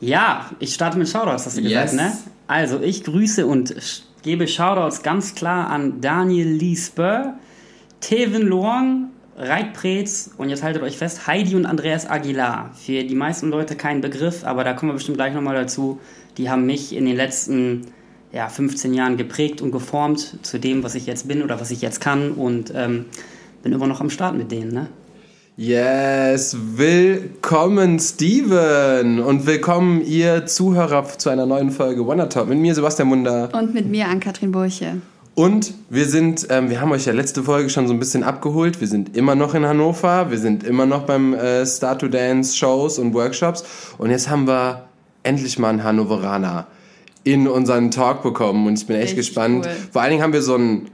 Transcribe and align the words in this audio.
Ja, 0.00 0.50
ich 0.58 0.74
starte 0.74 0.98
mit 0.98 1.08
Shoutouts, 1.08 1.46
hast 1.46 1.56
du 1.56 1.60
Yes. 1.62 1.90
gesagt, 1.92 1.94
ne? 1.94 2.12
Also, 2.46 2.80
ich 2.80 3.04
grüße 3.04 3.46
und 3.46 3.74
gebe 4.22 4.48
Shoutouts 4.48 5.02
ganz 5.02 5.34
klar 5.34 5.68
an 5.68 6.00
Daniel 6.00 6.48
Lee 6.48 6.76
Spur, 6.76 7.34
Tevin 8.00 8.42
Luong, 8.42 9.08
Reit 9.36 9.72
Preetz 9.72 10.30
und 10.36 10.50
jetzt 10.50 10.62
haltet 10.62 10.82
euch 10.82 10.98
fest, 10.98 11.26
Heidi 11.26 11.54
und 11.54 11.64
Andreas 11.66 12.08
Aguilar. 12.08 12.70
Für 12.74 13.04
die 13.04 13.14
meisten 13.14 13.50
Leute 13.50 13.76
kein 13.76 14.00
Begriff, 14.00 14.44
aber 14.44 14.64
da 14.64 14.72
kommen 14.74 14.90
wir 14.90 14.94
bestimmt 14.94 15.16
gleich 15.16 15.32
nochmal 15.34 15.54
dazu. 15.54 15.98
Die 16.36 16.50
haben 16.50 16.66
mich 16.66 16.94
in 16.94 17.06
den 17.06 17.16
letzten 17.16 17.86
ja, 18.32 18.48
15 18.48 18.92
Jahren 18.94 19.16
geprägt 19.16 19.60
und 19.62 19.70
geformt 19.72 20.38
zu 20.42 20.58
dem, 20.58 20.82
was 20.82 20.94
ich 20.94 21.06
jetzt 21.06 21.26
bin 21.26 21.42
oder 21.42 21.60
was 21.60 21.70
ich 21.70 21.80
jetzt 21.80 22.00
kann 22.00 22.32
und 22.32 22.72
ähm, 22.74 23.06
bin 23.62 23.72
immer 23.72 23.86
noch 23.86 24.00
am 24.00 24.10
Start 24.10 24.36
mit 24.36 24.50
denen, 24.52 24.72
ne? 24.72 24.88
Yes, 25.62 26.56
willkommen 26.58 27.98
Steven. 27.98 29.20
Und 29.20 29.44
willkommen 29.44 30.00
ihr 30.02 30.46
Zuhörer 30.46 31.06
zu 31.18 31.28
einer 31.28 31.44
neuen 31.44 31.70
Folge 31.70 32.06
Wonder 32.06 32.30
Talk. 32.30 32.48
Mit 32.48 32.56
mir 32.58 32.74
Sebastian 32.74 33.08
Munder. 33.08 33.50
Und 33.52 33.74
mit 33.74 33.86
mir 33.86 34.08
an 34.08 34.20
Katrin 34.20 34.52
Burche. 34.52 35.02
und 35.34 35.74
wir 35.90 36.06
sind, 36.06 36.46
ähm, 36.48 36.70
wir 36.70 36.80
haben 36.80 36.90
euch 36.92 37.04
ja 37.04 37.12
letzte 37.12 37.42
Folge 37.42 37.68
schon 37.68 37.86
so 37.86 37.92
ein 37.92 37.98
bisschen 37.98 38.22
abgeholt, 38.22 38.80
wir 38.80 38.88
sind 38.88 39.14
immer 39.14 39.34
noch 39.34 39.54
in 39.54 39.66
Hannover, 39.66 40.30
wir 40.30 40.38
sind 40.38 40.64
immer 40.64 40.86
noch 40.86 41.02
beim 41.02 41.34
äh, 41.34 41.66
Start 41.66 42.00
to 42.00 42.08
Dance 42.08 42.56
Shows 42.56 42.98
und 42.98 43.12
Workshops. 43.12 43.62
Und 43.98 44.08
jetzt 44.08 44.30
haben 44.30 44.46
wir 44.46 44.86
endlich 45.24 45.58
mal 45.58 45.68
einen 45.68 45.84
Hannoveraner 45.84 46.68
in 47.22 47.46
unseren 47.46 47.90
Talk 47.90 48.22
bekommen. 48.22 48.66
Und 48.66 48.78
ich 48.78 48.86
bin 48.86 48.96
echt 48.96 49.08
Richtig 49.08 49.26
gespannt. 49.26 49.66
cool. 49.66 49.72
Vor 49.92 50.00
allen 50.00 50.12
Dingen 50.12 50.22
haben 50.22 50.32
wir 50.32 50.40
so 50.40 50.54
einen, 50.54 50.88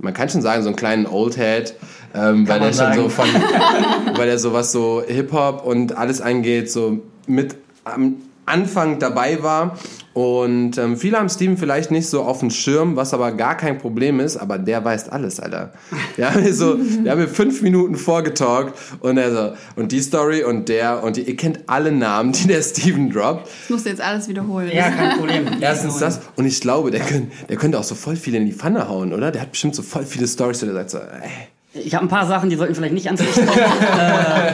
man 0.00 0.14
kann 0.14 0.28
schon 0.28 0.42
sagen, 0.42 0.62
so 0.62 0.68
einen 0.68 0.76
kleinen 0.76 1.06
Old 1.06 1.36
Head, 1.36 1.74
ähm, 2.14 2.48
weil 2.48 2.60
der 2.60 2.72
schon 2.72 2.94
so 2.94 3.08
von, 3.08 3.26
weil 4.16 4.28
er 4.28 4.38
so 4.38 4.52
was 4.52 4.72
so 4.72 5.02
Hip-Hop 5.06 5.64
und 5.64 5.96
alles 5.96 6.20
angeht, 6.20 6.70
so 6.70 7.00
mit 7.26 7.56
am 7.84 8.16
Anfang 8.50 8.98
dabei 8.98 9.42
war. 9.42 9.78
Und 10.12 10.76
ähm, 10.76 10.96
viele 10.96 11.18
haben 11.18 11.28
Steven 11.28 11.56
vielleicht 11.56 11.92
nicht 11.92 12.08
so 12.08 12.22
auf 12.22 12.40
dem 12.40 12.50
Schirm, 12.50 12.96
was 12.96 13.14
aber 13.14 13.30
gar 13.30 13.56
kein 13.56 13.78
Problem 13.78 14.18
ist, 14.18 14.36
aber 14.36 14.58
der 14.58 14.84
weiß 14.84 15.08
alles, 15.08 15.38
Alter. 15.38 15.72
Wir 16.16 16.28
haben 16.28 16.42
hier 16.42 16.52
so, 16.52 16.76
wir 16.78 17.12
haben 17.12 17.18
hier 17.20 17.28
fünf 17.28 17.62
Minuten 17.62 17.94
vorgetalkt 17.94 18.76
und 19.00 19.18
er 19.18 19.32
so, 19.32 19.52
und 19.76 19.92
die 19.92 20.00
Story 20.00 20.42
und 20.42 20.68
der 20.68 21.04
und 21.04 21.16
die, 21.16 21.22
ihr 21.22 21.36
kennt 21.36 21.60
alle 21.68 21.92
Namen, 21.92 22.32
die 22.32 22.48
der 22.48 22.60
Steven 22.62 23.08
droppt. 23.10 23.46
Das 23.46 23.70
musst 23.70 23.86
du 23.86 23.90
jetzt 23.90 24.00
alles 24.00 24.28
wiederholen. 24.28 24.70
Ja, 24.74 24.90
kein 24.90 25.16
Problem. 25.16 25.46
Erstens 25.60 25.98
das 25.98 26.20
und 26.34 26.44
ich 26.44 26.60
glaube, 26.60 26.90
der, 26.90 27.00
könnt, 27.00 27.30
der 27.48 27.56
könnte 27.56 27.78
auch 27.78 27.84
so 27.84 27.94
voll 27.94 28.16
viele 28.16 28.38
in 28.38 28.46
die 28.46 28.52
Pfanne 28.52 28.88
hauen, 28.88 29.12
oder? 29.12 29.30
Der 29.30 29.42
hat 29.42 29.52
bestimmt 29.52 29.76
so 29.76 29.82
voll 29.82 30.04
viele 30.04 30.26
Stories, 30.26 30.60
wo 30.60 30.66
der 30.66 30.74
sagt 30.74 30.90
so, 30.90 30.98
ey, 30.98 31.30
Ich 31.72 31.94
habe 31.94 32.04
ein 32.04 32.08
paar 32.08 32.26
Sachen, 32.26 32.50
die 32.50 32.56
sollten 32.56 32.74
vielleicht 32.74 32.94
nicht 32.94 33.06
ans 33.06 33.20
Licht 33.20 33.34
kommen. 33.34 33.48
äh, 33.98 34.52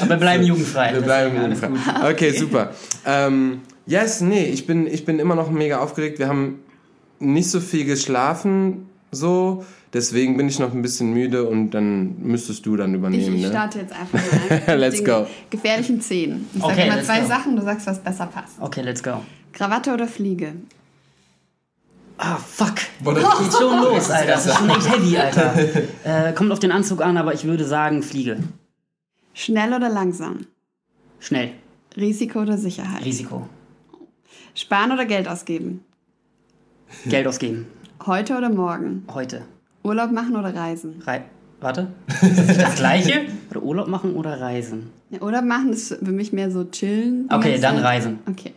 aber 0.00 0.10
wir 0.10 0.16
bleiben 0.16 0.42
jugendfrei. 0.44 0.94
Wir 0.94 1.02
bleiben 1.02 1.36
jugendfrei. 1.36 1.68
gut. 1.68 1.78
Okay, 2.12 2.30
super. 2.32 2.70
Ähm, 3.04 3.60
yes, 3.86 4.22
nee, 4.22 4.44
ich 4.46 4.66
bin, 4.66 4.86
ich 4.86 5.04
bin 5.04 5.18
immer 5.18 5.34
noch 5.34 5.50
mega 5.50 5.80
aufgeregt. 5.80 6.18
Wir 6.18 6.28
haben 6.28 6.60
nicht 7.18 7.50
so 7.50 7.60
viel 7.60 7.84
geschlafen, 7.84 8.88
so. 9.10 9.64
Deswegen 9.92 10.36
bin 10.36 10.48
ich 10.48 10.58
noch 10.58 10.72
ein 10.72 10.82
bisschen 10.82 11.12
müde 11.12 11.44
und 11.44 11.70
dann 11.70 12.16
müsstest 12.20 12.66
du 12.66 12.76
dann 12.76 12.94
übernehmen, 12.94 13.36
ich 13.36 13.42
ne? 13.42 13.48
starte 13.48 13.78
jetzt 13.78 13.92
einfach 13.92 14.18
mal. 14.66 14.74
Let's 14.76 15.04
go. 15.04 15.26
Gefährlichen 15.50 16.00
Zehn. 16.00 16.46
Ich 16.52 16.60
sage 16.60 16.72
Okay, 16.72 16.88
immer 16.88 17.02
zwei 17.04 17.20
go. 17.20 17.28
Sachen, 17.28 17.54
du 17.54 17.62
sagst, 17.62 17.86
was 17.86 18.00
besser 18.00 18.26
passt. 18.26 18.54
Okay, 18.58 18.80
let's 18.82 19.02
go. 19.02 19.22
Krawatte 19.52 19.92
oder 19.92 20.08
Fliege? 20.08 20.54
Ah, 22.16 22.36
fuck. 22.36 22.74
Geht 23.02 23.52
schon 23.52 23.82
los, 23.82 24.10
Alter. 24.10 24.32
Das 24.32 24.46
ist 24.46 24.56
schon 24.56 24.70
echt 24.70 24.88
heavy, 24.88 25.16
Alter. 25.16 25.54
Äh, 26.04 26.32
kommt 26.34 26.52
auf 26.52 26.60
den 26.60 26.70
Anzug 26.70 27.02
an, 27.02 27.16
aber 27.16 27.34
ich 27.34 27.44
würde 27.44 27.64
sagen, 27.64 28.02
Fliege. 28.02 28.38
Schnell 29.32 29.72
oder 29.72 29.88
langsam? 29.88 30.46
Schnell. 31.18 31.52
Risiko 31.96 32.40
oder 32.40 32.58
Sicherheit? 32.58 33.04
Risiko. 33.04 33.48
Sparen 34.54 34.92
oder 34.92 35.06
Geld 35.06 35.26
ausgeben? 35.26 35.84
Geld 37.06 37.26
ausgeben. 37.26 37.66
Heute 38.06 38.36
oder 38.36 38.50
morgen? 38.50 39.04
Heute. 39.12 39.42
Urlaub 39.82 40.12
machen 40.12 40.36
oder 40.36 40.54
reisen? 40.54 41.02
Rei 41.06 41.24
Warte. 41.64 41.88
Ist 42.20 42.38
das 42.38 42.46
nicht 42.46 42.60
das 42.60 42.74
Gleiche? 42.76 43.24
Oder 43.50 43.62
Urlaub 43.62 43.88
machen 43.88 44.16
oder 44.16 44.38
reisen? 44.38 44.90
Ja, 45.08 45.22
Urlaub 45.22 45.44
machen 45.44 45.72
ist 45.72 45.94
für 45.94 46.12
mich 46.12 46.30
mehr 46.30 46.50
so 46.50 46.64
chillen. 46.64 47.26
Okay, 47.32 47.58
dann 47.58 47.76
Zeit. 47.76 47.84
reisen. 47.84 48.18
Okay. 48.28 48.52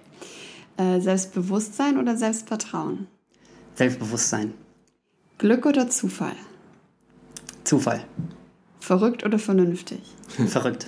Äh, 0.76 1.00
Selbstbewusstsein 1.00 1.98
oder 1.98 2.18
Selbstvertrauen? 2.18 3.08
Selbstbewusstsein. 3.78 4.56
Glück 5.38 5.68
oder 5.68 5.88
Zufall? 5.88 6.36
Zufall. 7.64 8.04
Verrückt 8.80 9.24
oder 9.24 9.38
vernünftig? 9.38 10.02
Verrückt. 10.48 10.88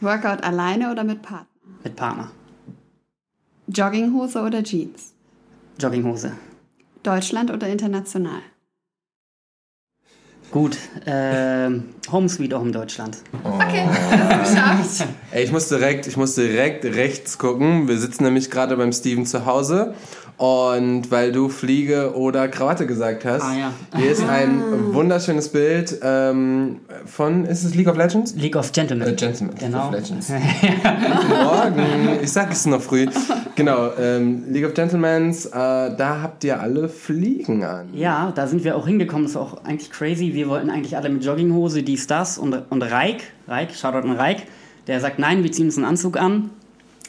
Workout 0.00 0.44
alleine 0.44 0.92
oder 0.92 1.02
mit 1.02 1.22
Partner? 1.22 1.48
Mit 1.82 1.96
Partner. 1.96 2.30
Jogginghose 3.66 4.42
oder 4.42 4.62
Jeans? 4.62 5.12
Jogginghose. 5.80 6.32
Deutschland 7.02 7.50
oder 7.50 7.66
international? 7.66 8.42
Gut. 10.52 10.78
Ähm, 11.04 11.94
Home 12.12 12.28
Sweet 12.28 12.54
auch 12.54 12.62
in 12.62 12.70
Deutschland. 12.70 13.18
Okay, 13.42 13.88
das 14.10 14.50
ist 14.50 14.54
geschafft. 14.54 15.08
Ey, 15.32 15.42
ich 15.42 15.50
muss 15.50 15.68
direkt, 15.68 16.06
ich 16.06 16.16
muss 16.16 16.36
direkt 16.36 16.84
rechts 16.84 17.38
gucken. 17.38 17.88
Wir 17.88 17.98
sitzen 17.98 18.22
nämlich 18.22 18.52
gerade 18.52 18.76
beim 18.76 18.92
Steven 18.92 19.26
zu 19.26 19.46
Hause. 19.46 19.94
Und 20.44 21.10
weil 21.10 21.32
du 21.32 21.48
Fliege 21.48 22.12
oder 22.14 22.48
Krawatte 22.48 22.86
gesagt 22.86 23.24
hast, 23.24 23.42
Ah, 23.42 23.54
ja. 23.56 23.72
hier 23.96 24.10
ist 24.10 24.22
ein 24.28 24.60
wunderschönes 24.92 25.48
Bild 25.48 25.98
ähm, 26.02 26.80
von, 27.06 27.46
ist 27.46 27.64
es 27.64 27.74
League 27.74 27.88
of 27.88 27.96
Legends? 27.96 28.34
League 28.34 28.54
of 28.54 28.70
Gentlemen. 28.72 29.08
Äh, 29.08 29.12
Gentlemen, 29.14 29.54
Genau. 29.58 29.90
League 29.90 30.02
of 30.02 30.10
Legends. 30.10 30.26
Guten 30.28 31.28
Morgen. 31.44 32.18
Ich 32.22 32.30
sag 32.30 32.52
es 32.52 32.58
ist 32.58 32.66
noch 32.66 32.82
früh. 32.82 33.06
Genau, 33.54 33.88
ähm, 33.98 34.44
League 34.50 34.66
of 34.66 34.74
Gentlemen, 34.74 35.30
äh, 35.30 35.46
da 35.52 36.18
habt 36.20 36.44
ihr 36.44 36.60
alle 36.60 36.90
Fliegen 36.90 37.64
an. 37.64 37.86
Ja, 37.94 38.30
da 38.34 38.46
sind 38.46 38.64
wir 38.64 38.76
auch 38.76 38.86
hingekommen. 38.86 39.24
Das 39.24 39.36
war 39.36 39.42
auch 39.42 39.64
eigentlich 39.64 39.90
crazy. 39.90 40.34
Wir 40.34 40.48
wollten 40.50 40.68
eigentlich 40.68 40.94
alle 40.94 41.08
mit 41.08 41.24
Jogginghose, 41.24 41.82
dies, 41.82 42.06
das. 42.06 42.36
Und, 42.36 42.54
und 42.68 42.82
Reik, 42.82 43.22
Reik, 43.48 43.74
Shoutout 43.74 44.06
an 44.06 44.12
Reik, 44.16 44.42
der 44.88 45.00
sagt, 45.00 45.18
nein, 45.18 45.42
wir 45.42 45.50
ziehen 45.52 45.64
uns 45.66 45.78
einen 45.78 45.86
Anzug 45.86 46.18
an. 46.18 46.50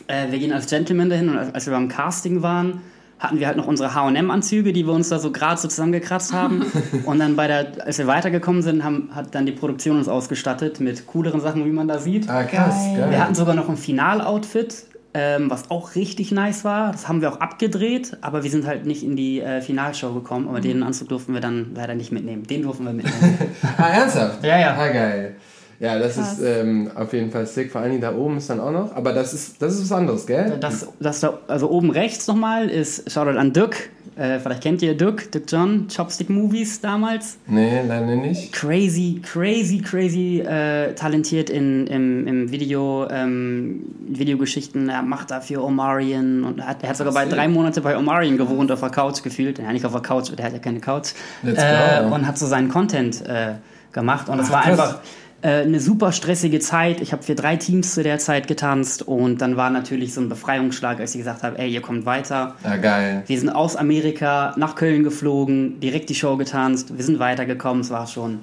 Äh, 0.08 0.32
wir 0.32 0.40
gehen 0.40 0.54
als 0.54 0.68
Gentleman 0.68 1.10
dahin. 1.10 1.28
Und 1.28 1.38
als 1.38 1.66
wir 1.66 1.74
beim 1.74 1.90
Casting 1.90 2.42
waren, 2.42 2.80
hatten 3.20 3.40
wir 3.40 3.48
halt 3.48 3.58
noch 3.58 3.68
unsere 3.68 3.94
H&M-Anzüge, 3.94 4.74
die 4.74 4.86
wir 4.86 4.94
uns 4.94 5.10
da 5.10 5.20
so 5.20 5.32
gerade 5.32 5.60
so 5.60 5.68
zusammengekratzt 5.68 6.34
haben. 6.34 6.66
und 7.06 7.20
dann 7.20 7.36
bei 7.36 7.48
der, 7.48 7.86
als 7.86 7.98
wir 7.98 8.08
weitergekommen 8.08 8.62
sind, 8.62 8.84
haben, 8.84 9.10
hat 9.14 9.34
dann 9.34 9.46
die 9.46 9.52
Produktion 9.52 9.98
uns 9.98 10.08
ausgestattet 10.08 10.80
mit 10.80 11.08
cooleren 11.08 11.40
Sachen, 11.40 11.66
wie 11.66 11.72
man 11.72 11.88
da 11.88 12.00
sieht. 12.00 12.30
Ah, 12.30 12.44
krass, 12.44 12.76
geil. 12.96 13.10
Wir 13.10 13.20
hatten 13.20 13.36
sogar 13.36 13.56
noch 13.56 13.70
ein 13.70 13.78
Final-Outfit, 13.78 14.86
ähm, 15.14 15.50
was 15.50 15.72
auch 15.72 15.96
richtig 15.96 16.32
nice 16.34 16.66
war. 16.66 16.92
Das 16.92 17.08
haben 17.08 17.22
wir 17.22 17.32
auch 17.32 17.40
abgedreht, 17.40 18.18
aber 18.20 18.44
wir 18.44 18.52
sind 18.52 18.68
halt 18.68 18.86
nicht 18.86 19.02
in 19.02 19.16
die 19.16 19.40
äh, 19.40 19.62
Finalshow 19.62 20.14
gekommen. 20.14 20.50
Aber 20.50 20.60
den 20.60 20.84
Anzug 20.84 21.08
durften 21.08 21.34
wir 21.34 21.42
dann 21.42 21.72
leider 21.74 21.96
nicht 21.96 22.12
mitnehmen. 22.12 22.44
Den 22.44 22.64
durften 22.64 22.84
wir 22.84 22.94
mitnehmen. 22.94 23.38
Ah, 23.78 23.90
ernsthaft? 23.90 24.44
Ja, 24.44 24.60
ja. 24.60 24.76
Ah, 24.76 24.88
geil. 24.90 25.36
Ja, 25.80 26.00
das 26.00 26.16
Krass. 26.16 26.40
ist 26.40 26.46
ähm, 26.46 26.90
auf 26.96 27.12
jeden 27.14 27.32
Fall 27.32 27.46
sick. 27.46 27.72
Vor 27.72 27.82
allen 27.82 27.92
Dingen 27.92 28.02
da 28.02 28.14
oben 28.16 28.38
ist 28.38 28.50
dann 28.50 28.60
auch 28.62 28.72
noch. 28.72 28.96
Aber 28.96 29.12
das 29.14 29.34
ist, 29.34 29.62
das 29.62 29.74
ist 29.76 29.90
was 29.90 29.92
anderes, 29.98 30.26
gell? 30.26 30.58
Das, 30.60 30.88
das 31.00 31.20
da, 31.20 31.40
also 31.48 31.70
oben 31.70 31.90
rechts 31.92 32.28
nochmal 32.28 32.70
ist 32.70 33.12
Shoutout 33.12 33.38
an 33.38 33.52
Dirk. 33.52 33.90
Äh, 34.16 34.40
vielleicht 34.40 34.64
kennt 34.64 34.82
ihr 34.82 34.96
Dirk, 34.96 35.30
Dirk 35.34 35.44
John, 35.52 35.88
Chopstick 35.94 36.30
Movies 36.30 36.80
damals. 36.80 37.36
Nee, 37.48 37.82
leider 37.86 38.16
nicht. 38.16 38.54
Crazy, 38.54 39.20
crazy, 39.22 39.80
crazy 39.82 40.40
äh, 40.40 40.94
talentiert 40.94 41.50
in, 41.50 41.86
im, 41.88 42.26
im 42.26 42.52
Video, 42.52 43.08
ähm, 43.12 43.82
Videogeschichten. 44.08 44.88
Er 44.88 45.02
macht 45.02 45.32
dafür 45.32 45.62
Omarion 45.66 46.46
und 46.46 46.66
hat, 46.66 46.82
er 46.84 46.90
hat 46.90 46.96
sogar 46.98 47.12
bei 47.14 47.26
drei 47.26 47.50
Monate 47.50 47.82
bei 47.82 47.98
Omarion 47.98 48.38
gewohnt 48.38 48.72
auf 48.72 48.80
der 48.80 48.90
Couch 48.92 49.22
gefühlt. 49.22 49.60
Ja, 49.60 49.74
nicht 49.74 49.84
auf 49.86 49.92
der 49.92 50.02
Couch, 50.02 50.32
der 50.38 50.46
hat 50.46 50.54
ja 50.54 50.60
keine 50.60 50.80
Couch. 50.80 51.10
Let's 51.44 51.62
Äh, 51.62 52.04
go. 52.08 52.16
und 52.16 52.26
hat 52.26 52.38
so 52.38 52.48
seinen 52.48 52.70
Content 52.70 53.22
äh, 53.28 53.56
gemacht. 53.92 54.30
Und 54.30 54.40
es 54.40 54.48
Ach, 54.48 54.54
war 54.54 54.62
krass. 54.64 54.80
einfach 54.80 55.00
äh, 55.46 55.62
eine 55.62 55.80
super 55.80 56.12
stressige 56.12 56.60
Zeit. 56.60 57.02
Ich 57.02 57.12
habe 57.12 57.22
für 57.22 57.36
drei 57.36 57.56
Teams 57.56 57.94
zu 57.94 58.02
der 58.02 58.18
Zeit 58.18 58.48
getanzt 58.48 59.04
und 59.04 59.42
dann 59.42 59.58
war 59.58 59.70
natürlich 59.70 60.14
so 60.14 60.22
ein 60.22 60.28
Befreiungsschlag, 60.28 61.00
als 61.00 61.14
ich 61.14 61.20
gesagt 61.20 61.44
habe, 61.44 61.60
ey, 61.60 61.70
ihr 61.70 61.82
kommt 61.82 62.08
weiter. 62.08 62.56
Ah, 62.64 62.78
geil. 62.78 63.24
Wir 63.28 63.40
sind 63.40 63.50
aus 63.50 63.76
Amerika 63.76 64.56
nach 64.58 64.74
Köln 64.76 65.04
geflogen, 65.04 65.80
direkt 65.80 66.10
die 66.10 66.16
Show 66.16 66.36
getanzt, 66.36 66.98
wir 66.98 67.04
sind 67.04 67.20
weitergekommen. 67.20 67.82
Es 67.82 67.92
war 67.92 68.08
schon, 68.08 68.40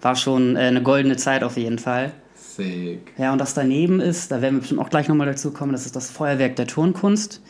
war 0.00 0.16
schon 0.16 0.56
äh, 0.56 0.60
eine 0.60 0.82
goldene 0.82 1.16
Zeit 1.18 1.44
auf 1.44 1.58
jeden 1.58 1.78
Fall. 1.78 2.12
Sick. 2.34 3.12
Ja, 3.18 3.32
und 3.32 3.38
das 3.38 3.52
daneben 3.52 4.00
ist, 4.00 4.32
da 4.32 4.40
werden 4.40 4.54
wir 4.54 4.60
bestimmt 4.60 4.80
auch 4.80 4.88
gleich 4.88 5.08
nochmal 5.08 5.26
dazu 5.26 5.50
kommen, 5.50 5.72
das 5.72 5.84
ist 5.84 5.94
das 5.94 6.10
Feuerwerk 6.10 6.56
der 6.56 6.66
Turnkunst. 6.66 7.42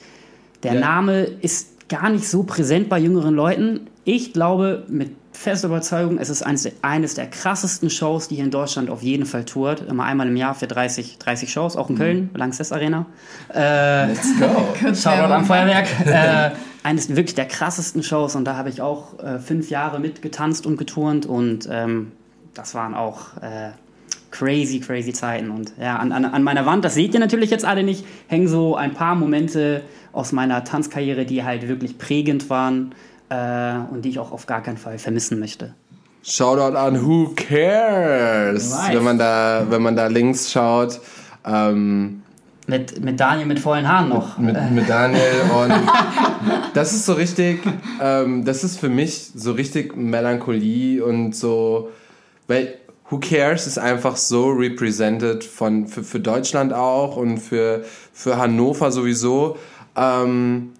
Der 0.64 0.75
Ja. 0.75 0.81
Name 0.81 1.23
ist 1.43 1.88
gar 1.88 2.11
nicht 2.11 2.29
so 2.29 2.43
präsent 2.43 2.88
bei 2.88 2.99
jüngeren 2.99 3.37
Leuten. 3.37 3.82
Ich 4.05 4.32
glaube 4.32 4.85
mit 4.88 5.11
fester 5.37 5.69
Überzeugung, 5.69 6.19
es 6.19 6.31
ist 6.31 6.43
eines 6.43 6.62
der, 6.62 6.73
eines 6.83 7.15
der 7.15 7.27
krassesten 7.27 7.91
Shows, 7.91 8.29
die 8.29 8.37
hier 8.37 8.44
in 8.44 8.50
Deutschland 8.50 8.91
auf 8.91 9.03
jeden 9.03 9.27
Fall 9.27 9.44
tourt. 9.44 9.83
Immer 9.83 10.05
einmal 10.05 10.27
im 10.27 10.37
Jahr 10.37 10.55
für 10.55 10.67
30, 10.67 11.19
30 11.19 11.53
Shows, 11.53 11.77
auch 11.77 11.91
in 11.91 11.99
Köln, 11.99 12.31
Lanxess 12.35 12.73
Arena. 12.73 13.06
Äh, 13.55 14.06
Let's 14.09 14.29
go. 14.38 14.47
Shoutout 14.94 15.33
am 15.33 15.44
Feuerwerk. 15.44 15.87
äh, 16.06 16.50
eines 16.83 17.09
wirklich 17.09 17.35
der 17.35 17.47
krassesten 17.47 18.03
Shows 18.03 18.37
und 18.37 18.44
da 18.44 18.56
habe 18.56 18.69
ich 18.69 18.81
auch 18.81 19.19
äh, 19.19 19.38
fünf 19.38 19.71
Jahre 19.71 19.99
mitgetanzt 19.99 20.67
und 20.67 20.77
geturnt 20.77 21.27
und 21.27 21.69
ähm, 21.71 22.12
das 22.55 22.75
waren 22.75 22.94
auch 22.94 23.37
äh, 23.43 23.71
crazy, 24.31 24.81
crazy 24.81 25.12
Zeiten. 25.12 25.50
Und 25.50 25.73
ja, 25.81 25.97
an, 25.97 26.12
an, 26.12 26.25
an 26.25 26.43
meiner 26.43 26.67
Wand, 26.67 26.85
das 26.85 26.94
seht 26.94 27.15
ihr 27.15 27.21
natürlich 27.21 27.50
jetzt 27.50 27.65
alle 27.65 27.83
nicht, 27.83 28.05
hängen 28.29 28.49
so 28.49 28.77
ein 28.77 28.94
paar 28.94 29.15
Momente 29.15 29.83
aus 30.12 30.33
meiner 30.33 30.65
Tanzkarriere, 30.65 31.27
die 31.27 31.44
halt 31.44 31.69
wirklich 31.69 31.99
prägend 31.99 32.49
waren 32.50 32.94
äh, 33.28 33.76
und 33.90 34.02
die 34.05 34.11
ich 34.11 34.19
auch 34.19 34.32
auf 34.32 34.46
gar 34.46 34.62
keinen 34.62 34.76
Fall 34.76 34.99
vermissen 34.99 35.38
möchte. 35.38 35.75
Shoutout 36.23 36.76
an 36.76 37.06
Who 37.06 37.32
Cares, 37.37 38.70
Nice. 38.70 38.94
wenn 38.96 39.05
man 39.05 39.19
da, 39.19 39.67
wenn 39.69 39.82
man 39.82 39.94
da 39.94 40.06
links 40.08 40.50
schaut. 40.50 41.00
Ähm, 41.46 42.23
Mit, 42.67 43.00
mit 43.05 43.20
Daniel 43.20 43.46
mit 43.46 43.61
vollen 43.61 43.87
Haaren 43.88 44.08
noch. 44.08 44.37
mit, 44.38 44.56
mit 44.73 44.88
Daniel 44.88 45.20
und 45.62 45.73
das 46.75 46.93
ist 46.93 47.06
so 47.06 47.12
richtig, 47.12 47.61
ähm, 48.00 48.44
das 48.44 48.64
ist 48.64 48.81
für 48.81 48.88
mich 48.88 49.31
so 49.37 49.52
richtig 49.52 49.96
Melancholie 49.96 51.05
und 51.05 51.37
so, 51.37 51.90
weil 52.49 52.75
Who 53.08 53.20
Cares 53.20 53.69
ist 53.69 53.78
einfach 53.78 54.17
so 54.17 54.49
represented 54.49 55.44
von, 55.44 55.87
für, 55.87 56.02
für 56.02 56.19
Deutschland 56.19 56.73
auch 56.73 57.17
und 57.17 57.38
für, 57.38 57.84
für 58.12 58.37
Hannover 58.37 58.90
sowieso. 58.90 59.58
Ähm, 59.96 60.73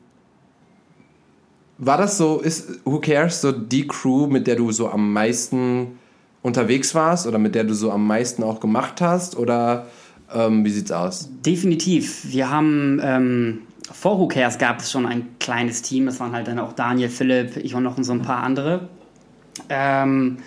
war 1.79 1.99
das 1.99 2.17
so, 2.19 2.41
ist 2.41 2.81
Who 2.85 3.01
Cares 3.01 3.41
so 3.41 3.53
die 3.53 3.87
Crew, 3.87 4.27
mit 4.27 4.47
der 4.47 4.57
du 4.57 4.73
so 4.73 4.89
am 4.89 5.13
meisten 5.13 5.99
unterwegs 6.43 6.95
warst 6.95 7.27
oder 7.27 7.39
mit 7.39 7.55
der 7.55 7.65
du 7.65 7.75
so 7.75 7.91
am 7.91 8.07
meisten 8.07 8.43
auch 8.43 8.61
gemacht 8.61 9.01
hast 9.01 9.37
oder 9.37 9.87
ähm, 10.33 10.65
wie 10.65 10.71
sieht's 10.71 10.93
aus? 10.93 11.29
Definitiv. 11.45 12.33
Wir 12.33 12.51
haben 12.51 13.01
ähm, 13.03 13.59
vor 13.93 14.19
Who 14.19 14.29
Cares 14.29 14.59
gab 14.59 14.81
es 14.81 14.91
schon 14.91 15.07
ein 15.07 15.29
kleines 15.39 15.83
Team. 15.83 16.07
Das 16.07 16.21
waren 16.21 16.33
halt 16.33 16.49
dann 16.49 16.59
auch 16.59 16.73
Daniel, 16.73 17.09
Philipp, 17.09 17.57
ich 17.57 17.75
und 17.75 17.83
noch 17.83 17.97
so 18.01 18.13
ein 18.13 18.23
paar 18.23 18.43
andere. 18.43 18.89
Ähm, 19.69 20.39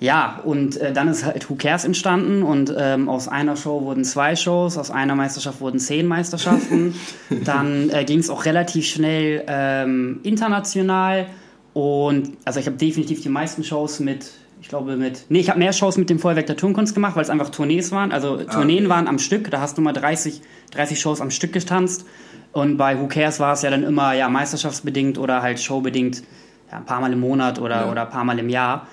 ja, 0.00 0.40
und 0.44 0.78
äh, 0.78 0.92
dann 0.92 1.08
ist 1.08 1.24
halt 1.26 1.48
Who 1.50 1.56
Cares 1.56 1.84
entstanden 1.84 2.42
und 2.42 2.74
ähm, 2.76 3.08
aus 3.10 3.28
einer 3.28 3.54
Show 3.54 3.82
wurden 3.82 4.02
zwei 4.04 4.34
Shows, 4.34 4.78
aus 4.78 4.90
einer 4.90 5.14
Meisterschaft 5.14 5.60
wurden 5.60 5.78
zehn 5.78 6.06
Meisterschaften. 6.06 6.94
dann 7.44 7.90
äh, 7.90 8.04
ging 8.04 8.18
es 8.18 8.30
auch 8.30 8.46
relativ 8.46 8.86
schnell 8.86 9.44
ähm, 9.46 10.20
international 10.22 11.26
und 11.74 12.32
also 12.44 12.60
ich 12.60 12.66
habe 12.66 12.76
definitiv 12.76 13.20
die 13.22 13.28
meisten 13.28 13.62
Shows 13.62 14.00
mit, 14.00 14.30
ich 14.60 14.68
glaube 14.68 14.96
mit, 14.96 15.26
nee, 15.28 15.40
ich 15.40 15.50
habe 15.50 15.58
mehr 15.58 15.72
Shows 15.72 15.98
mit 15.98 16.10
dem 16.10 16.18
Feuerwerk 16.18 16.46
der 16.46 16.56
Turmkunst 16.56 16.94
gemacht, 16.94 17.14
weil 17.14 17.22
es 17.22 17.30
einfach 17.30 17.50
Tournees 17.50 17.92
waren. 17.92 18.10
Also 18.10 18.38
Tourneen 18.38 18.88
waren 18.88 19.06
am 19.06 19.18
Stück, 19.18 19.50
da 19.50 19.60
hast 19.60 19.76
du 19.78 19.82
mal 19.82 19.92
30, 19.92 20.40
30 20.72 20.98
Shows 20.98 21.20
am 21.20 21.30
Stück 21.30 21.52
getanzt. 21.52 22.06
Und 22.52 22.76
bei 22.78 22.98
Who 22.98 23.06
Cares 23.06 23.38
war 23.38 23.52
es 23.52 23.62
ja 23.62 23.70
dann 23.70 23.84
immer 23.84 24.14
ja 24.14 24.28
meisterschaftsbedingt 24.28 25.18
oder 25.18 25.42
halt 25.42 25.60
showbedingt 25.60 26.22
ja, 26.72 26.78
ein 26.78 26.84
paar 26.84 27.00
Mal 27.00 27.12
im 27.12 27.20
Monat 27.20 27.60
oder, 27.60 27.82
Ja. 27.82 27.90
oder 27.90 28.02
ein 28.02 28.10
paar 28.10 28.24
Mal 28.24 28.38
im 28.38 28.48
Jahr. 28.48 28.88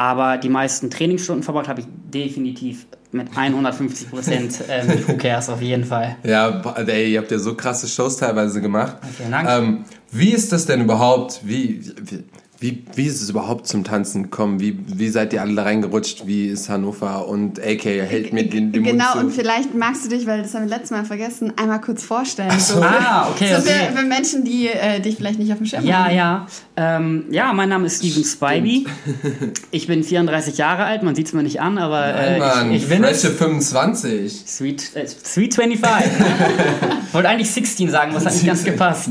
Aber 0.00 0.38
die 0.38 0.48
meisten 0.48 0.88
Trainingsstunden 0.88 1.42
verbracht 1.42 1.68
habe 1.68 1.82
ich 1.82 1.86
definitiv 2.10 2.86
mit 3.12 3.36
150 3.36 4.08
Prozent 4.08 4.58
äh, 4.70 4.82
mit 4.84 5.06
Who 5.06 5.18
Cares 5.18 5.50
auf 5.50 5.60
jeden 5.60 5.84
Fall. 5.84 6.16
Ja, 6.22 6.62
ey, 6.86 7.12
ihr 7.12 7.18
habt 7.18 7.30
ja 7.30 7.38
so 7.38 7.54
krasse 7.54 7.86
Shows 7.86 8.16
teilweise 8.16 8.62
gemacht. 8.62 8.96
Vielen 9.18 9.30
Dank. 9.30 9.46
Ähm, 9.50 9.84
wie 10.10 10.30
ist 10.30 10.52
das 10.52 10.64
denn 10.64 10.80
überhaupt? 10.80 11.40
Wie, 11.44 11.82
wie, 12.00 12.24
wie, 12.60 12.84
wie 12.94 13.06
ist 13.06 13.22
es 13.22 13.30
überhaupt 13.30 13.66
zum 13.66 13.84
Tanzen 13.84 14.24
gekommen? 14.24 14.60
Wie, 14.60 14.78
wie 14.86 15.08
seid 15.08 15.32
ihr 15.32 15.40
alle 15.40 15.54
da 15.54 15.62
reingerutscht? 15.62 16.26
Wie 16.26 16.46
ist 16.46 16.68
Hannover? 16.68 17.26
Und 17.26 17.58
AK 17.58 17.84
hält 17.84 18.32
mir 18.34 18.46
den, 18.48 18.70
den 18.70 18.84
Genau, 18.84 19.14
und 19.14 19.22
Mund 19.22 19.34
zu. 19.34 19.40
vielleicht 19.40 19.74
magst 19.74 20.04
du 20.04 20.08
dich, 20.10 20.26
weil 20.26 20.42
das 20.42 20.52
haben 20.54 20.64
wir 20.64 20.68
letztes 20.68 20.90
Mal 20.90 21.04
vergessen, 21.06 21.52
einmal 21.56 21.80
kurz 21.80 22.02
vorstellen. 22.02 22.50
So, 22.60 22.82
Ah, 22.82 23.28
okay, 23.30 23.54
so 23.54 23.62
okay. 23.62 23.86
für, 23.90 23.96
für 23.98 24.04
Menschen, 24.04 24.44
die 24.44 24.68
äh, 24.68 25.00
dich 25.00 25.16
vielleicht 25.16 25.38
nicht 25.38 25.50
auf 25.52 25.56
dem 25.58 25.66
Schirm 25.66 25.84
Ja, 25.86 26.04
haben. 26.04 26.14
ja. 26.14 26.46
Ähm, 26.76 27.24
ja, 27.30 27.52
mein 27.54 27.70
Name 27.70 27.86
ist 27.86 27.96
Steven 28.04 28.24
Spivey. 28.24 28.86
Ich 29.70 29.86
bin 29.86 30.04
34 30.04 30.58
Jahre 30.58 30.84
alt, 30.84 31.02
man 31.02 31.14
sieht 31.14 31.28
es 31.28 31.32
mir 31.32 31.42
nicht 31.42 31.60
an, 31.62 31.78
aber 31.78 32.12
Nein, 32.12 32.34
äh, 32.34 32.38
Mann, 32.38 32.72
ich, 32.72 32.82
ich 32.82 32.88
bin 32.90 33.02
es. 33.04 33.22
frische 33.22 33.34
25. 33.36 34.44
Sweet, 34.46 34.90
äh, 34.96 35.06
Sweet 35.06 35.54
25. 35.54 36.10
Wollte 37.12 37.28
eigentlich 37.28 37.50
16 37.50 37.90
sagen, 37.90 38.12
was 38.14 38.26
hat 38.26 38.34
nicht 38.34 38.46
ganz 38.46 38.64
gepasst. 38.64 39.08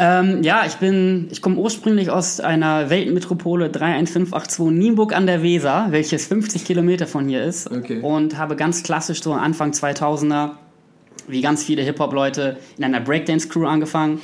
Ähm, 0.00 0.44
ja, 0.44 0.64
ich 0.64 0.76
bin, 0.76 1.26
ich 1.32 1.42
komme 1.42 1.56
ursprünglich 1.56 2.10
aus 2.10 2.38
einer 2.38 2.88
Weltmetropole 2.88 3.68
31582 3.68 4.70
Nienburg 4.70 5.12
an 5.12 5.26
der 5.26 5.42
Weser, 5.42 5.88
welches 5.90 6.26
50 6.28 6.64
Kilometer 6.64 7.08
von 7.08 7.28
hier 7.28 7.42
ist. 7.42 7.68
Okay. 7.70 8.00
Und 8.00 8.38
habe 8.38 8.54
ganz 8.54 8.84
klassisch 8.84 9.22
so 9.22 9.32
Anfang 9.32 9.72
2000er, 9.72 10.52
wie 11.26 11.40
ganz 11.40 11.64
viele 11.64 11.82
Hip-Hop-Leute, 11.82 12.58
in 12.76 12.84
einer 12.84 13.00
Breakdance-Crew 13.00 13.66
angefangen. 13.66 14.20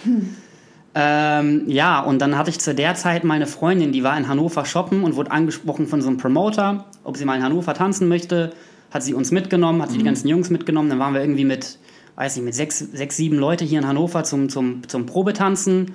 Ähm, 0.97 1.65
ja, 1.67 1.99
und 2.01 2.21
dann 2.21 2.39
hatte 2.39 2.51
ich 2.51 2.61
zu 2.61 2.73
der 2.73 2.95
Zeit 2.95 3.25
meine 3.25 3.49
Freundin, 3.49 3.91
die 3.91 4.05
war 4.05 4.17
in 4.17 4.29
Hannover 4.29 4.65
shoppen 4.65 5.03
und 5.03 5.17
wurde 5.17 5.33
angesprochen 5.33 5.89
von 5.89 6.01
so 6.01 6.07
einem 6.07 6.19
Promoter, 6.19 6.85
ob 7.03 7.17
sie 7.17 7.25
mal 7.25 7.37
in 7.37 7.43
Hannover 7.43 7.75
tanzen 7.75 8.07
möchte. 8.07 8.53
Hat 8.93 9.03
sie 9.03 9.13
uns 9.13 9.33
mitgenommen, 9.33 9.83
hat 9.83 9.91
sie 9.91 9.99
die 9.99 10.05
ganzen 10.05 10.29
Jungs 10.29 10.51
mitgenommen. 10.51 10.89
Dann 10.89 11.01
waren 11.01 11.15
wir 11.15 11.21
irgendwie 11.21 11.45
mit, 11.45 11.79
weiß 12.17 12.37
nicht, 12.37 12.45
mit 12.45 12.55
sechs, 12.55 12.79
sechs 12.79 13.17
sieben 13.17 13.39
Leute 13.39 13.65
hier 13.65 13.79
in 13.81 13.87
Hannover 13.87 14.25
zum, 14.25 14.49
zum, 14.49 14.87
zum 14.89 15.07
Probetanzen. 15.07 15.93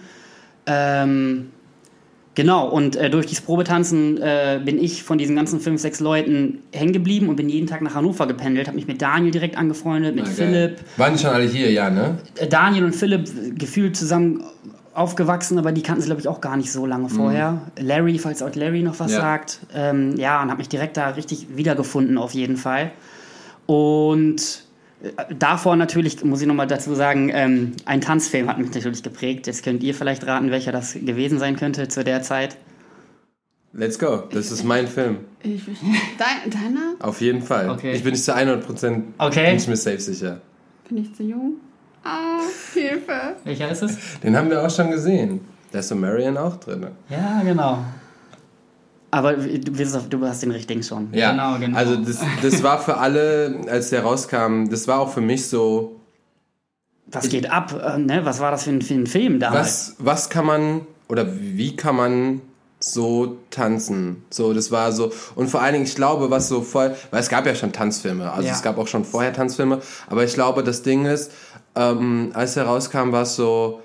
Ähm, 0.66 1.50
genau, 2.36 2.68
und 2.68 2.96
äh, 2.96 3.10
durch 3.10 3.26
dieses 3.26 3.44
Probetanzen 3.44 4.18
äh, 4.22 4.60
bin 4.64 4.84
ich 4.84 5.04
von 5.04 5.18
diesen 5.18 5.36
ganzen 5.36 5.60
fünf, 5.60 5.82
sechs 5.82 6.00
Leuten 6.00 6.60
hängen 6.74 6.94
geblieben 6.94 7.30
und 7.30 7.36
bin 7.38 7.50
jeden 7.50 7.68
Tag 7.68 7.82
nach 7.82 7.96
Hannover 7.96 8.28
gependelt, 8.28 8.68
habe 8.68 8.76
mich 8.76 8.88
mit 8.88 9.02
Daniel 9.02 9.32
direkt 9.32 9.58
angefreundet, 9.58 10.16
mit 10.16 10.26
Ah, 10.26 10.30
Philipp. 10.30 10.78
Waren 10.98 11.14
die 11.14 11.20
schon 11.20 11.30
alle 11.32 11.46
hier, 11.46 11.72
ja, 11.72 11.90
ne? 11.90 12.18
Äh, 12.38 12.48
Daniel 12.48 12.84
und 12.86 12.96
Philipp 12.96 13.28
äh, 13.30 13.52
gefühlt 13.52 13.96
zusammen 13.96 14.44
aufgewachsen, 14.94 15.58
aber 15.58 15.72
die 15.72 15.82
kannten 15.82 16.02
sie, 16.02 16.08
glaube 16.08 16.20
ich, 16.20 16.28
auch 16.28 16.42
gar 16.42 16.58
nicht 16.58 16.72
so 16.74 16.86
lange 16.86 17.08
vorher. 17.08 17.62
Larry, 17.80 18.20
falls 18.20 18.42
auch 18.42 18.54
Larry 18.56 18.82
noch 18.84 19.00
was 19.00 19.12
Ja. 19.14 19.20
sagt. 19.22 19.60
Ähm, 19.74 20.18
ja, 20.18 20.42
und 20.42 20.50
habe 20.50 20.58
mich 20.58 20.68
direkt 20.68 20.98
da 20.98 21.10
richtig 21.10 21.48
wiedergefunden, 21.56 22.18
auf 22.18 22.34
jeden 22.34 22.58
Fall. 22.58 22.92
Und 23.66 24.64
davor 25.38 25.76
natürlich, 25.76 26.24
muss 26.24 26.42
ich 26.42 26.48
nochmal 26.48 26.68
dazu 26.68 26.94
sagen, 26.96 27.30
ähm, 27.34 27.74
ein 27.86 28.02
Tanzfilm 28.02 28.48
hat 28.48 28.58
mich 28.58 28.74
natürlich 28.74 29.04
geprägt. 29.04 29.48
Jetzt 29.48 29.64
könnt 29.64 29.84
ihr 29.84 29.94
vielleicht 29.94 30.26
raten, 30.28 30.52
welcher 30.52 30.72
das 30.72 30.94
gewesen 30.94 31.40
sein 31.40 31.56
könnte 31.56 31.88
zu 31.88 32.04
der 32.04 32.22
Zeit. 32.22 32.58
Let's 33.72 34.00
go. 34.00 34.24
Das 34.32 34.52
ist 34.52 34.64
mein 34.64 34.88
Film. 34.88 35.20
Ich, 35.44 35.62
dein, 36.18 36.50
deiner? 36.50 36.96
Auf 37.00 37.22
jeden 37.22 37.42
Fall. 37.42 37.70
Okay. 37.70 37.94
Ich 37.94 38.04
bin 38.04 38.14
nicht 38.14 38.24
zu 38.24 38.36
100% 38.36 39.04
Okay. 39.20 39.46
bin 39.48 39.56
ich 39.58 39.68
mir 39.68 39.76
safe 39.78 40.00
sicher. 40.00 40.42
Bin 40.88 40.98
ich 40.98 41.14
zu 41.14 41.24
jung? 41.24 41.54
Ah, 42.04 42.40
Hilfe. 42.74 43.36
Welcher 43.44 43.70
ist 43.70 43.84
es? 43.84 43.98
Den 44.24 44.36
haben 44.36 44.50
wir 44.50 44.66
auch 44.66 44.72
schon 44.72 44.90
gesehen. 44.90 45.42
Da 45.72 45.80
ist 45.80 45.90
so 45.90 45.96
Marion 45.96 46.36
auch 46.38 46.56
drin. 46.56 46.88
Ja, 47.10 47.42
genau. 47.44 47.86
Aber 49.12 49.34
du, 49.34 50.28
hast 50.28 50.44
den 50.44 50.52
richtigen 50.52 50.84
schon. 50.84 51.14
Ja, 51.14 51.32
Genau, 51.32 51.58
genau. 51.58 51.78
also 51.78 51.96
das, 51.96 52.20
das 52.42 52.62
war 52.64 52.80
für 52.80 52.98
alle, 52.98 53.62
als 53.70 53.90
der 53.90 54.04
rauskam, 54.04 54.66
das 54.70 54.88
war 54.88 55.00
auch 55.00 55.12
für 55.12 55.22
mich 55.22 55.48
so, 55.48 55.96
was 57.12 57.28
geht 57.30 57.50
ab? 57.50 57.74
Äh, 57.74 57.98
ne? 57.98 58.24
Was 58.24 58.40
war 58.40 58.52
das 58.52 58.64
für 58.64 58.70
ein, 58.70 58.82
für 58.82 58.94
ein 58.94 59.08
Film 59.08 59.40
damals? 59.40 59.96
was, 59.98 60.06
was 60.06 60.30
kann 60.30 60.46
man 60.46 60.82
oder 61.08 61.26
wie 61.40 61.76
kann 61.76 61.96
man 61.96 62.42
so 62.80 63.38
tanzen? 63.50 64.24
So, 64.30 64.54
das 64.54 64.72
war 64.72 64.92
so, 64.92 65.12
und 65.36 65.50
vor 65.50 65.62
allen 65.62 65.74
Dingen, 65.74 65.86
ich 65.86 65.96
glaube, 65.96 66.30
was 66.30 66.48
so 66.48 66.62
voll, 66.62 66.96
weil 67.10 67.20
es 67.20 67.30
gab 67.30 67.46
ja 67.48 67.56
schon 67.56 67.72
Tanzfilme, 67.72 68.32
also 68.32 68.48
Ja. 68.48 68.54
es 68.54 68.62
gab 68.62 68.78
auch 68.78 68.88
schon 68.88 69.06
vorher 69.06 69.34
Tanzfilme, 69.34 69.80
aber 70.08 70.24
ich 70.24 70.34
glaube, 70.36 70.64
das 70.64 70.84
Ding 70.84 71.06
ist, 71.06 71.32
ähm, 71.76 72.30
als 72.34 72.56
er 72.58 72.66
rauskam, 72.66 73.12
war 73.12 73.24
es 73.24 73.36
so, 73.36 73.82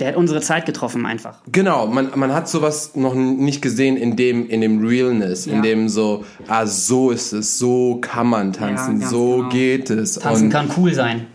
Der 0.00 0.08
hat 0.08 0.16
unsere 0.16 0.40
Zeit 0.40 0.64
getroffen 0.66 1.06
einfach. 1.06 1.38
Genau, 1.50 1.86
man, 1.86 2.10
man 2.14 2.32
hat 2.32 2.48
sowas 2.48 2.94
noch 2.94 3.14
nicht 3.14 3.60
gesehen 3.62 3.96
in 3.96 4.14
dem, 4.16 4.48
in 4.48 4.60
dem 4.60 4.84
Realness, 4.86 5.46
Ja. 5.46 5.54
in 5.54 5.62
dem 5.62 5.88
so, 5.88 6.24
ah, 6.46 6.66
so 6.66 7.10
ist 7.10 7.32
es, 7.32 7.58
so 7.58 7.98
kann 8.00 8.28
man 8.28 8.52
tanzen, 8.52 9.00
ganz 9.00 9.10
so 9.10 9.36
genau. 9.38 9.48
geht 9.48 9.90
es. 9.90 10.14
Tanzen 10.14 10.44
und, 10.44 10.50
kann 10.50 10.70
cool 10.76 10.94
sein. 10.94 11.26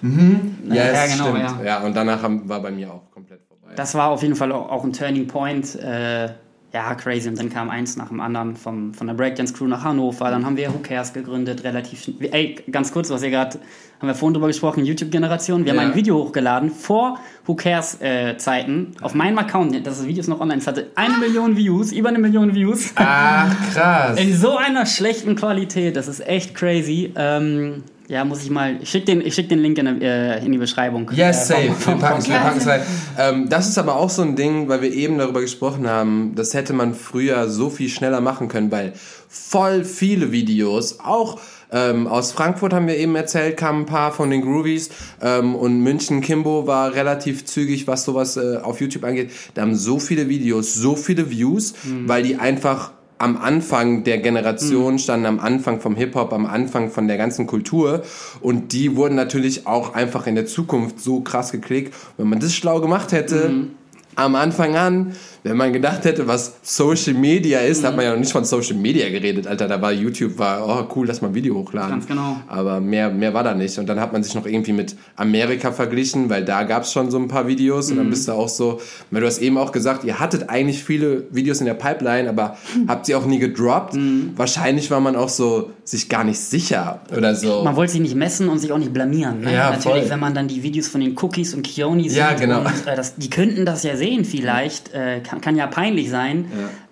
ja, 0.69 0.75
Ja, 0.75 0.83
es 1.05 1.11
genau, 1.13 1.29
stimmt. 1.35 1.39
ja. 1.59 1.63
Ja. 1.65 1.83
und 1.83 1.95
danach 1.95 2.21
war 2.23 2.61
bei 2.61 2.71
mir 2.71 2.91
auch 2.93 3.11
komplett 3.11 3.41
vorbei. 3.47 3.73
Das 3.75 3.95
war 3.95 4.09
auf 4.09 4.21
jeden 4.21 4.35
Fall 4.35 4.51
auch 4.51 4.69
auch 4.69 4.83
ein 4.83 4.93
Turning 4.93 5.27
Point. 5.27 5.75
Äh, 5.75 6.29
ja, 6.73 6.95
crazy. 6.95 7.29
Und 7.29 7.37
dann 7.37 7.49
kam 7.49 7.69
eins 7.69 7.97
nach 7.97 8.07
dem 8.07 8.19
anderen 8.19 8.55
vom, 8.55 8.93
von 8.93 9.05
der 9.07 9.13
Breakdance 9.13 9.53
Crew 9.53 9.67
nach 9.67 9.83
Hannover. 9.83 10.29
Dann 10.31 10.45
haben 10.45 10.57
wir 10.57 10.73
Who 10.73 10.79
Cares 10.79 11.13
gegründet, 11.13 11.63
relativ. 11.63 12.09
Ey, 12.31 12.55
ganz 12.71 12.91
kurz, 12.91 13.09
was 13.11 13.21
ihr 13.21 13.29
gerade, 13.29 13.59
haben 13.99 14.07
wir 14.07 14.15
vorhin 14.15 14.33
drüber 14.33 14.47
gesprochen, 14.47 14.83
YouTube-Generation. 14.83 15.65
Wir 15.65 15.71
haben 15.73 15.79
Ja. 15.79 15.87
ein 15.87 15.95
Video 15.95 16.15
hochgeladen 16.17 16.71
vor 16.71 17.19
Who 17.45 17.55
Cares 17.55 18.01
äh, 18.01 18.37
Zeiten 18.37 18.93
auf 19.01 19.13
meinem 19.13 19.37
Account. 19.37 19.85
Das 19.85 20.05
Video 20.05 20.21
ist 20.21 20.27
noch 20.27 20.39
online. 20.41 20.59
Es 20.61 20.67
hatte 20.67 20.89
eine 20.95 21.17
Million 21.19 21.55
Views, 21.55 21.91
über 21.91 22.09
eine 22.09 22.19
Million 22.19 22.53
Views. 22.55 22.91
Ach, 22.95 23.55
krass. 23.71 24.19
In 24.19 24.35
so 24.35 24.57
einer 24.57 24.85
schlechten 24.85 25.35
Qualität, 25.35 25.95
das 25.95 26.07
ist 26.07 26.25
echt 26.27 26.55
crazy. 26.55 27.13
Ähm, 27.15 27.83
ja, 28.13 28.23
muss 28.25 28.43
ich 28.43 28.49
mal. 28.49 28.77
Ich 28.81 28.89
schick 28.89 29.05
den, 29.05 29.21
ich 29.21 29.33
schick 29.33 29.49
den 29.49 29.59
Link 29.59 29.77
in, 29.77 30.01
äh, 30.01 30.43
in 30.45 30.51
die 30.51 30.57
Beschreibung. 30.57 31.09
Yes, 31.13 31.49
Äh, 31.49 31.53
safe. 31.53 31.67
vom- 31.71 31.75
vom 31.75 31.93
Wir 31.93 31.99
packen 32.01 32.19
es 32.19 32.27
wir 32.29 32.35
Podcast. 32.35 32.65
packen's 32.65 32.67
rein. 32.67 32.81
Ähm, 33.17 33.49
das 33.49 33.67
ist 33.69 33.77
aber 33.77 33.95
auch 33.95 34.09
so 34.09 34.21
ein 34.21 34.35
Ding, 34.35 34.69
weil 34.69 34.81
wir 34.81 34.93
eben 34.93 35.17
darüber 35.17 35.41
gesprochen 35.41 35.87
haben, 35.87 36.33
das 36.35 36.53
hätte 36.53 36.73
man 36.73 36.93
früher 36.93 37.49
so 37.49 37.69
viel 37.69 37.89
schneller 37.89 38.21
machen 38.21 38.47
können, 38.47 38.71
weil 38.71 38.93
voll 39.27 39.83
viele 39.83 40.31
Videos, 40.31 40.99
auch 40.99 41.39
ähm, 41.75 42.05
aus 42.05 42.31
Frankfurt 42.31 42.71
haben 42.71 42.85
wir 42.85 42.95
eben 42.97 43.15
erzählt, 43.15 43.57
kamen 43.57 43.79
ein 43.81 43.85
paar 43.87 44.11
von 44.11 44.29
den 44.29 44.41
Groovies 44.43 44.91
ähm, 45.23 45.55
und 45.55 45.81
München 45.81 46.21
Kimbo 46.21 46.67
war 46.67 46.93
relativ 46.93 47.45
zügig, 47.45 47.87
was 47.87 48.05
sowas 48.05 48.37
äh, 48.37 48.57
auf 48.61 48.79
YouTube 48.79 49.03
angeht. 49.03 49.31
Da 49.55 49.63
haben 49.63 49.73
so 49.73 49.97
viele 49.97 50.29
Videos, 50.29 50.75
so 50.75 50.95
viele 50.95 51.31
Views, 51.31 51.73
weil 52.05 52.21
die 52.21 52.35
einfach 52.35 52.91
am 53.17 53.37
Anfang 53.37 54.03
der 54.03 54.17
Generation, 54.17 54.99
standen 54.99 55.25
am 55.25 55.39
Anfang 55.39 55.79
vom 55.79 55.95
Hip-Hop, 55.95 56.33
am 56.33 56.45
Anfang 56.45 56.89
von 56.89 57.07
der 57.07 57.17
ganzen 57.17 57.47
Kultur. 57.47 58.03
Und 58.41 58.73
die 58.73 58.95
wurden 58.95 59.15
natürlich 59.15 59.67
auch 59.67 59.93
einfach 59.93 60.27
in 60.27 60.35
der 60.35 60.45
Zukunft 60.45 60.99
so 60.99 61.21
krass 61.21 61.51
geklickt. 61.51 61.93
Wenn 62.17 62.27
man 62.27 62.39
das 62.39 62.53
schlau 62.53 62.81
gemacht 62.81 63.11
hätte, 63.11 63.67
am 64.15 64.35
Anfang 64.35 64.75
an, 64.75 65.15
wenn 65.43 65.57
man 65.57 65.73
gedacht 65.73 66.05
hätte, 66.05 66.25
was 66.27 66.55
Social 66.61 67.13
Media 67.13 67.59
ist, 67.59 67.83
hat 67.83 67.95
man 67.95 68.05
ja 68.05 68.11
noch 68.11 68.19
nicht 68.19 68.31
von 68.31 68.45
Social 68.45 68.75
Media 68.75 69.09
geredet, 69.09 69.45
Alter. 69.45 69.67
Da 69.67 69.81
war 69.81 69.91
YouTube, 69.91 70.37
war, 70.39 70.65
oh 70.67 70.93
cool, 70.95 71.05
lass 71.07 71.21
mal 71.21 71.27
ein 71.29 71.35
Video 71.35 71.55
hochladen. 71.55 71.89
Ganz 71.91 72.07
genau. 72.07 72.37
Aber 72.47 72.79
mehr, 72.79 73.09
mehr 73.09 73.33
war 73.33 73.43
da 73.43 73.53
nicht. 73.53 73.77
Und 73.77 73.87
dann 73.87 73.99
hat 73.99 74.13
man 74.13 74.23
sich 74.23 74.33
noch 74.35 74.45
irgendwie 74.45 74.71
mit 74.73 74.95
Amerika 75.17 75.71
verglichen, 75.71 76.29
weil 76.29 76.45
da 76.45 76.63
gab 76.63 76.83
es 76.83 76.93
schon 76.93 77.11
so 77.11 77.17
ein 77.19 77.27
paar 77.27 77.47
Videos. 77.47 77.91
Und 77.91 77.97
dann 77.97 78.09
bist 78.09 78.27
du 78.27 78.31
auch 78.31 78.47
so, 78.47 78.79
weil 79.11 79.21
du 79.21 79.27
hast 79.27 79.39
eben 79.41 79.57
auch 79.57 79.71
gesagt, 79.73 80.03
ihr 80.05 80.19
hattet 80.19 80.49
eigentlich 80.49 80.83
viele 80.83 81.25
Videos 81.31 81.59
in 81.59 81.65
der 81.65 81.73
Pipeline, 81.73 82.29
aber 82.29 82.57
habt 82.87 83.05
sie 83.05 83.15
auch 83.15 83.25
nie 83.25 83.39
gedroppt. 83.39 83.97
Wahrscheinlich 84.35 84.89
war 84.91 84.99
man 85.01 85.15
auch 85.15 85.29
so 85.29 85.71
sich 85.83 86.07
gar 86.07 86.23
nicht 86.23 86.39
sicher 86.39 87.01
oder 87.15 87.35
so. 87.35 87.63
Man 87.63 87.75
wollte 87.75 87.91
sich 87.91 88.01
nicht 88.01 88.15
messen 88.15 88.47
und 88.47 88.59
sich 88.59 88.71
auch 88.71 88.77
nicht 88.77 88.93
blamieren. 88.93 89.41
Ne? 89.41 89.53
Ja, 89.53 89.71
Natürlich, 89.71 90.03
voll. 90.03 90.09
wenn 90.09 90.19
man 90.21 90.33
dann 90.33 90.47
die 90.47 90.63
Videos 90.63 90.87
von 90.87 91.01
den 91.01 91.17
Cookies 91.21 91.53
und 91.53 91.63
Kioni 91.63 92.07
sieht, 92.07 92.17
Ja, 92.19 92.33
genau. 92.33 92.59
und, 92.61 92.87
äh, 92.87 92.95
das, 92.95 93.15
die 93.17 93.29
könnten 93.29 93.65
das 93.65 93.83
ja 93.83 93.97
sehen 93.97 94.23
vielleicht, 94.23 94.93
äh, 94.93 95.19
kann, 95.33 95.41
kann 95.41 95.55
ja 95.55 95.67
peinlich 95.67 96.09
sein. 96.09 96.45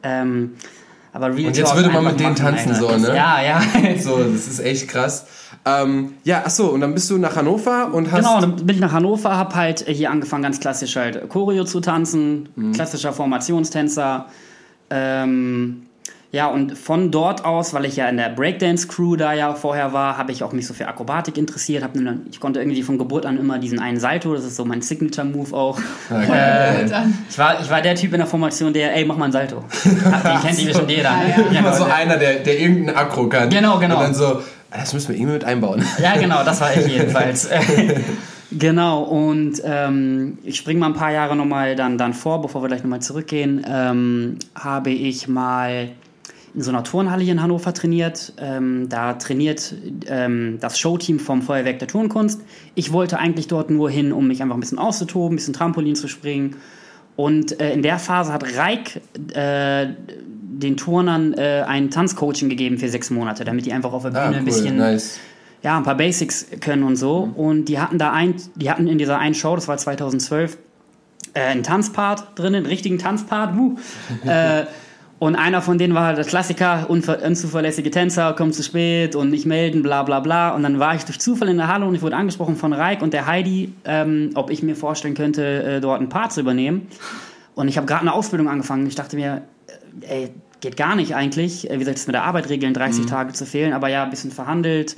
Ähm, 0.03 0.51
aber 1.13 1.27
Real 1.35 1.47
Und 1.47 1.57
jetzt 1.57 1.67
Talk 1.67 1.75
würde 1.77 1.89
man 1.89 2.05
mit 2.05 2.19
denen 2.19 2.35
tanzen, 2.35 2.73
so, 2.73 2.89
ne? 2.95 3.15
Ja, 3.15 3.41
ja. 3.43 3.61
So, 3.99 4.23
das 4.23 4.47
ist 4.47 4.59
echt 4.59 4.87
krass. 4.87 5.25
Ähm, 5.65 6.13
ja, 6.23 6.43
ach 6.45 6.49
so, 6.49 6.69
und 6.69 6.81
dann 6.81 6.93
bist 6.93 7.09
du 7.09 7.17
nach 7.17 7.35
Hannover 7.35 7.93
und 7.93 8.11
hast. 8.11 8.19
Genau, 8.19 8.39
dann 8.39 8.55
bin 8.55 8.75
ich 8.75 8.79
nach 8.81 8.93
Hannover, 8.93 9.35
habe 9.35 9.53
halt 9.55 9.85
hier 9.87 10.09
angefangen, 10.09 10.43
ganz 10.43 10.59
klassisch 10.59 10.95
halt 10.95 11.27
Choreo 11.29 11.65
zu 11.65 11.81
tanzen, 11.81 12.49
Mhm. 12.55 12.71
klassischer 12.71 13.11
Formationstänzer. 13.13 14.25
Ähm, 14.89 15.83
ja, 16.33 16.47
und 16.47 16.77
von 16.77 17.11
dort 17.11 17.43
aus, 17.43 17.73
weil 17.73 17.83
ich 17.83 17.97
ja 17.97 18.07
in 18.07 18.15
der 18.15 18.29
Breakdance-Crew 18.29 19.17
da 19.17 19.33
ja 19.33 19.53
vorher 19.53 19.91
war, 19.91 20.17
habe 20.17 20.31
ich 20.31 20.43
auch 20.43 20.53
mich 20.53 20.65
so 20.65 20.73
für 20.73 20.87
Akrobatik 20.87 21.37
interessiert. 21.37 21.83
Hab 21.83 21.93
dann, 21.93 22.21
ich 22.31 22.39
konnte 22.39 22.61
irgendwie 22.61 22.83
von 22.83 22.97
Geburt 22.97 23.25
an 23.25 23.37
immer 23.37 23.59
diesen 23.59 23.79
einen 23.79 23.99
Salto, 23.99 24.33
das 24.33 24.45
ist 24.45 24.55
so 24.55 24.63
mein 24.63 24.81
Signature-Move 24.81 25.53
auch. 25.53 25.77
Äh, 26.09 26.85
ich, 26.85 27.37
war, 27.37 27.59
ich 27.61 27.69
war 27.69 27.81
der 27.81 27.95
Typ 27.95 28.13
in 28.13 28.19
der 28.19 28.27
Formation, 28.27 28.71
der, 28.71 28.95
ey, 28.95 29.03
mach 29.03 29.17
mal 29.17 29.25
einen 29.25 29.33
Salto. 29.33 29.65
Den 29.83 30.41
kennt 30.41 30.59
ihr 30.59 30.67
bestimmt 30.67 30.89
jeder. 30.89 31.11
Ja, 31.51 31.59
Immer 31.59 31.73
so 31.73 31.83
einer, 31.83 32.15
der, 32.15 32.35
der 32.35 32.59
irgendeinen 32.59 32.95
Akro 32.95 33.27
kann. 33.27 33.49
Genau, 33.49 33.77
genau. 33.79 33.97
Und 33.97 34.03
dann 34.03 34.13
so, 34.13 34.25
"Ah, 34.71 34.77
das 34.79 34.93
müssen 34.93 35.09
wir 35.09 35.15
irgendwie 35.17 35.33
mit 35.33 35.43
einbauen. 35.43 35.83
Ja, 36.01 36.15
genau, 36.15 36.45
das 36.45 36.61
war 36.61 36.73
ich 36.73 36.87
jedenfalls. 36.87 37.49
genau, 38.51 39.01
und 39.01 39.61
ähm, 39.65 40.37
ich 40.43 40.55
springe 40.55 40.79
mal 40.79 40.87
ein 40.87 40.93
paar 40.93 41.11
Jahre 41.11 41.35
nochmal 41.35 41.75
dann, 41.75 41.97
dann 41.97 42.13
vor, 42.13 42.41
bevor 42.41 42.63
wir 42.63 42.67
gleich 42.69 42.83
nochmal 42.83 43.01
zurückgehen, 43.01 43.65
ähm, 43.69 44.37
habe 44.55 44.91
ich 44.91 45.27
mal 45.27 45.89
in 46.53 46.61
so 46.61 46.71
einer 46.71 46.83
Turnhalle 46.83 47.23
hier 47.23 47.33
in 47.33 47.41
Hannover 47.41 47.73
trainiert. 47.73 48.33
Ähm, 48.37 48.89
da 48.89 49.13
trainiert 49.13 49.73
ähm, 50.07 50.57
das 50.59 50.77
Showteam 50.79 51.19
vom 51.19 51.41
Feuerwerk 51.41 51.79
der 51.79 51.87
Turnkunst. 51.87 52.41
Ich 52.75 52.91
wollte 52.91 53.19
eigentlich 53.19 53.47
dort 53.47 53.69
nur 53.69 53.89
hin, 53.89 54.11
um 54.11 54.27
mich 54.27 54.41
einfach 54.41 54.55
ein 54.55 54.59
bisschen 54.59 54.79
auszutoben, 54.79 55.33
ein 55.33 55.37
bisschen 55.37 55.53
Trampolin 55.53 55.95
zu 55.95 56.07
springen. 56.07 56.57
Und 57.15 57.59
äh, 57.59 57.73
in 57.73 57.81
der 57.81 57.99
Phase 57.99 58.33
hat 58.33 58.43
Reik 58.57 59.01
äh, 59.33 59.87
den 60.61 60.77
Turnern 60.77 61.33
äh, 61.33 61.63
ein 61.67 61.89
Tanzcoaching 61.89 62.49
gegeben 62.49 62.77
für 62.77 62.89
sechs 62.89 63.09
Monate, 63.09 63.43
damit 63.43 63.65
die 63.65 63.73
einfach 63.73 63.93
auf 63.93 64.03
der 64.03 64.09
Bühne 64.09 64.21
Ah, 64.23 64.27
ein 64.29 64.35
cool, 64.39 64.45
bisschen 64.45 64.77
nice. 64.77 65.19
ja, 65.63 65.77
ein 65.77 65.83
paar 65.83 65.95
Basics 65.97 66.47
können 66.59 66.83
und 66.83 66.95
so. 66.95 67.31
Und 67.35 67.65
die 67.65 67.79
hatten 67.79 67.97
da 67.97 68.11
ein, 68.11 68.35
die 68.55 68.69
hatten 68.69 68.87
in 68.87 68.97
dieser 68.97 69.17
einen 69.19 69.35
Show, 69.35 69.55
das 69.55 69.67
war 69.67 69.77
2012, 69.77 70.57
äh, 71.33 71.41
einen 71.41 71.63
Tanzpart 71.63 72.37
drin, 72.37 72.55
einen 72.55 72.65
richtigen 72.65 72.97
Tanzpart. 72.97 73.55
Wuh. 73.57 73.77
äh, 74.25 74.65
und 75.21 75.35
einer 75.35 75.61
von 75.61 75.77
denen 75.77 75.93
war 75.93 76.05
halt 76.05 76.17
der 76.17 76.25
Klassiker, 76.25 76.89
unzuverlässige 76.89 77.91
Tänzer, 77.91 78.33
kommt 78.33 78.55
zu 78.55 78.63
spät 78.63 79.15
und 79.15 79.29
nicht 79.29 79.45
melden, 79.45 79.83
bla 79.83 80.01
bla 80.01 80.19
bla. 80.19 80.49
Und 80.49 80.63
dann 80.63 80.79
war 80.79 80.95
ich 80.95 81.03
durch 81.03 81.19
Zufall 81.19 81.47
in 81.49 81.57
der 81.57 81.67
Halle 81.67 81.85
und 81.85 81.93
ich 81.93 82.01
wurde 82.01 82.15
angesprochen 82.15 82.55
von 82.55 82.73
Reik 82.73 83.03
und 83.03 83.13
der 83.13 83.27
Heidi, 83.27 83.71
ähm, 83.85 84.31
ob 84.33 84.49
ich 84.49 84.63
mir 84.63 84.75
vorstellen 84.75 85.13
könnte, 85.13 85.61
äh, 85.61 85.79
dort 85.79 85.99
einen 85.99 86.09
Part 86.09 86.31
zu 86.31 86.39
übernehmen. 86.39 86.87
Und 87.53 87.67
ich 87.67 87.77
habe 87.77 87.85
gerade 87.85 88.01
eine 88.01 88.13
Ausbildung 88.13 88.49
angefangen. 88.49 88.87
Ich 88.87 88.95
dachte 88.95 89.15
mir, 89.15 89.43
äh, 90.01 90.23
ey, 90.23 90.31
geht 90.59 90.75
gar 90.75 90.95
nicht 90.95 91.13
eigentlich. 91.13 91.69
Äh, 91.69 91.79
Wie 91.79 91.83
soll 91.83 91.93
ich 91.93 91.99
das 91.99 92.07
mit 92.07 92.15
der 92.15 92.23
Arbeit 92.23 92.49
regeln, 92.49 92.73
30 92.73 93.05
Tage 93.05 93.31
zu 93.33 93.45
fehlen? 93.45 93.73
Aber 93.73 93.89
ja, 93.89 94.03
ein 94.03 94.09
bisschen 94.09 94.31
verhandelt. 94.31 94.95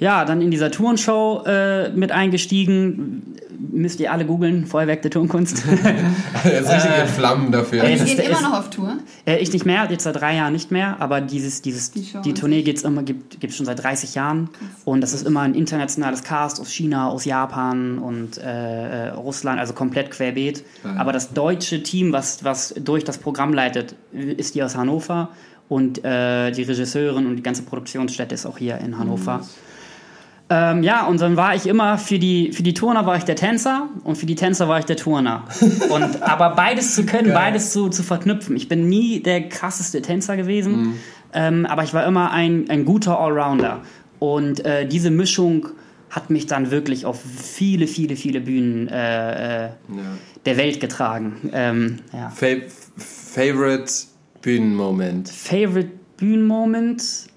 Ja, 0.00 0.24
dann 0.24 0.40
in 0.40 0.50
dieser 0.50 0.70
Tourenshow 0.70 1.44
äh, 1.46 1.90
mit 1.90 2.10
eingestiegen. 2.10 3.34
Müsst 3.72 4.00
ihr 4.00 4.10
alle 4.10 4.24
googeln, 4.24 4.64
Feuerwerk 4.66 5.02
der 5.02 5.10
Turnkunst. 5.10 5.62
Er 6.44 6.60
ist 6.60 6.70
richtig 6.72 6.90
in 7.02 7.06
Flammen 7.08 7.52
dafür. 7.52 7.82
das 7.82 8.04
gehen 8.04 8.18
ist- 8.18 8.26
immer 8.28 8.40
noch 8.40 8.58
auf 8.58 8.70
Tour. 8.70 8.96
äh, 9.26 9.36
ich 9.38 9.52
nicht 9.52 9.66
mehr, 9.66 9.86
jetzt 9.90 10.04
seit 10.04 10.16
drei 10.18 10.34
Jahren 10.36 10.54
nicht 10.54 10.70
mehr, 10.70 10.96
aber 11.00 11.20
dieses, 11.20 11.60
dieses, 11.60 11.90
Die 11.90 12.10
die, 12.24 12.32
Tournee 12.34 12.62
gibt's 12.62 12.82
immer, 12.82 13.02
gibt 13.02 13.44
es 13.44 13.54
schon 13.56 13.66
seit 13.66 13.82
30 13.82 14.14
Jahren. 14.14 14.48
Und 14.86 15.02
das 15.02 15.12
ist 15.12 15.26
immer 15.26 15.40
ein 15.42 15.54
internationales 15.54 16.22
Cast 16.24 16.58
aus 16.60 16.70
China, 16.72 17.08
aus 17.10 17.26
Japan 17.26 17.98
und 17.98 18.38
äh, 18.38 19.08
äh, 19.08 19.08
Russland, 19.10 19.60
also 19.60 19.74
komplett 19.74 20.10
querbeet. 20.10 20.64
Aber 20.96 21.12
das 21.12 21.34
deutsche 21.34 21.82
Team, 21.82 22.12
was, 22.12 22.42
was 22.42 22.74
durch 22.82 23.04
das 23.04 23.18
Programm 23.18 23.52
leitet, 23.52 23.94
ist 24.12 24.54
die 24.54 24.62
aus 24.62 24.74
Hannover. 24.76 25.28
Und 25.68 26.02
äh, 26.04 26.50
die 26.50 26.62
Regisseurin 26.62 27.26
und 27.26 27.36
die 27.36 27.42
ganze 27.42 27.62
Produktionsstätte 27.62 28.34
ist 28.34 28.46
auch 28.46 28.56
hier 28.58 28.78
in 28.78 28.98
Hannover. 28.98 29.46
Ähm, 30.52 30.82
ja, 30.82 31.06
und 31.06 31.20
dann 31.20 31.36
war 31.36 31.54
ich 31.54 31.66
immer 31.66 31.96
für 31.96 32.18
die, 32.18 32.50
für 32.52 32.64
die 32.64 32.74
Turner 32.74 33.06
war 33.06 33.16
ich 33.16 33.22
der 33.22 33.36
Tänzer 33.36 33.88
und 34.02 34.18
für 34.18 34.26
die 34.26 34.34
Tänzer 34.34 34.68
war 34.68 34.80
ich 34.80 34.84
der 34.84 34.96
Turner. 34.96 35.44
Und, 35.90 36.22
aber 36.22 36.56
beides 36.56 36.96
zu 36.96 37.06
können, 37.06 37.32
beides 37.32 37.72
zu, 37.72 37.88
zu 37.88 38.02
verknüpfen. 38.02 38.56
Ich 38.56 38.68
bin 38.68 38.88
nie 38.88 39.20
der 39.20 39.48
krasseste 39.48 40.02
Tänzer 40.02 40.36
gewesen, 40.36 40.96
ähm, 41.32 41.66
aber 41.66 41.84
ich 41.84 41.94
war 41.94 42.04
immer 42.04 42.32
ein, 42.32 42.68
ein 42.68 42.84
guter 42.84 43.20
Allrounder. 43.20 43.82
Und 44.18 44.64
äh, 44.64 44.88
diese 44.88 45.10
Mischung 45.10 45.68
hat 46.10 46.30
mich 46.30 46.46
dann 46.46 46.72
wirklich 46.72 47.06
auf 47.06 47.20
viele, 47.22 47.86
viele, 47.86 48.16
viele 48.16 48.40
Bühnen 48.40 48.88
äh, 48.88 49.66
äh, 49.66 49.70
der 50.44 50.56
Welt 50.56 50.80
getragen. 50.80 51.50
Ähm, 51.52 52.00
ja. 52.12 52.30
Fa 52.30 52.46
Favorite 52.96 53.92
Bühnenmoment. 54.42 55.28
Favorite 55.28 55.90
Bühnenmoment? 56.16 57.29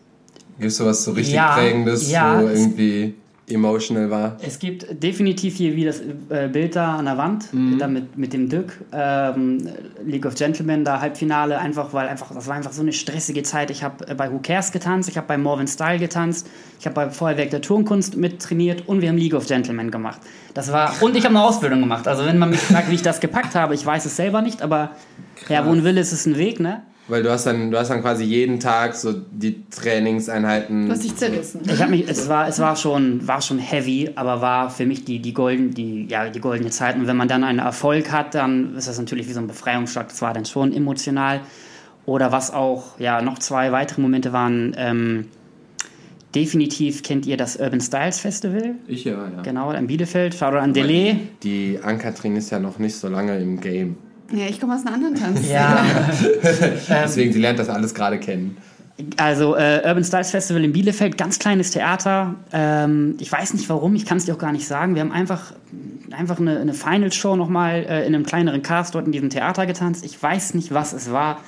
Gibt 0.58 0.72
es 0.72 0.78
sowas 0.78 1.04
so 1.04 1.12
richtig 1.12 1.36
Ja, 1.36 1.56
Prägendes, 1.56 2.10
ja, 2.10 2.42
wo 2.42 2.48
irgendwie 2.48 3.16
emotional 3.50 4.10
war? 4.10 4.38
Es 4.42 4.58
gibt 4.60 5.04
definitiv 5.04 5.56
hier 5.56 5.76
wie 5.76 5.84
das 5.84 6.02
äh, 6.30 6.48
Bild 6.48 6.76
da 6.76 6.96
an 6.96 7.06
der 7.06 7.18
Wand, 7.18 7.46
da 7.78 7.88
mit, 7.88 8.18
mit 8.18 8.32
dem 8.34 8.48
Dück, 8.48 8.80
ähm, 8.94 9.68
League 10.06 10.26
of 10.26 10.36
Gentlemen, 10.36 10.86
da 10.86 11.02
Halbfinale, 11.02 11.60
einfach 11.60 11.94
weil 11.94 12.08
einfach, 12.08 12.34
das 12.34 12.48
war 12.48 12.56
einfach 12.56 12.72
so 12.72 12.82
eine 12.82 12.94
stressige 12.94 13.44
Zeit. 13.44 13.70
Ich 13.70 13.84
habe 13.84 14.08
äh, 14.08 14.16
bei 14.16 14.32
Who 14.32 14.40
Cares 14.42 14.72
getanzt, 14.72 15.10
ich 15.10 15.18
habe 15.18 15.28
bei 15.28 15.38
Morven 15.38 15.68
Style 15.68 16.00
getanzt, 16.00 16.48
ich 16.80 16.86
habe 16.86 16.96
bei 16.96 17.10
Feuerwerk 17.10 17.50
der 17.50 17.62
Turnkunst 17.62 18.16
mit 18.16 18.42
trainiert 18.42 18.88
und 18.88 19.02
wir 19.02 19.10
haben 19.10 19.18
League 19.18 19.34
of 19.34 19.46
Gentlemen 19.46 19.92
gemacht. 19.92 20.22
Das 20.54 20.72
war, 20.72 20.94
und 21.02 21.16
ich 21.18 21.26
habe 21.26 21.36
eine 21.36 21.44
Ausbildung 21.44 21.82
gemacht. 21.82 22.08
Also 22.08 22.26
wenn 22.26 22.38
man 22.38 22.50
mich 22.50 22.62
fragt, 22.62 22.90
wie 22.90 22.96
ich 22.96 23.02
das 23.02 23.20
gepackt 23.20 23.56
habe, 23.56 23.76
ich 23.76 23.86
weiß 23.86 24.06
es 24.06 24.16
selber 24.16 24.42
nicht, 24.42 24.62
aber 24.62 24.92
ja, 25.50 25.66
wo 25.66 25.72
ein 25.72 25.84
Wille 25.84 26.00
ist, 26.00 26.14
ist 26.14 26.26
ein 26.26 26.38
Weg, 26.38 26.62
ne? 26.62 26.84
Weil 27.08 27.22
du 27.22 27.32
hast 27.32 27.46
dann, 27.46 27.70
du 27.70 27.78
hast 27.78 27.90
dann 27.90 28.02
quasi 28.02 28.24
jeden 28.24 28.62
Tag 28.62 28.96
so 28.96 29.14
die 29.14 29.66
Trainingseinheiten. 29.70 30.86
Du 30.86 30.94
hast 30.94 31.04
dich 31.04 31.16
zerrissen. 31.16 31.62
Ich 31.66 31.82
habe 31.82 31.92
mich, 31.92 32.08
es 32.08 32.30
war, 32.30 32.48
es 32.48 32.60
war 32.60 32.78
schon, 32.78 33.28
war 33.28 33.42
schon 33.42 33.60
heavy, 33.60 34.12
aber 34.16 34.40
war 34.40 34.70
für 34.70 34.86
mich 34.86 35.04
die, 35.04 35.20
die 35.20 35.34
golden, 35.34 35.74
die, 35.74 36.06
ja, 36.08 36.30
die 36.30 36.40
goldene 36.40 36.70
Zeit. 36.70 36.96
Und 36.96 37.08
wenn 37.08 37.18
man 37.18 37.28
dann 37.28 37.44
einen 37.44 37.60
Erfolg 37.60 38.12
hat, 38.12 38.36
dann 38.36 38.76
ist 38.76 38.88
das 38.88 38.98
natürlich 38.98 39.28
wie 39.28 39.34
so 39.34 39.42
ein 39.42 39.48
Befreiungsschlag. 39.48 40.08
Das 40.08 40.22
war 40.22 40.34
dann 40.34 40.46
schon 40.46 40.72
emotional. 40.72 41.42
Oder 42.06 42.32
was 42.32 42.52
auch, 42.54 43.00
ja, 43.00 43.22
noch 43.22 43.40
zwei 43.40 43.74
weitere 43.74 44.02
Momente 44.02 44.32
waren, 44.32 44.74
ähm, 44.78 45.28
definitiv 46.36 47.04
kennt 47.04 47.26
ihr 47.26 47.38
das 47.38 47.58
Urban 47.58 47.82
Styles 47.82 48.20
Festival. 48.20 48.76
ich 48.88 49.04
ja, 49.04 49.14
ja. 49.14 49.42
Genau, 49.42 49.72
in 49.72 49.88
Bielefeld. 49.88 50.36
Shoutout 50.36 50.58
an 50.58 50.74
Delay. 50.74 51.18
Die 51.44 51.80
Ankatrin 51.82 52.36
ist 52.38 52.50
ja 52.50 52.60
noch 52.60 52.80
nicht 52.80 52.96
so 52.96 53.10
lange 53.10 53.38
im 53.40 53.60
Game. 53.60 53.98
Ja, 54.32 54.46
ich 54.48 54.60
komme 54.60 54.75
aus 54.75 54.86
einer 54.86 54.96
anderen 54.96 55.15
Tanz. 55.15 55.48
Ja, 55.50 55.86
Deswegen, 56.89 57.34
sie 57.34 57.39
lernt 57.39 57.60
das 57.60 57.70
alles 57.70 57.94
gerade 57.94 58.20
kennen. 58.20 58.58
Also 59.18 59.56
äh, 59.56 59.82
Urban 59.86 60.03
Styles 60.03 60.32
Festival 60.32 60.63
in 60.63 60.72
Bielefeld, 60.72 61.18
ganz 61.18 61.39
kleines 61.39 61.72
Theater. 61.72 62.36
Ähm, 62.51 63.15
ich 63.20 63.32
weiß 63.32 63.56
nicht 63.56 63.68
warum, 63.70 63.96
ich 63.96 64.06
kann 64.06 64.18
es 64.18 64.25
dir 64.25 64.36
auch 64.36 64.39
gar 64.39 64.51
nicht 64.51 64.68
sagen. 64.68 64.94
Wir 64.94 65.01
haben 65.01 65.12
einfach, 65.12 65.53
einfach 66.12 66.39
eine, 66.39 66.60
eine 66.60 66.74
Final-Show 66.74 67.36
nochmal 67.36 67.86
äh, 67.89 68.06
in 68.06 68.13
einem 68.13 68.25
kleineren 68.25 68.62
Cast 68.62 68.94
dort 68.94 69.08
in 69.08 69.12
diesem 69.12 69.30
Theater 69.30 69.65
getanzt. 69.65 70.06
Ich 70.06 70.22
weiß 70.22 70.53
nicht, 70.53 70.74
was 70.74 70.94
es 70.94 71.12
war, 71.12 71.39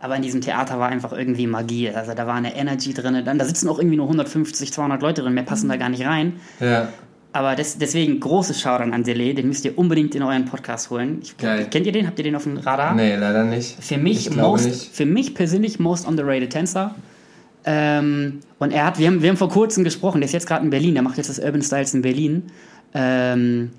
aber 0.00 0.16
in 0.16 0.22
diesem 0.22 0.40
Theater 0.40 0.80
war 0.80 0.88
einfach 0.88 1.12
irgendwie 1.12 1.46
Magie. 1.46 1.90
Also 1.90 2.14
da 2.14 2.26
war 2.26 2.34
eine 2.34 2.56
Energy 2.56 2.92
drin. 2.94 3.24
Dann, 3.24 3.38
da 3.38 3.44
sitzen 3.44 3.68
auch 3.68 3.78
irgendwie 3.78 3.96
nur 3.96 4.06
150, 4.06 4.72
200 4.72 5.00
Leute 5.00 5.22
drin, 5.22 5.34
mehr 5.34 5.44
passen 5.44 5.68
da 5.68 5.76
gar 5.76 5.90
nicht 5.90 6.04
rein. 6.04 6.40
Ja. 6.58 6.88
Aber 7.32 7.54
des, 7.54 7.78
deswegen 7.78 8.20
großes 8.20 8.60
Shoutout 8.60 8.90
an 8.90 9.04
Delay, 9.04 9.34
den 9.34 9.48
müsst 9.48 9.64
ihr 9.64 9.76
unbedingt 9.76 10.14
in 10.14 10.22
euren 10.22 10.46
Podcast 10.46 10.90
holen. 10.90 11.20
Ich, 11.22 11.36
kennt 11.36 11.86
ihr 11.86 11.92
den? 11.92 12.06
Habt 12.06 12.18
ihr 12.18 12.24
den 12.24 12.34
auf 12.34 12.44
dem 12.44 12.56
Radar? 12.56 12.94
Nee, 12.94 13.16
leider 13.16 13.44
nicht. 13.44 13.76
Für 13.80 13.98
mich, 13.98 14.34
most, 14.34 14.64
nicht. 14.64 14.88
für 14.94 15.04
mich 15.04 15.34
persönlich 15.34 15.78
most 15.78 16.06
underrated 16.06 16.50
Tänzer. 16.50 16.94
Ähm, 17.64 18.40
und 18.58 18.72
er 18.72 18.86
hat, 18.86 18.98
wir 18.98 19.08
haben, 19.08 19.22
wir 19.22 19.28
haben 19.28 19.36
vor 19.36 19.50
kurzem 19.50 19.84
gesprochen, 19.84 20.20
der 20.20 20.26
ist 20.26 20.32
jetzt 20.32 20.46
gerade 20.46 20.64
in 20.64 20.70
Berlin, 20.70 20.94
der 20.94 21.02
macht 21.02 21.18
jetzt 21.18 21.28
das 21.28 21.38
Urban 21.38 21.60
Styles 21.60 21.92
in 21.92 22.00
Berlin. 22.00 22.44
Ähm, 22.94 23.70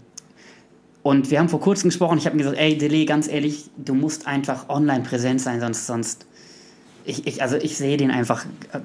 und 1.02 1.32
wir 1.32 1.40
haben 1.40 1.50
vor 1.50 1.60
kurzem 1.60 1.90
gesprochen, 1.90 2.20
ich 2.20 2.26
habe 2.26 2.36
ihm 2.36 2.40
gesagt, 2.40 2.58
ey, 2.58 2.78
Delay, 2.78 3.06
ganz 3.06 3.28
ehrlich, 3.28 3.72
du 3.78 3.96
musst 3.96 4.28
einfach 4.28 4.70
online 4.70 5.04
präsent 5.04 5.42
sein, 5.42 5.60
sonst, 5.60 5.88
sonst 5.88 6.28
ich, 7.06 7.26
ich, 7.26 7.42
also 7.42 7.56
ich 7.56 7.78
sehe 7.78 7.98
den 7.98 8.12
einfach. 8.12 8.46
Äh, 8.74 8.80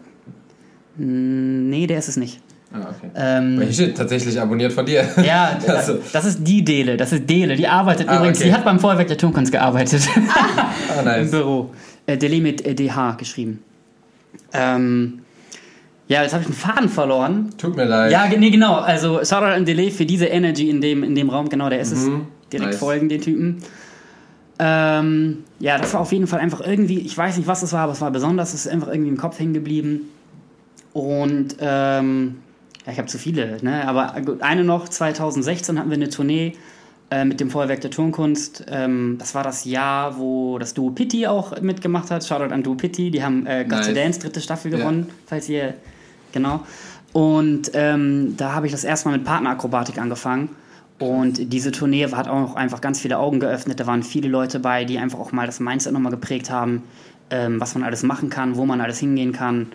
nee, 0.97 1.87
der 1.87 1.99
ist 1.99 2.09
es 2.09 2.17
nicht. 2.17 2.41
Ah, 2.77 2.89
okay. 2.91 3.11
Ähm, 3.15 3.73
steht 3.73 3.97
tatsächlich 3.97 4.41
abonniert 4.41 4.73
von 4.73 4.85
dir. 4.85 5.09
ja, 5.25 5.57
Also- 5.69 5.99
das 6.13 6.25
ist 6.25 6.41
die 6.43 6.65
Dele, 6.65 6.97
das 6.97 7.13
ist 7.13 7.31
Dele, 7.31 7.55
die 7.55 7.69
arbeitet 7.69 8.09
Ah, 8.09 8.17
übrigens, 8.17 8.39
okay. 8.39 8.49
die 8.49 8.55
hat 8.55 8.65
beim 8.65 8.81
Feuerwerk 8.81 9.07
der 9.09 9.17
Turmkunst 9.17 9.53
gearbeitet. 9.53 10.03
Ah, 10.97 10.99
Im 10.99 11.05
nice. 11.05 11.31
Büro. 11.31 11.71
Äh, 12.07 12.17
Dele 12.19 12.41
mit 12.41 12.65
äh, 12.67 12.75
DH 12.75 13.13
geschrieben. 13.17 13.63
Ähm, 14.53 15.21
ja, 16.09 16.23
jetzt 16.23 16.33
habe 16.33 16.43
ich 16.43 16.49
einen 16.49 16.57
Faden 16.57 16.89
verloren. 16.89 17.51
Tut 17.59 17.77
mir 17.77 17.85
leid. 17.85 18.13
Ja, 18.13 18.27
nee, 18.29 18.51
genau. 18.51 18.75
Also 18.77 19.25
Shoutout 19.25 19.47
an 19.55 19.65
Delay 19.65 19.91
für 19.91 20.05
diese 20.05 20.27
Energy 20.27 20.69
in 20.69 20.81
dem, 20.81 21.03
in 21.03 21.15
dem 21.15 21.31
Raum. 21.31 21.49
Genau, 21.49 21.69
der 21.71 21.81
ist 21.81 21.93
es. 21.93 22.01
Mhm. 22.07 22.27
Direkt 22.53 22.71
Nice. 22.73 22.79
folgen, 22.79 23.09
den 23.09 23.21
Typen. 23.23 23.59
Ähm, 24.59 25.45
ja, 25.59 25.79
das 25.79 25.95
war 25.95 26.01
auf 26.01 26.13
jeden 26.13 26.27
Fall 26.27 26.41
einfach 26.41 26.61
irgendwie, 26.61 26.99
ich 27.01 27.17
weiß 27.17 27.37
nicht, 27.39 27.47
was 27.49 27.63
es 27.63 27.73
war, 27.73 27.81
aber 27.81 27.93
es 27.93 28.01
war 28.01 28.11
besonders. 28.11 28.55
Es 28.55 28.67
ist 28.67 28.73
einfach 28.73 28.89
irgendwie 28.89 29.09
im 29.11 29.17
Kopf 29.17 29.39
hängen 29.39 29.55
geblieben. 29.55 30.03
Und 30.93 31.57
ähm, 31.61 32.37
ja, 32.87 32.93
ich 32.93 32.99
habe 32.99 33.09
zu 33.09 33.19
viele, 33.19 33.59
ne? 33.63 33.87
Aber 33.89 34.15
eine 34.41 34.65
noch, 34.65 34.89
2016 34.89 35.79
hatten 35.79 35.91
wir 35.91 35.97
eine 35.97 36.11
Tournee 36.11 36.55
äh, 37.11 37.25
mit 37.25 37.41
dem 37.41 37.51
Feuerwerk 37.51 37.81
der 37.81 37.91
Turnkunst. 37.91 38.65
Ähm, 38.69 39.17
das 39.19 39.35
war 39.35 39.43
das 39.43 39.65
Jahr, 39.65 40.19
wo 40.19 40.59
das 40.59 40.75
Duo 40.75 40.91
Pitti 40.91 41.27
auch 41.27 41.61
mitgemacht 41.61 42.11
hat. 42.11 42.25
Shoutout 42.25 42.53
an 42.53 42.63
Duo 42.63 42.75
Pitti. 42.75 43.11
Die 43.11 43.23
haben 43.23 43.47
äh, 43.47 43.65
to 43.65 43.75
Nice. 43.75 43.95
Dance, 43.95 44.21
dritte 44.21 44.41
Staffel 44.41 44.73
Ja. 44.73 44.79
gewonnen, 44.79 45.09
falls 45.27 45.49
ihr, 45.49 45.75
genau. 46.33 46.61
Und 47.13 47.71
ähm, 47.75 48.35
da 48.37 48.53
habe 48.53 48.67
ich 48.67 48.73
das 48.73 48.85
erste 48.85 49.09
Mal 49.09 49.19
mit 49.19 49.27
Partnerakrobatik 49.27 49.99
angefangen. 49.99 50.51
Und 50.99 51.53
diese 51.53 51.73
Tournee 51.73 52.07
hat 52.07 52.29
auch 52.29 52.55
einfach 52.55 52.81
ganz 52.81 53.01
viele 53.01 53.19
Augen 53.19 53.41
geöffnet. 53.41 53.81
Da 53.81 53.87
waren 53.87 54.03
viele 54.03 54.29
Leute 54.29 54.61
bei, 54.61 54.85
die 54.85 54.99
einfach 54.99 55.19
auch 55.19 55.33
mal 55.33 55.47
das 55.47 55.61
Mindset 55.61 55.93
nochmal 55.93 56.13
geprägt 56.13 56.51
haben, 56.51 56.83
ähm, 57.31 57.61
was 57.61 57.75
man 57.75 57.85
alles 57.85 58.03
machen 58.03 58.31
kann, 58.31 58.57
wo 58.57 58.65
man 58.65 58.81
alles 58.81 58.99
hingehen 58.99 59.33
kann. 59.33 59.69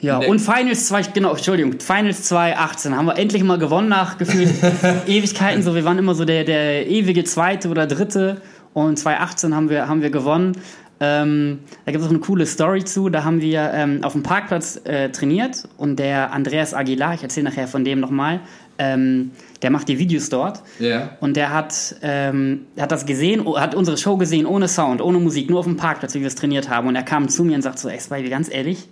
Ja, 0.00 0.18
Nee. 0.18 0.26
und 0.28 0.40
Finals 0.40 0.86
2, 0.88 1.02
genau, 1.14 1.32
Entschuldigung, 1.32 1.80
Finals 1.80 2.22
2018 2.24 2.96
haben 2.96 3.06
wir 3.06 3.16
endlich 3.16 3.42
mal 3.42 3.58
gewonnen 3.58 3.88
nach 3.88 4.18
gefühlt 4.18 4.50
Ewigkeiten. 5.06 5.62
So, 5.62 5.74
wir 5.74 5.84
waren 5.84 5.98
immer 5.98 6.14
so 6.14 6.24
der, 6.24 6.44
der 6.44 6.86
ewige 6.86 7.24
Zweite 7.24 7.68
oder 7.68 7.86
Dritte. 7.86 8.42
Und 8.74 8.98
2018 8.98 9.54
haben 9.54 9.70
wir, 9.70 9.88
haben 9.88 10.02
wir 10.02 10.10
gewonnen. 10.10 10.52
Ähm, 11.00 11.60
da 11.84 11.92
gibt 11.92 12.02
es 12.02 12.06
auch 12.06 12.12
eine 12.12 12.20
coole 12.20 12.46
Story 12.46 12.84
zu. 12.84 13.08
Da 13.08 13.24
haben 13.24 13.40
wir 13.40 13.70
ähm, 13.74 14.00
auf 14.02 14.12
dem 14.12 14.22
Parkplatz 14.22 14.80
äh, 14.84 15.10
trainiert 15.10 15.68
und 15.76 15.98
der 15.98 16.32
Andreas 16.32 16.72
Aguilar, 16.74 17.14
ich 17.14 17.22
erzähle 17.22 17.48
nachher 17.48 17.68
von 17.68 17.84
dem 17.84 18.00
nochmal, 18.00 18.40
ähm, 18.78 19.30
der 19.62 19.70
macht 19.70 19.88
die 19.88 19.98
Videos 19.98 20.28
dort. 20.28 20.62
Ja. 20.78 21.10
Und 21.20 21.36
der 21.36 21.52
hat, 21.52 21.96
ähm, 22.02 22.66
hat 22.78 22.92
das 22.92 23.06
gesehen, 23.06 23.42
oh, 23.44 23.58
hat 23.58 23.74
unsere 23.74 23.96
Show 23.96 24.16
gesehen, 24.16 24.46
ohne 24.46 24.68
Sound, 24.68 25.00
ohne 25.00 25.18
Musik, 25.18 25.48
nur 25.50 25.60
auf 25.60 25.66
dem 25.66 25.76
Parkplatz, 25.76 26.14
wie 26.14 26.20
wir 26.20 26.26
es 26.28 26.34
trainiert 26.34 26.68
haben. 26.68 26.88
Und 26.88 26.96
er 26.96 27.02
kam 27.02 27.28
zu 27.28 27.44
mir 27.44 27.56
und 27.56 27.62
sagt 27.62 27.78
so, 27.78 27.88
ey 27.88 27.98
Spivey, 28.00 28.28
ganz 28.28 28.50
ehrlich, 28.50 28.88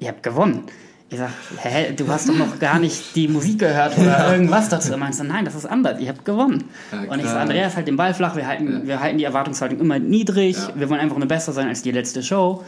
ihr 0.00 0.08
habt 0.08 0.22
gewonnen. 0.22 0.64
Ich 1.08 1.18
sag, 1.18 1.30
hä, 1.58 1.92
du 1.96 2.08
hast 2.08 2.28
doch 2.28 2.34
noch 2.34 2.58
gar 2.58 2.80
nicht 2.80 3.14
die 3.14 3.28
Musik 3.28 3.60
gehört 3.60 3.96
oder 3.96 4.32
irgendwas 4.32 4.68
dazu. 4.68 4.90
Er 4.90 4.98
meinte, 4.98 5.22
nein, 5.22 5.44
das 5.44 5.54
ist 5.54 5.64
anders, 5.64 6.00
ihr 6.00 6.08
habt 6.08 6.24
gewonnen. 6.24 6.64
Ja, 6.90 7.12
und 7.12 7.20
ich 7.20 7.26
sag, 7.26 7.42
Andreas, 7.42 7.76
halt 7.76 7.86
den 7.86 7.96
Ball 7.96 8.12
flach, 8.12 8.34
wir 8.34 8.44
halten, 8.46 8.82
wir 8.88 8.98
halten 8.98 9.18
die 9.18 9.24
Erwartungshaltung 9.24 9.78
immer 9.78 10.00
niedrig, 10.00 10.56
Ja. 10.56 10.72
wir 10.74 10.90
wollen 10.90 11.00
einfach 11.00 11.16
nur 11.16 11.28
besser 11.28 11.52
sein 11.52 11.68
als 11.68 11.82
die 11.82 11.92
letzte 11.92 12.24
Show. 12.24 12.64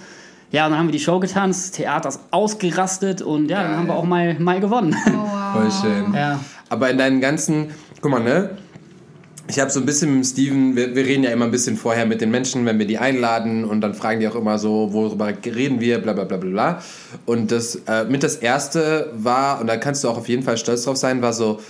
Ja, 0.53 0.65
und 0.67 0.71
dann 0.71 0.79
haben 0.79 0.87
wir 0.87 0.93
die 0.93 1.01
Show 1.01 1.19
getanzt, 1.19 1.75
Theater 1.75 2.09
ist 2.11 2.21
ausgerastet 2.31 3.23
und 3.23 3.51
ja, 3.51 3.63
dann 3.65 3.77
haben 3.77 3.87
wir 3.89 3.97
auch 3.97 4.05
mal, 4.05 4.39
mal 4.39 4.61
gewonnen. 4.61 4.97
Oh, 5.09 5.11
wow. 5.13 5.53
Voll 5.55 5.71
schön. 5.91 6.13
ja. 6.15 6.39
Aber 6.69 6.91
in 6.91 6.97
deinen 6.99 7.21
ganzen, 7.21 7.71
guck 8.01 8.13
mal, 8.13 8.21
ne? 8.23 8.51
Ich 9.49 9.59
habe 9.59 9.71
so 9.71 9.81
ein 9.81 9.87
bisschen 9.87 10.17
mit 10.17 10.27
Steven, 10.27 10.77
wir, 10.77 10.95
wir 10.95 11.07
reden 11.07 11.25
ja 11.25 11.31
immer 11.31 11.47
ein 11.47 11.51
bisschen 11.51 11.77
vorher 11.77 12.05
mit 12.05 12.21
den 12.21 12.31
Menschen, 12.31 12.67
wenn 12.67 12.79
wir 12.79 12.87
die 12.87 12.99
einladen 12.99 13.65
und 13.65 13.81
dann 13.81 13.95
fragen 13.95 14.21
die 14.21 14.29
auch 14.29 14.35
immer 14.35 14.59
so, 14.59 14.93
worüber 14.93 15.33
reden 15.45 15.81
wir, 15.81 15.99
bla 15.99 16.13
bla 16.13 16.25
bla 16.25 16.37
bla 16.37 16.51
bla. 16.51 16.83
Und 17.25 17.51
das 17.51 17.77
äh, 17.87 18.05
mit 18.05 18.23
das 18.23 18.37
erste 18.37 19.11
war, 19.15 19.61
und 19.61 19.67
da 19.67 19.77
kannst 19.77 20.05
du 20.05 20.09
auch 20.09 20.19
auf 20.19 20.29
jeden 20.29 20.43
Fall 20.43 20.59
stolz 20.59 20.85
drauf 20.85 20.99
sein, 20.99 21.23
war 21.23 21.33
so, 21.33 21.61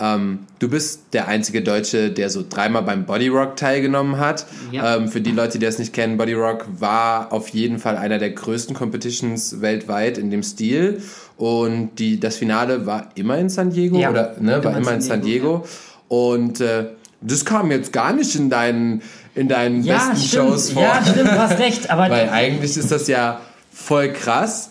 ähm, 0.00 0.40
du 0.58 0.68
bist 0.68 1.12
der 1.12 1.26
einzige 1.28 1.62
Deutsche, 1.62 2.10
der 2.10 2.30
so 2.30 2.44
dreimal 2.48 2.82
beim 2.82 3.04
Body 3.04 3.28
Rock 3.28 3.56
teilgenommen 3.56 4.18
hat. 4.18 4.46
Ja. 4.70 4.96
Ähm, 4.96 5.08
für 5.08 5.20
die 5.20 5.32
Leute, 5.32 5.58
die 5.58 5.66
das 5.66 5.78
nicht 5.78 5.92
kennen, 5.92 6.16
Body 6.16 6.34
Rock 6.34 6.66
war 6.78 7.32
auf 7.32 7.48
jeden 7.48 7.78
Fall 7.78 7.96
einer 7.96 8.18
der 8.18 8.30
größten 8.30 8.74
Competitions 8.76 9.60
weltweit 9.60 10.18
in 10.18 10.30
dem 10.30 10.42
Stil. 10.42 11.02
Und 11.36 11.98
die, 11.98 12.20
das 12.20 12.36
Finale 12.36 12.86
war 12.86 13.10
immer 13.16 13.38
in 13.38 13.48
San 13.48 13.70
Diego 13.70 13.98
Ja, 13.98 14.10
oder 14.10 14.36
ne, 14.40 14.62
war 14.62 14.76
immer 14.76 14.94
in 14.94 15.00
San 15.00 15.22
Diego. 15.22 15.64
Und 16.06 16.60
äh, 16.60 16.86
das 17.20 17.44
kam 17.44 17.70
jetzt 17.70 17.92
gar 17.92 18.12
nicht 18.12 18.34
in 18.36 18.48
deinen, 18.50 19.02
in 19.34 19.48
deinen 19.48 19.82
Ja, 19.82 19.94
besten 19.94 20.16
stimmt. 20.16 20.48
Shows 20.50 20.70
vor. 20.72 20.82
Ja, 20.82 21.02
stimmt, 21.04 21.28
du 21.30 21.38
hast 21.38 21.58
recht. 21.58 21.90
Aber 21.90 22.08
Weil 22.10 22.28
eigentlich 22.30 22.76
ist 22.76 22.90
das 22.92 23.08
ja 23.08 23.40
voll 23.72 24.12
krass. 24.12 24.70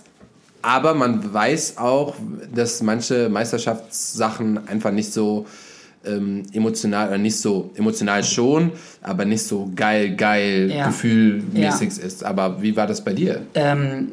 Aber 0.62 0.94
man 0.94 1.34
weiß 1.34 1.78
auch, 1.78 2.16
dass 2.54 2.82
manche 2.82 3.30
Meisterschaftssachen 3.30 4.68
einfach 4.68 4.92
nicht 4.92 5.14
so 5.14 5.46
ähm, 6.06 6.44
emotional 6.54 7.08
oder 7.10 7.18
nicht 7.18 7.38
so 7.38 7.72
emotional 7.76 8.24
schon, 8.24 8.72
aber 9.02 9.26
nicht 9.26 9.44
so 9.44 9.70
geil, 9.76 10.16
geil, 10.16 10.72
Ja. 10.74 10.88
gefühlmäßig 10.88 11.98
ist. 12.00 12.24
Aber 12.24 12.62
wie 12.62 12.76
war 12.76 12.88
das 12.88 13.04
bei 13.04 13.14
dir? 13.14 13.42
Ähm, 13.56 14.12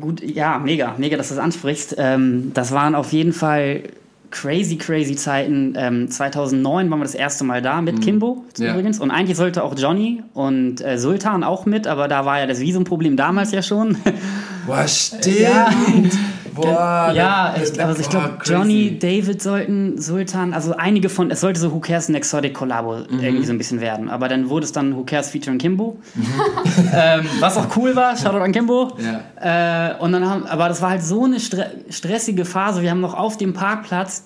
gut, 0.00 0.22
ja, 0.22 0.58
mega, 0.58 0.94
mega, 0.98 1.16
dass 1.16 1.28
du 1.28 1.34
das 1.34 1.42
ansprichst. 1.44 1.94
Ähm, 1.98 2.50
das 2.54 2.72
waren 2.72 2.94
auf 2.94 3.12
jeden 3.12 3.32
Fall 3.32 3.82
crazy, 4.30 4.76
crazy 4.76 5.16
Zeiten. 5.16 5.74
Ähm, 5.76 6.10
2009 6.10 6.90
waren 6.90 6.98
wir 6.98 7.04
das 7.04 7.14
erste 7.14 7.44
Mal 7.44 7.62
da 7.62 7.80
mit 7.82 8.02
Kimbo 8.02 8.44
Ja. 8.58 8.72
übrigens. 8.72 9.00
Und 9.00 9.10
eigentlich 9.10 9.36
sollte 9.36 9.62
auch 9.64 9.74
Johnny 9.76 10.22
und 10.34 10.80
äh, 10.84 10.98
Sultan 10.98 11.44
auch 11.44 11.66
mit, 11.66 11.86
aber 11.86 12.08
da 12.08 12.24
war 12.24 12.38
ja 12.40 12.46
das 12.46 12.60
Visumproblem 12.60 13.16
damals 13.16 13.52
ja 13.52 13.62
schon. 13.62 13.96
Boah, 14.66 14.86
stimmt. 14.88 15.26
Ja. 15.40 15.68
Boah, 16.56 17.12
ja, 17.14 17.54
das- 17.58 17.70
ich, 17.70 17.82
also 17.84 18.00
ich 18.00 18.08
glaube. 18.08 18.38
Johnny, 18.44 18.98
David 18.98 19.40
sollten, 19.42 20.00
Sultan, 20.00 20.52
also 20.54 20.74
einige 20.76 21.08
von, 21.08 21.30
es 21.30 21.40
sollte 21.40 21.60
so 21.60 21.72
Who 21.72 21.80
Cares 21.80 22.08
and 22.08 22.16
Exotic 22.16 22.54
Collabo 22.54 22.96
Mhm. 23.08 23.20
irgendwie 23.20 23.44
so 23.46 23.52
ein 23.52 23.58
bisschen 23.58 23.80
werden. 23.80 24.08
Aber 24.10 24.28
dann 24.28 24.48
wurde 24.48 24.64
es 24.64 24.72
dann 24.72 24.96
Who 24.96 25.04
Cares 25.04 25.30
featuring 25.30 25.58
Kimbo. 25.58 25.98
Mhm. 26.14 26.24
ähm, 26.94 27.26
was 27.40 27.56
auch 27.56 27.66
cool 27.76 27.94
war, 27.96 28.16
Shoutout 28.16 28.38
an 28.38 28.52
Kimbo. 28.52 28.92
Ja. 28.98 29.90
Äh, 29.92 29.94
und 29.98 30.12
dann 30.12 30.28
haben, 30.28 30.46
aber 30.46 30.68
das 30.68 30.82
war 30.82 30.90
halt 30.90 31.02
so 31.02 31.24
eine 31.24 31.40
stre 31.40 31.70
stressige 31.90 32.44
Phase. 32.44 32.82
Wir 32.82 32.90
haben 32.90 33.00
noch 33.00 33.14
auf 33.14 33.36
dem 33.36 33.52
Parkplatz, 33.52 34.24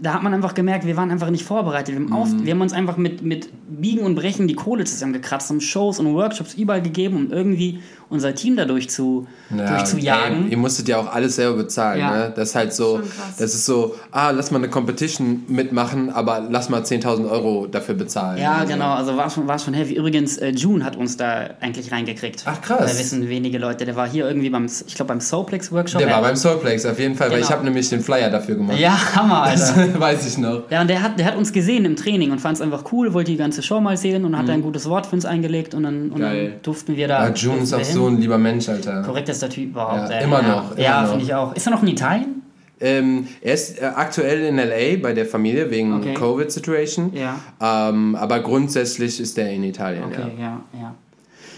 da 0.00 0.14
hat 0.14 0.22
man 0.22 0.32
einfach 0.34 0.54
gemerkt, 0.54 0.86
wir 0.86 0.96
waren 0.96 1.10
einfach 1.10 1.30
nicht 1.30 1.44
vorbereitet. 1.44 1.94
Wir 1.94 2.04
haben, 2.04 2.12
auf, 2.12 2.28
Mhm. 2.28 2.44
wir 2.44 2.52
haben 2.52 2.60
uns 2.60 2.72
einfach 2.72 2.96
mit, 2.96 3.22
mit 3.22 3.48
Biegen 3.68 4.04
und 4.04 4.14
Brechen 4.14 4.48
die 4.48 4.54
Kohle 4.54 4.84
zusammengekratzt, 4.84 5.50
haben 5.50 5.60
Shows 5.60 5.98
und 5.98 6.14
Workshops 6.14 6.54
überall 6.54 6.82
gegeben, 6.82 7.16
um 7.16 7.32
irgendwie 7.32 7.80
unser 8.10 8.34
Team 8.34 8.56
dadurch 8.56 8.88
zu, 8.88 9.26
durchzujagen. 9.50 10.46
Ey, 10.46 10.52
ihr 10.52 10.56
musstet 10.56 10.88
ja 10.88 10.98
auch 10.98 11.12
alles 11.12 11.36
selber 11.36 11.58
bezahlen, 11.58 12.00
Ja. 12.00 12.10
ne? 12.10 12.32
Das 12.34 12.50
ist 12.50 12.54
halt 12.54 12.72
so, 12.72 13.00
das 13.38 13.54
ist 13.54 13.66
so, 13.66 13.94
ah, 14.12 14.30
lass 14.30 14.50
mal 14.50 14.58
eine 14.58 14.68
Competition 14.70 15.42
mitmachen, 15.48 16.10
aber 16.10 16.46
lass 16.50 16.68
mal 16.70 16.82
10.000 16.84 17.30
Euro 17.30 17.66
dafür 17.66 17.94
bezahlen. 17.94 18.38
Ja, 18.40 18.52
Also, 18.58 18.72
genau, 18.72 18.94
also 18.94 19.16
war 19.16 19.28
schon, 19.28 19.46
war 19.46 19.58
schon 19.58 19.74
heavy. 19.74 19.94
Übrigens, 19.94 20.38
äh, 20.38 20.48
June 20.50 20.84
hat 20.84 20.96
uns 20.96 21.16
da 21.18 21.50
eigentlich 21.60 21.92
reingekriegt. 21.92 22.44
Ach, 22.46 22.60
krass. 22.62 22.92
Da 22.92 22.98
wissen 22.98 23.28
wenige 23.28 23.58
Leute. 23.58 23.84
Der 23.84 23.96
war 23.96 24.08
hier 24.08 24.26
irgendwie 24.26 24.48
beim, 24.50 24.64
ich 24.66 24.94
glaube, 24.94 25.08
beim 25.08 25.20
Soulplex 25.20 25.70
Workshop. 25.72 25.98
Der 26.00 26.08
Ja. 26.08 26.14
war 26.16 26.22
beim 26.22 26.36
Soulplex 26.36 26.86
auf 26.86 26.98
jeden 26.98 27.14
Fall, 27.14 27.28
weil 27.28 27.36
Genau. 27.36 27.46
ich 27.48 27.52
habe 27.52 27.64
nämlich 27.64 27.88
den 27.90 28.00
Flyer 28.00 28.30
dafür 28.30 28.54
gemacht. 28.56 28.78
Ja, 28.78 28.96
Hammer, 29.14 29.42
Alter. 29.42 29.87
Weiß 29.98 30.26
ich 30.26 30.38
noch. 30.38 30.70
Ja, 30.70 30.80
und 30.80 30.88
der 30.88 31.02
hat, 31.02 31.18
der 31.18 31.26
hat 31.26 31.36
uns 31.36 31.52
gesehen 31.52 31.84
im 31.84 31.96
Training 31.96 32.30
und 32.32 32.40
fand 32.40 32.56
es 32.56 32.60
einfach 32.60 32.84
cool, 32.92 33.12
wollte 33.14 33.30
die 33.30 33.36
ganze 33.36 33.62
Show 33.62 33.80
mal 33.80 33.96
sehen 33.96 34.24
und 34.24 34.36
hat 34.36 34.44
Mhm. 34.46 34.50
ein 34.50 34.62
gutes 34.62 34.88
Wort 34.88 35.06
für 35.06 35.14
uns 35.16 35.24
eingelegt 35.24 35.74
und 35.74 35.82
dann, 35.84 36.10
und 36.10 36.20
dann 36.20 36.52
durften 36.62 36.96
wir 36.96 37.08
da. 37.08 37.18
Ah, 37.18 37.32
June 37.34 37.58
ist 37.58 37.72
auch 37.72 37.78
wir 37.78 37.84
so 37.84 38.06
hin. 38.06 38.16
ein 38.16 38.20
lieber 38.20 38.38
Mensch, 38.38 38.68
Alter. 38.68 39.02
korrektester 39.02 39.48
Typ 39.48 39.70
überhaupt. 39.70 40.10
Ja, 40.10 40.16
ey. 40.16 40.24
immer 40.24 40.42
ja. 40.42 40.48
noch, 40.48 40.72
immer 40.72 40.80
ja, 40.80 41.06
finde 41.06 41.24
ich 41.24 41.34
auch. 41.34 41.54
Ist 41.54 41.66
er 41.66 41.70
noch 41.72 41.82
in 41.82 41.88
Italien? 41.88 42.42
Ähm, 42.80 43.26
er 43.40 43.54
ist 43.54 43.82
äh, 43.82 43.86
aktuell 43.86 44.40
in 44.44 44.56
LA 44.56 45.02
bei 45.02 45.12
der 45.12 45.26
Familie 45.26 45.68
wegen 45.70 45.94
Okay. 45.94 46.14
Covid-Situation. 46.14 47.12
Ja. 47.12 47.40
Ähm, 47.60 48.14
aber 48.14 48.38
grundsätzlich 48.40 49.18
ist 49.20 49.36
er 49.36 49.50
in 49.50 49.64
Italien, 49.64 50.04
Okay, 50.04 50.30
ja, 50.38 50.60
ja. 50.72 50.94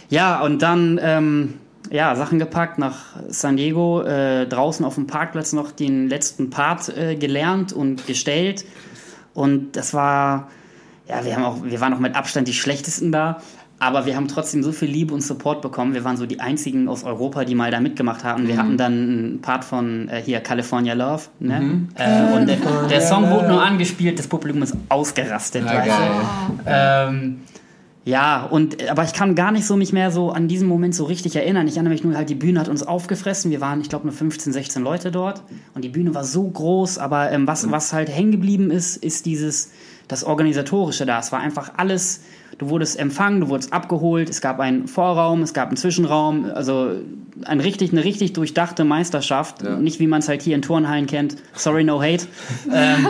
Ja, 0.09 0.41
und 0.43 0.61
dann 0.63 0.99
ähm, 1.03 1.55
ja, 1.91 2.15
Sachen 2.15 2.39
gepackt 2.39 2.79
nach 2.79 2.99
San 3.29 3.57
Diego, 3.57 4.03
äh, 4.03 4.47
draußen 4.47 4.85
auf 4.85 4.95
dem 4.95 5.07
Parkplatz 5.07 5.53
noch 5.53 5.73
den 5.73 6.09
letzten 6.09 6.51
Part 6.51 6.89
äh, 6.89 7.17
gelernt 7.17 7.73
und 7.73 8.07
gestellt. 8.07 8.65
Und 9.35 9.77
das 9.77 9.93
war, 9.93 10.49
ja, 11.09 11.25
wir 11.25 11.37
haben 11.37 11.45
auch, 11.45 11.65
wir 11.65 11.81
waren 11.81 11.93
auch 11.93 11.99
mit 11.99 12.15
Abstand 12.15 12.49
die 12.49 12.53
schlechtesten 12.53 13.13
da. 13.13 13.41
Aber 13.83 14.05
wir 14.05 14.15
haben 14.15 14.29
trotzdem 14.29 14.63
so 14.63 14.73
viel 14.73 14.91
Liebe 14.91 15.15
und 15.15 15.23
Support 15.23 15.63
bekommen. 15.63 15.95
Wir 15.95 16.05
waren 16.05 16.19
so 16.19 16.27
die 16.27 16.39
einzigen 16.39 16.87
aus 16.87 17.03
Europa, 17.03 17.47
die 17.47 17.55
mal 17.55 17.71
da 17.71 17.81
mitgemacht 17.81 18.25
haben. 18.25 18.47
Wir 18.47 18.59
hatten 18.59 18.77
dann 18.77 18.93
einen 18.93 19.41
Part 19.41 19.65
von 19.65 20.07
äh, 20.11 20.21
hier 20.23 20.41
California 20.41 20.93
Love. 20.93 21.23
Ne? 21.39 21.87
Äh, 21.95 22.37
und 22.37 22.47
der, 22.47 22.59
der 22.91 23.01
Song 23.01 23.31
wurde 23.31 23.49
nur 23.49 23.63
angespielt, 23.63 24.19
das 24.19 24.29
Publikum 24.29 24.63
ist 24.63 24.77
ausgerastet. 24.91 25.65
Ja, 25.65 25.79
weißt 25.79 25.87
du? 25.87 26.65
geil. 26.65 27.09
Ähm, 27.09 27.41
ja, 28.11 28.43
und 28.43 28.91
aber 28.91 29.05
ich 29.05 29.13
kann 29.13 29.37
gar 29.37 29.53
nicht 29.53 29.65
so 29.65 29.77
mich 29.77 29.93
mehr 29.93 30.11
so 30.11 30.31
an 30.31 30.49
diesen 30.49 30.67
Moment 30.67 30.97
so 30.97 31.05
richtig 31.05 31.37
erinnern. 31.37 31.69
Ich 31.69 31.77
erinnere 31.77 31.93
mich 31.93 32.03
nur 32.03 32.17
halt, 32.17 32.29
die 32.29 32.35
Bühne 32.35 32.59
hat 32.59 32.69
uns 32.69 32.83
aufgefressen. 32.83 33.53
Wir 33.53 33.61
waren, 33.61 33.81
ich 33.81 33.89
glaube, 33.89 34.05
nur 34.05 34.13
15, 34.13 34.53
16 34.53 34.83
Leute 34.83 35.13
dort. 35.13 35.45
Und 35.75 35.85
die 35.85 35.91
Bühne 35.91 36.13
war 36.13 36.25
so 36.25 36.43
groß, 36.43 36.99
aber 36.99 37.31
ähm, 37.31 37.47
was, 37.47 37.71
was 37.71 37.93
halt 37.93 38.09
hängen 38.09 38.33
geblieben 38.33 38.73
ist, 38.73 38.97
ist 38.97 39.27
dieses, 39.27 39.71
das 40.09 40.25
Organisatorische 40.25 41.07
da. 41.07 41.21
Es 41.21 41.31
war 41.31 41.39
einfach 41.39 41.75
alles, 41.77 42.23
du 42.59 42.69
wurdest 42.69 42.99
empfangen, 42.99 43.41
du 43.41 43.49
wurdest 43.49 43.73
abgeholt, 43.73 44.29
es 44.29 44.41
gab 44.41 44.61
einen 44.61 44.87
Vorraum, 44.89 45.43
es 45.43 45.55
gab 45.55 45.69
einen 45.69 45.77
Zwischenraum, 45.77 46.47
also 46.55 46.93
ein 47.45 47.61
richtig, 47.61 47.93
eine 47.93 48.05
richtig 48.05 48.33
durchdachte 48.33 48.85
Meisterschaft. 48.85 49.63
Ja. 49.63 49.77
Nicht 49.77 50.01
wie 50.01 50.07
man 50.07 50.21
es 50.21 50.29
halt 50.29 50.43
hier 50.43 50.55
in 50.55 50.63
Turnhallen 50.63 51.07
kennt. 51.07 51.37
Sorry, 51.55 51.85
no 51.85 52.03
hate. 52.03 52.27
ähm, 52.73 53.07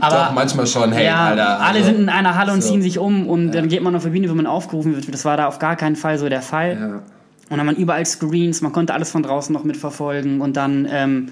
aber 0.00 0.26
Doch, 0.28 0.32
manchmal 0.34 0.66
schon, 0.66 0.92
hey, 0.92 1.06
ja, 1.06 1.26
Alter. 1.26 1.60
alle 1.60 1.78
also- 1.78 1.90
sind 1.90 2.00
in 2.00 2.08
einer 2.08 2.34
Halle 2.36 2.52
und 2.52 2.62
so. 2.62 2.70
ziehen 2.70 2.82
sich 2.82 2.98
um 2.98 3.28
und 3.28 3.52
dann 3.52 3.68
geht 3.68 3.82
man 3.82 3.94
auf 3.94 4.04
die 4.04 4.10
Bühne, 4.10 4.28
wenn 4.28 4.36
man 4.36 4.46
aufgerufen 4.46 4.94
wird. 4.94 5.12
Das 5.12 5.24
war 5.24 5.36
da 5.36 5.46
auf 5.46 5.58
gar 5.58 5.76
keinen 5.76 5.96
Fall 5.96 6.18
so 6.18 6.28
der 6.28 6.42
Fall. 6.42 6.78
Ja. 6.80 7.02
Und 7.50 7.56
dann 7.56 7.66
waren 7.66 7.76
überall 7.76 8.04
Screens, 8.04 8.60
man 8.60 8.72
konnte 8.72 8.92
alles 8.94 9.10
von 9.10 9.22
draußen 9.22 9.52
noch 9.52 9.64
mitverfolgen 9.64 10.40
und 10.40 10.56
dann, 10.56 10.86
ähm, 10.90 11.30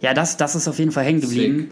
ja, 0.00 0.12
das, 0.12 0.36
das 0.36 0.54
ist 0.56 0.66
auf 0.66 0.78
jeden 0.78 0.90
Fall 0.90 1.04
hängen 1.04 1.20
geblieben. 1.20 1.70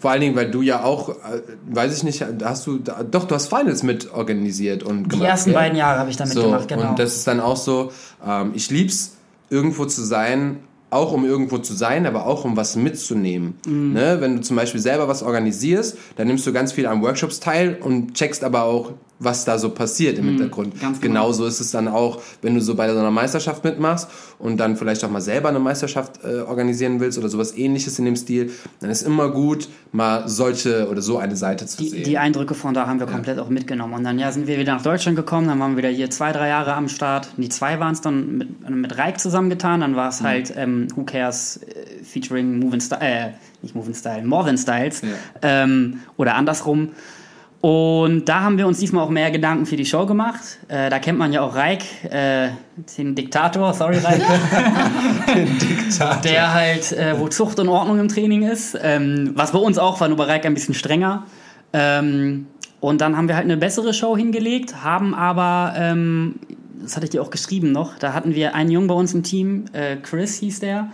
Vor 0.00 0.10
allen 0.10 0.22
Dingen, 0.22 0.34
weil 0.34 0.50
du 0.50 0.62
ja 0.62 0.82
auch, 0.82 1.10
äh, 1.10 1.42
weiß 1.70 1.94
ich 1.96 2.02
nicht, 2.02 2.24
hast 2.42 2.66
du, 2.66 2.78
da- 2.78 3.02
doch, 3.02 3.24
du 3.24 3.34
hast 3.34 3.48
Finals 3.48 3.82
mit 3.82 4.12
organisiert 4.12 4.82
und 4.82 5.04
Die 5.04 5.08
gemacht. 5.10 5.28
ersten 5.28 5.50
gell? 5.50 5.60
beiden 5.60 5.76
Jahre 5.76 5.98
habe 6.00 6.10
ich 6.10 6.16
damit 6.16 6.32
so, 6.32 6.42
gemacht, 6.42 6.66
genau. 6.68 6.88
Und 6.90 6.98
das 6.98 7.14
ist 7.16 7.26
dann 7.26 7.38
auch 7.38 7.56
so, 7.58 7.92
ähm, 8.26 8.52
ich 8.54 8.70
lieb's, 8.70 9.12
irgendwo 9.50 9.84
zu 9.84 10.02
sein, 10.02 10.60
auch 10.88 11.12
um 11.12 11.24
irgendwo 11.24 11.58
zu 11.58 11.74
sein, 11.74 12.06
aber 12.06 12.26
auch 12.26 12.44
um 12.44 12.56
was 12.56 12.76
mitzunehmen. 12.76 13.54
Mhm. 13.66 13.92
Ne? 13.92 14.16
Wenn 14.20 14.36
du 14.36 14.42
zum 14.42 14.56
Beispiel 14.56 14.80
selber 14.80 15.06
was 15.06 15.22
organisierst, 15.22 15.96
dann 16.16 16.26
nimmst 16.28 16.46
du 16.46 16.52
ganz 16.52 16.72
viel 16.72 16.86
an 16.86 17.02
Workshops 17.02 17.38
teil 17.38 17.76
und 17.80 18.14
checkst 18.14 18.42
aber 18.42 18.62
auch, 18.64 18.92
was 19.22 19.44
da 19.44 19.58
so 19.58 19.70
passiert 19.70 20.18
im 20.18 20.24
Hintergrund. 20.24 20.74
Mhm. 20.74 20.80
ganz 20.80 21.00
genau. 21.00 21.20
Genauso 21.20 21.46
ist 21.46 21.60
es 21.60 21.70
dann 21.70 21.86
auch, 21.88 22.20
wenn 22.42 22.54
du 22.54 22.60
so 22.60 22.74
bei 22.74 22.90
so 22.92 22.98
einer 22.98 23.10
Meisterschaft 23.10 23.62
mitmachst 23.64 24.08
und 24.38 24.56
dann 24.58 24.76
vielleicht 24.76 25.04
auch 25.04 25.10
mal 25.10 25.20
selber 25.20 25.50
eine 25.50 25.58
Meisterschaft 25.60 26.24
äh, 26.24 26.40
organisieren 26.40 27.00
willst 27.00 27.18
oder 27.18 27.28
sowas 27.28 27.56
ähnliches 27.56 27.98
in 27.98 28.06
dem 28.06 28.16
Stil, 28.16 28.50
dann 28.80 28.90
ist 28.90 29.02
immer 29.02 29.28
gut, 29.30 29.68
mal 29.92 30.26
solche 30.28 30.88
oder 30.90 31.02
so 31.02 31.18
eine 31.18 31.36
Seite 31.36 31.66
zu 31.66 31.76
Die, 31.78 31.88
sehen. 31.90 32.04
die 32.04 32.16
Eindrücke 32.18 32.54
von 32.54 32.72
da 32.74 32.86
haben 32.86 32.98
wir 32.98 33.06
komplett 33.06 33.38
auch 33.38 33.50
mitgenommen. 33.50 33.92
Und 33.94 34.04
dann 34.04 34.18
ja, 34.18 34.32
sind 34.32 34.46
wir 34.46 34.58
wieder 34.58 34.74
nach 34.74 34.82
Deutschland 34.82 35.16
gekommen, 35.16 35.48
dann 35.48 35.60
waren 35.60 35.72
wir 35.72 35.78
wieder 35.78 35.88
hier 35.90 36.08
zwei, 36.10 36.32
drei 36.32 36.48
Jahre 36.48 36.72
am 36.74 36.88
Start. 36.88 37.28
Die 37.36 37.48
zwei 37.50 37.78
waren 37.78 37.92
es 37.92 38.00
dann 38.00 38.38
mit, 38.38 38.70
mit 38.70 38.96
Reik 38.96 39.20
zusammengetan. 39.20 39.80
Dann 39.82 39.96
war 39.96 40.06
Mhm. 40.06 40.08
es 40.10 40.22
halt 40.22 40.52
ähm, 40.56 40.88
Who 40.96 41.04
Cares 41.04 41.58
äh, 41.58 42.02
featuring 42.02 42.58
Moving 42.58 42.80
Style, 42.80 43.00
äh, 43.02 43.30
nicht 43.62 43.74
Moving 43.74 43.94
Style, 43.94 44.24
Morven 44.24 44.56
Styles. 44.56 45.02
Ja. 45.02 45.08
Ähm, 45.42 46.00
oder 46.16 46.36
andersrum. 46.36 46.88
Und 47.60 48.26
da 48.26 48.40
haben 48.40 48.56
wir 48.56 48.66
uns 48.66 48.78
diesmal 48.78 49.04
auch 49.04 49.10
mehr 49.10 49.30
Gedanken 49.30 49.66
für 49.66 49.76
die 49.76 49.84
Show 49.84 50.06
gemacht. 50.06 50.40
Äh, 50.68 50.88
da 50.88 50.98
kennt 50.98 51.18
man 51.18 51.30
ja 51.30 51.42
auch 51.42 51.54
Reik, 51.54 51.82
äh, 52.10 52.48
den 52.96 53.14
Diktator, 53.14 53.74
sorry 53.74 53.98
Reik. 53.98 54.22
der 56.24 56.54
halt, 56.54 56.92
äh, 56.92 57.18
wo 57.18 57.28
Zucht 57.28 57.60
und 57.60 57.68
Ordnung 57.68 58.00
im 58.00 58.08
Training 58.08 58.44
ist. 58.44 58.78
Ähm, 58.82 59.32
was 59.34 59.52
bei 59.52 59.58
uns 59.58 59.76
auch 59.76 60.00
war, 60.00 60.08
nur 60.08 60.16
bei 60.16 60.24
Reik 60.24 60.46
ein 60.46 60.54
bisschen 60.54 60.74
strenger. 60.74 61.26
Ähm, 61.74 62.46
und 62.80 63.02
dann 63.02 63.16
haben 63.16 63.28
wir 63.28 63.36
halt 63.36 63.44
eine 63.44 63.58
bessere 63.58 63.92
Show 63.92 64.16
hingelegt, 64.16 64.82
haben 64.82 65.14
aber, 65.14 65.74
ähm, 65.76 66.36
das 66.82 66.96
hatte 66.96 67.04
ich 67.04 67.10
dir 67.10 67.20
auch 67.20 67.30
geschrieben 67.30 67.72
noch, 67.72 67.98
da 67.98 68.14
hatten 68.14 68.34
wir 68.34 68.54
einen 68.54 68.70
Jungen 68.70 68.88
bei 68.88 68.94
uns 68.94 69.12
im 69.12 69.22
Team, 69.22 69.66
äh, 69.74 69.96
Chris 69.96 70.38
hieß 70.38 70.60
der. 70.60 70.88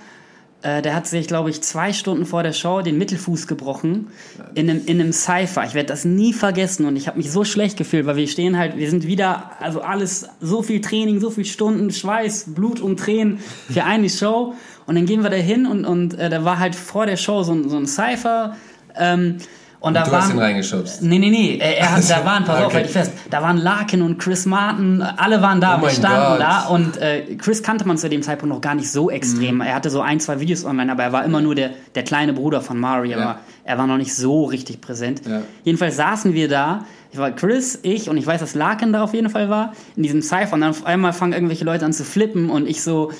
Äh, 0.62 0.82
der 0.82 0.94
hat 0.94 1.06
sich, 1.06 1.26
glaube 1.26 1.50
ich, 1.50 1.60
zwei 1.62 1.92
Stunden 1.92 2.24
vor 2.24 2.42
der 2.42 2.52
Show 2.52 2.80
den 2.80 2.98
Mittelfuß 2.98 3.46
gebrochen 3.46 4.08
in 4.54 4.70
einem, 4.70 4.82
in 4.86 5.00
einem 5.00 5.12
Cypher. 5.12 5.64
Ich 5.64 5.74
werde 5.74 5.88
das 5.88 6.04
nie 6.04 6.32
vergessen 6.32 6.86
und 6.86 6.96
ich 6.96 7.08
habe 7.08 7.18
mich 7.18 7.30
so 7.30 7.44
schlecht 7.44 7.76
gefühlt, 7.76 8.06
weil 8.06 8.16
wir 8.16 8.26
stehen 8.26 8.56
halt, 8.58 8.76
wir 8.76 8.90
sind 8.90 9.06
wieder, 9.06 9.52
also 9.60 9.80
alles, 9.82 10.28
so 10.40 10.62
viel 10.62 10.80
Training, 10.80 11.20
so 11.20 11.30
viel 11.30 11.44
Stunden, 11.44 11.90
Schweiß, 11.90 12.54
Blut 12.54 12.80
und 12.80 12.98
Tränen 12.98 13.38
für 13.70 13.84
eine 13.84 14.08
Show. 14.08 14.54
Und 14.86 14.94
dann 14.94 15.06
gehen 15.06 15.22
wir 15.22 15.30
da 15.30 15.36
hin 15.36 15.66
und, 15.66 15.84
und 15.84 16.18
äh, 16.18 16.30
da 16.30 16.44
war 16.44 16.58
halt 16.58 16.74
vor 16.74 17.06
der 17.06 17.16
Show 17.16 17.42
so, 17.42 17.68
so 17.68 17.76
ein 17.76 17.86
Cypher. 17.86 18.56
Ähm, 18.96 19.38
und 19.80 19.94
da 19.94 20.02
du 20.04 20.12
hast 20.12 20.30
ihn 20.30 20.36
waren, 20.36 20.44
reingeschubst. 20.44 21.02
Nee, 21.02 21.18
nee, 21.18 21.30
nee. 21.30 21.58
Er, 21.58 21.92
hat, 21.96 22.02
da 22.10 22.24
waren, 22.24 22.44
pass 22.44 22.58
auf, 22.60 22.66
Okay. 22.66 22.74
halt 22.76 22.86
ich 22.86 22.92
fest, 22.92 23.12
da 23.30 23.42
waren 23.42 23.56
Larkin 23.58 24.02
und 24.02 24.18
Chris 24.18 24.46
Martin, 24.46 25.02
alle 25.02 25.42
waren 25.42 25.60
da, 25.60 25.80
Oh 25.82 25.88
standen 25.88 26.40
da 26.40 26.66
und 26.66 26.96
äh, 26.96 27.36
Chris 27.36 27.62
kannte 27.62 27.86
man 27.86 27.98
zu 27.98 28.08
dem 28.08 28.22
Zeitpunkt 28.22 28.54
noch 28.54 28.60
gar 28.60 28.74
nicht 28.74 28.90
so 28.90 29.10
extrem. 29.10 29.56
Mhm. 29.56 29.60
Er 29.62 29.74
hatte 29.74 29.90
so 29.90 30.00
ein, 30.00 30.18
zwei 30.20 30.40
Videos 30.40 30.64
online, 30.64 30.90
aber 30.90 31.02
er 31.04 31.12
war 31.12 31.24
immer 31.24 31.40
nur 31.40 31.54
der, 31.54 31.70
der 31.94 32.02
kleine 32.04 32.32
Bruder 32.32 32.60
von 32.60 32.78
Mari, 32.78 33.12
aber 33.14 33.22
Ja. 33.22 33.38
er 33.64 33.78
war 33.78 33.86
noch 33.86 33.98
nicht 33.98 34.14
so 34.14 34.44
richtig 34.44 34.80
präsent. 34.80 35.22
Ja. 35.26 35.42
Jedenfalls 35.64 35.96
saßen 35.96 36.32
wir 36.34 36.48
da, 36.48 36.84
ich 37.12 37.18
war 37.18 37.30
Chris, 37.30 37.78
ich 37.82 38.08
und 38.10 38.16
ich 38.16 38.26
weiß, 38.26 38.40
dass 38.40 38.54
Larkin 38.54 38.92
da 38.92 39.02
auf 39.02 39.14
jeden 39.14 39.30
Fall 39.30 39.48
war, 39.48 39.72
in 39.96 40.02
diesem 40.02 40.22
Cypher 40.22 40.54
und 40.54 40.60
dann 40.62 40.70
auf 40.70 40.84
einmal 40.86 41.12
fangen 41.12 41.32
irgendwelche 41.32 41.64
Leute 41.64 41.84
an 41.84 41.92
zu 41.92 42.04
flippen 42.04 42.50
und 42.50 42.68
ich 42.68 42.82
so, 42.82 43.10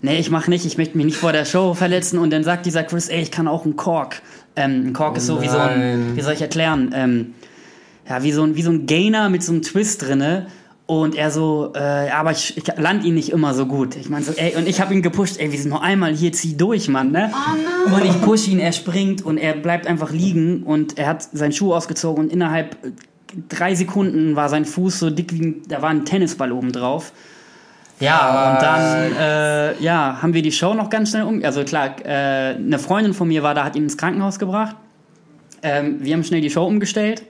nee, 0.00 0.18
ich 0.18 0.30
mach 0.30 0.48
nicht, 0.48 0.66
ich 0.66 0.76
möchte 0.78 0.96
mich 0.96 1.06
nicht 1.06 1.16
vor 1.18 1.30
der 1.32 1.44
Show 1.44 1.74
verletzen. 1.74 2.18
Und 2.18 2.30
dann 2.32 2.42
sagt 2.42 2.66
dieser 2.66 2.82
Chris, 2.82 3.08
ey, 3.08 3.22
ich 3.22 3.30
kann 3.30 3.46
auch 3.46 3.64
einen 3.64 3.76
Kork. 3.76 4.20
Ähm, 4.56 4.88
ein 4.88 4.92
Kork 4.92 5.14
Oh 5.14 5.16
ist 5.16 5.26
so 5.26 5.40
wie 5.42 5.48
so 5.48 5.56
ein, 5.58 5.78
nein. 5.80 6.12
wie 6.16 6.20
soll 6.20 6.34
ich 6.34 6.42
erklären? 6.42 6.90
Ähm, 6.94 7.34
ja, 8.08 8.22
wie 8.22 8.32
so, 8.32 8.42
ein, 8.42 8.56
wie 8.56 8.62
so 8.62 8.70
ein 8.70 8.86
Gainer 8.86 9.28
mit 9.30 9.42
so 9.42 9.52
einem 9.52 9.62
Twist 9.62 10.02
drinne. 10.02 10.46
Und 10.86 11.14
er 11.14 11.30
so, 11.30 11.72
äh, 11.74 12.10
aber 12.10 12.32
ich, 12.32 12.56
ich 12.58 12.64
land 12.76 13.04
ihn 13.04 13.14
nicht 13.14 13.30
immer 13.30 13.54
so 13.54 13.64
gut. 13.66 13.96
Ich 13.96 14.10
meine 14.10 14.24
so, 14.24 14.32
ey, 14.32 14.56
und 14.56 14.68
ich 14.68 14.80
habe 14.80 14.92
ihn 14.92 15.00
gepusht, 15.00 15.36
ey, 15.38 15.50
wir 15.50 15.58
sind 15.58 15.70
nur 15.70 15.80
einmal 15.82 16.12
hier, 16.14 16.32
zieh 16.32 16.54
durch, 16.56 16.88
Mann, 16.88 17.12
ne? 17.12 17.32
Und 17.86 18.04
ich 18.04 18.20
push 18.20 18.48
ihn, 18.48 18.58
er 18.58 18.72
springt 18.72 19.24
und 19.24 19.38
er 19.38 19.54
bleibt 19.54 19.86
einfach 19.86 20.10
liegen 20.10 20.64
und 20.64 20.98
er 20.98 21.06
hat 21.06 21.22
seinen 21.32 21.52
Schuh 21.52 21.72
ausgezogen 21.72 22.24
und 22.24 22.32
innerhalb 22.32 22.76
drei 23.48 23.74
Sekunden 23.74 24.36
war 24.36 24.48
sein 24.50 24.66
Fuß 24.66 24.98
so 24.98 25.08
dick 25.08 25.32
wie, 25.32 25.40
ein- 25.46 25.62
da 25.68 25.80
war 25.80 25.88
ein 25.88 26.04
Tennisball 26.04 26.52
oben 26.52 26.72
drauf. 26.72 27.12
Ja, 28.02 28.52
und 28.52 28.62
dann 28.62 29.12
äh, 29.16 29.82
ja, 29.82 30.18
haben 30.20 30.34
wir 30.34 30.42
die 30.42 30.50
Show 30.52 30.74
noch 30.74 30.90
ganz 30.90 31.10
schnell 31.10 31.22
um. 31.22 31.42
Also 31.44 31.62
klar, 31.62 31.94
äh, 32.04 32.56
eine 32.56 32.78
Freundin 32.78 33.14
von 33.14 33.28
mir 33.28 33.42
war 33.42 33.54
da, 33.54 33.64
hat 33.64 33.76
ihn 33.76 33.84
ins 33.84 33.96
Krankenhaus 33.96 34.38
gebracht. 34.38 34.74
Ähm, 35.62 35.98
wir 36.00 36.12
haben 36.14 36.24
schnell 36.24 36.40
die 36.40 36.50
Show 36.50 36.66
umgestellt. 36.66 37.22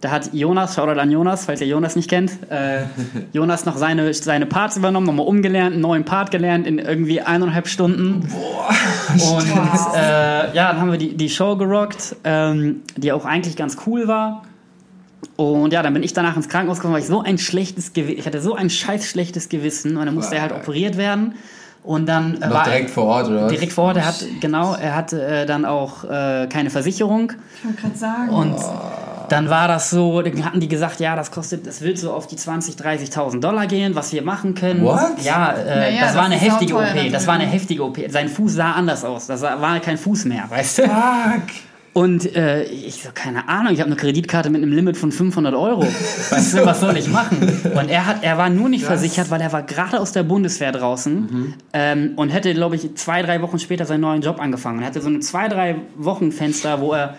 Da 0.00 0.10
hat 0.10 0.32
Jonas, 0.32 0.76
Shoutout 0.76 1.00
an 1.00 1.10
Jonas, 1.10 1.46
falls 1.46 1.60
ihr 1.60 1.66
Jonas 1.66 1.96
nicht 1.96 2.08
kennt, 2.08 2.50
äh, 2.50 2.82
Jonas 3.32 3.64
noch 3.64 3.76
seine, 3.76 4.12
seine 4.14 4.46
Parts 4.46 4.76
übernommen, 4.76 5.06
nochmal 5.06 5.26
umgelernt, 5.26 5.72
einen 5.72 5.80
neuen 5.80 6.04
Part 6.04 6.30
gelernt 6.30 6.66
in 6.66 6.78
irgendwie 6.78 7.20
eineinhalb 7.20 7.66
Stunden. 7.66 8.28
Boah, 8.28 8.68
und 9.32 9.96
äh, 9.96 10.54
ja, 10.54 10.72
dann 10.72 10.80
haben 10.80 10.92
wir 10.92 10.98
die, 10.98 11.16
die 11.16 11.30
Show 11.30 11.56
gerockt, 11.56 12.14
ähm, 12.22 12.82
die 12.96 13.10
auch 13.12 13.24
eigentlich 13.24 13.56
ganz 13.56 13.76
cool 13.86 14.06
war. 14.06 14.42
Und 15.36 15.72
ja, 15.72 15.82
dann 15.82 15.94
bin 15.94 16.02
ich 16.02 16.12
danach 16.12 16.36
ins 16.36 16.48
Krankenhaus 16.48 16.78
gekommen, 16.78 16.94
weil 16.94 17.00
ich 17.00 17.06
so 17.06 17.22
ein 17.22 17.38
schlechtes 17.38 17.92
Gewissen, 17.92 18.18
ich 18.18 18.26
hatte 18.26 18.40
so 18.40 18.54
ein 18.54 18.70
scheiß 18.70 19.06
schlechtes 19.06 19.48
Gewissen 19.48 19.96
und 19.96 20.06
dann 20.06 20.14
musste 20.14 20.36
er 20.36 20.42
halt 20.42 20.52
operiert 20.52 20.96
werden. 20.96 21.34
Und 21.84 22.06
dann 22.06 22.42
äh, 22.42 22.46
Noch 22.46 22.54
war 22.54 22.64
direkt 22.64 22.90
vor 22.90 23.04
Ort, 23.04 23.28
oder 23.28 23.42
was? 23.44 23.52
direkt 23.52 23.72
vor 23.72 23.84
Ort, 23.84 23.96
er 23.96 24.06
hat, 24.06 24.24
genau, 24.40 24.74
er 24.74 24.94
hatte 24.94 25.22
äh, 25.24 25.46
dann 25.46 25.64
auch 25.64 26.04
äh, 26.04 26.46
keine 26.48 26.70
Versicherung. 26.70 27.32
Ich 27.56 27.64
wollte 27.64 27.80
gerade 27.80 27.96
sagen. 27.96 28.28
Und 28.30 28.56
dann 29.28 29.48
war 29.48 29.68
das 29.68 29.90
so, 29.90 30.22
dann 30.22 30.44
hatten 30.44 30.60
die 30.60 30.68
gesagt, 30.68 31.00
ja, 31.00 31.14
das 31.14 31.30
kostet, 31.30 31.66
das 31.66 31.82
wird 31.82 31.98
so 31.98 32.12
auf 32.12 32.26
die 32.26 32.36
20.000, 32.36 32.82
30.000 32.82 33.40
Dollar 33.40 33.66
gehen, 33.66 33.94
was 33.94 34.12
wir 34.12 34.22
machen 34.22 34.54
können. 34.54 34.82
What? 34.82 35.22
Ja, 35.22 35.52
äh, 35.52 35.64
Naja, 35.92 36.00
das, 36.00 36.14
war 36.14 36.28
das 36.28 36.32
eine 36.32 36.40
heftige 36.40 36.74
OP. 36.74 36.82
da 36.94 37.08
Das 37.10 37.26
war 37.26 37.34
eine 37.34 37.46
heftige 37.46 37.84
OP. 37.84 37.98
Sein 38.08 38.28
Fuß 38.28 38.54
sah 38.54 38.72
anders 38.72 39.04
aus. 39.04 39.26
Das 39.26 39.42
war 39.42 39.80
kein 39.80 39.98
Fuß 39.98 40.24
mehr, 40.24 40.44
weißt 40.48 40.78
du? 40.78 40.82
Fuck. 40.82 41.67
Und 41.92 42.34
äh, 42.36 42.64
ich 42.64 43.02
so, 43.02 43.10
keine 43.12 43.48
Ahnung, 43.48 43.72
ich 43.72 43.80
habe 43.80 43.88
eine 43.88 43.96
Kreditkarte 43.96 44.50
mit 44.50 44.62
einem 44.62 44.72
Limit 44.72 44.96
von 44.96 45.10
500 45.10 45.54
Euro. 45.54 45.82
Weißt 46.30 46.54
du, 46.54 46.66
was 46.66 46.80
soll 46.80 46.96
ich 46.96 47.08
machen? 47.08 47.60
Und 47.74 47.88
er, 47.88 48.06
hat, 48.06 48.22
er 48.22 48.38
war 48.38 48.50
nur 48.50 48.68
nicht 48.68 48.84
versichert, 48.84 49.30
weil 49.30 49.40
er 49.40 49.52
war 49.52 49.62
gerade 49.62 49.98
aus 49.98 50.12
der 50.12 50.22
Bundeswehr 50.22 50.72
draußen 50.72 51.54
ähm, 51.72 52.12
und 52.16 52.28
hätte, 52.28 52.54
glaube 52.54 52.76
ich, 52.76 52.94
zwei, 52.94 53.22
drei 53.22 53.42
Wochen 53.42 53.58
später 53.58 53.84
seinen 53.84 54.02
neuen 54.02 54.22
Job 54.22 54.40
angefangen. 54.40 54.80
Er 54.80 54.86
hatte 54.86 55.00
so 55.00 55.08
eine 55.08 55.20
zwei, 55.20 55.48
drei 55.48 55.76
Wochen 55.96 56.30
Fenster, 56.30 56.80
wo 56.80 56.92
er, 56.92 57.16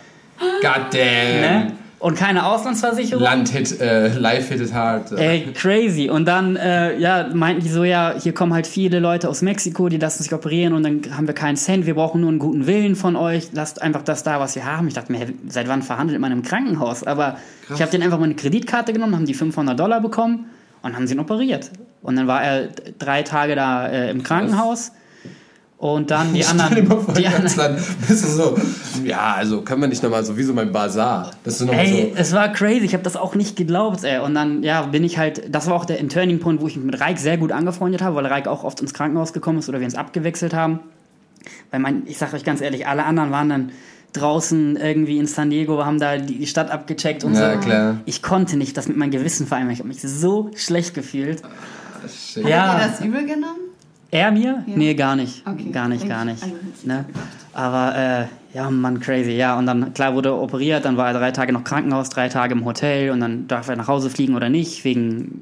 God 0.62 0.94
damn. 0.94 1.42
ne? 1.42 1.72
Und 2.00 2.18
keine 2.18 2.46
Auslandsversicherung. 2.46 3.22
Land 3.22 3.50
hit, 3.50 3.80
äh, 3.82 4.08
live 4.18 4.48
hitted 4.48 4.74
hard. 4.74 5.12
Ey, 5.12 5.52
crazy. 5.54 6.10
Und 6.10 6.26
dann, 6.26 6.56
äh, 6.56 6.98
ja, 6.98 7.30
meinten 7.34 7.62
die 7.62 7.70
so, 7.70 7.84
ja, 7.84 8.16
hier 8.18 8.34
kommen 8.34 8.54
halt 8.54 8.68
viele 8.68 9.00
Leute 9.00 9.28
aus 9.28 9.42
Mexiko, 9.42 9.90
die 9.90 9.98
lassen 9.98 10.24
sich 10.24 10.34
operieren 10.34 10.74
und 10.74 10.84
dann 10.84 11.18
haben 11.18 11.28
wir 11.28 11.34
keinen 11.34 11.58
Cent, 11.58 11.86
wir 11.86 11.96
brauchen 11.96 12.22
nur 12.22 12.30
einen 12.30 12.40
guten 12.40 12.68
Willen 12.68 12.96
von 12.96 13.18
euch, 13.18 13.50
lasst 13.52 13.82
einfach 13.82 14.02
das 14.02 14.24
da, 14.24 14.40
was 14.40 14.56
wir 14.56 14.64
haben. 14.64 14.88
Ich 14.88 14.94
dachte 14.94 15.12
mir, 15.12 15.28
seit 15.50 15.68
wann 15.68 15.82
verhandelt 15.82 16.20
man 16.22 16.32
im 16.32 16.42
Krankenhaus? 16.42 17.04
Aber 17.04 17.38
ich 17.74 17.82
habe 17.82 17.92
denen 17.92 18.04
einfach 18.04 18.20
meine 18.20 18.36
Kreditkarte 18.36 18.94
genommen, 18.94 19.16
haben 19.16 19.26
die 19.26 19.34
500 19.34 19.78
Dollar 19.78 20.00
bekommen 20.00 20.46
und 20.82 20.96
haben 20.96 21.06
sie 21.06 21.16
ihn 21.16 21.20
operiert. 21.20 21.70
Und 22.02 22.16
dann 22.16 22.28
war 22.28 22.42
er 22.42 22.70
drei 22.98 23.24
Tage 23.24 23.56
da 23.56 23.88
äh, 23.88 24.10
im 24.10 24.24
Krankenhaus 24.24 24.94
und 25.80 26.12
dann 26.12 26.34
die 26.36 26.46
anderen... 26.46 26.86
vor, 26.88 27.14
Die 27.14 27.26
anderen 27.26 27.56
Land 27.58 27.80
bist 28.08 28.24
du 28.24 28.28
so, 28.28 28.58
ja, 29.04 29.34
also 29.34 29.62
können 29.62 29.82
wir 29.82 29.88
nicht 29.88 30.04
nochmal 30.04 30.24
so 30.24 30.38
wie 30.38 30.44
so 30.44 30.54
mein 30.54 30.72
Bazar. 30.72 31.32
Das 31.44 31.56
ist 31.56 31.62
nochmal 31.66 31.86
Ey, 31.86 32.12
so. 32.14 32.20
es 32.22 32.34
war 32.34 32.50
crazy, 32.52 32.86
ich 32.86 32.94
habe 32.94 33.04
das 33.04 33.16
auch 33.16 33.34
nicht 33.34 33.56
geglaubt, 33.56 34.04
ey. 34.04 34.20
Und 34.20 34.36
dann, 34.36 34.62
ja, 34.62 34.82
bin 34.84 35.04
ich 35.06 35.18
halt, 35.18 35.54
das 35.54 35.68
war 35.68 35.76
auch 35.76 35.86
der 35.86 36.06
Turning 36.10 36.40
Point, 36.40 36.62
wo 36.62 36.68
ich 36.68 36.76
mich 36.76 36.86
mit 36.86 37.00
Reik 37.00 37.18
sehr 37.18 37.38
gut 37.38 37.52
angefreundet 37.52 38.02
habe, 38.02 38.16
weil 38.18 38.26
Reik 38.26 38.48
auch 38.48 38.64
oft 38.64 38.82
ins 38.82 38.94
Krankenhaus 38.94 39.32
gekommen 39.34 39.60
ist 39.60 39.70
oder 39.70 39.80
wir 39.80 39.86
uns 39.86 39.96
abgewechselt 39.96 40.54
haben. 40.54 40.80
Weil 41.72 41.80
mein, 41.80 42.04
ich 42.06 42.18
sag 42.18 42.34
euch 42.34 42.44
ganz 42.44 42.60
ehrlich, 42.62 42.86
alle 42.86 43.06
anderen 43.06 43.32
waren 43.32 43.48
dann 43.50 43.72
draußen 44.12 44.76
irgendwie 44.76 45.18
in 45.18 45.28
San 45.28 45.50
Diego, 45.50 45.86
haben 45.86 46.00
da 46.00 46.18
die 46.18 46.46
Stadt 46.48 46.72
abgecheckt 46.72 47.24
und 47.24 47.36
Ja, 47.36 47.54
so. 47.54 47.60
klar. 47.60 47.98
Ich 48.06 48.22
konnte 48.22 48.58
nicht 48.58 48.76
das 48.76 48.88
mit 48.90 48.98
meinem 48.98 49.12
Gewissen 49.12 49.48
vereinbaren. 49.48 49.74
Ich 49.74 49.80
habe 49.80 49.88
mich 49.88 50.02
so 50.02 50.50
schlecht 50.56 50.94
gefühlt. 50.94 51.42
Shit. 52.34 52.46
Ja. 52.48 52.74
Habt 52.74 52.82
ihr 52.84 52.88
das 52.90 53.02
übel 53.06 53.26
genommen? 53.26 53.69
Er 54.12 54.32
mir? 54.32 54.64
Ja. 54.66 54.76
Nee, 54.76 54.94
gar 54.96 55.16
nicht. 55.16 55.46
Okay. 55.48 55.70
Gar 55.72 55.88
nicht, 55.88 56.08
gar 56.08 56.26
nicht. 56.26 56.44
Ne? 56.84 57.06
Aber 57.54 57.96
äh, 57.96 58.26
Ja, 58.56 58.70
Mann, 58.72 59.00
crazy. 59.00 59.32
Ja, 59.32 59.58
und 59.60 59.68
dann, 59.68 59.94
klar, 59.94 60.16
wurde 60.16 60.30
er 60.30 60.42
operiert, 60.42 60.84
dann 60.86 60.98
war 60.98 61.08
er 61.10 61.14
drei 61.14 61.32
Tage 61.32 61.54
noch 61.54 61.64
Krankenhaus, 61.64 62.10
drei 62.10 62.30
Tage 62.30 62.54
im 62.56 62.66
Hotel 62.66 63.12
und 63.12 63.20
dann 63.20 63.48
darf 63.48 63.68
er 63.70 63.76
nach 63.76 63.88
Hause 63.88 64.10
fliegen 64.10 64.36
oder 64.36 64.50
nicht, 64.50 64.84
wegen. 64.84 65.42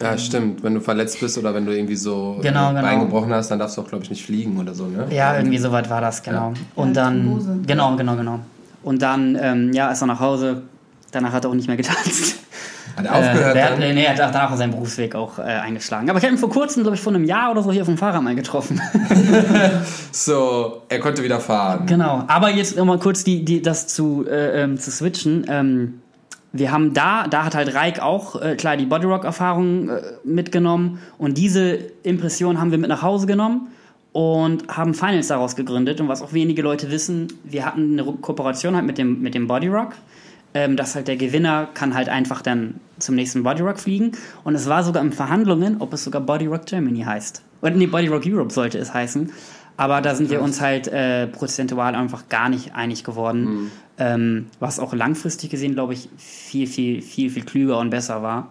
Ja, 0.00 0.16
stimmt. 0.18 0.62
Wenn 0.64 0.74
du 0.74 0.80
verletzt 0.80 1.20
bist 1.20 1.38
oder 1.38 1.54
wenn 1.54 1.66
du 1.66 1.72
irgendwie 1.76 1.96
so 1.96 2.38
Genau, 2.42 2.68
genau. 2.70 2.82
Bein 2.82 3.00
gebrochen 3.00 3.32
hast, 3.32 3.50
dann 3.50 3.58
darfst 3.60 3.76
du 3.76 3.82
auch, 3.82 3.88
glaube 3.88 4.04
ich, 4.04 4.10
nicht 4.10 4.24
fliegen 4.24 4.58
oder 4.58 4.74
so, 4.74 4.86
ne? 4.86 5.06
Ja, 5.10 5.36
irgendwie 5.36 5.58
so 5.58 5.70
weit 5.72 5.88
war 5.90 6.00
das, 6.00 6.22
genau. 6.22 6.52
Und 6.74 6.96
Ja, 6.96 7.04
dann. 7.04 7.64
Genau, 7.66 7.96
genau, 7.96 8.16
genau. 8.16 8.40
Und 8.82 9.02
dann, 9.02 9.36
ähm, 9.40 9.72
ja, 9.72 9.90
ist 9.90 10.02
er 10.02 10.06
nach 10.06 10.20
Hause. 10.20 10.62
Danach 11.10 11.32
hat 11.32 11.44
er 11.44 11.50
auch 11.50 11.54
nicht 11.54 11.68
mehr 11.68 11.76
getanzt. 11.76 12.36
Hat 12.98 13.06
er 13.06 13.14
aufgehört 13.14 13.50
äh, 13.50 13.54
der, 13.54 13.70
hat- 13.70 13.78
nee, 13.78 14.06
hat 14.06 14.18
danach 14.18 14.54
seinen 14.56 14.72
Berufsweg 14.72 15.14
auch 15.14 15.38
äh, 15.38 15.42
eingeschlagen. 15.42 16.10
Aber 16.10 16.18
ich 16.18 16.24
habe 16.24 16.34
ihn 16.34 16.38
vor 16.38 16.50
kurzem, 16.50 16.82
glaube 16.82 16.96
ich, 16.96 17.00
vor 17.02 17.14
einem 17.14 17.24
Jahr 17.24 17.50
oder 17.50 17.62
so 17.62 17.72
hier 17.72 17.82
auf 17.82 17.88
dem 17.88 17.96
Fahrrad 17.98 18.22
mal 18.22 18.34
getroffen. 18.34 18.80
So, 20.12 20.82
er 20.88 20.98
konnte 21.00 21.22
wieder 21.22 21.40
fahren. 21.40 21.86
Genau, 21.86 22.24
aber 22.26 22.50
jetzt 22.50 22.76
nochmal 22.76 22.98
kurz 22.98 23.24
die, 23.24 23.44
die, 23.44 23.62
das 23.62 23.86
zu, 23.86 24.26
äh, 24.28 24.62
ähm, 24.62 24.78
zu 24.78 24.90
switchen. 24.90 25.46
Ähm, 25.48 26.00
wir 26.52 26.72
haben 26.72 26.94
da, 26.94 27.26
da 27.28 27.44
hat 27.44 27.54
halt 27.54 27.74
Reik 27.74 28.00
auch 28.00 28.40
äh, 28.40 28.56
klar 28.56 28.76
die 28.76 28.86
Bodyrock-Erfahrung 28.86 29.90
äh, 29.90 30.00
mitgenommen 30.24 30.98
und 31.18 31.36
diese 31.38 31.74
Impression 32.02 32.58
haben 32.60 32.70
wir 32.70 32.78
mit 32.78 32.88
nach 32.88 33.02
Hause 33.02 33.26
genommen 33.26 33.68
und 34.12 34.66
haben 34.68 34.94
Finals 34.94 35.28
daraus 35.28 35.54
gegründet. 35.56 36.00
Und 36.00 36.08
was 36.08 36.22
auch 36.22 36.32
wenige 36.32 36.62
Leute 36.62 36.90
wissen, 36.90 37.28
wir 37.44 37.64
hatten 37.66 37.92
eine 37.92 38.04
Kooperation 38.04 38.74
halt 38.74 38.86
mit 38.86 38.98
dem, 38.98 39.20
mit 39.20 39.34
dem 39.34 39.46
Bodyrock. 39.46 39.92
Ähm, 40.54 40.76
dass 40.76 40.94
halt 40.94 41.08
der 41.08 41.16
Gewinner 41.18 41.68
kann 41.74 41.94
halt 41.94 42.08
einfach 42.08 42.40
dann 42.40 42.76
zum 42.98 43.14
nächsten 43.14 43.42
Bodyrock 43.42 43.78
fliegen. 43.78 44.12
Und 44.44 44.54
es 44.54 44.68
war 44.68 44.82
sogar 44.84 45.02
in 45.02 45.12
Verhandlungen, 45.12 45.76
ob 45.80 45.92
es 45.92 46.04
sogar 46.04 46.20
Bodyrock 46.20 46.66
Germany 46.66 47.02
heißt. 47.02 47.42
Oder 47.62 47.72
nee, 47.72 47.86
Bodyrock 47.86 48.22
Europe 48.26 48.52
sollte 48.52 48.78
es 48.78 48.94
heißen. 48.94 49.32
Aber 49.76 50.00
da 50.00 50.14
sind 50.14 50.28
wir 50.30 50.42
uns 50.42 50.60
halt 50.60 50.88
äh, 50.88 51.28
prozentual 51.28 51.94
einfach 51.94 52.28
gar 52.28 52.48
nicht 52.48 52.74
einig 52.74 53.04
geworden. 53.04 53.70
Ähm, 53.96 54.46
was 54.58 54.80
auch 54.80 54.92
langfristig 54.92 55.50
gesehen, 55.50 55.74
glaube 55.74 55.92
ich, 55.92 56.08
viel, 56.16 56.66
viel, 56.66 57.00
viel, 57.02 57.30
viel 57.30 57.44
klüger 57.44 57.78
und 57.78 57.90
besser 57.90 58.22
war. 58.22 58.48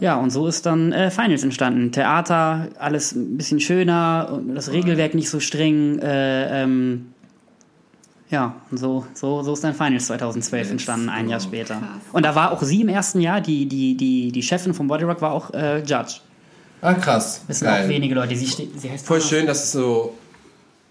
Ja, 0.00 0.16
und 0.16 0.30
so 0.30 0.46
ist 0.46 0.66
dann 0.66 0.92
äh, 0.92 1.10
Finals 1.10 1.44
entstanden. 1.44 1.92
Theater, 1.92 2.68
alles 2.78 3.12
ein 3.12 3.36
bisschen 3.36 3.60
schöner, 3.60 4.40
das 4.54 4.72
Regelwerk 4.72 5.14
nicht 5.14 5.30
so 5.30 5.40
streng. 5.40 5.98
Äh, 6.00 6.62
ähm, 6.64 7.12
ja, 8.30 8.54
und 8.70 8.76
so, 8.76 9.06
so, 9.14 9.42
so 9.42 9.54
ist 9.54 9.64
dann 9.64 9.74
Finals 9.74 10.06
2012 10.06 10.62
Let's 10.62 10.70
entstanden, 10.70 11.08
ein. 11.08 11.28
Jahr 11.28 11.40
später. 11.40 11.76
Krass. 11.76 11.88
Und 12.12 12.24
da 12.24 12.34
war 12.34 12.52
auch 12.52 12.62
sie 12.62 12.82
im 12.82 12.88
ersten 12.88 13.20
Jahr, 13.20 13.40
die, 13.40 13.66
die, 13.66 13.96
die, 13.96 14.32
die 14.32 14.42
Chefin 14.42 14.74
von 14.74 14.86
Bodyrock 14.86 15.22
war 15.22 15.32
auch 15.32 15.52
äh, 15.54 15.78
Judge. 15.78 16.20
Ah, 16.82 16.94
krass. 16.94 17.42
Wissen 17.46 17.64
Geil. 17.64 17.84
auch 17.84 17.88
wenige 17.88 18.14
Leute. 18.14 18.36
Sie, 18.36 18.46
sie 18.46 18.90
heißt 18.90 19.06
Voll 19.06 19.16
anders. 19.16 19.28
schön, 19.28 19.46
dass 19.46 19.64
es 19.64 19.72
so, 19.72 20.14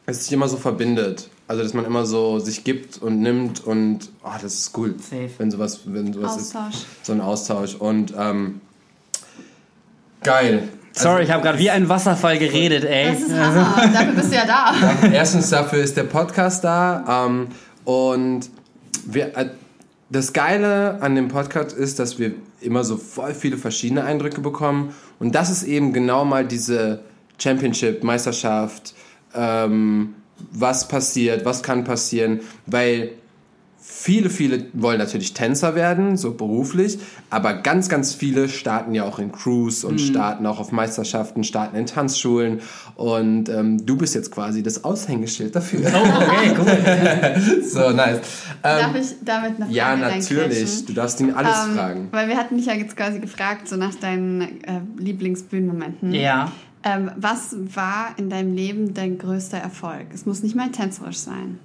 dass 0.06 0.18
es 0.18 0.24
sich 0.24 0.34
immer 0.34 0.48
so 0.48 0.58
verbindet. 0.58 1.30
Also, 1.48 1.64
dass 1.64 1.74
man 1.74 1.86
immer 1.86 2.06
so 2.06 2.40
sich 2.40 2.64
gibt 2.66 2.98
und 2.98 3.22
nimmt 3.22 3.66
und, 3.66 4.10
oh, 4.24 4.32
das 4.42 4.56
ist 4.56 4.78
cool. 4.78 4.96
Safe. 5.00 5.30
Wenn 5.38 5.50
sowas, 5.50 5.82
wenn 5.86 6.12
sowas 6.12 6.36
ist. 6.36 6.56
Austausch. 6.56 6.84
So 7.04 7.14
ein 7.14 7.22
Austausch. 7.22 7.76
Und, 7.76 8.14
ähm, 8.18 8.60
geil. 10.24 10.68
Sorry, 10.98 11.24
ich 11.24 11.32
habe 11.32 11.44
gerade 11.44 11.60
wie 11.60 11.70
ein 11.70 11.88
Wasserfall 11.90 12.40
geredet, 12.40 12.84
ey. 12.84 13.12
Das 13.12 13.22
ist 13.22 13.34
Hammer. 13.34 13.90
Dafür 13.94 14.14
bist 14.14 14.32
du 14.32 14.36
ja 14.36 14.46
da. 14.46 14.74
Erstens 15.12 15.50
dafür 15.50 15.84
ist 15.84 15.96
der 15.96 16.04
Podcast 16.04 16.64
da 16.64 17.26
ähm, 17.28 17.48
und 17.86 18.50
wir, 19.06 19.38
äh, 19.38 19.50
das 20.10 20.34
Geile 20.34 20.98
an 21.02 21.16
dem 21.16 21.28
Podcast 21.28 21.76
ist, 21.78 22.00
dass 22.00 22.18
wir 22.18 22.32
immer 22.62 22.84
so 22.84 22.98
voll 22.98 23.34
viele 23.34 23.58
verschiedene 23.58 24.04
Eindrücke 24.04 24.42
bekommen 24.42 24.96
und 25.20 25.36
das 25.36 25.52
ist 25.52 25.64
eben 25.64 25.94
genau 25.94 26.26
mal 26.26 26.46
diese 26.46 27.02
Championship, 27.38 28.04
Meisterschaft, 28.04 28.96
ähm, 29.36 30.16
was 30.52 30.88
passiert, 30.88 31.46
was 31.46 31.62
kann 31.62 31.84
passieren, 31.84 32.40
weil 32.66 33.12
Viele, 34.08 34.30
viele 34.30 34.68
wollen 34.72 35.00
natürlich 35.00 35.34
Tänzer 35.34 35.76
werden, 35.76 36.16
so 36.16 36.34
beruflich, 36.34 36.98
aber 37.30 37.56
ganz, 37.56 37.90
ganz 37.90 38.14
viele 38.14 38.48
starten 38.48 38.96
ja 38.96 39.04
auch 39.04 39.20
in 39.20 39.34
Crews 39.34 39.84
und 39.84 40.00
starten 40.00 40.46
auch 40.46 40.62
auf 40.62 40.72
Meisterschaften, 40.72 41.44
starten 41.44 41.76
in 41.76 41.88
Tanzschulen 41.88 42.62
und 42.96 43.50
ähm, 43.50 43.86
du 43.86 43.98
bist 43.98 44.16
jetzt 44.16 44.32
quasi 44.32 44.64
das 44.64 44.86
Aushängeschild 44.86 45.54
dafür. 45.54 45.92
Oh, 45.94 46.08
okay, 46.24 46.56
cool. 46.58 47.62
so, 47.64 47.90
nice. 47.92 48.22
Darf 48.64 48.96
Ähm, 48.96 49.02
ich 49.02 49.08
damit 49.26 49.60
noch 49.60 49.70
ja, 49.70 49.98
natürlich. 49.98 50.86
Du 50.86 50.94
darfst 50.94 51.20
ihn 51.20 51.34
alles 51.34 51.66
Ähm, 51.66 51.76
fragen. 51.76 52.08
Weil 52.12 52.30
wir 52.30 52.38
hatten 52.38 52.56
dich 52.56 52.68
ja 52.68 52.76
jetzt 52.76 52.96
quasi 52.96 53.20
gefragt, 53.20 53.68
so 53.68 53.76
nach 53.76 53.96
deinen 53.96 54.42
äh, 54.64 54.80
Lieblingsbühnenmomenten. 55.00 56.14
Ja. 56.14 56.50
Ähm, 56.82 57.12
was 57.18 57.58
war 57.76 58.16
in 58.16 58.30
deinem 58.30 58.56
Leben 58.56 58.94
dein 58.94 59.18
größter 59.18 59.58
Erfolg? 59.58 60.06
Es 60.14 60.26
muss 60.26 60.44
nicht 60.44 60.56
mal 60.56 60.72
tänzerisch 60.72 61.18
sein. 61.18 61.60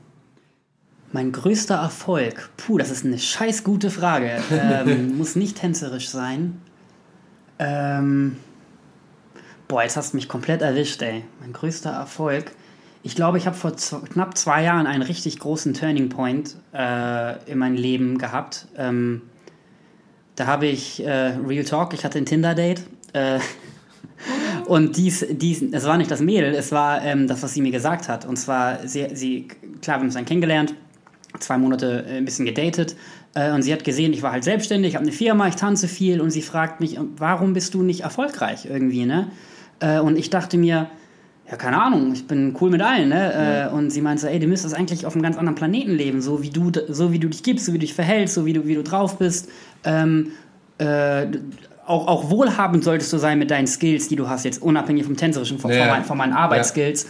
Mein 1.13 1.31
größter 1.31 1.75
Erfolg. 1.75 2.51
Puh, 2.57 2.79
das 2.79 2.91
ist 2.91 3.05
eine 3.05 3.19
scheiß 3.19 3.65
gute 3.65 3.91
Frage. 3.91 4.41
Ähm, 4.51 5.17
muss 5.19 5.37
nicht 5.37 5.59
tänzerisch 5.59 6.09
sein. 6.09 6.61
Ähm, 7.59 8.37
boah, 9.69 9.83
jetzt 9.83 9.99
hast 9.99 10.15
du 10.15 10.17
mich 10.17 10.29
komplett 10.29 10.63
erwischt, 10.63 11.03
ey. 11.03 11.25
Mein 11.41 11.53
größter 11.53 11.91
Erfolg. 11.91 12.53
Ich 13.03 13.15
glaube, 13.15 13.37
ich 13.37 13.47
habe 13.47 13.57
vor 13.57 13.73
knapp 13.73 14.39
zwei 14.39 14.63
Jahren 14.63 14.87
einen 14.87 15.03
richtig 15.03 15.39
großen 15.39 15.75
Turning 15.75 16.09
Point 16.09 16.57
äh, 16.73 17.51
in 17.51 17.59
meinem 17.59 17.77
Leben 17.77 18.17
gehabt. 18.17 18.69
Ähm, 18.77 19.23
da 20.37 20.47
habe 20.47 20.67
ich 20.67 21.05
äh, 21.05 21.37
Real 21.47 21.65
Talk, 21.65 21.93
ich 21.93 22.07
hatte 22.07 22.19
ein 22.19 22.27
Tinder-Date. 22.27 22.85
Äh, 23.13 23.39
und 24.67 24.97
dies, 24.97 25.27
dies, 25.31 25.63
es 25.73 25.85
war 25.85 25.99
nicht 25.99 26.11
das 26.11 26.21
Mädel, 26.21 26.55
es 26.55 26.73
war 26.73 27.03
ähm, 27.03 27.29
das, 27.29 27.43
was 27.43 27.53
sie 27.53 27.61
mir 27.61 27.73
gesagt 27.73 28.09
hat. 28.09 28.25
Und 28.25 28.37
zwar, 28.37 28.87
sie, 28.87 29.09
sie 29.15 29.49
klar, 29.83 29.97
wir 29.97 30.01
haben 30.01 30.05
uns 30.05 30.15
dann 30.15 30.25
kennengelernt, 30.25 30.75
zwei 31.39 31.59
Monate 31.59 32.05
äh, 32.09 32.19
ein 32.19 32.25
bisschen 32.25 32.47
gedatet. 32.47 32.97
Äh, 33.35 33.53
und 33.53 33.63
sie 33.63 33.73
hat 33.73 33.85
gesehen, 33.85 34.13
ich 34.13 34.23
war 34.23 34.33
halt 34.33 34.45
selbstständig, 34.45 34.91
ich 34.91 34.95
habe 34.97 35.05
eine 35.05 35.13
Firma, 35.13 35.49
ich 35.49 35.57
tanze 35.57 35.89
viel. 35.89 36.21
Und 36.21 36.31
sie 36.31 36.43
fragt 36.43 36.81
mich, 36.81 36.99
warum 37.17 37.53
bist 37.53 37.75
du 37.75 37.83
nicht 37.83 38.01
erfolgreich 38.01 38.67
irgendwie, 38.67 39.07
ne? 39.07 39.29
Äh, 39.81 40.01
und 40.01 40.19
ich 40.19 40.31
dachte 40.31 40.59
mir, 40.59 40.89
ja, 41.51 41.57
keine 41.57 41.83
Ahnung, 41.83 42.13
ich 42.13 42.27
bin 42.27 42.57
cool 42.61 42.71
mit 42.71 42.83
allen, 42.83 43.09
ne? 43.09 43.69
Äh, 43.71 43.75
und 43.75 43.91
sie 43.91 44.01
meinte, 44.01 44.31
ey, 44.31 44.39
du 44.39 44.47
müsstest 44.47 44.75
eigentlich 44.75 45.07
auf 45.07 45.15
einem 45.15 45.23
ganz 45.23 45.37
anderen 45.37 45.57
Planeten 45.57 45.93
leben, 45.93 46.23
so 46.23 46.43
wie 46.43 46.51
du, 46.51 46.71
so 46.89 47.13
wie 47.13 47.19
du 47.19 47.29
dich 47.29 47.43
gibst, 47.43 47.67
so 47.67 47.73
wie 47.73 47.79
du 47.79 47.83
dich 47.83 47.95
verhältst, 47.95 48.35
so 48.35 48.47
wie 48.47 48.53
du, 48.53 48.67
wie 48.67 48.75
du 48.75 48.83
drauf 48.83 49.19
bist. 49.19 49.51
Ähm, 49.85 50.33
äh, 50.79 51.27
auch, 51.87 52.07
auch 52.07 52.31
wohlhabend 52.31 52.85
solltest 52.85 53.13
du 53.13 53.19
sein 53.19 53.39
mit 53.39 53.51
deinen 53.51 53.67
Skills, 53.67 54.09
die 54.09 54.17
du 54.17 54.29
hast, 54.29 54.45
jetzt 54.45 54.63
unabhängig 54.63 55.05
vom 55.05 55.17
Tänzerischen, 55.17 55.59
von, 55.59 55.71
Ja. 55.73 55.79
von, 55.83 55.89
meinen, 55.89 56.05
von 56.05 56.19
meinen 56.19 56.33
Arbeitsskills. 56.33 57.07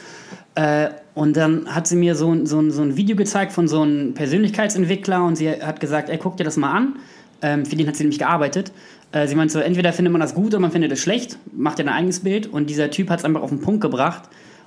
Äh, 0.54 0.88
und 1.14 1.36
dann 1.36 1.66
hat 1.74 1.86
sie 1.86 1.96
mir 1.96 2.14
so, 2.14 2.30
ein- 2.32 2.46
so, 2.46 2.58
ein- 2.58 2.70
so 2.70 2.82
ein 2.82 2.96
Video 2.96 3.16
gezeigt 3.16 3.52
von 3.52 3.68
so 3.68 3.82
einem 3.82 4.14
Persönlichkeitsentwickler 4.14 5.24
und 5.24 5.36
sie 5.36 5.50
hat 5.50 5.80
gesagt, 5.80 6.08
ey, 6.10 6.18
guck 6.18 6.36
dir 6.36 6.44
das 6.44 6.56
mal 6.56 6.72
an. 6.72 6.96
Ähm, 7.42 7.66
für 7.66 7.76
den 7.76 7.86
hat 7.88 7.96
sie 7.96 8.04
nämlich 8.04 8.18
gearbeitet. 8.18 8.72
Äh, 9.12 9.26
sie 9.26 9.34
meinte 9.34 9.52
so, 9.52 9.58
entweder 9.60 9.92
findet 9.92 10.12
man 10.12 10.20
das 10.20 10.34
gut 10.34 10.48
oder 10.48 10.60
man 10.60 10.70
findet 10.70 10.92
es 10.92 11.00
schlecht, 11.00 11.38
macht 11.54 11.78
dir 11.78 11.84
dein 11.84 11.94
eigenes 11.94 12.20
Bild. 12.20 12.46
Und 12.46 12.70
dieser 12.70 12.90
Typ 12.90 13.10
hat 13.10 13.18
es 13.18 13.24
einfach 13.24 13.42
auf 13.42 13.50
den 13.50 13.60
Punkt 13.60 13.80
gebracht. 13.80 14.22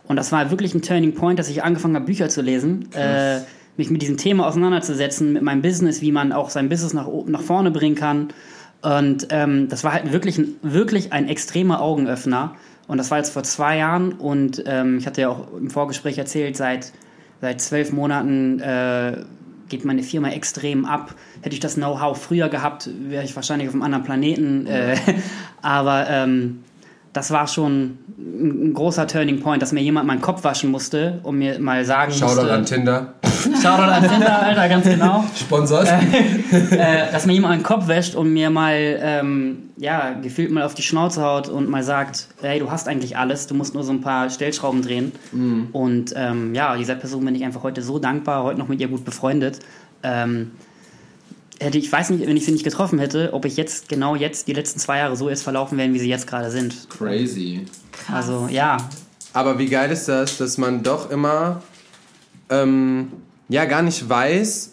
Und 0.07 0.17
das 0.17 0.31
war 0.31 0.51
wirklich 0.51 0.75
ein 0.75 0.81
Turning 0.81 1.13
Point, 1.15 1.39
dass 1.39 1.49
ich 1.49 1.63
angefangen 1.63 1.95
habe, 1.95 2.05
Bücher 2.05 2.29
zu 2.29 2.41
lesen, 2.41 2.89
äh, 2.93 3.39
mich 3.77 3.89
mit 3.89 4.01
diesem 4.01 4.17
Thema 4.17 4.45
auseinanderzusetzen, 4.47 5.33
mit 5.33 5.41
meinem 5.41 5.61
Business, 5.61 6.01
wie 6.01 6.11
man 6.11 6.31
auch 6.31 6.49
sein 6.49 6.69
Business 6.69 6.93
nach, 6.93 7.07
oben- 7.07 7.31
nach 7.31 7.41
vorne 7.41 7.71
bringen 7.71 7.95
kann. 7.95 8.27
Und 8.81 9.27
ähm, 9.31 9.67
das 9.69 9.83
war 9.83 9.93
halt 9.93 10.11
wirklich 10.11 10.38
ein, 10.38 10.55
wirklich 10.61 11.11
ein 11.11 11.27
extremer 11.27 11.81
Augenöffner. 11.81 12.55
Und 12.88 12.97
das 12.97 13.09
war 13.11 13.17
jetzt 13.17 13.31
vor 13.31 13.43
zwei 13.43 13.77
Jahren. 13.77 14.13
Und 14.13 14.63
ähm, 14.67 14.97
ich 14.99 15.07
hatte 15.07 15.21
ja 15.21 15.29
auch 15.29 15.47
im 15.57 15.69
Vorgespräch 15.69 16.17
erzählt, 16.17 16.55
seit, 16.55 16.91
seit 17.41 17.61
zwölf 17.61 17.91
Monaten 17.91 18.59
äh, 18.59 19.17
geht 19.69 19.85
meine 19.85 20.03
Firma 20.03 20.29
extrem 20.29 20.85
ab. 20.85 21.15
Hätte 21.41 21.55
ich 21.55 21.59
das 21.59 21.75
Know-how 21.75 22.21
früher 22.21 22.49
gehabt, 22.49 22.89
wäre 23.09 23.23
ich 23.23 23.35
wahrscheinlich 23.35 23.67
auf 23.67 23.73
einem 23.73 23.83
anderen 23.83 24.03
Planeten. 24.03 24.67
Äh, 24.67 24.95
aber 25.61 26.07
ähm, 26.09 26.63
das 27.13 27.31
war 27.31 27.47
schon 27.47 27.97
ein, 28.17 28.73
großer 28.73 29.07
Turning 29.07 29.39
Point, 29.39 29.61
dass 29.61 29.71
mir 29.71 29.81
jemand 29.81 30.07
meinen 30.07 30.21
Kopf 30.21 30.43
waschen 30.43 30.69
musste 30.69 31.19
und 31.23 31.38
mir 31.38 31.59
mal 31.59 31.85
sagen 31.85 32.11
Shoutout 32.11 32.35
musste. 32.35 32.53
an 32.53 32.65
Tinder. 32.65 33.13
Shoutout 33.62 33.84
an 33.84 34.08
Tinder, 34.08 34.41
Alter, 34.41 34.69
ganz 34.69 34.86
genau 34.86 35.23
Sponsor. 35.36 35.84
äh, 35.84 37.12
dass 37.12 37.25
mir 37.25 37.34
jemand 37.34 37.53
einen 37.53 37.63
Kopf 37.63 37.88
wäscht 37.88 38.15
und 38.15 38.34
mir 38.34 38.49
mal, 38.49 38.99
ähm, 39.01 39.69
ja, 39.77 40.13
gefühlt 40.13 40.51
mal 40.51 40.63
auf 40.63 40.73
die 40.73 40.81
Schnauze 40.81 41.21
haut 41.21 41.49
und 41.49 41.69
mal 41.69 41.84
sagt, 41.84 42.27
hey, 42.41 42.60
du 42.60 42.71
hast 42.71 42.88
eigentlich 42.88 43.17
alles, 43.17 43.47
du 43.47 43.55
musst 43.55 43.73
nur 43.73 43.84
so 43.84 43.91
ein 43.91 44.01
paar 44.01 44.29
Stellschrauben 44.29 44.81
drehen. 44.81 45.12
Und 45.73 46.13
ähm, 46.15 46.55
ja, 46.55 46.75
dieser 46.77 46.95
Person 46.95 47.25
bin 47.25 47.36
ich 47.36 47.43
einfach 47.43 47.63
heute 47.63 47.81
so 47.81 47.99
dankbar, 47.99 48.43
heute 48.43 48.60
noch 48.60 48.67
mit 48.67 48.79
ihr 48.79 48.88
gut 48.88 49.05
befreundet. 49.05 49.60
Ähm, 50.03 50.51
hätte 51.60 51.77
ich, 51.77 51.91
weiß 51.91 52.10
nicht, 52.12 52.27
wenn 52.27 52.38
ich 52.38 52.45
sie 52.45 52.51
nicht 52.51 52.63
getroffen 52.63 52.99
hätte, 52.99 53.34
ob 53.34 53.45
ich 53.45 53.58
jetzt, 53.58 53.89
genau 53.89 54.15
jetzt, 54.15 54.47
die 54.47 54.53
letzten 54.53 54.79
zwei 54.79 54.97
Jahre 54.97 55.15
so 55.15 55.29
jetzt 55.29 55.43
verlaufen 55.43 55.77
wären, 55.77 55.93
wie 55.93 55.99
sie 55.99 56.10
jetzt 56.10 56.27
gerade 56.27 56.51
sind. 56.51 56.89
Crazy. 56.89 57.65
Also, 58.12 58.47
ja, 58.51 58.77
Aber 59.34 59.58
wie 59.58 59.67
geil 59.67 59.91
ist 59.91 60.08
das, 60.08 60.38
dass 60.38 60.58
man 60.58 60.84
doch 60.84 61.10
immer 61.12 61.62
ähm, 62.49 63.12
ja 63.49 63.65
gar 63.65 63.81
nicht 63.81 64.08
weiß, 64.08 64.71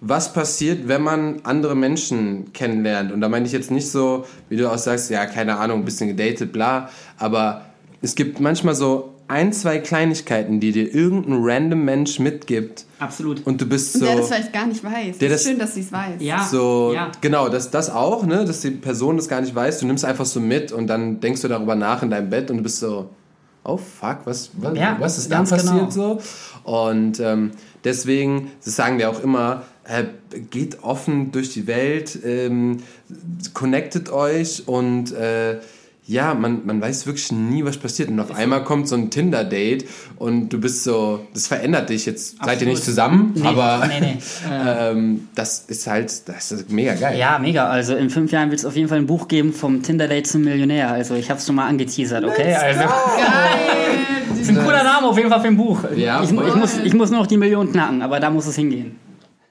was 0.00 0.32
passiert, 0.32 0.88
wenn 0.88 1.02
man 1.02 1.40
andere 1.44 1.74
Menschen 1.74 2.52
kennenlernt. 2.52 3.12
Und 3.12 3.20
da 3.20 3.28
meine 3.28 3.46
ich 3.46 3.52
jetzt 3.52 3.70
nicht 3.70 3.90
so, 3.90 4.26
wie 4.48 4.56
du 4.56 4.70
auch 4.70 4.78
sagst, 4.78 5.10
ja, 5.10 5.26
keine 5.26 5.56
Ahnung, 5.56 5.80
ein 5.80 5.84
bisschen 5.84 6.14
gedatet, 6.14 6.52
bla. 6.52 6.90
Aber 7.18 7.62
es 8.02 8.14
gibt 8.14 8.40
manchmal 8.40 8.74
so 8.74 9.14
ein, 9.28 9.52
zwei 9.52 9.78
Kleinigkeiten, 9.78 10.60
die 10.60 10.70
dir 10.70 10.94
irgendein 10.94 11.38
random 11.40 11.84
Mensch 11.84 12.18
mitgibt 12.20 12.84
Absolut. 13.00 13.44
und 13.44 13.60
du 13.60 13.66
bist 13.66 13.94
Und 13.96 14.00
so... 14.02 14.06
der 14.06 14.16
das 14.16 14.28
vielleicht 14.28 14.52
gar 14.52 14.66
nicht 14.66 14.84
weiß. 14.84 15.18
Der 15.18 15.28
das 15.30 15.42
schön, 15.42 15.58
dass 15.58 15.74
sie 15.74 15.80
es 15.80 15.90
weiß. 15.90 16.20
Ja. 16.20 16.44
So, 16.44 16.92
ja. 16.94 17.10
genau, 17.20 17.48
das, 17.48 17.70
das 17.70 17.90
auch, 17.90 18.24
ne, 18.24 18.44
dass 18.44 18.60
die 18.60 18.70
Person 18.70 19.16
das 19.16 19.28
gar 19.28 19.40
nicht 19.40 19.54
weiß. 19.54 19.80
Du 19.80 19.86
nimmst 19.86 20.04
einfach 20.04 20.26
so 20.26 20.38
mit 20.38 20.70
und 20.70 20.86
dann 20.86 21.18
denkst 21.20 21.42
du 21.42 21.48
darüber 21.48 21.74
nach 21.74 22.02
in 22.02 22.10
deinem 22.10 22.30
Bett 22.30 22.50
und 22.50 22.58
du 22.58 22.62
bist 22.62 22.78
so, 22.78 23.10
oh 23.64 23.76
fuck, 23.76 24.18
was, 24.24 24.50
was, 24.58 24.78
Ja, 24.78 24.96
was 25.00 25.18
ist 25.18 25.30
da 25.30 25.38
ganz 25.38 25.50
passiert 25.50 25.90
genau. 25.90 25.90
so? 25.90 26.20
Und 26.62 27.18
ähm, 27.18 27.50
deswegen, 27.86 28.50
das 28.62 28.76
sagen 28.76 28.98
wir 28.98 29.08
auch 29.08 29.22
immer, 29.22 29.62
äh, 29.84 30.04
geht 30.50 30.82
offen 30.82 31.32
durch 31.32 31.50
die 31.50 31.66
Welt, 31.66 32.18
ähm, 32.24 32.78
connectet 33.54 34.10
euch 34.10 34.68
und 34.68 35.12
äh, 35.12 35.60
ja, 36.08 36.34
man, 36.34 36.64
man 36.64 36.80
weiß 36.80 37.06
wirklich 37.06 37.32
nie, 37.32 37.64
was 37.64 37.78
passiert. 37.78 38.10
Und 38.10 38.20
auf 38.20 38.32
einmal 38.32 38.62
kommt 38.62 38.86
so 38.86 38.94
ein 38.94 39.10
Tinder-Date 39.10 39.86
und 40.18 40.50
du 40.50 40.60
bist 40.60 40.84
so, 40.84 41.26
das 41.34 41.48
verändert 41.48 41.88
dich. 41.88 42.06
Jetzt 42.06 42.36
seid 42.38 42.46
ihr 42.46 42.52
Absolut. 42.52 42.74
nicht 42.74 42.84
zusammen, 42.84 43.32
Nee, 43.34 43.44
aber 43.44 43.88
nee, 43.88 44.00
nee. 44.00 44.18
ähm, 44.52 45.28
das 45.34 45.64
ist 45.66 45.88
halt, 45.88 46.28
das 46.28 46.52
ist 46.52 46.70
mega 46.70 46.94
geil. 46.94 47.18
Ja, 47.18 47.40
mega. 47.40 47.66
Also 47.66 47.96
in 47.96 48.10
fünf 48.10 48.30
Jahren 48.30 48.50
wird 48.50 48.60
es 48.60 48.64
auf 48.64 48.76
jeden 48.76 48.88
Fall 48.88 48.98
ein 48.98 49.06
Buch 49.06 49.26
geben 49.26 49.52
vom 49.52 49.82
Tinder-Date 49.82 50.28
zum 50.28 50.42
Millionär. 50.42 50.92
Also 50.92 51.14
ich 51.16 51.28
habe 51.28 51.40
es 51.40 51.46
schon 51.46 51.56
mal 51.56 51.66
angeteasert, 51.66 52.24
okay? 52.24 52.54
Also, 52.54 52.80
Geil! 53.16 54.15
Ist 54.48 54.58
ein 54.58 54.64
cooler 54.64 54.84
Name 54.84 55.06
auf 55.06 55.16
jeden 55.16 55.30
Fall 55.30 55.40
für 55.40 55.46
ein 55.48 55.56
Buch. 55.56 55.80
Ja, 55.96 56.22
ich, 56.22 56.30
ich, 56.30 56.54
muss, 56.54 56.78
ich 56.78 56.94
muss 56.94 57.10
nur 57.10 57.20
noch 57.20 57.26
die 57.26 57.36
Million 57.36 57.70
knacken, 57.72 58.02
aber 58.02 58.20
da 58.20 58.30
muss 58.30 58.46
es 58.46 58.56
hingehen. 58.56 58.98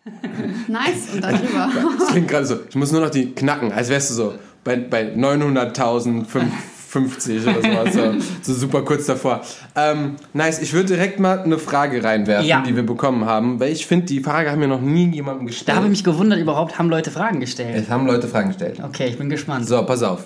Nice. 0.68 1.14
Und 1.14 1.24
dann 1.24 1.36
drüber. 1.36 1.70
Das 2.00 2.08
klingt 2.10 2.28
gerade 2.28 2.46
so, 2.46 2.58
ich 2.70 2.76
muss 2.76 2.92
nur 2.92 3.02
noch 3.02 3.10
die 3.10 3.32
knacken, 3.34 3.72
als 3.72 3.90
wärst 3.90 4.12
du 4.12 4.14
so 4.16 4.34
bei, 4.64 4.76
bei 4.78 5.14
900.050 5.16 7.44
oder 7.44 7.62
sowas, 7.62 7.94
so, 7.94 8.14
so 8.42 8.54
super 8.60 8.82
kurz 8.84 9.06
davor. 9.06 9.42
Ähm, 9.76 10.16
nice, 10.34 10.62
ich 10.62 10.74
würde 10.74 10.88
direkt 10.94 11.20
mal 11.20 11.40
eine 11.40 11.58
Frage 11.58 12.04
reinwerfen, 12.04 12.48
Ja. 12.48 12.62
die 12.62 12.76
wir 12.76 12.86
bekommen 12.86 13.26
haben, 13.26 13.60
weil 13.60 13.72
ich 13.72 13.86
finde, 13.86 14.06
die 14.06 14.22
Frage 14.22 14.52
haben 14.52 14.60
mir 14.60 14.68
noch 14.68 14.82
nie 14.82 15.10
jemandem 15.10 15.48
gestellt. 15.48 15.70
Da 15.70 15.76
habe 15.76 15.86
ich 15.86 15.92
mich 15.92 16.04
gewundert, 16.04 16.40
überhaupt 16.40 16.78
haben 16.80 16.90
Leute 16.90 17.12
Fragen 17.12 17.40
gestellt. 17.40 17.76
es 17.76 17.90
haben 17.90 18.06
Leute 18.08 18.28
Fragen 18.28 18.50
gestellt. 18.50 18.82
Okay, 18.84 19.08
ich 19.08 19.18
bin 19.18 19.30
gespannt. 19.30 19.68
So, 19.68 19.84
pass 19.86 20.04
auf. 20.04 20.24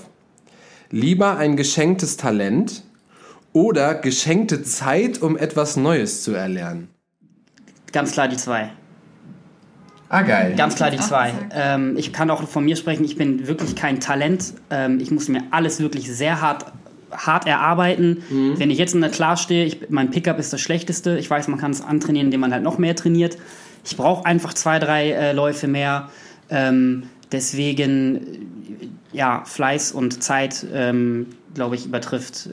Lieber 0.92 1.38
ein 1.38 1.56
geschenktes 1.56 2.18
Talent 2.18 2.84
oder 3.54 3.96
geschenkte 3.96 4.64
Zeit, 4.64 5.22
um 5.22 5.38
etwas 5.38 5.78
Neues 5.78 6.24
zu 6.24 6.34
erlernen? 6.34 6.90
Ganz 7.92 8.12
klar 8.12 8.28
die 8.28 8.38
zwei. 8.38 8.72
Ah, 10.10 10.24
geil. 10.24 10.56
Ganz 10.58 10.76
klar 10.76 10.90
die 10.90 10.98
zwei. 10.98 11.34
Ähm, 11.52 11.96
ich 11.98 12.12
kann 12.12 12.32
auch 12.32 12.48
von 12.48 12.66
mir 12.66 12.76
sprechen, 12.76 13.04
ich 13.04 13.16
bin 13.16 13.48
wirklich 13.48 13.76
kein 13.76 14.00
Talent. 14.00 14.54
Ähm, 14.72 15.00
ich 15.00 15.12
muss 15.12 15.28
mir 15.28 15.44
alles 15.52 15.80
wirklich 15.80 16.12
sehr 16.12 16.42
hart, 16.42 16.66
hart 17.12 17.48
erarbeiten. 17.48 18.24
Wenn 18.58 18.72
ich 18.72 18.78
jetzt 18.80 18.96
in 18.96 19.02
der 19.02 19.12
Class 19.12 19.42
stehe, 19.42 19.66
ich, 19.66 19.90
mein 19.90 20.10
Pickup 20.10 20.40
ist 20.40 20.52
das 20.52 20.62
Schlechteste. 20.62 21.18
Ich 21.20 21.30
weiß, 21.30 21.48
man 21.48 21.60
kann 21.60 21.72
es 21.72 21.82
antrainieren, 21.82 22.28
indem 22.28 22.42
man 22.42 22.52
halt 22.52 22.64
noch 22.64 22.80
mehr 22.80 22.96
trainiert. 22.96 23.38
Ich 23.86 23.98
brauche 23.98 24.26
einfach 24.26 24.54
zwei, 24.54 24.80
drei 24.80 25.12
äh, 25.12 25.32
Läufe 25.32 25.68
mehr. 25.68 26.10
Ähm, 26.50 27.04
deswegen, 27.32 28.90
ja, 29.12 29.44
Fleiß 29.46 29.92
und 29.92 30.24
Zeit, 30.24 30.66
ähm, 30.74 31.28
glaube 31.54 31.76
ich, 31.76 31.86
übertrifft 31.86 32.50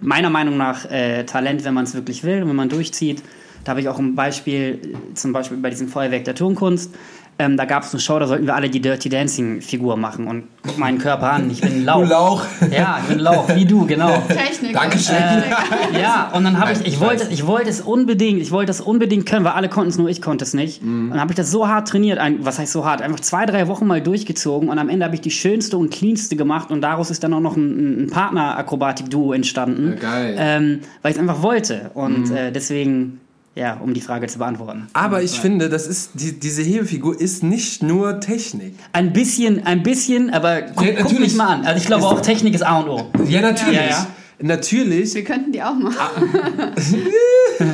meiner 0.00 0.30
Meinung 0.30 0.56
nach 0.56 0.90
äh, 0.90 1.24
Talent, 1.24 1.64
wenn 1.64 1.74
man 1.74 1.84
es 1.84 1.94
wirklich 1.94 2.24
will 2.24 2.42
und 2.42 2.48
wenn 2.48 2.56
man 2.56 2.68
durchzieht. 2.68 3.22
Da 3.64 3.70
habe 3.70 3.80
ich 3.80 3.88
auch 3.88 3.98
ein 3.98 4.14
Beispiel, 4.14 4.80
äh, 5.10 5.14
zum 5.14 5.32
Beispiel 5.32 5.58
bei 5.58 5.70
diesem 5.70 5.88
Feuerwerk 5.88 6.24
der 6.24 6.34
Turnkunst. 6.34 6.94
Ähm, 7.40 7.56
da 7.56 7.64
gab 7.66 7.84
es 7.84 7.92
eine 7.92 8.00
Show, 8.00 8.18
da 8.18 8.26
sollten 8.26 8.46
wir 8.46 8.56
alle 8.56 8.68
die 8.68 8.80
Dirty 8.80 9.08
Dancing 9.08 9.60
Figur 9.60 9.96
machen. 9.96 10.26
Und 10.26 10.44
guck 10.66 10.76
meinen 10.76 10.98
Körper 10.98 11.32
an, 11.32 11.48
ich 11.50 11.60
bin 11.60 11.72
ein 11.72 11.84
Lauch. 11.84 12.08
Lauch. 12.08 12.44
Ja, 12.70 12.98
ich 13.00 13.08
bin 13.08 13.18
ein 13.18 13.22
Lauch, 13.22 13.48
wie 13.54 13.64
du, 13.64 13.86
genau. 13.86 14.10
Technik. 14.28 14.72
Dankeschön. 14.72 15.16
Technik. 15.16 16.00
Ja, 16.00 16.32
und 16.34 16.42
dann 16.42 16.58
habe 16.58 16.72
ich, 16.72 16.84
ich 16.84 16.98
wollte, 16.98 17.28
ich 17.30 17.46
wollte 17.46 17.70
es 17.70 17.80
unbedingt, 17.80 18.40
ich 18.40 18.50
wollte 18.50 18.72
es 18.72 18.80
unbedingt 18.80 19.26
können, 19.26 19.44
weil 19.44 19.52
alle 19.52 19.68
konnten 19.68 19.90
es, 19.90 19.98
nur 19.98 20.08
ich 20.08 20.20
konnte 20.20 20.44
es 20.44 20.52
nicht. 20.52 20.82
Und 20.82 21.10
dann 21.10 21.20
habe 21.20 21.30
ich 21.30 21.36
das 21.36 21.50
so 21.50 21.68
hart 21.68 21.86
trainiert, 21.88 22.18
ein, 22.18 22.44
was 22.44 22.58
heißt 22.58 22.72
so 22.72 22.84
hart, 22.84 23.02
einfach 23.02 23.20
zwei, 23.20 23.46
drei 23.46 23.68
Wochen 23.68 23.86
mal 23.86 24.00
durchgezogen 24.00 24.68
und 24.68 24.78
am 24.78 24.88
Ende 24.88 25.04
habe 25.04 25.14
ich 25.14 25.20
die 25.20 25.30
schönste 25.30 25.76
und 25.78 25.90
cleanste 25.90 26.34
gemacht 26.34 26.70
und 26.70 26.80
daraus 26.80 27.10
ist 27.10 27.22
dann 27.22 27.32
auch 27.34 27.40
noch 27.40 27.56
ein, 27.56 28.04
ein 28.04 28.10
Partner-Akrobatik-Duo 28.10 29.32
entstanden. 29.32 29.94
Ja, 29.94 30.10
geil. 30.10 30.34
Ähm, 30.38 30.80
weil 31.02 31.12
ich 31.12 31.16
es 31.16 31.20
einfach 31.20 31.42
wollte 31.42 31.92
und 31.94 32.30
äh, 32.32 32.50
deswegen, 32.50 33.20
ja, 33.58 33.74
um 33.74 33.92
die 33.92 34.00
Frage 34.00 34.26
zu 34.28 34.38
beantworten. 34.38 34.86
Aber 34.92 35.22
ich 35.22 35.40
finde, 35.40 35.68
das 35.68 35.86
ist, 35.86 36.10
die, 36.14 36.38
diese 36.38 36.62
Hebefigur 36.62 37.20
ist 37.20 37.42
nicht 37.42 37.82
nur 37.82 38.20
Technik. 38.20 38.74
Ein 38.92 39.12
bisschen, 39.12 39.66
ein 39.66 39.82
bisschen, 39.82 40.30
aber 40.30 40.62
guck, 40.62 40.84
Ja, 40.86 40.92
guck 40.92 40.98
natürlich. 41.04 41.20
mich 41.20 41.34
mal 41.36 41.48
an. 41.56 41.66
Also 41.66 41.80
ich 41.80 41.86
glaube 41.86 42.04
auch 42.06 42.20
Technik 42.20 42.54
ist 42.54 42.62
A 42.62 42.78
und 42.78 42.88
O. 42.88 43.06
Ja, 43.28 43.40
natürlich. 43.40 43.76
Ja, 43.76 43.86
ja. 43.88 44.06
Natürlich, 44.40 45.14
Wir 45.14 45.24
könnten 45.24 45.50
die 45.50 45.60
auch 45.60 45.74
machen. 45.74 45.98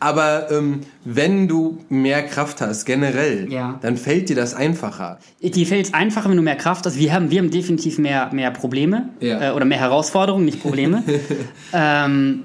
aber 0.00 0.50
ähm, 0.50 0.80
wenn 1.04 1.48
du 1.48 1.78
mehr 1.88 2.24
Kraft 2.24 2.60
hast, 2.60 2.84
generell, 2.84 3.46
Ja. 3.50 3.78
dann 3.82 3.96
fällt 3.96 4.28
dir 4.28 4.36
das 4.36 4.54
einfacher. 4.54 5.18
Die 5.40 5.64
fällt 5.64 5.86
es 5.86 5.94
einfacher, 5.94 6.30
wenn 6.30 6.36
du 6.36 6.42
mehr 6.42 6.56
Kraft 6.56 6.84
hast. 6.86 6.98
Wir 6.98 7.12
haben, 7.12 7.30
wir 7.30 7.38
haben 7.38 7.50
definitiv 7.50 7.98
mehr, 7.98 8.28
mehr 8.32 8.50
Probleme 8.50 9.10
Ja. 9.20 9.50
äh, 9.50 9.54
oder 9.54 9.64
mehr 9.64 9.78
Herausforderungen, 9.78 10.44
nicht 10.44 10.60
Probleme. 10.62 11.02
ähm, 11.72 12.44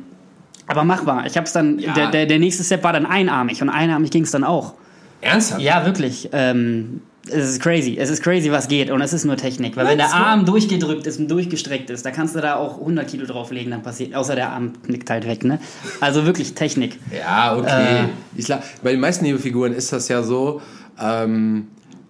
aber 0.68 0.84
machbar. 0.84 1.26
Ich 1.26 1.36
habe 1.38 1.46
es 1.46 1.54
dann, 1.54 1.80
Ja. 1.80 1.94
der, 1.94 2.12
der, 2.12 2.26
der 2.26 2.40
nächste 2.40 2.64
Step 2.64 2.84
war 2.84 2.94
dann 2.94 3.06
einarmig 3.06 3.62
und 3.62 3.70
einarmig 3.70 4.12
ging 4.12 4.24
es 4.24 4.32
dann 4.32 4.44
auch. 4.44 4.74
Ernsthaft? 5.22 5.62
Ja, 5.62 5.86
wirklich. 5.86 6.30
Ähm, 6.34 7.02
es 7.30 7.52
ist 7.52 7.62
crazy. 7.62 7.98
Es 7.98 8.10
ist 8.10 8.22
crazy, 8.22 8.52
was 8.52 8.68
geht 8.68 8.92
und 8.92 9.00
es 9.02 9.14
ist 9.14 9.24
nur 9.24 9.38
Technik. 9.38 9.78
Weil 9.78 9.88
wenn 9.88 9.98
der? 9.98 10.14
Arm 10.14 10.46
durchgedrückt 10.46 11.08
ist 11.08 11.20
und 11.20 11.30
durchgestreckt 11.30 11.90
ist, 11.90 12.06
da 12.06 12.12
kannst 12.12 12.36
du 12.36 12.42
da 12.42 12.56
auch 12.56 12.80
100 12.80 13.08
Kilo 13.08 13.26
drauflegen, 13.26 13.72
dann 13.72 13.82
passiert, 13.82 14.14
außer 14.14 14.36
der 14.36 14.50
Arm 14.52 14.74
knickt 14.86 15.10
halt 15.10 15.26
weg, 15.26 15.46
ne? 15.46 15.60
Also 16.02 16.26
wirklich 16.26 16.54
Technik. 16.54 17.00
Ja, 17.18 17.56
okay. 17.56 18.00
Äh. 18.02 18.06
Ich, 18.36 18.48
bei 18.84 18.92
den 18.92 19.00
meisten 19.00 19.24
Hebefiguren 19.26 19.74
ist 19.74 19.94
das 19.94 20.10
ja 20.10 20.22
so. 20.22 20.62
Ähm, 21.02 21.68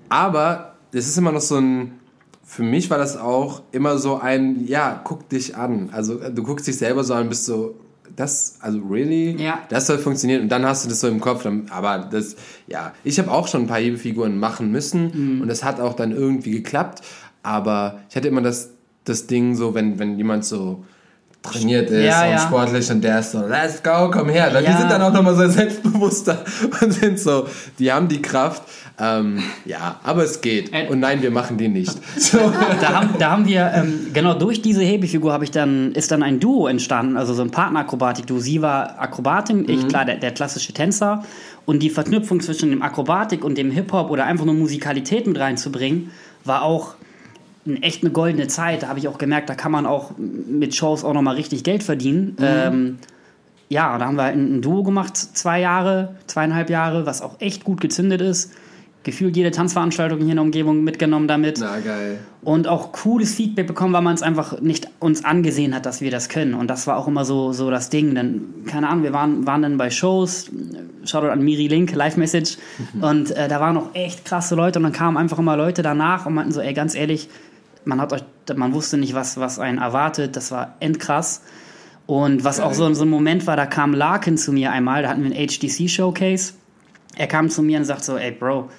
aber 0.09 0.73
es 0.91 1.07
ist 1.07 1.17
immer 1.17 1.31
noch 1.31 1.41
so 1.41 1.57
ein. 1.57 1.93
Für 2.45 2.63
mich 2.63 2.89
war 2.89 2.97
das 2.97 3.17
auch 3.17 3.61
immer 3.71 3.97
so 3.97 4.19
ein, 4.19 4.67
ja, 4.67 4.99
guck 5.03 5.29
dich 5.29 5.55
an. 5.55 5.89
Also 5.91 6.15
du 6.29 6.43
guckst 6.43 6.67
dich 6.67 6.77
selber 6.77 7.03
so 7.03 7.13
an 7.13 7.29
bist 7.29 7.45
so, 7.45 7.75
das, 8.15 8.55
also 8.59 8.79
really? 8.79 9.35
Ja. 9.41 9.59
Das 9.69 9.87
soll 9.87 9.97
funktionieren 9.97 10.41
und 10.43 10.49
dann 10.49 10.65
hast 10.65 10.85
du 10.85 10.89
das 10.89 10.99
so 10.99 11.07
im 11.07 11.19
Kopf. 11.19 11.43
Dann, 11.43 11.65
aber 11.69 11.99
das, 12.11 12.35
ja, 12.67 12.93
ich 13.03 13.17
habe 13.19 13.31
auch 13.31 13.47
schon 13.47 13.61
ein 13.61 13.67
paar 13.67 13.79
Hebefiguren 13.79 14.37
machen 14.37 14.71
müssen 14.71 15.35
Mhm. 15.35 15.41
und 15.41 15.47
das 15.47 15.63
hat 15.63 15.79
auch 15.79 15.93
dann 15.93 16.11
irgendwie 16.11 16.51
geklappt. 16.51 17.01
Aber 17.41 17.99
ich 18.09 18.15
hatte 18.15 18.27
immer 18.27 18.41
das, 18.41 18.69
das 19.03 19.27
Ding 19.27 19.55
so, 19.55 19.73
wenn, 19.73 19.99
wenn 19.99 20.17
jemand 20.17 20.45
so 20.45 20.85
trainiert 21.43 21.89
ist 21.89 22.05
Ja, 22.05 22.23
und 22.23 22.31
ja. 22.31 22.37
sportlich 22.39 22.89
und 22.89 23.03
der 23.03 23.19
ist 23.19 23.31
so, 23.33 23.45
let's 23.45 23.83
go, 23.83 24.09
komm 24.11 24.29
her. 24.29 24.49
Dann, 24.49 24.63
Die 24.63 24.71
Ja. 24.71 24.77
sind 24.77 24.89
dann 24.89 25.01
auch 25.01 25.13
nochmal 25.13 25.35
so 25.35 25.47
selbstbewusster 25.47 26.43
und 26.81 26.91
sind 26.93 27.19
so, 27.19 27.45
die 27.77 27.91
haben 27.91 28.07
die 28.07 28.21
Kraft. 28.21 28.63
Ähm, 28.99 29.41
ja, 29.65 29.99
aber 30.03 30.23
es 30.23 30.39
geht. 30.41 30.71
Äh. 30.71 30.87
Und 30.87 30.99
nein, 30.99 31.21
wir 31.21 31.31
machen 31.31 31.57
die 31.57 31.67
nicht. 31.67 31.91
So. 32.17 32.37
da 32.79 32.93
haben, 32.93 33.09
da 33.19 33.31
haben 33.31 33.47
wir, 33.47 33.71
ähm, 33.75 34.07
genau 34.13 34.33
durch 34.35 34.61
diese 34.61 34.81
Hebefigur 34.83 35.33
habe 35.33 35.43
ich 35.43 35.51
dann, 35.51 35.91
ist 35.93 36.11
dann 36.11 36.23
ein 36.23 36.39
Duo 36.39 36.67
entstanden, 36.67 37.17
also 37.17 37.33
so 37.33 37.41
ein 37.41 37.51
Partnerakrobatik-Duo. 37.51 38.39
Sie 38.39 38.61
war 38.61 38.99
Akrobatin, 38.99 39.67
ich 39.67 39.87
klar, 39.87 40.05
der, 40.05 40.15
der 40.17 40.31
klassische 40.31 40.73
Tänzer. 40.73 41.23
Und 41.65 41.81
die 41.81 41.89
Verknüpfung 41.89 42.39
zwischen 42.41 42.69
dem 42.69 42.81
Akrobatik 42.81 43.43
und 43.43 43.57
dem 43.57 43.71
Hip-Hop 43.71 44.09
oder 44.09 44.25
einfach 44.25 44.45
nur 44.45 44.53
Musikalität 44.55 45.27
mit 45.27 45.39
reinzubringen, 45.39 46.11
war 46.45 46.61
auch 46.63 46.95
echt 47.81 48.03
eine 48.03 48.11
goldene 48.11 48.47
Zeit. 48.47 48.83
Da 48.83 48.87
habe 48.87 48.99
ich 48.99 49.07
auch 49.07 49.17
gemerkt, 49.17 49.49
da 49.49 49.55
kann 49.55 49.71
man 49.71 49.85
auch 49.85 50.11
mit 50.17 50.75
Shows 50.75 51.03
auch 51.03 51.13
nochmal 51.13 51.35
richtig 51.35 51.63
Geld 51.63 51.83
verdienen. 51.83 52.35
Ähm, 52.41 52.97
ja, 53.69 53.97
da 53.97 54.05
haben 54.05 54.15
wir 54.15 54.23
halt 54.23 54.35
ein, 54.35 54.61
Duo 54.61 54.83
gemacht, 54.83 55.15
zwei 55.17 55.59
Jahre, 55.59 56.15
zweieinhalb 56.27 56.69
Jahre, 56.69 57.05
was 57.05 57.21
auch 57.21 57.39
echt 57.39 57.63
gut 57.63 57.81
gezündet 57.81 58.21
ist. 58.21 58.51
Gefühlt 59.03 59.35
jede 59.35 59.51
Tanzveranstaltung 59.51 60.19
hier 60.19 60.29
in 60.29 60.35
der 60.35 60.43
Umgebung 60.43 60.83
mitgenommen 60.85 61.27
damit 61.27 61.57
Na, 61.59 61.79
geil. 61.79 62.19
und 62.41 62.69
auch 62.69 62.93
cooles 62.93 63.35
Feedback 63.35 63.67
bekommen, 63.67 63.93
weil 63.93 64.01
man 64.01 64.13
es 64.13 64.21
einfach 64.21 64.61
nicht 64.61 64.87
uns 64.99 65.25
angesehen 65.25 65.75
hat, 65.75 65.85
dass 65.85 65.99
wir 65.99 66.09
das 66.09 66.29
können. 66.29 66.53
Und 66.53 66.67
das 66.69 66.87
war 66.87 66.97
auch 66.97 67.07
immer 67.07 67.25
so, 67.25 67.51
so 67.51 67.69
das 67.69 67.89
Ding. 67.89 68.15
Denn, 68.15 68.45
keine 68.65 68.87
Ahnung, 68.87 69.03
wir 69.03 69.11
waren, 69.11 69.45
waren 69.45 69.61
dann 69.61 69.77
bei 69.77 69.89
Shows, 69.89 70.49
Shoutout 71.03 71.31
an 71.31 71.41
Miri 71.41 71.67
Link, 71.67 71.93
Live 71.93 72.15
Message, 72.15 72.57
und 73.01 73.31
äh, 73.31 73.49
da 73.49 73.59
waren 73.59 73.75
auch 73.75 73.89
echt 73.93 74.23
krasse 74.23 74.55
Leute 74.55 74.79
und 74.79 74.83
dann 74.83 74.93
kamen 74.93 75.17
einfach 75.17 75.39
immer 75.39 75.57
Leute 75.57 75.81
danach 75.81 76.25
und 76.25 76.33
meinten 76.35 76.53
so, 76.53 76.61
ey, 76.61 76.73
ganz 76.73 76.95
ehrlich, 76.95 77.27
man 77.85 78.01
hat 78.01 78.13
euch, 78.13 78.23
man 78.55 78.73
wusste 78.73 78.97
nicht, 78.97 79.13
was, 79.13 79.37
was 79.37 79.59
einen 79.59 79.77
erwartet, 79.77 80.35
das 80.35 80.51
war 80.51 80.75
endkrass. 80.79 81.41
Und 82.05 82.43
was 82.43 82.59
auch 82.59 82.73
so, 82.73 82.93
so 82.93 83.05
ein 83.05 83.09
Moment 83.09 83.47
war, 83.47 83.55
da 83.55 83.65
kam 83.65 83.93
Larkin 83.93 84.37
zu 84.37 84.51
mir 84.51 84.71
einmal, 84.71 85.03
da 85.03 85.09
hatten 85.09 85.23
wir 85.23 85.31
einen 85.31 85.47
HDC-Showcase. 85.47 86.53
Er 87.15 87.27
kam 87.27 87.49
zu 87.49 87.61
mir 87.61 87.77
und 87.77 87.85
sagt 87.85 88.03
so, 88.03 88.17
ey 88.17 88.31
Bro, 88.31 88.69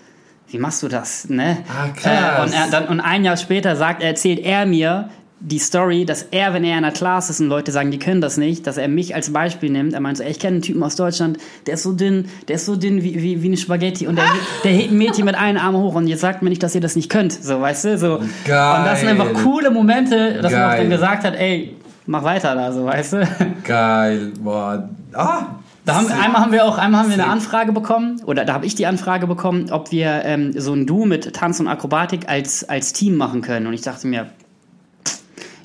wie 0.49 0.59
machst 0.59 0.83
du 0.83 0.89
das? 0.89 1.29
Ne? 1.29 1.65
Ah, 1.69 1.89
krass. 1.89 2.07
Äh, 2.07 2.43
und, 2.43 2.53
er, 2.53 2.71
dann, 2.71 2.89
und 2.89 3.01
ein 3.01 3.25
Jahr 3.25 3.37
später 3.37 3.77
sagt, 3.77 4.03
er, 4.03 4.11
erzählt 4.11 4.41
er 4.41 4.67
mir 4.67 5.09
die 5.47 5.59
Story, 5.59 6.07
dass 6.07 6.23
er, 6.31 6.55
wenn 6.55 6.65
er 6.65 6.79
in 6.79 6.85
einer 6.85 6.91
Class 6.91 7.29
ist 7.29 7.41
und 7.41 7.49
Leute 7.49 7.71
sagen, 7.71 7.91
die 7.91 7.99
können 7.99 8.23
das 8.23 8.39
nicht, 8.39 8.67
dass 8.67 8.79
er 8.79 8.89
mich 8.89 9.15
als 9.15 9.31
Beispiel 9.31 9.71
nimmt. 9.71 9.93
Er 9.93 10.01
meint 10.01 10.17
so, 10.17 10.23
ey, 10.23 10.31
ich 10.31 10.39
kenne 10.39 10.55
einen 10.55 10.63
Typen 10.63 10.83
aus 10.83 10.97
Deutschland, 10.97 11.37
der 11.67 11.75
ist 11.75 11.83
so 11.83 11.93
dünn, 11.93 12.31
der 12.49 12.57
ist 12.57 12.65
so 12.65 12.77
dünn 12.77 13.03
wie, 13.03 13.23
wie, 13.23 13.43
wie 13.43 13.47
eine 13.47 13.59
Spaghetti 13.59 14.07
und 14.07 14.17
der, 14.17 14.25
der 14.65 14.73
hebt 14.73 14.91
ein 14.91 14.97
Mädchen 14.97 15.27
mit 15.27 15.35
einem 15.35 15.59
Arm 15.59 15.77
hoch 15.77 15.97
und 15.97 16.07
jetzt 16.07 16.23
sagt 16.23 16.43
mir 16.43 16.49
nicht, 16.49 16.63
dass 16.63 16.75
ihr 16.75 16.81
das 16.81 16.97
nicht 16.97 17.11
könnt. 17.11 17.33
So, 17.33 17.61
weißt 17.61 17.85
du? 17.85 17.99
So. 17.99 18.21
Geil. 18.47 18.79
Und 18.79 18.87
das 18.87 19.01
sind 19.01 19.11
einfach 19.11 19.35
coole 19.43 19.71
Momente, 19.71 20.41
dass 20.41 20.51
man 20.51 20.63
auch 20.63 20.69
Geil. 20.69 20.79
dann 20.79 20.91
gesagt 20.91 21.25
hat, 21.25 21.35
ey, 21.35 21.77
mach 22.07 22.25
weiter 22.25 22.55
da, 22.55 22.73
so, 22.73 22.87
weißt 22.87 23.13
du? 23.13 23.29
Geil, 23.65 24.33
boah. 24.41 24.89
Ah! 25.13 25.47
Da 25.85 25.97
haben, 25.97 26.07
einmal 26.07 26.41
haben 26.41 26.53
wir 26.53 26.65
auch 26.65 26.79
einmal 26.79 27.03
haben 27.03 27.11
wir 27.11 27.23
eine 27.23 27.31
Anfrage 27.31 27.73
bekommen, 27.73 28.23
oder 28.25 28.47
da 28.47 28.55
habe 28.55 28.65
ich 28.65 28.75
die 28.75 28.87
Anfrage 28.87 29.27
bekommen, 29.27 29.71
ob 29.71 29.93
wir 29.93 30.23
ähm, 30.25 30.59
so 30.59 30.73
ein 30.73 30.87
Duo 30.87 31.05
mit 31.05 31.35
Tanz 31.35 31.61
und 31.61 31.69
Akrobatik 31.69 32.27
als, 32.27 32.67
als 32.67 32.95
Team 32.95 33.17
machen 33.17 33.43
können. 33.43 33.67
Und 33.67 33.75
ich 33.75 33.83
dachte 33.83 34.07
mir, 34.07 34.31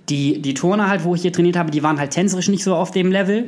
die, 0.09 0.41
die 0.41 0.53
Turner 0.53 0.89
halt, 0.89 1.03
wo 1.03 1.15
ich 1.15 1.21
hier 1.21 1.33
trainiert 1.33 1.57
habe, 1.57 1.71
die 1.71 1.83
waren 1.83 1.99
halt 1.99 2.11
tänzerisch 2.11 2.49
nicht 2.49 2.63
so 2.63 2.75
auf 2.75 2.91
dem 2.91 3.11
Level. 3.11 3.47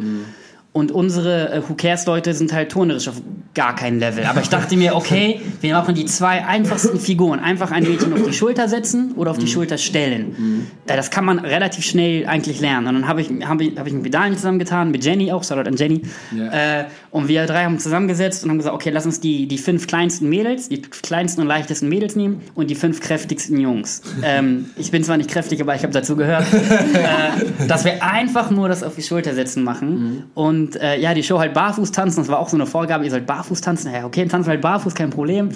Und 0.74 0.94
unsere 0.94 1.52
äh, 1.52 1.62
Who 1.68 1.74
Cares 1.74 2.06
Leute 2.06 2.34
sind 2.34 2.54
halt 2.54 2.72
turnerisch 2.72 3.10
auf 3.10 3.22
gar 3.54 3.76
kein 3.76 4.00
Level. 4.00 4.24
Aber 4.24 4.40
ich 4.40 4.48
dachte 4.48 4.78
mir, 4.78 4.96
okay, 4.96 5.42
wir 5.62 5.74
machen 5.74 5.96
die 5.96 6.06
zwei 6.06 6.46
einfachsten 6.46 6.98
Figuren. 6.98 7.40
Einfach 7.40 7.72
ein 7.72 7.84
Mädchen 7.84 8.14
auf 8.14 8.24
die 8.24 8.32
Schulter 8.32 8.70
setzen 8.70 9.12
oder 9.18 9.32
auf 9.32 9.38
die 9.38 9.48
Schulter 9.48 9.78
stellen. 9.78 10.68
Äh, 10.88 10.96
das 10.96 11.12
kann 11.12 11.26
man 11.26 11.40
relativ 11.40 11.84
schnell 11.84 12.26
eigentlich 12.26 12.62
lernen. 12.62 12.88
Und 12.88 12.94
dann 12.94 13.08
habe 13.10 13.20
ich, 13.20 13.30
hab 13.46 13.60
ich, 13.60 13.78
hab 13.78 13.86
ich 13.86 13.94
mit 13.94 14.06
Vidalien 14.06 14.38
zusammengetan, 14.38 14.92
mit 14.92 15.04
Jenny 15.04 15.30
auch, 15.34 15.44
Shoutout 15.44 15.68
an 15.68 15.76
Jenny. 15.76 16.04
Äh, 16.34 16.86
und 17.12 17.28
wir 17.28 17.46
drei 17.46 17.66
haben 17.66 17.78
zusammengesetzt 17.78 18.44
und 18.44 18.50
haben 18.50 18.58
gesagt, 18.58 18.74
okay, 18.74 18.90
lass 18.90 19.06
uns 19.06 19.20
die, 19.20 19.46
die 19.46 19.58
fünf 19.58 19.86
kleinsten 19.86 20.30
Mädels, 20.30 20.70
die 20.70 20.82
kleinsten 20.82 21.42
und 21.42 21.48
leichtesten 21.48 21.90
Mädels 21.90 22.16
nehmen 22.16 22.42
und 22.56 22.70
die 22.70 22.76
fünf 22.76 23.02
kräftigsten 23.02 23.60
Jungs. 23.60 24.02
ähm, 24.24 24.70
ich 24.78 24.92
bin 24.92 25.04
zwar 25.04 25.18
nicht 25.18 25.30
kräftig, 25.30 25.62
aber 25.62 25.76
ich 25.76 25.84
habe 25.84 25.92
dazu 25.92 26.16
gehört, 26.16 26.46
äh, 26.54 27.68
dass 27.68 27.84
wir 27.84 28.02
einfach 28.02 28.50
nur 28.50 28.70
das 28.70 28.82
auf 28.82 28.96
die 28.96 29.02
Schulter 29.02 29.34
setzen 29.34 29.64
machen. 29.64 30.24
Und 30.34 30.78
äh, 30.78 31.00
ja, 31.00 31.14
die 31.14 31.24
Show 31.24 31.40
halt 31.40 31.54
barfuß 31.54 31.92
tanzen, 31.92 32.22
das 32.22 32.30
war 32.30 32.40
auch 32.40 32.48
so 32.48 32.56
eine 32.56 32.66
Vorgabe, 32.66 33.04
ihr 33.04 33.12
sollt 33.12 33.26
barfuß 33.26 33.60
tanzen. 33.60 33.92
Ja, 33.94 34.06
okay, 34.06 34.26
tanzen 34.26 34.50
halt 34.50 34.62
barfuß, 34.62 34.96
kein 34.96 35.10
Problem. 35.10 35.50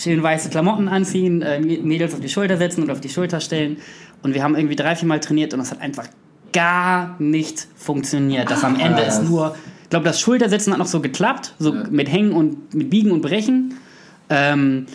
Schön 0.00 0.22
weiße 0.22 0.48
Klamotten 0.48 0.88
anziehen, 0.88 1.42
äh, 1.42 1.60
Mädels 1.60 2.14
auf 2.14 2.20
die 2.20 2.30
Schulter 2.30 2.56
setzen 2.56 2.82
und 2.82 2.90
auf 2.90 3.00
die 3.00 3.10
Schulter 3.10 3.40
stellen. 3.40 3.76
Und 4.22 4.34
wir 4.34 4.42
haben 4.42 4.56
irgendwie 4.56 4.76
drei, 4.76 4.96
vier 4.96 5.08
Mal 5.08 5.20
trainiert 5.20 5.52
und 5.52 5.58
das 5.58 5.70
hat 5.70 5.82
einfach 5.82 6.06
gar 6.52 7.16
nicht 7.18 7.66
funktioniert. 7.76 8.50
Das 8.50 8.64
am 8.64 8.78
Ende 8.78 9.02
ist 9.02 9.22
nur, 9.22 9.54
ich 9.54 9.71
glaube, 9.92 10.06
das 10.06 10.18
Schultersetzen 10.20 10.72
hat 10.72 10.78
noch 10.78 10.86
so 10.86 11.00
geklappt, 11.00 11.54
so 11.58 11.72
mit 11.90 12.10
Hängen 12.10 12.32
und 12.32 12.74
mit 12.74 12.88
Biegen 12.88 13.12
und 13.12 13.20
Brechen. 13.20 13.74
Ähm, 14.30 14.86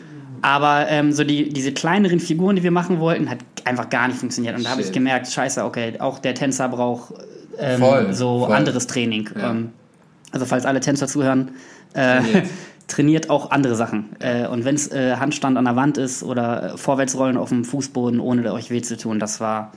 aber 0.41 0.87
ähm, 0.89 1.13
so 1.13 1.23
die, 1.23 1.49
diese 1.49 1.71
kleineren 1.71 2.19
Figuren, 2.19 2.55
die 2.55 2.63
wir 2.63 2.71
machen 2.71 2.99
wollten, 2.99 3.29
hat 3.29 3.37
einfach 3.63 3.89
gar 3.89 4.07
nicht 4.07 4.19
funktioniert. 4.19 4.57
Und 4.57 4.65
da 4.65 4.71
habe 4.71 4.81
ich 4.81 4.91
gemerkt, 4.91 5.27
scheiße, 5.27 5.63
okay, 5.63 5.99
auch 5.99 6.17
der 6.19 6.33
Tänzer 6.33 6.67
braucht 6.69 7.13
ähm, 7.59 7.79
Voll, 7.79 8.13
so 8.13 8.45
voll. 8.45 8.55
anderes 8.55 8.87
Training. 8.87 9.29
Ja. 9.35 9.51
Ähm, 9.51 9.69
also 10.31 10.45
falls 10.45 10.65
alle 10.65 10.79
Tänzer 10.79 11.07
zuhören, 11.07 11.51
äh, 11.93 12.17
Trainiert. 12.19 12.49
trainiert 12.87 13.29
auch 13.29 13.51
andere 13.51 13.75
Sachen. 13.75 14.15
Äh, 14.19 14.47
und 14.47 14.65
wenn 14.65 14.75
es 14.75 14.91
äh, 14.91 15.15
Handstand 15.17 15.57
an 15.57 15.65
der 15.65 15.75
Wand 15.75 15.97
ist 15.97 16.23
oder 16.23 16.73
äh, 16.73 16.77
Vorwärtsrollen 16.77 17.37
auf 17.37 17.49
dem 17.49 17.63
Fußboden, 17.63 18.19
ohne 18.19 18.51
euch 18.51 18.71
weh 18.71 18.81
zu 18.81 18.97
tun, 18.97 19.19
das 19.19 19.39
war. 19.39 19.71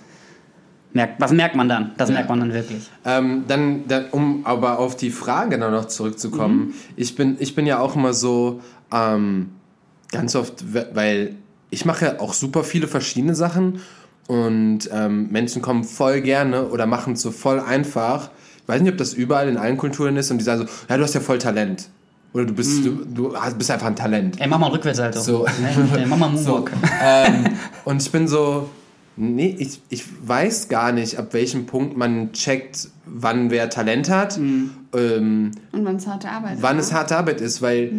Merkt, 0.92 1.20
was 1.20 1.30
merkt 1.32 1.54
man 1.54 1.68
dann? 1.68 1.92
Das 1.96 2.08
Ja. 2.08 2.14
merkt 2.16 2.28
man 2.28 2.40
dann 2.40 2.52
wirklich. 2.52 2.90
Ähm, 3.04 3.44
dann, 3.46 3.86
dann, 3.86 4.06
um 4.10 4.40
aber 4.44 4.78
auf 4.80 4.96
die 4.96 5.10
Frage 5.10 5.58
dann 5.58 5.70
noch 5.72 5.84
zurückzukommen, 5.86 6.74
ich, 6.96 7.14
bin, 7.14 7.36
ich 7.38 7.54
bin 7.54 7.64
ja 7.66 7.78
auch 7.78 7.94
immer 7.94 8.12
so 8.12 8.60
ähm, 8.92 9.50
ganz 10.10 10.34
oft, 10.34 10.74
we- 10.74 10.88
weil 10.94 11.36
ich 11.70 11.84
mache 11.84 12.04
ja 12.06 12.20
auch 12.20 12.34
super 12.34 12.64
viele 12.64 12.88
verschiedene 12.88 13.36
Sachen 13.36 13.80
und 14.26 14.90
ähm, 14.92 15.28
Menschen 15.30 15.62
kommen 15.62 15.84
voll 15.84 16.20
gerne 16.22 16.66
oder 16.66 16.86
machen 16.86 17.12
es 17.12 17.22
so 17.22 17.30
voll 17.30 17.60
einfach. 17.60 18.30
Ich 18.62 18.68
weiß 18.68 18.80
nicht, 18.82 18.90
ob 18.92 18.98
das 18.98 19.12
überall 19.14 19.48
in 19.48 19.56
allen 19.56 19.76
Kulturen 19.76 20.16
ist 20.16 20.30
und 20.32 20.38
die 20.38 20.44
sagen 20.44 20.62
so, 20.62 20.66
ja, 20.88 20.96
du 20.96 21.02
hast 21.04 21.14
ja 21.14 21.20
voll 21.20 21.38
Talent. 21.38 21.88
Oder 22.32 22.44
du 22.46 22.52
bist, 22.54 22.84
du, 22.84 23.04
du 23.12 23.36
hast, 23.36 23.58
bist 23.58 23.70
einfach 23.72 23.88
ein 23.88 23.96
Talent. 23.96 24.40
Ey, 24.40 24.46
mach 24.48 24.58
mal 24.58 24.66
einen 24.66 24.74
Rückwärtssalto. 24.76 25.18
So. 25.20 25.46
Ne? 25.60 26.04
Mach 26.08 26.16
mal 26.16 26.28
einen 26.28 26.38
So, 26.44 26.52
Moonwalk. 26.58 26.72
ähm, 27.02 27.44
und 27.84 28.00
ich 28.02 28.10
bin 28.12 28.28
so, 28.28 28.68
nee, 29.20 29.54
ich, 29.58 29.80
ich 29.90 30.04
weiß 30.26 30.68
gar 30.68 30.92
nicht, 30.92 31.18
ab 31.18 31.32
welchem 31.34 31.66
Punkt 31.66 31.96
man 31.96 32.32
checkt, 32.32 32.88
wann 33.06 33.50
wer 33.50 33.68
Talent 33.70 34.08
hat, 34.10 34.38
Mhm. 34.38 34.70
ähm, 34.94 35.50
Und 35.72 35.84
wann 35.84 35.96
es 35.96 36.06
harte 36.06 36.28
Arbeit 36.30 36.54
ist. 36.56 36.62
wann 36.62 36.76
ne? 36.76 36.82
es 36.82 36.92
harte 36.92 37.16
Arbeit 37.16 37.40
ist, 37.40 37.60
weil 37.62 37.92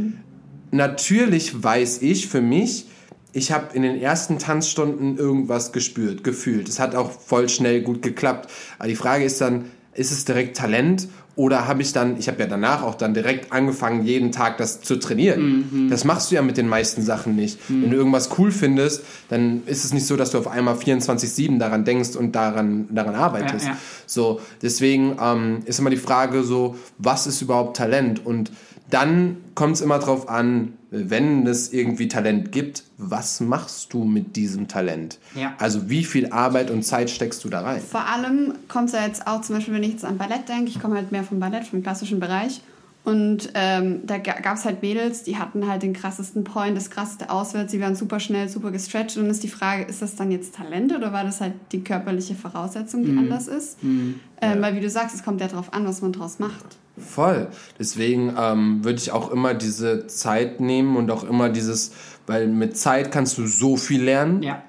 natürlich 0.71 1.63
weiß 1.63 2.01
ich 2.01 2.27
für 2.27 2.41
mich, 2.41 2.87
ich 3.33 3.51
habe 3.51 3.73
in 3.75 3.83
den 3.83 3.95
ersten 4.01 4.39
Tanzstunden 4.39 5.17
irgendwas 5.17 5.71
gespürt, 5.71 6.23
gefühlt. 6.23 6.67
Es 6.67 6.79
hat 6.79 6.95
auch 6.95 7.11
voll 7.11 7.47
schnell 7.47 7.81
gut 7.81 8.01
geklappt. 8.01 8.49
Aber 8.77 8.89
die 8.89 8.95
Frage 8.95 9.23
ist 9.23 9.39
dann, 9.39 9.65
ist 9.93 10.11
es 10.11 10.25
direkt 10.25 10.57
Talent 10.57 11.07
oder 11.35 11.67
habe 11.67 11.81
ich 11.81 11.93
dann, 11.93 12.17
ich 12.17 12.27
habe 12.27 12.39
ja 12.41 12.45
danach 12.45 12.83
auch 12.83 12.95
dann 12.95 13.13
direkt 13.13 13.51
angefangen, 13.53 14.05
jeden 14.05 14.31
Tag 14.31 14.57
das 14.57 14.81
zu 14.81 14.97
trainieren. 14.97 15.87
Das 15.89 16.03
machst 16.03 16.29
du 16.29 16.35
ja 16.35 16.41
mit 16.41 16.57
den 16.57 16.67
meisten 16.67 17.03
Sachen 17.03 17.35
nicht. 17.35 17.57
Wenn 17.69 17.89
du 17.89 17.95
irgendwas 17.97 18.29
cool 18.37 18.51
findest, 18.51 19.03
dann 19.29 19.63
ist 19.65 19.85
es 19.85 19.93
nicht 19.93 20.05
so, 20.05 20.17
dass 20.17 20.31
du 20.31 20.37
auf 20.37 20.47
einmal 20.47 20.75
24-7 20.75 21.57
daran 21.57 21.85
denkst 21.85 22.15
und 22.15 22.35
daran, 22.35 22.87
daran 22.91 23.15
arbeitest. 23.15 23.65
Ja, 23.65 23.71
ja. 23.71 23.77
So, 24.05 24.41
deswegen 24.61 25.17
ähm, 25.21 25.59
ist 25.65 25.79
immer 25.79 25.89
die 25.89 25.97
Frage 25.97 26.43
so, 26.43 26.75
was 26.97 27.27
ist 27.27 27.41
überhaupt 27.41 27.77
Talent? 27.77 28.25
Und 28.25 28.51
dann 28.89 29.37
kommt 29.55 29.75
es 29.75 29.81
immer 29.81 29.99
drauf 29.99 30.27
an, 30.27 30.73
wenn 30.91 31.47
es 31.47 31.71
irgendwie 31.71 32.09
Talent 32.09 32.51
gibt, 32.51 32.83
was 32.97 33.39
machst 33.39 33.93
du 33.93 34.03
mit 34.03 34.35
diesem 34.35 34.67
Talent? 34.67 35.19
Ja. 35.35 35.55
Also 35.57 35.89
wie 35.89 36.03
viel 36.03 36.31
Arbeit 36.31 36.69
und 36.69 36.83
Zeit 36.83 37.09
steckst 37.09 37.43
du 37.45 37.49
da 37.49 37.61
rein? 37.61 37.81
Vor 37.81 38.05
allem 38.05 38.53
kommt 38.67 38.89
es 38.89 38.93
ja 38.93 39.05
jetzt 39.07 39.25
auch 39.25 39.41
zum 39.41 39.55
Beispiel, 39.55 39.73
wenn 39.73 39.83
ich 39.83 39.93
jetzt 39.93 40.05
an 40.05 40.17
Ballett 40.17 40.49
denke, 40.49 40.69
ich 40.69 40.81
komme 40.81 40.95
halt 40.95 41.13
mehr 41.13 41.23
vom 41.23 41.39
Ballett, 41.39 41.65
vom 41.65 41.81
klassischen 41.81 42.19
Bereich. 42.19 42.61
Und 43.03 43.49
ähm, 43.55 44.01
da 44.05 44.19
gab 44.19 44.57
es 44.57 44.65
halt 44.65 44.83
Mädels, 44.83 45.23
die 45.23 45.37
hatten 45.37 45.67
halt 45.67 45.81
den 45.81 45.93
krassesten 45.93 46.43
Point, 46.43 46.77
das 46.77 46.91
krasseste 46.91 47.31
Auswärts, 47.31 47.71
die 47.71 47.81
waren 47.81 47.95
super 47.95 48.19
schnell, 48.19 48.47
super 48.47 48.69
gestretched. 48.69 49.17
Und 49.17 49.23
dann 49.23 49.31
ist 49.31 49.43
die 49.43 49.47
Frage, 49.47 49.83
ist 49.83 50.03
das 50.03 50.15
dann 50.15 50.29
jetzt 50.29 50.55
Talent 50.55 50.95
oder 50.95 51.11
war 51.11 51.23
das 51.23 51.41
halt 51.41 51.53
die 51.71 51.83
körperliche 51.83 52.35
Voraussetzung, 52.35 53.03
die 53.05 53.17
anders 53.17 53.47
ist? 53.47 53.77
Ähm, 53.81 54.61
Weil 54.61 54.75
wie 54.75 54.81
du 54.81 54.89
sagst, 54.89 55.15
es 55.15 55.23
kommt 55.23 55.41
ja 55.41 55.47
darauf 55.47 55.73
an, 55.73 55.85
was 55.87 56.01
man 56.01 56.11
draus 56.11 56.37
macht. 56.37 56.77
Voll. 56.97 57.47
Deswegen 57.79 58.33
ähm, 58.37 58.83
würde 58.83 58.99
ich 58.99 59.11
auch 59.11 59.31
immer 59.31 59.53
diese 59.53 60.07
Zeit 60.07 60.59
nehmen 60.59 60.97
und 60.97 61.09
auch 61.11 61.23
immer 61.23 61.49
dieses, 61.49 61.91
weil 62.27 62.47
mit 62.47 62.77
Zeit 62.77 63.11
kannst 63.11 63.37
du 63.37 63.47
so 63.47 63.77
viel 63.77 64.03
lernen. 64.03 64.43
Ja. 64.43 64.61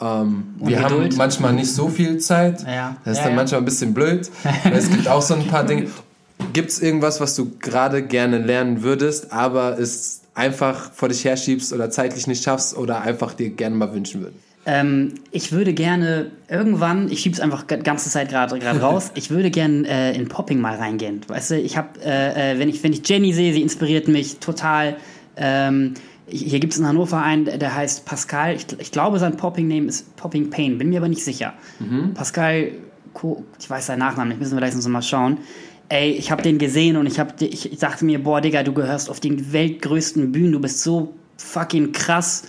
Ähm, 0.00 0.54
wir 0.58 0.82
haben 0.82 0.94
Geduld. 0.94 1.16
manchmal 1.16 1.52
nicht 1.52 1.72
so 1.72 1.88
viel 1.88 2.18
Zeit. 2.18 2.62
Ja. 2.66 2.96
Das 3.04 3.12
ist 3.12 3.18
Ja, 3.18 3.24
dann 3.24 3.32
ja. 3.32 3.36
manchmal 3.36 3.60
ein 3.60 3.64
bisschen 3.64 3.94
blöd. 3.94 4.30
Es 4.72 4.90
gibt 4.90 5.08
auch 5.08 5.22
so 5.22 5.34
ein 5.34 5.46
paar 5.48 5.64
Dinge. 5.64 5.88
Gibt 6.52 6.70
es 6.70 6.80
irgendwas, 6.80 7.20
was 7.20 7.34
du 7.36 7.52
gerade 7.58 8.02
gerne 8.02 8.38
lernen 8.38 8.82
würdest, 8.82 9.32
aber 9.32 9.78
es 9.78 10.22
einfach 10.34 10.92
vor 10.92 11.08
dich 11.08 11.24
herschiebst 11.24 11.72
oder 11.72 11.90
zeitlich 11.90 12.26
nicht 12.26 12.42
schaffst 12.44 12.76
oder 12.76 13.02
einfach 13.02 13.34
dir 13.34 13.50
gerne 13.50 13.76
mal 13.76 13.92
wünschen 13.92 14.22
würdest? 14.22 14.42
Ähm, 14.70 15.14
ich 15.32 15.50
würde 15.50 15.74
gerne 15.74 16.30
irgendwann, 16.48 17.10
ich 17.10 17.20
schieb's 17.20 17.40
einfach 17.40 17.64
die 17.64 17.78
ganze 17.78 18.08
Zeit 18.08 18.28
gerade 18.28 18.60
raus, 18.80 19.10
ich 19.16 19.30
würde 19.30 19.50
gerne 19.50 19.88
äh, 19.88 20.16
in 20.16 20.28
Popping 20.28 20.60
mal 20.60 20.76
reingehen. 20.76 21.22
Weißt 21.26 21.50
du, 21.50 21.58
ich 21.58 21.76
habe, 21.76 22.00
äh, 22.04 22.52
äh, 22.52 22.58
wenn 22.60 22.68
ich 22.68 22.82
wenn 22.84 22.92
ich 22.92 23.06
Jenny 23.08 23.32
sehe, 23.32 23.52
sie 23.52 23.62
inspiriert 23.62 24.06
mich 24.06 24.38
total. 24.38 24.96
Ähm, 25.36 25.94
hier 26.28 26.60
gibt 26.60 26.74
es 26.74 26.78
in 26.78 26.86
Hannover 26.86 27.20
einen, 27.20 27.46
der 27.46 27.74
heißt 27.74 28.04
Pascal. 28.04 28.54
Ich, 28.54 28.66
ich 28.78 28.92
glaube, 28.92 29.18
sein 29.18 29.36
Popping-Name 29.36 29.88
ist 29.88 30.14
Popping 30.14 30.50
Pain, 30.50 30.78
bin 30.78 30.90
mir 30.90 30.98
aber 30.98 31.08
nicht 31.08 31.24
sicher. 31.24 31.54
Pascal, 32.14 32.70
Co 33.12 33.44
ich 33.58 33.68
weiß 33.68 33.86
seinen 33.86 33.98
Nachnamen 33.98 34.28
nicht, 34.28 34.38
müssen 34.38 34.56
wir 34.56 34.60
gleich 34.60 34.86
mal 34.86 35.02
schauen. 35.02 35.38
Ey, 35.88 36.12
ich 36.12 36.30
habe 36.30 36.42
den 36.42 36.58
gesehen 36.58 36.96
und 36.96 37.06
ich, 37.06 37.18
hab, 37.18 37.42
ich, 37.42 37.72
ich 37.72 37.78
dachte 37.80 38.04
mir, 38.04 38.22
boah, 38.22 38.40
Digga, 38.40 38.62
du 38.62 38.72
gehörst 38.72 39.10
auf 39.10 39.18
den 39.18 39.52
weltgrößten 39.52 40.30
Bühnen, 40.30 40.52
du 40.52 40.60
bist 40.60 40.82
so 40.84 41.14
fucking 41.38 41.90
krass. 41.90 42.44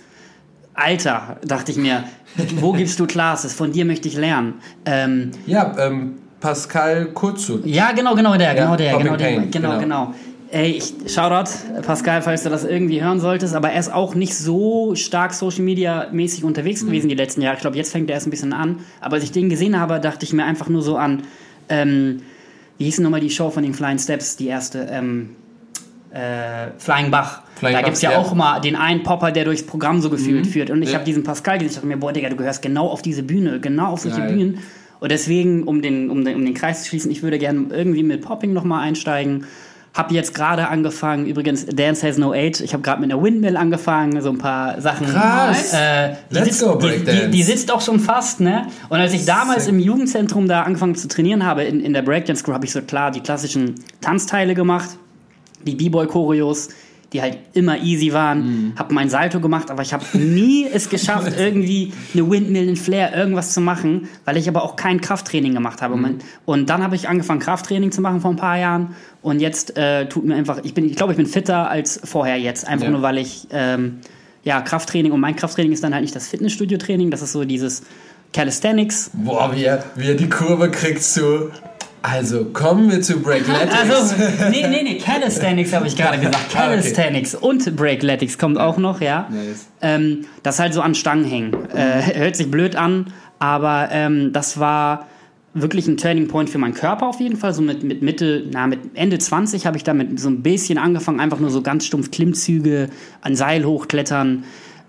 Alter, 0.74 1.36
dachte 1.44 1.72
ich 1.72 1.78
mir, 1.78 2.04
wo 2.56 2.72
gibst 2.74 2.98
du 2.98 3.06
Classes? 3.06 3.52
Von 3.52 3.72
dir 3.72 3.84
möchte 3.84 4.08
ich 4.08 4.16
lernen. 4.16 4.54
Ähm, 4.84 5.32
Ja, 5.46 5.74
ähm, 5.78 6.14
Pascal 6.40 7.06
Kurzut. 7.06 7.64
ja, 7.66 7.92
genau, 7.92 8.14
genau 8.14 8.36
der, 8.36 8.54
genau 8.54 8.76
der, 8.76 8.98
genau 8.98 9.16
der, 9.16 9.26
Pain, 9.26 9.50
genau, 9.50 9.78
genau. 9.78 9.80
genau. 9.80 10.14
Ey, 10.50 10.72
ich, 10.72 10.92
Shoutout, 11.06 11.50
Pascal, 11.80 12.20
falls 12.20 12.42
du 12.42 12.50
das 12.50 12.64
irgendwie 12.64 13.02
hören 13.02 13.20
solltest, 13.20 13.54
aber 13.54 13.70
er 13.70 13.80
ist 13.80 13.90
auch 13.90 14.14
nicht 14.14 14.36
so 14.36 14.94
stark 14.94 15.32
Social 15.32 15.62
Media 15.62 16.08
mäßig 16.12 16.44
unterwegs 16.44 16.84
gewesen 16.84 17.08
die 17.08 17.14
letzten 17.14 17.40
Jahre. 17.40 17.54
Ich 17.56 17.62
glaube, 17.62 17.78
jetzt 17.78 17.90
fängt 17.90 18.10
er 18.10 18.14
erst 18.14 18.26
ein 18.26 18.30
bisschen 18.30 18.52
an. 18.52 18.80
Aber 19.00 19.14
als 19.14 19.24
ich 19.24 19.32
den 19.32 19.48
gesehen 19.48 19.80
habe, 19.80 19.98
dachte 19.98 20.26
ich 20.26 20.34
mir 20.34 20.44
einfach 20.44 20.68
nur 20.68 20.82
so 20.82 20.98
an, 20.98 21.22
ähm, 21.70 22.20
wie 22.76 22.84
hieß 22.84 22.96
denn 22.96 23.04
nochmal 23.04 23.20
die 23.20 23.30
Show 23.30 23.48
von 23.48 23.62
den 23.62 23.72
Flying 23.72 23.98
Steps, 23.98 24.36
die 24.36 24.48
erste, 24.48 24.88
ähm, 24.90 25.30
äh, 26.10 26.68
Flying 26.76 27.10
Bach. 27.10 27.42
Flying 27.62 27.76
da 27.76 27.82
gibt 27.82 27.94
es 27.96 28.02
ja, 28.02 28.18
auch 28.18 28.34
mal 28.34 28.60
den 28.60 28.74
einen 28.74 29.04
Popper, 29.04 29.30
der 29.30 29.44
durchs 29.44 29.62
Programm 29.64 30.00
so 30.00 30.10
gefühlt 30.10 30.48
führt. 30.48 30.70
Und 30.70 30.82
ich 30.82 30.88
Ja. 30.90 30.94
habe 30.96 31.04
diesen 31.04 31.22
Pascal 31.22 31.58
gesehen, 31.58 31.68
ich 31.68 31.74
dachte 31.76 31.86
mir, 31.86 31.96
boah, 31.96 32.12
Digga, 32.12 32.28
du 32.28 32.34
gehörst 32.34 32.60
genau 32.60 32.88
auf 32.88 33.02
diese 33.02 33.22
Bühne, 33.22 33.60
genau 33.60 33.92
auf 33.92 34.00
solche 34.00 34.18
Geil. 34.18 34.32
Bühnen. 34.32 34.58
Und 34.98 35.12
deswegen, 35.12 35.62
um 35.62 35.80
den, 35.80 36.10
um 36.10 36.24
den, 36.24 36.34
um 36.34 36.44
den 36.44 36.54
Kreis 36.54 36.82
zu 36.82 36.88
schließen, 36.88 37.10
ich 37.12 37.22
würde 37.22 37.38
gerne 37.38 37.66
irgendwie 37.70 38.02
mit 38.02 38.20
Popping 38.22 38.52
nochmal 38.52 38.80
einsteigen. 38.82 39.46
Hab 39.94 40.10
jetzt 40.10 40.34
gerade 40.34 40.68
angefangen, 40.68 41.26
übrigens, 41.26 41.66
Dance 41.66 42.04
Has 42.06 42.16
No 42.18 42.32
Age. 42.32 42.60
Ich 42.62 42.72
habe 42.72 42.82
gerade 42.82 43.00
mit 43.00 43.12
einer 43.12 43.22
Windmill 43.22 43.56
angefangen, 43.56 44.20
so 44.22 44.30
ein 44.30 44.38
paar 44.38 44.80
Sachen. 44.80 45.06
Krass. 45.06 45.74
Äh, 45.74 46.14
die, 46.30 46.34
Let's 46.34 46.46
sitzt, 46.58 46.62
go, 46.62 46.76
die, 46.76 46.86
die, 46.88 46.94
Breakdance. 46.94 47.28
die 47.28 47.42
sitzt 47.42 47.70
auch 47.70 47.80
schon 47.82 48.00
fast, 48.00 48.40
ne? 48.40 48.66
Und 48.88 48.98
als 48.98 49.12
ich 49.12 49.24
damals 49.24 49.66
Sick. 49.66 49.74
im 49.74 49.78
Jugendzentrum 49.80 50.48
da 50.48 50.62
angefangen 50.62 50.94
zu 50.94 51.08
trainieren 51.08 51.44
habe, 51.44 51.62
in, 51.64 51.80
in 51.80 51.92
der 51.92 52.02
Breakdance 52.02 52.42
Crew, 52.42 52.54
habe 52.54 52.64
ich 52.64 52.72
so 52.72 52.80
klar 52.80 53.10
die 53.10 53.20
klassischen 53.20 53.74
Tanzteile 54.00 54.54
gemacht, 54.54 54.88
die 55.66 55.74
B-Boy-Choreos, 55.74 56.70
die 57.12 57.22
halt 57.22 57.38
immer 57.52 57.78
easy 57.78 58.12
waren. 58.12 58.38
Mhm. 58.38 58.72
Habe 58.76 58.94
mein 58.94 59.08
Salto 59.10 59.40
gemacht, 59.40 59.70
aber 59.70 59.82
ich 59.82 59.92
habe 59.92 60.04
nie 60.16 60.66
es 60.72 60.88
geschafft, 60.88 61.32
irgendwie 61.38 61.92
eine 62.14 62.30
Windmill, 62.30 62.66
einen 62.68 62.76
Flair, 62.76 63.14
irgendwas 63.16 63.52
zu 63.52 63.60
machen, 63.60 64.08
weil 64.24 64.36
ich 64.36 64.48
aber 64.48 64.62
auch 64.62 64.76
kein 64.76 65.00
Krafttraining 65.00 65.54
gemacht 65.54 65.82
habe. 65.82 65.96
Mhm. 65.96 66.18
Und 66.44 66.70
dann 66.70 66.82
habe 66.82 66.96
ich 66.96 67.08
angefangen, 67.08 67.40
Krafttraining 67.40 67.92
zu 67.92 68.00
machen 68.00 68.20
vor 68.20 68.30
ein 68.30 68.36
paar 68.36 68.58
Jahren. 68.58 68.94
Und 69.20 69.40
jetzt 69.40 69.76
äh, 69.76 70.08
tut 70.08 70.24
mir 70.24 70.34
einfach, 70.34 70.60
ich 70.64 70.74
bin, 70.74 70.86
ich 70.86 70.96
glaube, 70.96 71.12
ich 71.12 71.16
bin 71.16 71.26
fitter 71.26 71.68
als 71.70 72.00
vorher 72.04 72.38
jetzt, 72.38 72.66
einfach 72.66 72.86
Ja. 72.86 72.90
nur 72.92 73.02
weil 73.02 73.18
ich 73.18 73.46
ähm, 73.50 73.98
ja 74.44 74.60
Krafttraining 74.60 75.12
und 75.12 75.20
mein 75.20 75.36
Krafttraining 75.36 75.72
ist 75.72 75.84
dann 75.84 75.92
halt 75.94 76.02
nicht 76.02 76.16
das 76.16 76.28
Fitnessstudio-Training, 76.28 77.10
das 77.10 77.22
ist 77.22 77.32
so 77.32 77.44
dieses 77.44 77.82
Calisthenics. 78.32 79.10
Boah, 79.12 79.52
wie 79.54 79.64
er, 79.64 79.84
wie 79.94 80.08
er 80.08 80.14
die 80.14 80.28
Kurve 80.28 80.70
kriegt 80.70 81.02
zu. 81.02 81.50
Also, 82.02 82.46
kommen 82.46 82.90
wir 82.90 83.00
zu 83.00 83.20
Breakletics. 83.20 83.74
Also, 83.90 84.14
nee, 84.50 84.66
nee, 84.66 84.82
nee, 84.82 84.98
Calisthenics 84.98 85.72
habe 85.72 85.86
ich 85.86 85.96
gerade 85.96 86.18
gesagt. 86.18 86.36
Ah, 86.36 86.66
okay. 86.66 86.68
Calisthenics 86.68 87.34
und 87.34 87.76
Breakletics 87.76 88.38
kommt 88.38 88.58
auch 88.58 88.76
noch, 88.76 89.00
ja. 89.00 89.28
Nice. 89.30 89.68
Ähm, 89.80 90.24
das 90.42 90.58
halt 90.58 90.74
so 90.74 90.82
an 90.82 90.94
Stangen 90.94 91.24
hängen. 91.24 91.52
Äh, 91.74 92.18
hört 92.18 92.36
sich 92.36 92.50
blöd 92.50 92.74
an, 92.74 93.12
aber 93.38 93.88
ähm, 93.92 94.32
das 94.32 94.58
war 94.58 95.06
wirklich 95.54 95.86
ein 95.86 95.96
Turning 95.96 96.28
Point 96.28 96.50
für 96.50 96.58
meinen 96.58 96.74
Körper 96.74 97.06
auf 97.06 97.20
jeden 97.20 97.36
Fall. 97.36 97.54
So 97.54 97.62
mit, 97.62 97.82
mit 97.82 98.02
Mitte, 98.02 98.44
na, 98.50 98.66
mit 98.66 98.80
Ende 98.94 99.18
20 99.18 99.66
habe 99.66 99.76
ich 99.76 99.84
damit 99.84 100.18
so 100.18 100.28
ein 100.28 100.42
bisschen 100.42 100.78
angefangen, 100.78 101.20
einfach 101.20 101.38
nur 101.38 101.50
so 101.50 101.62
ganz 101.62 101.86
stumpf 101.86 102.10
Klimmzüge, 102.10 102.88
an 103.20 103.36
Seil 103.36 103.64
hochklettern. 103.64 104.44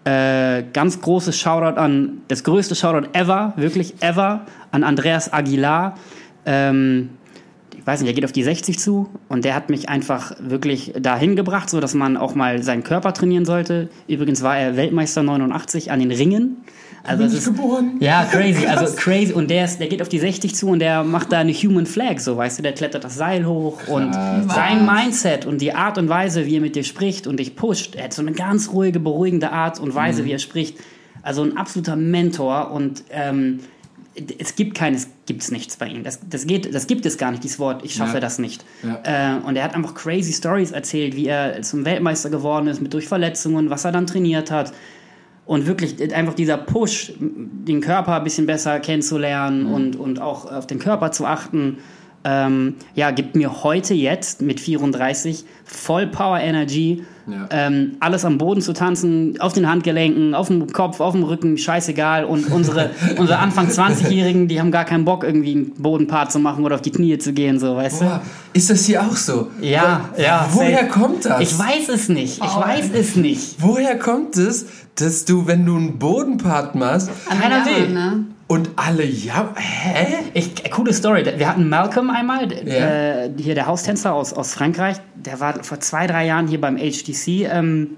Äh, 0.05 0.63
ganz 0.73 0.99
großes 0.99 1.37
Shoutout 1.37 1.79
an, 1.79 2.21
das 2.27 2.43
größte 2.43 2.75
Shoutout 2.75 3.09
ever, 3.13 3.53
wirklich 3.55 3.95
ever, 4.01 4.45
an 4.71 4.83
Andreas 4.83 5.31
Aguilar. 5.31 5.97
Ähm, 6.45 7.09
ich 7.83 7.87
weiß 7.87 7.99
nicht, 7.99 8.09
er 8.09 8.13
geht 8.13 8.23
auf 8.23 8.31
die 8.31 8.43
60 8.43 8.79
zu 8.79 9.09
und 9.27 9.43
der 9.43 9.55
hat 9.55 9.69
mich 9.69 9.89
einfach 9.89 10.33
wirklich 10.39 10.93
dahin 10.97 11.35
gebracht, 11.35 11.69
so 11.69 11.81
dass 11.81 11.93
man 11.93 12.15
auch 12.15 12.33
mal 12.33 12.63
seinen 12.63 12.83
Körper 12.83 13.13
trainieren 13.13 13.43
sollte. 13.43 13.89
Übrigens 14.07 14.41
war 14.41 14.57
er 14.57 14.77
Weltmeister 14.77 15.21
89 15.21 15.91
an 15.91 15.99
den 15.99 16.11
Ringen. 16.11 16.63
Also 17.03 17.23
Bin 17.23 17.31
ich 17.33 17.37
ist, 17.39 17.45
geboren? 17.45 17.97
ja, 17.99 18.23
crazy, 18.31 18.65
also 18.65 18.95
crazy. 18.95 19.33
Und 19.33 19.49
der, 19.49 19.65
ist, 19.65 19.79
der 19.79 19.87
geht 19.87 20.01
auf 20.01 20.07
die 20.07 20.19
60 20.19 20.55
zu 20.55 20.69
und 20.69 20.79
der 20.79 21.03
macht 21.03 21.33
da 21.33 21.39
eine 21.39 21.51
Human 21.51 21.85
Flag, 21.85 22.19
so 22.19 22.37
weißt 22.37 22.59
du, 22.59 22.63
der 22.63 22.71
klettert 22.71 23.03
das 23.03 23.15
Seil 23.15 23.45
hoch 23.45 23.87
und 23.87 24.13
sein 24.13 24.85
Mindset 24.85 25.45
und 25.45 25.59
die 25.59 25.73
Art 25.73 25.97
und 25.97 26.07
Weise, 26.07 26.45
wie 26.45 26.55
er 26.55 26.61
mit 26.61 26.77
dir 26.77 26.85
spricht 26.85 27.27
und 27.27 27.37
dich 27.37 27.57
pusht, 27.57 27.95
er 27.95 28.05
hat 28.05 28.13
so 28.13 28.21
eine 28.21 28.31
ganz 28.31 28.71
ruhige, 28.71 29.01
beruhigende 29.01 29.51
Art 29.51 29.81
und 29.81 29.93
Weise, 29.93 30.23
wie 30.23 30.31
er 30.31 30.39
spricht. 30.39 30.77
Also 31.21 31.43
ein 31.43 31.57
absoluter 31.57 31.97
Mentor 31.97 32.71
und 32.71 33.03
ähm, 33.11 33.59
es 34.37 34.55
gibt 34.55 34.75
keines, 34.75 35.07
gibt's 35.25 35.49
nichts 35.51 35.77
bei 35.77 35.87
ihm. 35.87 36.03
Das, 36.03 36.19
das, 36.29 36.45
geht, 36.45 36.73
das 36.73 36.85
gibt 36.87 37.05
es 37.05 37.17
gar 37.17 37.31
nicht, 37.31 37.43
dieses 37.43 37.57
Wort, 37.59 37.83
ich 37.83 37.95
schaffe 37.95 38.15
Ja. 38.15 38.19
das 38.19 38.37
nicht. 38.39 38.63
Ja. 38.83 39.37
Äh, 39.37 39.39
und 39.41 39.55
er 39.55 39.63
hat 39.63 39.73
einfach 39.75 39.95
crazy 39.95 40.33
Stories 40.33 40.71
erzählt, 40.71 41.15
wie 41.15 41.27
er 41.27 41.61
zum 41.63 41.83
Weltmeister 41.85 42.29
geworden 42.29 42.67
ist, 42.67 42.81
mit 42.81 42.93
durch 42.93 43.07
Verletzungen, 43.07 43.69
was 43.69 43.85
er 43.85 43.91
dann 43.91 44.05
trainiert 44.05 44.51
hat. 44.51 44.71
Und 45.45 45.65
wirklich 45.67 45.99
äh, 45.99 46.13
einfach 46.13 46.35
dieser 46.35 46.57
Push, 46.57 47.13
den 47.19 47.81
Körper 47.81 48.17
ein 48.17 48.23
bisschen 48.23 48.45
besser 48.45 48.79
kennenzulernen 48.79 49.63
Mhm. 49.67 49.73
und, 49.73 49.95
und 49.95 50.21
auch 50.21 50.51
auf 50.51 50.67
den 50.67 50.79
Körper 50.79 51.11
zu 51.11 51.25
achten, 51.25 51.79
ähm, 52.25 52.75
ja, 52.95 53.11
gibt 53.11 53.35
mir 53.35 53.63
heute 53.63 53.93
jetzt 53.93 54.41
mit 54.41 54.59
34 54.59 55.43
voll 55.65 56.07
Power 56.07 56.39
Energy, 56.39 57.03
Ja. 57.25 57.47
ähm, 57.51 57.93
alles 57.99 58.25
am 58.25 58.37
Boden 58.37 58.61
zu 58.61 58.73
tanzen, 58.73 59.39
auf 59.39 59.53
den 59.53 59.69
Handgelenken, 59.69 60.35
auf 60.35 60.47
dem 60.47 60.67
Kopf, 60.71 60.99
auf 60.99 61.13
dem 61.13 61.23
Rücken, 61.23 61.57
scheißegal. 61.57 62.25
Und 62.25 62.51
unsere, 62.51 62.91
unsere 63.17 63.39
Anfang 63.39 63.67
20-Jährigen, 63.69 64.47
die 64.47 64.59
haben 64.59 64.71
gar 64.71 64.85
keinen 64.85 65.05
Bock, 65.05 65.23
irgendwie 65.23 65.51
einen 65.53 65.73
Bodenpart 65.75 66.31
zu 66.31 66.39
machen 66.39 66.63
oder 66.65 66.75
auf 66.75 66.81
die 66.81 66.91
Knie 66.91 67.17
zu 67.17 67.33
gehen, 67.33 67.59
so, 67.59 67.75
weißt 67.75 68.01
du? 68.01 68.05
Boah, 68.05 68.21
ist 68.53 68.69
das 68.69 68.85
hier 68.85 69.01
auch 69.01 69.15
so? 69.15 69.47
Ja, 69.61 70.09
ja. 70.17 70.47
Woher 70.51 70.79
safe. 70.79 70.89
kommt 70.89 71.25
das? 71.25 71.41
Ich 71.41 71.57
weiß 71.57 71.89
es 71.89 72.09
nicht. 72.09 72.37
Ich 72.37 72.55
weiß 72.55 72.89
es 72.93 73.15
nicht. 73.15 73.55
Woher 73.59 73.97
kommt 73.97 74.35
es, 74.37 74.65
dass 74.95 75.25
du, 75.25 75.47
wenn 75.47 75.65
du 75.65 75.75
einen 75.75 75.97
Bodenpart 75.99 76.75
machst 76.75 77.09
Keiner 77.27 77.65
will. 77.65 77.89
ne? 77.89 78.25
Und 78.53 78.69
alle 78.75 79.03
ja, 79.03 79.51
hä? 79.57 80.05
Ich, 80.35 80.69
coole 80.69 80.93
Story. 80.93 81.25
Wir 81.37 81.49
hatten 81.49 81.69
Malcolm 81.69 82.11
einmal, 82.11 82.51
Ja. 82.51 83.25
äh, 83.25 83.31
hier 83.35 83.55
der 83.55 83.65
Haustänzer 83.65 84.13
aus, 84.13 84.31
aus 84.31 84.53
Frankreich. 84.53 84.97
Der 85.15 85.39
war 85.39 85.63
vor 85.63 85.79
zwei, 85.79 86.05
drei 86.05 86.27
Jahren 86.27 86.47
hier 86.47 86.61
beim 86.61 86.77
HTC 86.77 87.47
ähm, 87.51 87.97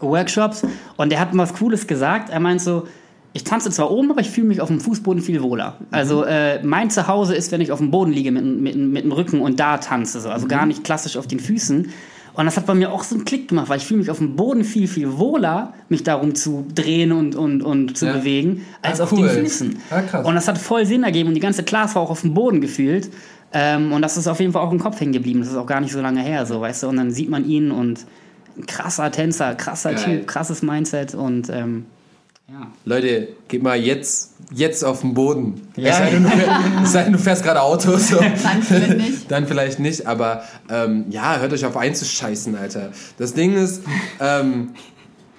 Workshops 0.00 0.62
und 0.96 1.12
der 1.12 1.20
hat 1.20 1.28
was 1.32 1.52
Cooles 1.54 1.86
gesagt. 1.86 2.30
Er 2.30 2.40
meint 2.40 2.62
so, 2.62 2.86
ich 3.34 3.44
tanze 3.44 3.70
zwar 3.70 3.90
oben, 3.90 4.10
aber 4.10 4.22
ich 4.22 4.30
fühle 4.30 4.46
mich 4.46 4.62
auf 4.62 4.68
dem 4.68 4.80
Fußboden 4.80 5.22
viel 5.22 5.42
wohler. 5.42 5.76
Also 5.90 6.24
äh, 6.24 6.62
mein 6.62 6.88
Zuhause 6.88 7.34
ist, 7.34 7.52
wenn 7.52 7.60
ich 7.60 7.70
auf 7.70 7.78
dem 7.80 7.90
Boden 7.90 8.12
liege 8.12 8.32
mit, 8.32 8.44
mit, 8.44 8.76
mit 8.76 9.04
dem 9.04 9.12
Rücken 9.12 9.42
und 9.42 9.60
da 9.60 9.76
tanze. 9.76 10.22
So. 10.22 10.30
Also 10.30 10.46
gar 10.48 10.64
nicht 10.64 10.84
klassisch 10.84 11.18
auf 11.18 11.26
den 11.26 11.38
Füßen. 11.38 11.90
Und 12.36 12.44
das 12.44 12.56
hat 12.56 12.66
bei 12.66 12.74
mir 12.74 12.92
auch 12.92 13.02
so 13.02 13.14
einen 13.14 13.24
Klick 13.24 13.48
gemacht, 13.48 13.68
weil 13.70 13.78
ich 13.78 13.86
fühle 13.86 14.00
mich 14.00 14.10
auf 14.10 14.18
dem 14.18 14.36
Boden 14.36 14.62
viel, 14.62 14.86
viel 14.88 15.16
wohler, 15.16 15.72
mich 15.88 16.02
darum 16.02 16.34
zu 16.34 16.66
drehen 16.74 17.10
und, 17.12 17.34
und, 17.34 17.62
und 17.62 17.96
zu 17.96 18.06
Ja. 18.06 18.12
bewegen, 18.12 18.62
als 18.82 19.00
Ah, 19.00 19.04
auf 19.04 19.12
cool. 19.12 19.26
den 19.26 19.44
Füßen. 19.44 19.78
Ah. 19.90 20.18
Und 20.20 20.34
das 20.34 20.46
hat 20.46 20.58
voll 20.58 20.84
Sinn 20.84 21.02
ergeben 21.02 21.28
und 21.28 21.34
die 21.34 21.40
ganze 21.40 21.62
Class 21.62 21.94
war 21.94 22.02
auch 22.02 22.10
auf 22.10 22.20
dem 22.20 22.34
Boden 22.34 22.60
gefühlt. 22.60 23.10
Ähm, 23.52 23.92
und 23.92 24.02
das 24.02 24.16
ist 24.18 24.26
auf 24.26 24.38
jeden 24.40 24.52
Fall 24.52 24.62
auch 24.62 24.72
im 24.72 24.78
Kopf 24.78 25.00
hängen 25.00 25.12
geblieben. 25.12 25.40
Das 25.40 25.48
ist 25.48 25.56
auch 25.56 25.66
gar 25.66 25.80
nicht 25.80 25.92
so 25.92 26.00
lange 26.02 26.20
her, 26.20 26.44
so, 26.44 26.60
weißt 26.60 26.82
du. 26.82 26.88
Und 26.88 26.96
dann 26.96 27.10
sieht 27.10 27.30
man 27.30 27.46
ihn 27.48 27.70
und 27.70 28.04
krasser 28.66 29.10
Tänzer, 29.10 29.54
krasser 29.54 29.94
Geil. 29.94 30.04
Typ, 30.18 30.26
krasses 30.26 30.62
Mindset 30.62 31.14
und 31.14 31.48
ähm, 31.50 31.86
ja. 32.48 32.70
Leute, 32.84 33.28
geht 33.48 33.62
mal 33.62 33.76
jetzt, 33.76 34.34
jetzt 34.52 34.84
auf 34.84 35.00
den 35.00 35.14
Boden. 35.14 35.68
Ja. 35.76 35.90
Es 35.90 35.96
sei 35.98 36.10
denn, 36.10 36.22
du 36.22 36.86
sei 36.86 37.02
denn, 37.02 37.12
du 37.12 37.18
fährst 37.18 37.42
gerade 37.42 37.60
Auto. 37.60 37.96
So. 37.96 38.16
Dann 38.42 38.62
vielleicht 38.62 38.96
nicht. 38.96 39.30
Dann 39.30 39.46
vielleicht 39.46 39.78
nicht, 39.80 40.06
aber 40.06 40.44
ähm, 40.70 41.06
ja, 41.10 41.38
hört 41.38 41.52
euch 41.52 41.64
auf 41.64 41.76
einzuscheißen, 41.76 42.56
Alter. 42.56 42.92
Das 43.18 43.34
Ding 43.34 43.54
ist, 43.54 43.82
ähm, 44.20 44.74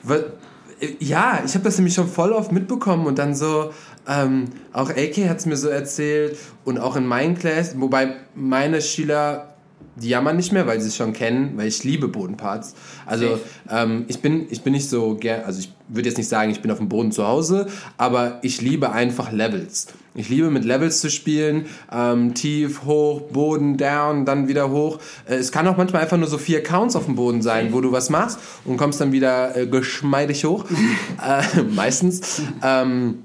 äh, 0.09 0.87
ja, 0.99 1.41
ich 1.45 1.53
habe 1.53 1.63
das 1.63 1.77
nämlich 1.77 1.93
schon 1.93 2.09
voll 2.09 2.33
oft 2.33 2.51
mitbekommen 2.51 3.07
und 3.07 3.17
dann 3.19 3.35
so, 3.35 3.71
ähm, 4.07 4.45
auch 4.73 4.89
AK 4.89 5.29
hat 5.29 5.37
es 5.37 5.45
mir 5.45 5.57
so 5.57 5.69
erzählt 5.69 6.37
und 6.65 6.77
auch 6.77 6.95
in 6.95 7.05
meinen 7.05 7.37
Class, 7.37 7.79
wobei 7.79 8.15
meine 8.35 8.81
Schüler, 8.81 9.56
die 10.01 10.09
jammern 10.09 10.35
nicht 10.35 10.51
mehr, 10.51 10.67
weil 10.67 10.79
sie 10.79 10.87
es 10.87 10.95
schon 10.95 11.13
kennen, 11.13 11.53
weil 11.55 11.67
ich 11.67 11.83
liebe 11.83 12.07
Bodenparts. 12.07 12.75
Also 13.05 13.39
ähm, 13.69 14.05
ich 14.07 14.19
bin 14.21 14.47
ich 14.49 14.61
bin 14.61 14.73
nicht 14.73 14.89
so 14.89 15.15
gern, 15.15 15.43
also 15.45 15.59
ich 15.59 15.71
würde 15.87 16.09
jetzt 16.09 16.17
nicht 16.17 16.29
sagen, 16.29 16.51
ich 16.51 16.61
bin 16.61 16.69
auf 16.71 16.77
dem 16.77 16.89
Boden 16.89 17.11
zu 17.11 17.25
Hause, 17.25 17.67
aber 17.97 18.39
ich 18.41 18.61
liebe 18.61 18.91
einfach 18.91 19.31
Levels. 19.31 19.87
Ich 20.13 20.29
liebe 20.29 20.49
mit 20.49 20.65
Levels 20.65 20.99
zu 20.99 21.09
spielen, 21.11 21.67
ähm, 21.91 22.33
tief, 22.33 22.83
hoch, 22.85 23.21
Boden, 23.31 23.77
down, 23.77 24.25
dann 24.25 24.47
wieder 24.47 24.71
hoch. 24.71 24.99
Äh, 25.27 25.35
es 25.35 25.51
kann 25.51 25.67
auch 25.67 25.77
manchmal 25.77 26.01
einfach 26.01 26.17
nur 26.17 26.27
so 26.27 26.37
vier 26.37 26.63
Counts 26.63 26.95
auf 26.95 27.05
dem 27.05 27.15
Boden 27.15 27.41
sein, 27.41 27.71
wo 27.71 27.81
du 27.81 27.91
was 27.91 28.09
machst 28.09 28.39
und 28.65 28.77
kommst 28.77 28.99
dann 28.99 29.11
wieder 29.11 29.55
äh, 29.55 29.67
geschmeidig 29.67 30.43
hoch. 30.45 30.65
äh, 31.25 31.61
meistens. 31.63 32.41
Ähm, 32.63 33.19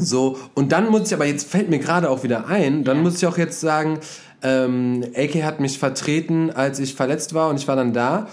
so, 0.00 0.38
und 0.54 0.70
dann 0.70 0.90
muss 0.90 1.08
ich 1.08 1.14
aber, 1.14 1.24
jetzt 1.24 1.48
fällt 1.48 1.70
mir 1.70 1.80
gerade 1.80 2.08
auch 2.08 2.22
wieder 2.22 2.46
ein, 2.46 2.84
dann 2.84 3.02
muss 3.02 3.16
ich 3.16 3.26
auch 3.26 3.36
jetzt 3.36 3.60
sagen, 3.60 3.98
ähm, 4.42 5.04
AK 5.16 5.42
hat 5.42 5.60
mich 5.60 5.78
vertreten, 5.78 6.50
als 6.50 6.78
ich 6.78 6.94
verletzt 6.94 7.34
war 7.34 7.48
und 7.48 7.56
ich 7.56 7.68
war 7.68 7.76
dann 7.76 7.92
da. 7.92 8.28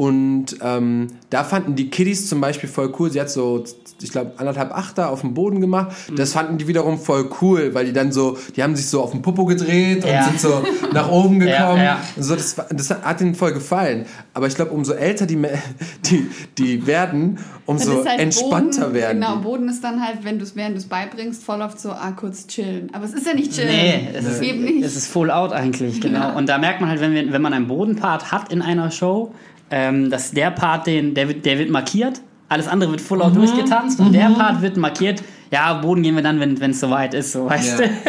Und 0.00 0.56
ähm, 0.62 1.08
da 1.28 1.44
fanden 1.44 1.74
die 1.76 1.90
Kiddies 1.90 2.26
zum 2.26 2.40
Beispiel 2.40 2.70
voll 2.70 2.90
cool. 2.98 3.10
Sie 3.10 3.20
hat 3.20 3.28
so, 3.28 3.62
ich 4.00 4.10
glaube, 4.10 4.32
anderthalb 4.38 4.74
Achter 4.74 5.10
auf 5.10 5.20
dem 5.20 5.34
Boden 5.34 5.60
gemacht. 5.60 5.94
Das 6.16 6.32
fanden 6.32 6.56
die 6.56 6.66
wiederum 6.68 6.98
voll 6.98 7.28
cool, 7.42 7.74
weil 7.74 7.84
die 7.84 7.92
dann 7.92 8.10
so, 8.10 8.38
die 8.56 8.62
haben 8.62 8.74
sich 8.76 8.86
so 8.88 9.02
auf 9.02 9.10
den 9.10 9.20
Popo 9.20 9.44
gedreht 9.44 10.02
Ja. 10.06 10.20
und 10.20 10.24
sind 10.24 10.40
so 10.40 10.62
nach 10.94 11.10
oben 11.10 11.42
Ja, 11.46 11.64
gekommen. 11.66 11.82
ja. 11.84 12.00
So, 12.18 12.34
das, 12.34 12.56
das 12.70 12.88
hat 12.88 13.20
ihnen 13.20 13.34
voll 13.34 13.52
gefallen. 13.52 14.06
Aber 14.32 14.46
ich 14.46 14.54
glaube, 14.54 14.70
umso 14.70 14.94
älter 14.94 15.26
die, 15.26 15.36
die, 16.06 16.30
die 16.56 16.86
werden, 16.86 17.38
umso 17.66 18.02
halt 18.02 18.20
entspannter 18.20 18.84
Boden, 18.84 18.94
werden. 18.94 19.20
Genau. 19.20 19.36
Boden 19.36 19.68
ist 19.68 19.84
dann 19.84 20.02
halt, 20.02 20.24
wenn 20.24 20.38
du 20.38 20.44
es 20.44 20.56
während 20.56 20.76
du 20.76 20.78
es 20.78 20.86
beibringst, 20.86 21.44
voll 21.44 21.60
oft 21.60 21.78
so, 21.78 21.90
ah, 21.90 22.12
kurz 22.16 22.46
chillen. 22.46 22.88
Aber 22.94 23.04
es 23.04 23.12
ist 23.12 23.26
ja 23.26 23.34
nicht 23.34 23.52
chillen. 23.52 23.68
Nee, 23.68 24.08
es 24.14 24.24
ist, 24.24 24.40
eben 24.40 24.64
nicht. 24.64 24.82
es 24.82 24.96
ist 24.96 25.08
full 25.08 25.30
out 25.30 25.52
eigentlich, 25.52 26.00
genau. 26.00 26.20
Ja. 26.20 26.30
Und 26.30 26.48
da 26.48 26.56
merkt 26.56 26.80
man 26.80 26.88
halt, 26.88 27.02
wenn, 27.02 27.12
wir, 27.12 27.30
wenn 27.34 27.42
man 27.42 27.52
einen 27.52 27.68
Bodenpart 27.68 28.32
hat 28.32 28.50
in 28.50 28.62
einer 28.62 28.90
Show, 28.90 29.34
ähm, 29.70 30.10
dass 30.10 30.30
der 30.32 30.50
Part, 30.50 30.86
den, 30.86 31.14
der, 31.14 31.28
wird, 31.28 31.44
der 31.46 31.58
wird 31.58 31.70
markiert, 31.70 32.20
alles 32.48 32.66
andere 32.68 32.90
wird 32.90 33.00
full 33.00 33.22
out 33.22 33.36
durchgetanzt 33.36 34.00
und 34.00 34.12
der 34.12 34.28
Part 34.30 34.60
wird 34.62 34.76
markiert, 34.76 35.22
ja, 35.52 35.74
Boden 35.74 36.02
gehen 36.02 36.14
wir 36.16 36.22
dann, 36.22 36.40
wenn 36.40 36.70
es 36.70 36.80
soweit 36.80 37.14
ist, 37.14 37.32
so 37.32 37.46
weißt 37.46 37.80
Ja. 37.80 37.86
du. 37.86 37.92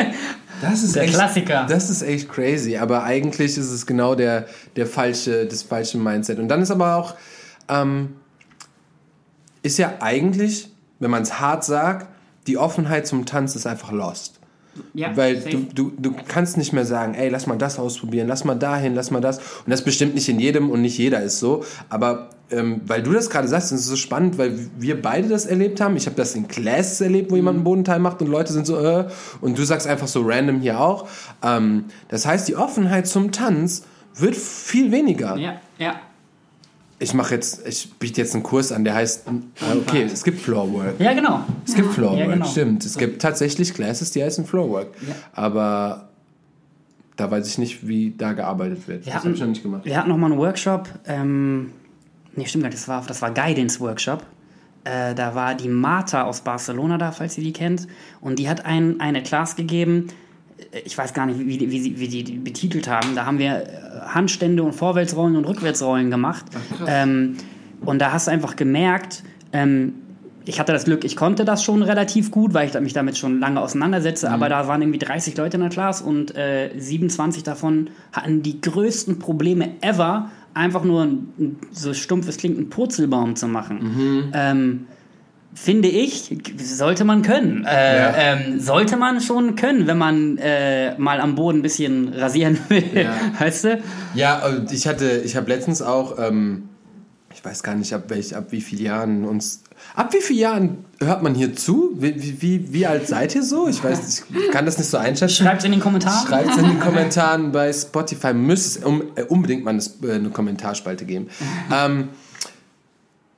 Das 0.61 0.83
ist 0.83 0.95
Der 0.95 1.03
echt, 1.05 1.15
Klassiker. 1.15 1.65
Das 1.67 1.89
ist 1.89 2.03
echt 2.03 2.29
crazy, 2.29 2.77
aber 2.77 3.03
eigentlich 3.03 3.57
ist 3.57 3.71
es 3.71 3.83
genau 3.87 4.13
der, 4.13 4.45
der 4.75 4.85
falsche, 4.85 5.47
das 5.47 5.63
falsche 5.63 5.97
Mindset. 5.97 6.37
Und 6.37 6.49
dann 6.49 6.61
ist 6.61 6.69
aber 6.69 6.97
auch, 6.97 7.15
ähm, 7.67 8.09
ist 9.63 9.79
ja 9.79 9.93
eigentlich, 10.01 10.69
wenn 10.99 11.09
man 11.09 11.23
es 11.23 11.39
hart 11.39 11.63
sagt, 11.63 12.07
die 12.45 12.59
Offenheit 12.59 13.07
zum 13.07 13.25
Tanz 13.25 13.55
ist 13.55 13.65
einfach 13.65 13.91
lost. 13.91 14.39
Ja, 14.93 15.15
Weil 15.15 15.41
safe. 15.41 15.57
du, 15.57 15.91
du, 15.91 15.91
du 15.97 16.15
kannst 16.27 16.57
nicht 16.57 16.71
mehr 16.71 16.85
sagen, 16.85 17.13
ey, 17.13 17.29
lass 17.29 17.45
mal 17.47 17.57
das 17.57 17.77
ausprobieren, 17.77 18.27
lass 18.27 18.45
mal 18.45 18.55
dahin, 18.55 18.95
lass 18.95 19.11
mal 19.11 19.19
das. 19.19 19.39
Und 19.39 19.69
das 19.69 19.83
bestimmt 19.83 20.15
nicht 20.15 20.29
in 20.29 20.39
jedem 20.39 20.69
und 20.69 20.81
nicht 20.81 20.97
jeder 20.97 21.21
ist 21.21 21.39
so. 21.39 21.63
Aber 21.89 22.29
ähm, 22.51 22.81
weil 22.85 23.03
du 23.03 23.11
das 23.13 23.29
gerade 23.29 23.47
sagst, 23.47 23.71
ist 23.71 23.81
es 23.81 23.87
so 23.87 23.95
spannend, 23.95 24.37
weil 24.37 24.57
wir 24.77 25.01
beide 25.01 25.27
das 25.27 25.45
erlebt 25.45 25.81
haben. 25.81 25.95
Ich 25.95 26.05
habe 26.05 26.15
das 26.15 26.35
in 26.35 26.47
Classes 26.47 27.01
erlebt, 27.01 27.31
wo 27.31 27.35
jemand 27.35 27.57
einen 27.57 27.63
Bodenteil 27.63 27.99
macht 27.99 28.21
und 28.21 28.27
Leute 28.27 28.53
sind 28.53 28.65
so, 28.65 28.77
äh, 28.77 29.07
und 29.41 29.57
du 29.57 29.63
sagst 29.63 29.87
einfach 29.87 30.07
so 30.07 30.21
random 30.23 30.61
hier 30.61 30.79
auch. 30.79 31.07
Ähm, 31.43 31.85
das 32.09 32.25
heißt, 32.25 32.47
die 32.47 32.55
Offenheit 32.55 33.07
zum 33.07 33.31
Tanz 33.31 33.83
wird 34.15 34.35
viel 34.35 34.91
weniger. 34.91 35.37
ja, 35.37 35.61
ja. 35.77 35.99
Ich 37.01 37.13
mache 37.15 37.33
jetzt, 37.33 37.67
ich 37.67 37.91
biete 37.99 38.21
jetzt 38.21 38.35
einen 38.35 38.43
Kurs 38.43 38.71
an, 38.71 38.83
der 38.83 38.93
heißt, 38.93 39.25
okay, 39.75 40.03
es 40.03 40.23
gibt 40.23 40.39
Floorwork. 40.39 40.99
Ja, 40.99 41.13
genau. 41.13 41.41
Es 41.67 41.73
gibt 41.73 41.91
Floorwork, 41.93 42.19
Ja, 42.19 42.27
genau. 42.27 42.45
stimmt. 42.45 42.85
Es 42.85 42.97
gibt 42.97 43.21
tatsächlich 43.21 43.73
Classes, 43.73 44.11
die 44.11 44.23
heißen 44.23 44.45
Floorwork. 44.45 44.89
Ja. 45.07 45.15
Aber 45.33 46.09
da 47.17 47.29
weiß 47.31 47.47
ich 47.47 47.57
nicht, 47.57 47.87
wie 47.87 48.13
da 48.15 48.33
gearbeitet 48.33 48.87
wird. 48.87 49.05
Wir 49.05 49.13
das 49.13 49.23
habe 49.23 49.33
ich 49.33 49.39
noch 49.39 49.47
nicht 49.47 49.63
gemacht. 49.63 49.83
wir 49.85 49.97
hatten 49.97 50.09
noch 50.09 50.17
mal 50.17 50.31
einen 50.31 50.39
Workshop. 50.39 50.89
Ähm, 51.07 51.71
nee, 52.35 52.45
stimmt 52.45 52.63
gar 52.63 52.69
nicht. 52.69 52.79
Das 52.79 52.87
war, 52.87 53.03
das 53.05 53.21
war 53.21 53.31
Guidance 53.31 53.79
Workshop. 53.79 54.23
Äh, 54.83 55.15
da 55.15 55.33
war 55.35 55.55
die 55.55 55.69
Marta 55.69 56.23
aus 56.23 56.41
Barcelona 56.41 56.97
da, 56.97 57.11
falls 57.11 57.37
ihr 57.37 57.43
die 57.43 57.53
kennt. 57.53 57.87
Und 58.21 58.37
die 58.39 58.47
hat 58.47 58.65
ein, 58.65 58.99
eine 58.99 59.23
Class 59.23 59.55
gegeben. 59.55 60.07
Ich 60.85 60.97
weiß 60.97 61.13
gar 61.13 61.25
nicht, 61.25 61.39
wie, 61.39 61.59
wie, 61.71 61.99
wie, 61.99 62.07
die 62.07 62.33
betitelt 62.33 62.87
haben. 62.87 63.15
Da 63.15 63.25
haben 63.25 63.39
wir 63.39 63.63
äh, 63.63 63.67
Handstände 64.07 64.63
und 64.63 64.73
Vorwärtsrollen 64.73 65.35
und 65.35 65.45
Rückwärtsrollen 65.45 66.09
gemacht. 66.09 66.45
ähm, 66.87 67.37
und 67.85 67.99
da 67.99 68.11
hast 68.11 68.27
du 68.27 68.31
einfach 68.31 68.55
gemerkt, 68.55 69.23
ähm, 69.53 69.93
ich 70.45 70.59
hatte 70.59 70.71
das 70.71 70.85
Glück, 70.85 71.03
ich 71.03 71.15
konnte 71.15 71.45
das 71.45 71.63
schon 71.63 71.83
relativ 71.83 72.31
gut, 72.31 72.53
weil 72.53 72.67
ich 72.67 72.79
mich 72.79 72.93
damit 72.93 73.17
schon 73.17 73.39
lange 73.39 73.61
auseinandersetze. 73.61 74.27
Mhm. 74.27 74.33
Aber 74.33 74.49
da 74.49 74.67
waren 74.67 74.81
irgendwie 74.81 74.99
30 74.99 75.37
Leute 75.37 75.57
in 75.57 75.61
der 75.61 75.69
Class 75.69 76.01
und 76.01 76.35
äh, 76.35 76.71
27 76.77 77.43
davon 77.43 77.89
hatten 78.11 78.41
die 78.41 78.59
größten 78.59 79.19
Probleme 79.19 79.81
ever, 79.81 80.31
einfach 80.53 80.83
nur 80.83 81.03
ein, 81.03 81.33
ein, 81.39 81.59
so 81.71 81.93
stumpf 81.93 82.27
es 82.27 82.37
klingt, 82.37 82.57
einen 82.57 82.69
Purzelbaum 82.69 83.35
zu 83.35 83.47
machen. 83.47 83.79
Mhm. 83.79 84.31
Ähm, 84.33 84.87
finde 85.53 85.89
ich, 85.89 86.35
sollte 86.63 87.03
man 87.03 87.21
können. 87.21 87.65
Äh, 87.65 87.97
Ja. 87.97 88.13
ähm, 88.15 88.59
sollte 88.59 88.97
man 88.97 89.21
schon 89.21 89.55
können, 89.55 89.85
wenn 89.87 89.97
man 89.97 90.37
äh, 90.37 90.97
mal 90.97 91.19
am 91.19 91.35
Boden 91.35 91.59
ein 91.59 91.61
bisschen 91.61 92.13
rasieren 92.13 92.57
will. 92.69 92.83
Ja. 92.93 93.13
Weißt 93.39 93.65
du? 93.65 93.81
Ja, 94.15 94.41
ich 94.71 94.87
hatte, 94.87 95.21
ich 95.25 95.35
habe 95.35 95.49
letztens 95.49 95.81
auch, 95.81 96.17
ähm, 96.19 96.69
ich 97.33 97.43
weiß 97.43 97.63
gar 97.63 97.75
nicht, 97.75 97.93
ab, 97.93 98.03
welch, 98.09 98.35
ab 98.35 98.47
wie 98.51 98.61
vielen 98.61 98.83
Jahren 98.83 99.25
uns, 99.25 99.63
ab 99.95 100.13
wie 100.13 100.21
vielen 100.21 100.39
Jahren 100.39 100.77
hört 100.99 101.23
man 101.23 101.33
hier 101.33 101.55
zu? 101.55 101.91
Wie, 101.97 102.41
wie, 102.41 102.71
wie, 102.73 102.85
alt 102.85 103.07
seid 103.07 103.35
ihr 103.35 103.43
so? 103.43 103.67
Ich 103.67 103.83
weiß, 103.83 104.25
ich 104.29 104.51
kann 104.51 104.65
das 104.65 104.77
nicht 104.77 104.89
so 104.89 104.97
einschätzen. 104.97 105.43
Schreibt 105.43 105.63
in 105.63 105.71
den 105.71 105.79
Kommentaren. 105.79 106.27
Schreibt 106.27 106.49
es 106.51 106.57
in 106.57 106.65
den 106.65 106.79
Kommentaren 106.81 107.51
bei 107.51 107.71
Spotify. 107.73 108.33
Müsste 108.33 108.79
es 108.79 108.85
um, 108.85 109.03
äh, 109.15 109.23
unbedingt 109.23 109.63
mal 109.63 109.71
eine, 109.71 109.81
äh, 110.09 110.15
eine 110.15 110.29
Kommentarspalte 110.29 111.05
geben. 111.05 111.29
ähm, 111.73 112.09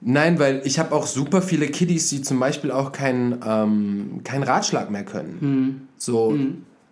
nein, 0.04 0.40
weil 0.40 0.62
ich 0.66 0.80
habe 0.80 0.94
auch 0.94 1.08
super 1.08 1.42
viele 1.42 1.68
Kiddies, 1.68 2.10
die 2.10 2.22
zum 2.22 2.40
Beispiel 2.40 2.72
auch 2.72 2.92
keinen 2.92 3.40
ähm, 3.46 4.22
keinen 4.24 4.44
Ratschlag 4.44 4.90
mehr 4.92 5.06
können. 5.06 5.88
So, 5.98 6.38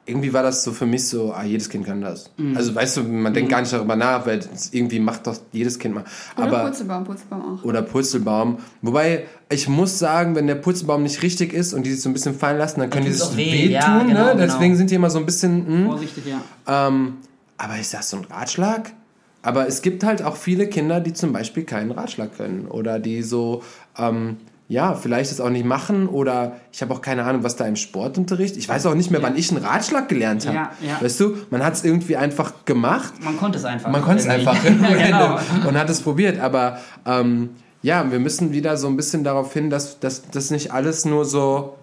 irgendwie 0.05 0.33
war 0.33 0.41
das 0.43 0.63
so 0.63 0.71
für 0.71 0.85
mich 0.85 1.07
so, 1.07 1.31
ah, 1.31 1.43
jedes 1.43 1.69
Kind 1.69 1.85
kann 1.85 2.01
das. 2.01 2.31
Also 2.55 2.73
weißt 2.73 2.97
du, 2.97 3.03
man 3.03 3.33
denkt 3.33 3.51
gar 3.51 3.61
nicht 3.61 3.71
darüber 3.71 3.95
nach, 3.95 4.25
weil 4.25 4.39
irgendwie 4.71 4.99
macht 4.99 5.27
doch 5.27 5.37
jedes 5.51 5.77
Kind 5.77 5.95
mal. 5.95 6.03
Oder 6.35 6.47
Aber 6.47 6.59
Purzelbaum, 6.63 7.03
Purzelbaum 7.03 7.41
auch. 7.59 7.63
oder 7.63 7.81
Purzelbaum. 7.83 8.57
Wobei, 8.81 9.25
ich 9.49 9.67
muss 9.69 9.99
sagen, 9.99 10.35
wenn 10.35 10.47
der 10.47 10.55
Purzelbaum 10.55 11.03
nicht 11.03 11.21
richtig 11.21 11.53
ist 11.53 11.73
und 11.73 11.85
die 11.85 11.91
sich 11.91 12.01
so 12.01 12.09
ein 12.09 12.13
bisschen 12.13 12.33
fallen 12.33 12.57
lassen, 12.57 12.79
dann 12.79 12.89
können 12.89 13.05
die 13.05 13.11
sich 13.13 13.21
auch 13.21 13.37
weh. 13.37 13.51
wehtun. 13.51 13.71
Ja, 13.71 13.99
genau, 13.99 14.25
ne? 14.25 14.31
genau. 14.31 14.37
Deswegen 14.37 14.75
sind 14.75 14.89
die 14.89 14.95
immer 14.95 15.09
so 15.09 15.19
ein 15.19 15.25
bisschen. 15.25 15.67
Hm. 15.67 15.85
Vorsichtig, 15.85 16.23
ja. 16.25 16.87
Ähm, 16.87 17.17
aber 17.57 17.79
ist 17.79 17.93
das 17.93 18.09
so 18.09 18.17
ein 18.17 18.25
Ratschlag? 18.25 18.91
Aber 19.43 19.67
es 19.67 19.81
gibt 19.81 20.03
halt 20.03 20.21
auch 20.21 20.35
viele 20.35 20.67
Kinder, 20.67 20.99
die 20.99 21.13
zum 21.13 21.33
Beispiel 21.33 21.63
keinen 21.63 21.91
Ratschlag 21.91 22.35
können 22.37 22.67
oder 22.67 22.99
die 22.99 23.23
so, 23.23 23.63
ähm, 23.97 24.37
ja, 24.67 24.93
vielleicht 24.93 25.31
es 25.31 25.41
auch 25.41 25.49
nicht 25.49 25.65
machen 25.65 26.07
oder 26.07 26.57
ich 26.71 26.81
habe 26.81 26.93
auch 26.93 27.01
keine 27.01 27.23
Ahnung, 27.25 27.43
was 27.43 27.55
da 27.55 27.65
im 27.65 27.75
Sportunterricht. 27.75 28.55
Ich 28.55 28.69
weiß 28.69 28.85
auch 28.85 28.95
nicht 28.95 29.11
mehr, 29.11 29.21
wann 29.21 29.35
ich 29.35 29.51
einen 29.51 29.63
Ratschlag 29.63 30.07
gelernt 30.07 30.45
habe. 30.45 30.55
Ja, 30.55 30.71
ja. 30.81 31.01
Weißt 31.01 31.19
du, 31.19 31.35
man 31.49 31.63
hat 31.63 31.73
es 31.73 31.83
irgendwie 31.83 32.15
einfach 32.15 32.65
gemacht 32.65 33.13
Man 33.23 33.37
konnte 33.37 33.57
es 33.57 33.65
einfach. 33.65 33.91
man 33.91 34.01
konnte 34.01 34.23
es 34.23 34.29
einfach 34.29 34.63
ja, 34.63 35.07
genau. 35.07 35.67
und 35.67 35.77
hat 35.77 35.89
es 35.89 36.01
probiert. 36.01 36.39
Aber 36.39 36.79
ähm, 37.05 37.49
ja, 37.81 38.11
wir 38.11 38.19
müssen 38.19 38.53
wieder 38.53 38.77
so 38.77 38.87
ein 38.87 38.95
bisschen 38.95 39.23
darauf 39.23 39.51
hin, 39.51 39.69
dass 39.69 39.99
das 39.99 40.51
nicht 40.51 40.71
alles 40.71 41.03
nur 41.03 41.25
so 41.25 41.75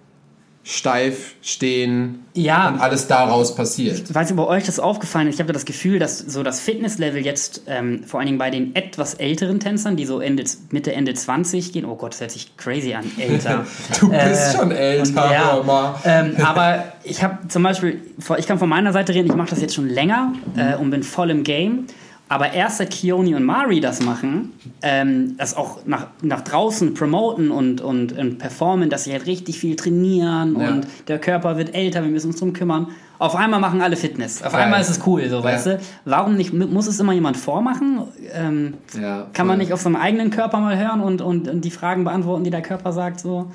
steif 0.71 1.35
stehen 1.41 2.27
Ja. 2.35 2.69
und 2.69 2.79
alles 2.81 3.07
daraus 3.07 3.55
passiert. 3.55 4.03
Ich 4.11 4.15
weiß 4.15 4.29
nicht, 4.29 4.37
bei 4.37 4.45
euch 4.47 4.65
das 4.65 4.79
aufgefallen 4.79 5.27
ist. 5.27 5.37
Ich 5.37 5.41
habe 5.41 5.55
das 5.55 5.65
Gefühl, 5.65 5.99
dass 5.99 6.19
so 6.19 6.43
das 6.43 6.61
Fitnesslevel 6.61 7.25
jetzt 7.25 7.63
ähm, 7.69 8.05
vor 8.05 8.21
allen 8.21 8.27
Dingen 8.27 8.39
bei 8.39 8.51
den 8.51 8.77
etwas 8.77 9.15
älteren 9.15 9.61
Tänzern, 9.61 9.97
die 9.97 10.05
so 10.05 10.21
Ende, 10.21 10.45
Mitte, 10.71 10.93
Ende 10.93 11.15
20 11.15 11.73
gehen, 11.73 11.87
oh 11.87 11.97
Gott, 11.97 12.13
das 12.13 12.21
hört 12.21 12.33
sich 12.33 12.55
crazy 12.59 12.93
an, 12.93 13.11
älter. 13.19 13.65
Du 13.99 14.11
bist 14.11 14.21
Äh, 14.55 14.59
schon 14.59 14.71
älter, 14.71 15.61
und 15.61 15.67
ja, 15.67 16.01
ähm, 16.05 16.37
aber 16.45 16.93
ich 17.03 17.23
habe 17.25 17.49
zum 17.49 17.63
Beispiel, 17.63 18.03
ich 18.37 18.47
kann 18.47 18.59
von 18.59 18.69
meiner 18.69 18.93
Seite 18.93 19.15
reden, 19.15 19.29
ich 19.29 19.35
mache 19.37 19.49
das 19.49 19.63
jetzt 19.63 19.75
schon 19.75 19.89
länger 19.89 20.35
äh, 20.55 20.77
und 20.77 20.91
bin 20.91 21.03
voll 21.03 21.31
im 21.31 21.45
Game. 21.45 21.87
Aber 22.31 22.53
erst 22.53 22.79
seit 22.79 22.91
Kioni 22.91 23.35
und 23.35 23.45
Mari 23.45 23.81
das 23.81 24.03
machen, 24.03 24.53
ähm, 24.83 25.37
das 25.39 25.57
auch 25.57 25.79
nach, 25.87 26.09
nach 26.21 26.43
draußen 26.43 26.93
promoten 26.95 27.51
und, 27.51 27.81
und, 27.81 28.13
und 28.19 28.39
performen, 28.39 28.91
dass 28.91 29.05
sie 29.05 29.13
halt 29.13 29.27
richtig 29.27 29.59
viel 29.59 29.77
trainieren 29.77 30.59
Ja. 30.61 30.69
und 30.69 30.87
der 31.09 31.19
Körper 31.19 31.57
wird 31.57 31.75
älter, 31.75 32.03
wir 32.03 32.11
müssen 32.11 32.29
uns 32.29 32.39
drum 32.39 32.53
kümmern. 32.53 32.89
Auf 33.19 33.35
einmal 33.35 33.59
machen 33.61 33.81
alle 33.83 33.97
Fitness. 33.97 34.43
Auf 34.45 34.53
Geil. 34.53 34.63
einmal 34.65 34.81
ist 34.81 34.91
es 34.91 35.01
cool, 35.07 35.29
so, 35.29 35.43
weißt 35.43 35.67
Ja. 35.67 35.75
du? 35.75 35.81
Warum 36.05 36.37
nicht? 36.37 36.53
Muss 36.53 36.87
es 36.87 37.01
immer 37.01 37.13
jemand 37.15 37.37
vormachen? 37.37 38.03
Ähm, 38.35 38.75
Ja, 39.01 39.27
kann 39.33 39.47
man 39.47 39.59
nicht 39.59 39.73
auf 39.73 39.81
seinem 39.81 39.97
eigenen 39.97 40.31
Körper 40.31 40.61
mal 40.61 40.77
hören 40.79 41.01
und, 41.01 41.21
und, 41.23 41.49
und 41.49 41.65
die 41.65 41.71
Fragen 41.71 42.05
beantworten, 42.05 42.45
die 42.45 42.51
der 42.51 42.63
Körper 42.63 42.93
sagt, 42.93 43.21
so? 43.21 43.51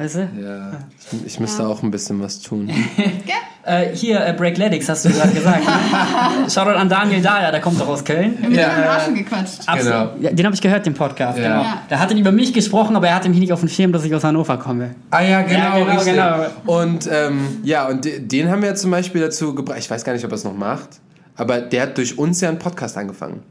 Weißt 0.00 0.14
du? 0.14 0.28
Ja, 0.42 0.70
ich, 1.12 1.26
ich 1.26 1.40
müsste 1.40 1.66
auch 1.66 1.82
ein 1.82 1.90
bisschen 1.90 2.20
was 2.22 2.40
tun. 2.40 2.70
Äh, 3.62 3.94
hier, 3.94 4.24
äh, 4.26 4.32
Breakletics, 4.32 4.88
hast 4.88 5.04
du 5.04 5.10
gerade 5.10 5.32
gesagt. 5.32 5.62
Ne? 5.62 5.70
Shoutout 6.50 6.70
an 6.78 6.88
Daniel 6.88 7.20
Dahlia, 7.20 7.50
der 7.50 7.60
kommt 7.60 7.78
doch 7.78 7.88
aus 7.88 8.02
Köln. 8.02 8.38
Mit 8.40 8.52
Ja. 8.58 8.70
dem 8.70 8.88
Arschen 8.88 9.14
gequatscht. 9.14 9.60
Absolut. 9.66 10.14
Genau. 10.14 10.14
Ja, 10.22 10.30
den 10.32 10.46
habe 10.46 10.54
ich 10.54 10.62
gehört, 10.62 10.86
den 10.86 10.94
Podcast. 10.94 11.38
Ja. 11.38 11.44
Genau. 11.44 11.62
Ja. 11.64 11.82
Der 11.90 12.00
hatte 12.00 12.14
über 12.14 12.32
mich 12.32 12.54
gesprochen, 12.54 12.96
aber 12.96 13.08
er 13.08 13.16
hatte 13.16 13.28
mich 13.28 13.38
nicht 13.38 13.52
auf 13.52 13.60
dem 13.60 13.68
Schirm, 13.68 13.92
dass 13.92 14.02
ich 14.02 14.14
aus 14.14 14.24
Hannover 14.24 14.56
komme. 14.56 14.94
Ah 15.10 15.20
ja, 15.20 15.42
genau, 15.42 15.58
Ja, 15.58 15.78
genau, 15.78 15.90
richtig. 15.92 16.14
genau. 16.14 16.46
Und 16.64 17.06
ähm, 17.12 17.60
ja, 17.62 17.86
und 17.86 18.02
de- 18.06 18.20
den 18.20 18.50
haben 18.50 18.62
wir 18.62 18.74
zum 18.76 18.90
Beispiel 18.92 19.20
dazu 19.20 19.54
gebracht, 19.54 19.78
ich 19.78 19.90
weiß 19.90 20.04
gar 20.04 20.14
nicht, 20.14 20.24
ob 20.24 20.30
er 20.32 20.36
es 20.36 20.44
noch 20.44 20.56
macht, 20.56 20.88
aber 21.36 21.60
der 21.60 21.82
hat 21.82 21.98
durch 21.98 22.16
uns 22.16 22.40
ja 22.40 22.48
einen 22.48 22.58
Podcast 22.58 22.96
angefangen. 22.96 23.42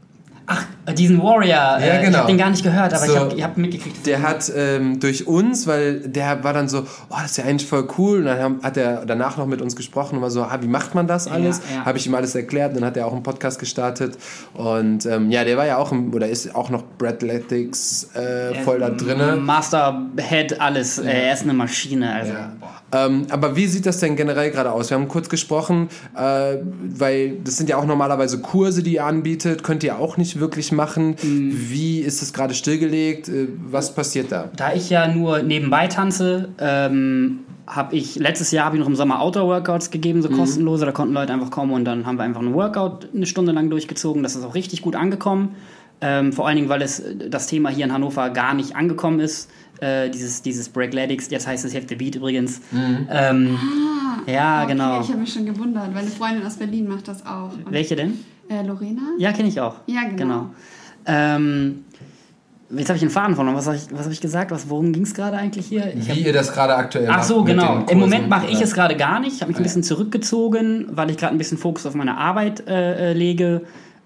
Ach, 0.52 0.66
diesen 0.98 1.22
Warrior. 1.22 1.78
Ja, 1.78 1.98
Ich 2.00 2.06
genau. 2.06 2.18
habe 2.18 2.26
den 2.26 2.36
gar 2.38 2.50
nicht 2.50 2.64
gehört, 2.64 2.92
aber 2.92 3.06
So. 3.06 3.12
ich 3.12 3.18
habe 3.20 3.42
hab 3.42 3.56
mitgekriegt. 3.56 4.04
Der 4.04 4.20
hat 4.20 4.50
ähm, 4.54 4.98
durch 4.98 5.28
uns, 5.28 5.68
weil 5.68 6.00
der 6.00 6.42
war 6.42 6.52
dann 6.52 6.68
so, 6.68 6.80
oh, 7.08 7.14
das 7.22 7.30
ist 7.32 7.36
ja 7.36 7.44
eigentlich 7.44 7.68
voll 7.68 7.86
cool. 7.98 8.18
Und 8.18 8.24
dann 8.24 8.38
haben, 8.40 8.60
hat 8.64 8.76
er 8.76 9.06
danach 9.06 9.36
noch 9.36 9.46
mit 9.46 9.62
uns 9.62 9.76
gesprochen 9.76 10.16
und 10.16 10.22
war 10.22 10.30
so, 10.32 10.42
ah, 10.42 10.58
wie 10.60 10.66
macht 10.66 10.96
man 10.96 11.06
das 11.06 11.28
alles? 11.28 11.60
ja. 11.72 11.84
Habe 11.84 11.98
ich 11.98 12.06
ihm 12.08 12.14
alles 12.16 12.34
erklärt. 12.34 12.74
Dann 12.74 12.84
hat 12.84 12.96
er 12.96 13.06
auch 13.06 13.12
einen 13.12 13.22
Podcast 13.22 13.60
gestartet. 13.60 14.18
Und 14.54 15.06
ähm, 15.06 15.30
ja, 15.30 15.44
der 15.44 15.56
war 15.56 15.66
ja 15.66 15.76
auch, 15.76 15.92
im, 15.92 16.12
oder 16.12 16.26
ist 16.28 16.52
auch 16.56 16.68
noch 16.70 16.82
Breadletics 16.98 18.08
äh, 18.14 18.54
voll 18.64 18.80
da 18.80 18.90
drinne. 18.90 19.36
Master, 19.36 20.02
Head, 20.18 20.60
alles. 20.60 20.98
Äh, 20.98 21.26
er 21.28 21.34
ist 21.34 21.42
eine 21.44 21.52
Maschine. 21.54 22.12
Also. 22.12 22.32
Ja. 22.32 22.52
Ähm, 22.92 23.26
aber 23.30 23.56
wie 23.56 23.66
sieht 23.66 23.86
das 23.86 23.98
denn 23.98 24.16
generell 24.16 24.50
gerade 24.50 24.72
aus? 24.72 24.90
Wir 24.90 24.96
haben 24.96 25.08
kurz 25.08 25.28
gesprochen, 25.28 25.88
äh, 26.16 26.56
weil 26.82 27.36
das 27.44 27.56
sind 27.56 27.68
ja 27.68 27.76
auch 27.76 27.86
normalerweise 27.86 28.40
Kurse, 28.40 28.82
die 28.82 28.94
ihr 28.94 29.04
anbietet, 29.04 29.62
könnt 29.62 29.84
ihr 29.84 29.98
auch 29.98 30.16
nicht 30.16 30.40
wirklich 30.40 30.72
machen. 30.72 31.16
Mhm. 31.22 31.52
Wie 31.52 32.00
ist 32.00 32.22
es 32.22 32.32
gerade 32.32 32.54
stillgelegt? 32.54 33.28
Äh, 33.28 33.48
was 33.70 33.94
passiert 33.94 34.32
da? 34.32 34.50
Da 34.56 34.72
ich 34.74 34.90
ja 34.90 35.08
nur 35.08 35.42
nebenbei 35.42 35.86
tanze, 35.86 36.48
ähm, 36.58 37.40
habe 37.66 37.94
ich 37.94 38.16
letztes 38.16 38.50
Jahr 38.50 38.64
habe 38.64 38.76
ich 38.76 38.80
noch 38.80 38.88
im 38.88 38.96
Sommer 38.96 39.20
Outdoor-Workouts 39.20 39.90
gegeben, 39.92 40.22
so 40.22 40.28
kostenlose. 40.28 40.84
Da 40.84 40.92
konnten 40.92 41.14
Leute 41.14 41.32
einfach 41.32 41.50
kommen 41.50 41.72
und 41.72 41.84
dann 41.84 42.04
haben 42.04 42.16
wir 42.16 42.24
einfach 42.24 42.40
einen 42.40 42.54
Workout 42.54 43.08
eine 43.14 43.26
Stunde 43.26 43.52
lang 43.52 43.70
durchgezogen. 43.70 44.24
Das 44.24 44.34
ist 44.34 44.44
auch 44.44 44.54
richtig 44.56 44.82
gut 44.82 44.96
angekommen. 44.96 45.54
Ähm, 46.00 46.32
vor 46.32 46.46
allen 46.46 46.56
Dingen, 46.56 46.68
weil 46.68 46.82
es 46.82 47.02
das 47.28 47.46
Thema 47.46 47.68
hier 47.68 47.84
in 47.84 47.92
Hannover 47.92 48.30
gar 48.30 48.54
nicht 48.54 48.74
angekommen 48.74 49.20
ist. 49.20 49.50
Äh, 49.80 50.10
dieses, 50.10 50.42
dieses 50.42 50.68
Breakletics, 50.68 51.30
jetzt 51.30 51.46
heißt 51.46 51.64
es 51.64 51.72
Heft 51.74 51.88
the 51.88 51.94
Beat 51.96 52.14
übrigens. 52.16 52.60
Ähm, 53.10 53.58
ja, 54.26 54.62
Okay, 54.64 54.72
genau. 54.72 55.00
Ich 55.00 55.08
habe 55.08 55.18
mich 55.20 55.32
schon 55.32 55.46
gewundert, 55.46 55.88
weil 55.94 56.02
eine 56.02 56.10
Freundin 56.10 56.44
aus 56.46 56.56
Berlin 56.56 56.86
macht 56.88 57.08
das 57.08 57.24
auch. 57.24 57.52
Und, 57.52 57.70
Welche 57.72 57.96
denn? 57.96 58.18
äh, 58.48 58.62
Lorena? 58.62 59.02
Ja, 59.18 59.32
kenne 59.32 59.48
ich 59.48 59.60
auch. 59.60 59.76
Ja, 59.86 60.02
genau. 60.14 60.50
Ähm, 61.06 61.84
jetzt 62.70 62.88
habe 62.88 62.96
ich 62.96 63.00
den 63.00 63.10
Faden 63.10 63.34
verloren. 63.34 63.56
Was 63.56 63.66
habe 63.66 63.76
ich, 63.76 63.86
was 63.90 64.04
hab 64.04 64.12
ich 64.12 64.20
gesagt? 64.20 64.50
Was, 64.50 64.68
worum 64.68 64.92
ging 64.92 65.04
es 65.04 65.14
gerade 65.14 65.36
eigentlich 65.36 65.66
hier? 65.66 65.92
Ich 65.96 66.08
hab, 66.10 66.16
Wie 66.16 66.20
ihr 66.24 66.32
das 66.32 66.52
gerade 66.52 66.74
aktuell 66.74 67.08
ach 67.10 67.16
macht 67.18 67.26
so, 67.26 67.38
mit 67.42 67.54
genau. 67.54 67.84
Im 67.88 67.98
Moment 67.98 68.28
mache 68.28 68.46
ich 68.48 68.60
es 68.60 68.74
gerade 68.74 68.96
gar 68.96 69.18
nicht. 69.20 69.34
Ich 69.36 69.40
habe 69.40 69.48
mich 69.50 69.56
ein 69.56 69.62
Ah, 69.62 69.64
bisschen 69.64 69.82
zurückgezogen, 69.82 70.88
weil 70.90 71.10
ich 71.10 71.16
gerade 71.16 71.34
ein 71.34 71.38
bisschen 71.38 71.58
Fokus 71.58 71.86
auf 71.86 71.94
meine 71.94 72.16
Arbeit 72.18 72.68
äh, 72.68 73.10
äh, 73.10 73.12
lege. 73.14 73.62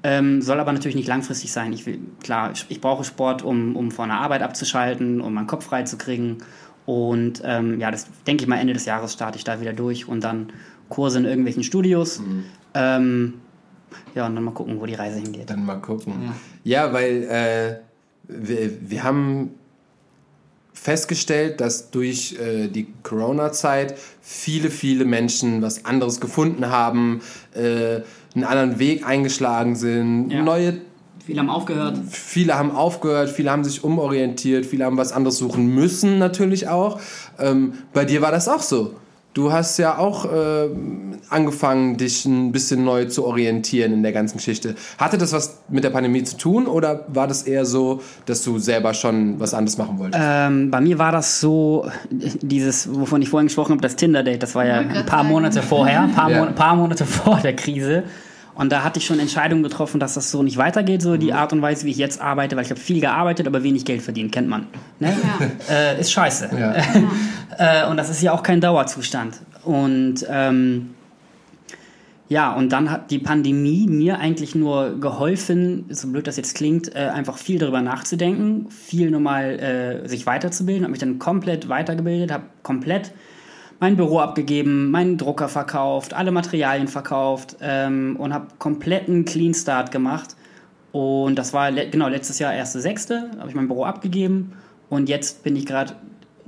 Ähm, 0.07 0.43
soll 0.43 0.61
aber 0.61 0.73
natürlich 0.73 0.97
nicht 0.97 1.09
langfristig 1.09 1.51
sein. 1.51 1.73
Ich 1.73 1.87
will, 1.87 1.99
klar, 2.23 2.53
ich, 2.53 2.67
ich 2.69 2.81
brauche 2.83 3.05
Sport, 3.05 3.43
um, 3.43 3.75
um 3.75 3.91
von 3.91 4.11
der 4.11 4.19
Arbeit 4.19 4.43
abzuschalten, 4.43 5.23
um 5.23 5.33
meinen 5.33 5.47
Kopf 5.47 5.65
frei 5.65 5.85
zu 5.85 5.97
kriegen. 5.97 6.39
Und 6.85 7.41
ähm, 7.43 7.81
ja, 7.81 7.91
das 7.91 8.07
denke 8.27 8.45
ich 8.45 8.49
mal, 8.49 8.59
Ende 8.59 8.75
des 8.75 8.85
Jahres 8.85 9.15
starte 9.15 9.39
ich 9.39 9.45
da 9.45 9.63
wieder 9.63 9.73
durch 9.73 10.07
und 10.07 10.23
dann 10.23 10.53
Kurse 10.91 11.19
in 11.19 11.25
irgendwelchen 11.25 11.63
Studios. 11.63 12.21
Mhm. 12.21 12.45
Ähm, 12.75 13.35
ja, 14.15 14.27
und 14.27 14.35
dann 14.35 14.45
mal 14.45 14.53
gucken, 14.53 14.79
wo 14.79 14.85
die 14.85 14.95
Reise 14.95 15.19
hingeht. 15.19 15.49
Dann 15.49 15.65
mal 15.65 15.81
gucken. 15.81 16.13
Ja, 16.65 16.93
weil 16.93 17.23
äh, 17.25 17.77
wir, 18.29 18.91
wir 18.91 19.05
haben 19.05 19.55
festgestellt, 20.75 21.61
dass 21.61 21.91
durch 21.91 22.37
äh, 22.39 22.69
die 22.69 22.89
Corona-Zeit 23.03 23.97
viele, 24.21 24.71
viele 24.71 25.05
Menschen 25.05 25.63
was 25.63 25.85
anderes 25.87 26.21
gefunden 26.21 26.69
haben, 26.69 27.23
äh, 27.55 28.01
einen 28.35 28.45
anderen 28.45 28.79
Weg 28.79 29.07
eingeschlagen 29.07 29.77
sind, 29.77 30.31
Ja. 30.31 30.43
neue 30.43 30.75
Viele 31.27 31.41
haben 31.41 31.49
aufgehört. 31.49 31.99
Viele 32.11 32.55
haben 32.59 32.71
aufgehört, 32.71 33.31
viele 33.31 33.51
haben 33.51 33.65
sich 33.65 33.83
umorientiert, 33.83 34.67
viele 34.67 34.85
haben 34.85 34.99
was 34.99 35.11
anderes 35.13 35.39
suchen 35.39 35.67
müssen 35.75 36.19
natürlich 36.19 36.69
auch. 36.69 37.01
Ähm, 37.39 37.73
bei 37.95 38.05
dir 38.05 38.21
war 38.21 38.31
das 38.31 38.47
auch 38.47 38.61
so. 38.61 38.95
Du 39.33 39.51
hast 39.51 39.79
ja 39.79 39.97
auch 39.99 40.27
äh, 40.27 40.69
angefangen, 41.31 41.97
dich 41.97 42.25
ein 42.27 42.53
bisschen 42.53 42.85
neu 42.85 43.07
zu 43.07 43.25
orientieren 43.25 43.93
in 43.93 44.03
der 44.03 44.13
ganzen 44.13 44.37
Geschichte. 44.37 44.75
Hatte 44.99 45.19
das 45.19 45.33
was 45.33 45.59
mit 45.69 45.83
der 45.83 45.91
Pandemie 45.91 46.23
zu 46.25 46.37
tun 46.37 46.67
oder 46.67 47.07
war 47.09 47.27
das 47.27 47.43
eher 47.43 47.65
so, 47.65 48.01
dass 48.27 48.45
du 48.45 48.59
selber 48.59 48.95
schon 48.95 49.41
was 49.41 49.55
anderes 49.55 49.79
machen 49.79 49.99
wolltest? 49.99 50.23
Ähm, 50.25 50.71
bei 50.71 50.81
mir 50.81 50.99
war 50.99 51.11
das 51.11 51.41
so, 51.41 51.87
dieses, 52.11 52.95
wovon 52.95 53.23
ich 53.23 53.29
vorhin 53.31 53.47
gesprochen 53.47 53.73
habe, 53.73 53.81
das 53.81 53.97
Tinder-Date, 53.97 54.43
das 54.43 54.55
war 54.55 54.67
ja 54.67 54.77
ein 54.81 55.07
paar. 55.07 55.25
Monate 55.25 55.63
vorher, 55.63 56.03
ein 56.03 56.13
paar, 56.13 56.31
Ja. 56.31 56.45
Mon 56.45 56.55
paar 56.55 56.77
Monate 56.77 57.05
vor 57.07 57.41
der 57.43 57.57
Krise. 57.57 58.05
Und 58.55 58.71
da 58.71 58.85
hatte 58.85 58.99
ich 58.99 59.07
schon 59.07 59.19
Entscheidungen 59.19 59.63
getroffen, 59.63 59.99
dass 59.99 60.15
das 60.15 60.31
so 60.31 60.43
nicht 60.43 60.57
weitergeht, 60.57 61.03
so 61.03 61.17
die 61.17 61.33
Art 61.33 61.53
und 61.53 61.61
Weise, 61.61 61.87
wie 61.87 61.91
ich 61.91 61.97
jetzt 61.97 62.21
arbeite, 62.21 62.57
weil 62.57 62.65
ich 62.65 62.71
habe 62.71 62.81
viel 62.81 63.01
gearbeitet, 63.01 63.47
aber 63.47 63.63
wenig 63.65 63.85
Geld 63.85 64.03
verdient, 64.03 64.33
kennt 64.33 64.49
man. 64.49 64.67
Ne? 65.01 65.17
Ja. 65.41 65.47
Äh, 65.75 66.01
ist 66.01 66.13
scheiße. 66.13 66.51
Ja. 66.59 66.75
Äh, 67.57 67.87
und 67.89 67.97
das 67.97 68.11
ist 68.11 68.21
ja 68.21 68.33
auch 68.33 68.43
kein 68.43 68.61
Dauerzustand. 68.61 69.39
Und 69.63 70.27
ähm, 70.29 70.91
ja, 72.29 72.53
und 72.53 72.73
dann 72.73 72.91
hat 72.91 73.13
die 73.13 73.21
Pandemie 73.21 73.87
mir 73.87 74.19
eigentlich 74.19 74.57
nur 74.57 74.99
geholfen, 74.99 75.85
so 75.91 76.09
blöd 76.09 76.27
das 76.27 76.37
jetzt 76.37 76.57
klingt, 76.57 76.95
äh, 76.95 77.11
einfach 77.15 77.39
viel 77.39 77.61
darüber 77.61 77.81
nachzudenken, 77.81 78.71
viel 78.71 79.11
nochmal 79.11 79.61
äh, 80.05 80.09
sich 80.09 80.27
weiterzubilden, 80.27 80.83
habe 80.83 80.91
mich 80.91 81.01
dann 81.01 81.21
komplett 81.21 81.69
weitergebildet, 81.69 82.33
habe 82.33 82.45
komplett 82.65 83.13
mein 83.85 83.97
Büro 83.99 84.19
abgegeben, 84.21 84.91
meinen 84.91 85.19
Drucker 85.19 85.51
verkauft, 85.51 86.15
alle 86.15 86.31
Materialien 86.31 86.89
verkauft 86.89 87.57
ähm, 87.61 88.17
und 88.19 88.33
habe 88.33 88.47
kompletten 88.59 89.27
Clean 89.27 89.53
Start 89.53 89.91
gemacht. 89.91 90.37
Und 90.91 91.37
das 91.37 91.53
war 91.53 91.71
le 91.71 91.91
genau 91.91 92.09
letztes 92.09 92.39
Jahr 92.39 92.51
1.6. 92.53 93.39
habe 93.39 93.51
ich 93.51 93.55
mein 93.55 93.69
Büro 93.69 93.85
abgegeben 93.85 94.55
und 94.89 95.11
jetzt 95.11 95.43
bin 95.43 95.55
ich 95.55 95.67
gerade 95.67 95.97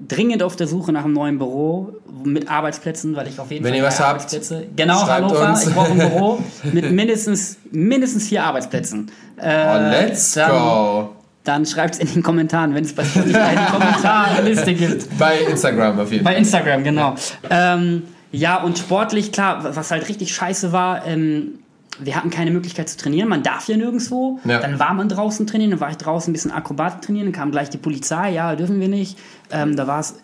dringend 0.09 0.43
auf 0.43 0.57
der 0.57 0.67
Suche 0.67 0.93
nach 0.93 1.05
einem 1.05 1.13
neuen 1.13 1.37
Büro 1.37 1.97
mit 2.25 2.51
Arbeitsplätzen, 2.51 3.15
weil 3.17 3.27
ich 3.29 3.39
auf 3.39 3.51
jeden 3.51 3.65
Wenn 3.65 3.73
Fall 3.73 3.81
ihr 3.81 3.87
was 3.87 4.01
habt, 4.01 4.09
Arbeitsplätze. 4.09 4.67
Genau, 4.75 5.07
Hannover, 5.07 5.51
uns. 5.51 5.67
ich 5.67 5.75
brauche 5.75 5.93
ein 5.93 5.99
Büro 5.99 6.39
mit 6.73 6.91
mindestens 6.91 7.59
mindestens 7.71 8.29
vier 8.29 8.45
Arbeitsplätzen. 8.45 9.11
Äh, 9.37 9.67
Oh, 9.67 9.91
let's 9.91 10.35
go! 10.35 11.16
Dann 11.47 11.65
schreibt 11.65 11.95
es 11.95 12.01
in 12.01 12.13
den 12.13 12.23
Kommentaren, 12.23 12.75
wenn 12.75 12.85
es 12.85 12.93
bei 12.93 13.05
Spotify 13.05 13.37
eine 13.37 13.67
Kommentarliste 13.71 14.75
gibt. 14.75 15.19
Bei 15.19 15.39
Instagram 15.41 16.01
auf 16.01 16.11
jeden 16.11 16.25
Bei 16.25 16.33
Fall. 16.33 16.41
Instagram, 16.41 16.83
genau. 16.83 17.15
Ähm, 17.49 18.03
ja, 18.33 18.61
und 18.63 18.79
sportlich, 18.79 19.31
klar, 19.31 19.77
was 19.77 19.91
halt 19.93 20.09
richtig 20.09 20.35
scheiße 20.35 20.73
war, 20.73 21.07
ähm, 21.07 21.61
wir 21.99 22.17
hatten 22.17 22.31
keine 22.31 22.51
Möglichkeit 22.51 22.89
zu 22.89 22.97
trainieren. 22.99 23.29
Man 23.29 23.43
darf 23.43 23.69
ja 23.69 23.77
nirgendwo. 23.77 24.41
Ja. 24.45 24.59
Dann 24.59 24.79
war 24.79 24.93
man 24.93 25.09
draußen 25.09 25.47
trainieren, 25.47 25.71
dann 25.71 25.81
war 25.81 25.91
ich 25.91 25.97
draußen 25.97 26.31
ein 26.31 26.33
bisschen 26.33 26.51
Akrobatik 26.51 27.03
trainieren, 27.03 27.27
dann 27.27 27.33
kam 27.33 27.51
gleich 27.53 27.71
die 27.71 27.79
Polizei, 27.79 28.33
ja, 28.33 28.55
dürfen 28.57 28.81
wir 28.81 28.89
nicht. 28.89 29.17
Ähm, 29.51 29.77
da 29.77 29.87
war 29.87 30.01
es 30.01 30.17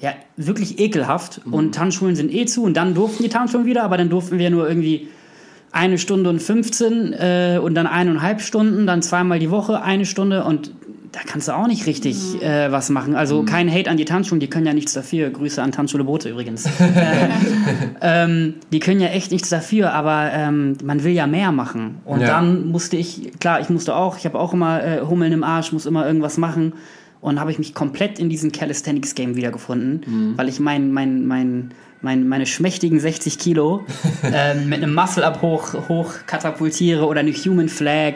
ja 0.00 0.12
wirklich 0.36 0.80
ekelhaft. 0.80 1.42
Und 1.50 1.74
Tanzschulen 1.74 2.16
sind 2.16 2.32
eh 2.32 2.46
zu 2.46 2.64
und 2.64 2.74
dann 2.74 2.94
durften 2.94 3.22
die 3.22 3.28
Tanzschulen 3.28 3.66
wieder, 3.66 3.84
aber 3.84 3.96
dann 3.96 4.08
durften 4.08 4.38
wir 4.38 4.50
nur 4.50 4.68
irgendwie 4.68 5.08
eine 5.74 5.98
Stunde 5.98 6.30
und 6.30 6.40
15 6.40 7.12
äh, 7.12 7.58
und 7.62 7.74
dann 7.74 7.86
eineinhalb 7.86 8.40
Stunden, 8.40 8.86
dann 8.86 9.02
zweimal 9.02 9.38
die 9.38 9.50
Woche 9.50 9.82
eine 9.82 10.06
Stunde 10.06 10.44
und 10.44 10.70
da 11.12 11.20
kannst 11.24 11.46
du 11.46 11.52
auch 11.52 11.68
nicht 11.68 11.86
richtig 11.86 12.42
äh, 12.42 12.72
was 12.72 12.90
machen. 12.90 13.14
Also 13.14 13.44
kein 13.44 13.70
Hate 13.72 13.88
an 13.88 13.96
die 13.96 14.04
Tanzschulen, 14.04 14.40
die 14.40 14.48
können 14.48 14.66
ja 14.66 14.72
nichts 14.74 14.94
dafür. 14.94 15.30
Grüße 15.30 15.62
an 15.62 15.70
Tanzschule 15.70 16.02
Bote 16.02 16.28
übrigens. 16.28 16.66
äh, 16.66 16.70
ähm, 18.00 18.54
die 18.72 18.80
können 18.80 19.00
ja 19.00 19.08
echt 19.08 19.30
nichts 19.30 19.48
dafür, 19.48 19.92
aber 19.92 20.30
ähm, 20.32 20.76
man 20.82 21.04
will 21.04 21.12
ja 21.12 21.26
mehr 21.28 21.52
machen. 21.52 21.96
Und 22.04 22.20
Ja. 22.20 22.26
dann 22.26 22.66
musste 22.66 22.96
ich, 22.96 23.32
klar, 23.38 23.60
ich 23.60 23.68
musste 23.70 23.94
auch, 23.94 24.18
ich 24.18 24.24
habe 24.24 24.38
auch 24.40 24.52
immer 24.54 24.82
äh, 24.82 25.00
Hummeln 25.02 25.32
im 25.32 25.44
Arsch, 25.44 25.72
muss 25.72 25.86
immer 25.86 26.06
irgendwas 26.06 26.36
machen. 26.36 26.72
Und 27.20 27.40
habe 27.40 27.50
ich 27.50 27.58
mich 27.58 27.74
komplett 27.74 28.18
in 28.18 28.28
diesem 28.28 28.52
Calisthenics-Game 28.52 29.34
wiedergefunden, 29.34 30.34
weil 30.36 30.46
ich 30.48 30.60
mein, 30.60 30.92
mein, 30.92 31.26
mein, 31.26 31.70
mein, 32.04 32.28
meine 32.28 32.46
schmächtigen 32.46 33.00
60 33.00 33.38
Kilo 33.38 33.84
ähm, 34.22 34.68
mit 34.68 34.82
einem 34.82 34.94
Muscle-Up 34.94 35.42
hoch, 35.42 35.88
hoch 35.88 36.14
katapultiere 36.26 37.06
oder 37.06 37.20
eine 37.20 37.32
Human 37.32 37.68
Flag. 37.68 38.14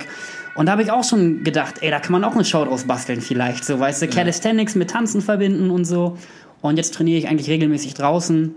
Und 0.55 0.66
da 0.66 0.72
habe 0.72 0.82
ich 0.82 0.91
auch 0.93 1.05
schon 1.05 1.43
gedacht, 1.43 1.76
ey, 1.80 1.91
da 1.91 1.99
kann 1.99 2.12
man 2.12 2.24
auch 2.24 2.34
eine 2.34 2.45
Show 2.45 2.64
draus 2.64 2.84
basteln 2.84 3.20
vielleicht. 3.20 3.64
So, 3.64 3.80
weißt 3.80 4.03
du, 4.03 4.09
Calisthenics 4.09 4.74
mit 4.74 4.91
Tanzen 4.91 5.22
verbinden 5.22 5.70
und 5.70 5.84
so. 5.84 6.16
Und 6.61 6.76
jetzt 6.76 6.95
trainiere 6.95 7.18
ich 7.18 7.28
eigentlich 7.28 7.49
regelmäßig 7.49 7.95
draußen 7.95 8.55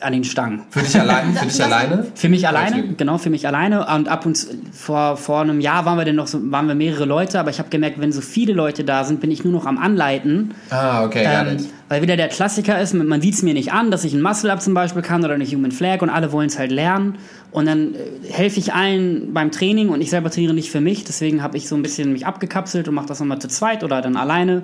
an 0.00 0.12
den 0.12 0.24
Stangen. 0.24 0.62
Für 0.70 0.80
dich, 0.80 0.98
allein, 0.98 1.34
für 1.34 1.46
dich 1.46 1.62
alleine? 1.62 2.06
Für 2.14 2.28
mich 2.28 2.46
alleine, 2.46 2.94
genau, 2.96 3.18
für 3.18 3.30
mich 3.30 3.46
alleine. 3.46 3.86
Und 3.86 4.08
ab 4.08 4.26
und 4.26 4.36
zu, 4.36 4.48
vor, 4.72 5.16
vor 5.16 5.40
einem 5.40 5.60
Jahr 5.60 5.84
waren 5.84 5.98
wir 5.98 6.04
denn 6.04 6.16
noch 6.16 6.26
so, 6.26 6.38
waren 6.50 6.66
wir 6.66 6.74
mehrere 6.74 7.04
Leute, 7.04 7.38
aber 7.40 7.50
ich 7.50 7.58
habe 7.58 7.68
gemerkt, 7.68 8.00
wenn 8.00 8.12
so 8.12 8.20
viele 8.20 8.52
Leute 8.52 8.84
da 8.84 9.04
sind, 9.04 9.20
bin 9.20 9.30
ich 9.30 9.44
nur 9.44 9.52
noch 9.52 9.66
am 9.66 9.78
Anleiten. 9.78 10.54
Ah, 10.70 11.04
okay, 11.04 11.24
Ähm, 11.26 11.66
weil 11.88 12.02
wieder 12.02 12.16
der 12.16 12.28
Klassiker 12.28 12.80
ist, 12.80 12.94
man 12.94 13.20
sieht 13.20 13.34
es 13.34 13.42
mir 13.42 13.54
nicht 13.54 13.72
an, 13.72 13.90
dass 13.90 14.04
ich 14.04 14.12
ein 14.12 14.22
Muscle-Up 14.22 14.60
zum 14.60 14.74
Beispiel 14.74 15.02
kann 15.02 15.24
oder 15.24 15.34
eine 15.34 15.44
Human 15.46 15.72
Flag 15.72 16.02
und 16.02 16.10
alle 16.10 16.32
wollen 16.32 16.48
es 16.48 16.58
halt 16.58 16.70
lernen. 16.70 17.16
Und 17.50 17.66
dann 17.66 17.94
äh, 17.94 17.98
helfe 18.30 18.60
ich 18.60 18.74
allen 18.74 19.32
beim 19.32 19.50
Training 19.50 19.88
und 19.88 20.00
ich 20.00 20.10
selber 20.10 20.30
trainiere 20.30 20.54
nicht 20.54 20.70
für 20.70 20.80
mich. 20.80 21.04
Deswegen 21.04 21.42
habe 21.42 21.56
ich 21.56 21.68
so 21.68 21.76
ein 21.76 21.82
bisschen 21.82 22.12
mich 22.12 22.26
abgekapselt 22.26 22.88
und 22.88 22.94
mache 22.94 23.06
das 23.06 23.20
nochmal 23.20 23.38
zu 23.38 23.48
zweit 23.48 23.84
oder 23.84 24.02
dann 24.02 24.16
alleine. 24.16 24.62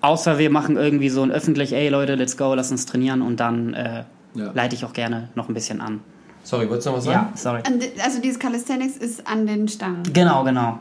Außer 0.00 0.38
wir 0.38 0.50
machen 0.50 0.76
irgendwie 0.76 1.08
so 1.08 1.22
ein 1.22 1.30
öffentlich, 1.30 1.72
ey 1.72 1.88
Leute, 1.88 2.16
let's 2.16 2.36
go, 2.36 2.54
lass 2.54 2.70
uns 2.70 2.86
trainieren 2.86 3.22
und 3.22 3.40
dann 3.40 3.74
äh, 3.74 4.04
Ja. 4.36 4.50
leite 4.54 4.74
ich 4.76 4.84
auch 4.84 4.92
gerne 4.92 5.28
noch 5.34 5.48
ein 5.48 5.54
bisschen 5.54 5.80
an. 5.80 6.00
Sorry, 6.44 6.68
wolltest 6.68 6.86
du 6.86 6.90
noch 6.90 6.98
was 6.98 7.06
Ja, 7.06 7.12
sagen? 7.12 7.28
sorry. 7.34 7.60
An 7.66 7.80
di- 7.80 8.00
Also 8.04 8.20
dieses 8.20 8.38
Calisthenics 8.38 8.96
ist 8.96 9.26
an 9.26 9.46
den 9.46 9.66
Stangen. 9.68 10.02
Genau, 10.12 10.44
genau. 10.44 10.78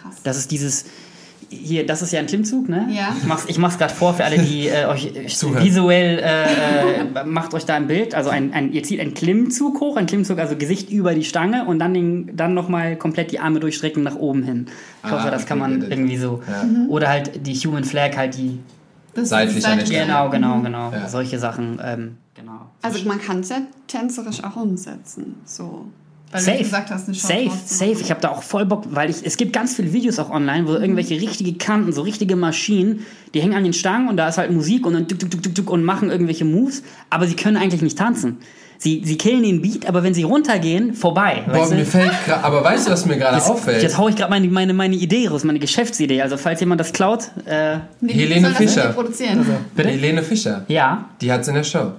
Krass. 0.00 0.16
Das 0.22 0.36
ist 0.36 0.50
dieses. 0.50 0.84
Hier, 1.52 1.84
das 1.84 2.00
ist 2.00 2.12
ja 2.12 2.20
ein 2.20 2.26
Klimmzug, 2.28 2.68
ne? 2.68 2.86
Ja. 2.92 3.12
Ich 3.18 3.26
mach's, 3.26 3.44
ich 3.48 3.58
mach's 3.58 3.76
gerade 3.76 3.92
vor 3.92 4.14
für 4.14 4.24
alle, 4.24 4.38
die 4.38 4.68
äh, 4.68 4.84
euch 4.86 5.12
Zuhören. 5.36 5.64
visuell 5.64 6.20
äh, 6.20 7.00
äh, 7.00 7.24
macht 7.24 7.54
euch 7.54 7.64
da 7.64 7.74
ein 7.74 7.88
Bild. 7.88 8.14
Also 8.14 8.30
ein, 8.30 8.52
ein, 8.52 8.72
ihr 8.72 8.84
zieht 8.84 9.00
einen 9.00 9.14
Klimmzug 9.14 9.80
hoch, 9.80 9.96
ein 9.96 10.06
Klimmzug, 10.06 10.38
also 10.38 10.54
Gesicht 10.54 10.90
über 10.90 11.12
die 11.12 11.24
Stange 11.24 11.64
und 11.64 11.80
dann, 11.80 11.92
den, 11.92 12.36
dann 12.36 12.54
nochmal 12.54 12.94
komplett 12.94 13.32
die 13.32 13.40
Arme 13.40 13.58
durchstrecken 13.58 14.04
nach 14.04 14.14
oben 14.14 14.44
hin. 14.44 14.66
Ich 15.04 15.10
hoffe, 15.10 15.24
Ah, 15.26 15.30
das 15.32 15.44
kann 15.44 15.60
okay, 15.60 15.70
man 15.70 15.80
get 15.80 15.88
it. 15.90 15.98
irgendwie 15.98 16.16
so. 16.18 16.40
Ja. 16.48 16.64
Oder 16.88 17.08
halt 17.08 17.44
die 17.44 17.54
Human 17.54 17.82
Flag, 17.82 18.16
halt 18.16 18.36
die. 18.36 18.60
Das 19.14 19.24
ist 19.24 19.28
Seitlich 19.30 19.66
an. 19.66 19.80
Stange. 19.80 20.06
Genau, 20.06 20.30
genau, 20.30 20.60
genau. 20.60 20.92
Ja. 20.92 21.08
Solche 21.08 21.38
Sachen. 21.38 21.80
Ähm, 21.82 22.16
genau. 22.34 22.70
Also 22.82 23.06
man 23.06 23.20
kann 23.20 23.40
es 23.40 23.48
ja 23.48 23.62
tänzerisch 23.86 24.42
auch 24.44 24.56
umsetzen. 24.56 25.36
So. 25.44 25.86
Weil 26.32 26.42
Safe. 26.42 26.58
du 26.58 26.62
gesagt 26.62 26.90
hast, 26.90 27.08
eine 27.08 27.16
safe, 27.16 27.50
safe. 27.66 27.98
Ich 28.00 28.10
habe 28.10 28.20
da 28.20 28.28
auch 28.28 28.44
voll 28.44 28.64
Bock, 28.64 28.84
weil 28.90 29.10
ich, 29.10 29.26
es 29.26 29.36
gibt 29.36 29.52
ganz 29.52 29.74
viele 29.74 29.92
Videos 29.92 30.20
auch 30.20 30.30
online, 30.30 30.68
wo 30.68 30.74
irgendwelche 30.74 31.20
richtige 31.20 31.54
Kanten, 31.54 31.92
so 31.92 32.02
richtige 32.02 32.36
Maschinen, 32.36 33.04
die 33.34 33.42
hängen 33.42 33.54
an 33.54 33.64
den 33.64 33.72
Stangen 33.72 34.08
und 34.08 34.16
da 34.16 34.28
ist 34.28 34.38
halt 34.38 34.52
Musik 34.52 34.86
und 34.86 34.92
dann 34.92 35.08
tuk, 35.08 35.18
tuk, 35.18 35.30
tuk, 35.32 35.42
tuk, 35.42 35.54
tuk 35.56 35.70
und 35.70 35.82
machen 35.82 36.08
irgendwelche 36.08 36.44
Moves, 36.44 36.84
aber 37.10 37.26
sie 37.26 37.34
können 37.34 37.56
eigentlich 37.56 37.82
nicht 37.82 37.98
tanzen. 37.98 38.38
Sie, 38.82 39.02
sie 39.04 39.18
killen 39.18 39.42
den 39.42 39.60
Beat, 39.60 39.86
aber 39.86 40.02
wenn 40.02 40.14
sie 40.14 40.22
runtergehen, 40.22 40.94
vorbei. 40.94 41.42
Boah, 41.46 41.52
weißt 41.60 41.72
du? 41.72 41.74
mir 41.76 41.84
fällt 41.84 42.12
gerade, 42.24 42.42
aber 42.42 42.64
weißt 42.64 42.86
du, 42.86 42.92
was 42.92 43.04
mir 43.04 43.18
gerade 43.18 43.36
auffällt? 43.36 43.82
jetzt 43.82 43.98
hau 43.98 44.08
ich 44.08 44.16
gerade 44.16 44.30
meine, 44.30 44.48
meine, 44.48 44.72
meine 44.72 44.96
Idee 44.96 45.28
raus, 45.28 45.44
meine 45.44 45.58
Geschäftsidee. 45.58 46.22
Also 46.22 46.38
falls 46.38 46.60
jemand 46.60 46.80
das 46.80 46.90
klaut, 46.94 47.24
äh, 47.44 47.76
Nee, 48.00 48.14
Helene 48.14 48.48
Fischer. 48.54 48.88
produzieren. 48.94 49.44
bitte? 49.76 49.90
Helene 49.90 50.22
Fischer, 50.22 50.64
Ja, 50.68 51.10
die 51.20 51.30
hat's 51.30 51.46
in 51.48 51.56
der 51.56 51.64
Show. 51.64 51.92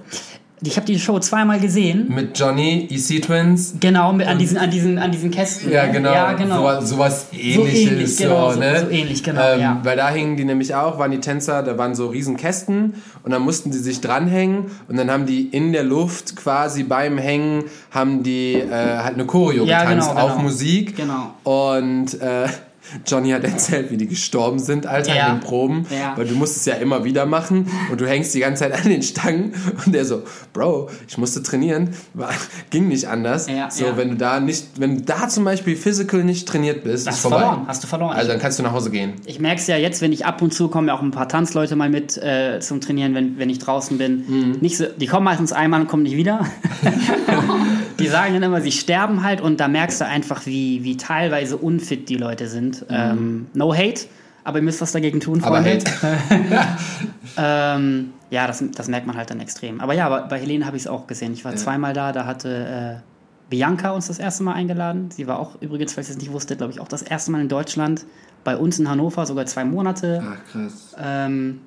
Ich 0.64 0.76
habe 0.76 0.86
die 0.86 0.98
Show 0.98 1.18
zweimal 1.18 1.58
gesehen. 1.60 2.06
Mit 2.14 2.38
Johnny, 2.38 2.88
EC 2.90 3.22
Twins. 3.22 3.74
Genau, 3.80 4.12
mit, 4.12 4.26
an, 4.26 4.38
diesen, 4.38 4.58
an, 4.58 4.70
diesen, 4.70 4.98
an 4.98 5.10
diesen 5.10 5.30
Kästen. 5.30 5.70
Ja, 5.72 5.86
ne? 5.86 5.92
genau. 5.92 6.12
Ja, 6.12 6.32
genau. 6.34 6.80
So, 6.80 6.86
sowas 6.86 7.26
ähnliches. 7.32 7.90
ähnlich, 7.90 8.16
genau, 8.16 8.48
so, 8.48 8.54
so- 8.54 8.60
ne? 8.60 8.80
so 8.80 8.88
ähnlich, 8.90 9.22
genau, 9.24 9.42
Ähm, 9.54 9.60
ja. 9.60 9.80
Weil 9.82 9.96
da 9.96 10.10
hingen 10.10 10.36
die 10.36 10.44
nämlich 10.44 10.74
auch, 10.74 10.98
waren 10.98 11.10
die 11.10 11.18
Tänzer, 11.20 11.62
da 11.62 11.76
waren 11.78 11.94
so 11.94 12.08
riesen 12.08 12.36
Kästen 12.36 12.94
und 13.22 13.30
dann 13.32 13.42
mussten 13.42 13.72
sie 13.72 13.80
sich 13.80 14.00
dranhängen 14.00 14.66
und 14.88 14.96
dann 14.96 15.10
haben 15.10 15.26
die 15.26 15.46
in 15.48 15.72
der 15.72 15.84
Luft 15.84 16.36
quasi 16.36 16.84
beim 16.84 17.18
Hängen, 17.18 17.64
haben 17.90 18.22
die 18.22 18.54
äh, 18.54 18.68
halt 18.70 19.14
eine 19.14 19.26
Choreo 19.26 19.64
Ja, 19.64 19.82
getanzt 19.84 20.10
genau, 20.10 20.20
auf 20.20 20.32
genau. 20.32 20.42
Musik. 20.44 20.96
Genau. 20.96 21.34
Und 21.44 22.20
äh, 22.20 22.46
Johnny 23.06 23.30
hat 23.30 23.44
erzählt, 23.44 23.90
wie 23.90 23.96
die 23.96 24.06
gestorben 24.08 24.58
sind, 24.58 24.86
Alter, 24.86 25.14
Ja. 25.14 25.28
in 25.28 25.36
den 25.36 25.40
Proben. 25.40 25.86
Ja. 25.90 26.16
Weil 26.16 26.26
du 26.26 26.34
musst 26.34 26.56
es 26.56 26.64
ja 26.64 26.74
immer 26.74 27.04
wieder 27.04 27.26
machen 27.26 27.68
und 27.90 28.00
du 28.00 28.06
hängst 28.08 28.34
die 28.34 28.40
ganze 28.40 28.64
Zeit 28.64 28.72
an 28.72 28.88
den 28.90 29.02
Stangen 29.02 29.54
und 29.84 29.94
der 29.94 30.04
so, 30.04 30.22
Bro, 30.52 30.90
ich 31.08 31.16
musste 31.18 31.42
trainieren, 31.42 31.90
war, 32.14 32.30
ging 32.70 32.88
nicht 32.88 33.06
anders. 33.08 33.48
Ja, 33.48 33.70
so, 33.70 33.96
wenn 33.96 34.10
du 34.10 34.16
da 34.16 34.40
nicht, 34.40 34.66
wenn 34.78 34.96
du 34.96 35.02
da 35.02 35.28
zum 35.28 35.44
Beispiel 35.44 35.76
physical 35.76 36.24
nicht 36.24 36.48
trainiert 36.48 36.84
bist, 36.84 37.06
Hast 37.06 37.16
ist 37.16 37.24
du 37.24 37.28
vorbei. 37.30 37.44
verloren, 37.46 37.64
hast 37.68 37.82
du 37.84 37.86
verloren. 37.88 38.16
Also 38.16 38.30
dann 38.30 38.40
kannst 38.40 38.58
du 38.58 38.62
nach 38.62 38.72
Hause 38.72 38.90
gehen. 38.90 39.14
Ich 39.26 39.38
merke 39.40 39.60
es 39.60 39.66
ja 39.66 39.76
jetzt, 39.76 40.00
wenn 40.02 40.12
ich 40.12 40.26
ab 40.26 40.42
und 40.42 40.52
zu 40.52 40.68
kommen 40.68 40.88
ja 40.88 40.94
auch 40.94 41.02
ein 41.02 41.10
paar 41.10 41.28
Tanzleute 41.28 41.76
mal 41.76 41.88
mit 41.90 42.16
äh, 42.18 42.60
zum 42.60 42.80
Trainieren, 42.80 43.14
wenn, 43.14 43.38
wenn 43.38 43.50
ich 43.50 43.58
draußen 43.58 43.98
bin. 43.98 44.24
Mhm. 44.26 44.56
Nicht 44.60 44.76
so, 44.76 44.84
die 44.86 45.06
kommen 45.06 45.24
meistens 45.24 45.52
einmal 45.52 45.80
und 45.80 45.88
kommen 45.88 46.02
nicht 46.02 46.16
wieder. 46.16 46.46
die 47.98 48.08
sagen 48.08 48.34
dann 48.34 48.42
immer, 48.42 48.60
sie 48.60 48.72
sterben 48.72 49.22
halt 49.22 49.40
und 49.40 49.60
da 49.60 49.68
merkst 49.68 50.00
du 50.00 50.06
einfach, 50.06 50.46
wie, 50.46 50.82
wie 50.82 50.96
teilweise 50.96 51.56
unfit 51.56 52.08
die 52.08 52.16
Leute 52.16 52.48
sind. 52.48 52.71
Ähm, 52.88 53.46
no 53.54 53.74
hate, 53.74 54.06
aber 54.44 54.58
ihr 54.58 54.62
müsst 54.64 54.80
was 54.80 54.92
dagegen 54.92 55.20
tun, 55.20 55.38
Mhm. 55.38 55.44
Aber 55.44 55.62
Freunde. 55.62 55.84
ähm, 57.36 58.12
ja, 58.30 58.46
das, 58.46 58.62
das 58.74 58.88
merkt 58.88 59.06
man 59.06 59.16
halt 59.16 59.30
dann 59.30 59.40
extrem. 59.40 59.80
Aber 59.80 59.94
ja, 59.94 60.08
bei, 60.08 60.20
bei 60.22 60.38
Helene 60.40 60.66
habe 60.66 60.76
ich 60.76 60.84
es 60.84 60.86
auch 60.88 61.06
gesehen. 61.06 61.32
Ich 61.32 61.44
war 61.44 61.54
zweimal 61.56 61.92
da, 61.92 62.12
da 62.12 62.26
hatte 62.26 63.00
äh, 63.00 63.50
Bianca 63.50 63.90
uns 63.90 64.06
das 64.08 64.18
erste 64.18 64.42
Mal 64.42 64.54
eingeladen. 64.54 65.10
Sie 65.10 65.26
war 65.26 65.38
auch 65.38 65.60
übrigens, 65.60 65.92
falls 65.92 66.08
ihr 66.08 66.14
es 66.14 66.20
nicht 66.20 66.32
wusstet, 66.32 66.58
glaube 66.58 66.72
ich, 66.72 66.80
auch 66.80 66.88
das 66.88 67.02
erste 67.02 67.30
Mal 67.30 67.40
in 67.42 67.48
Deutschland. 67.48 68.06
Bei 68.44 68.56
uns 68.56 68.78
in 68.78 68.88
Hannover 68.88 69.26
sogar 69.26 69.46
zwei 69.46 69.64
Monate. 69.64 70.22
Ach, 70.26 70.50
krass. 70.50 70.96
Ähm, 70.98 71.60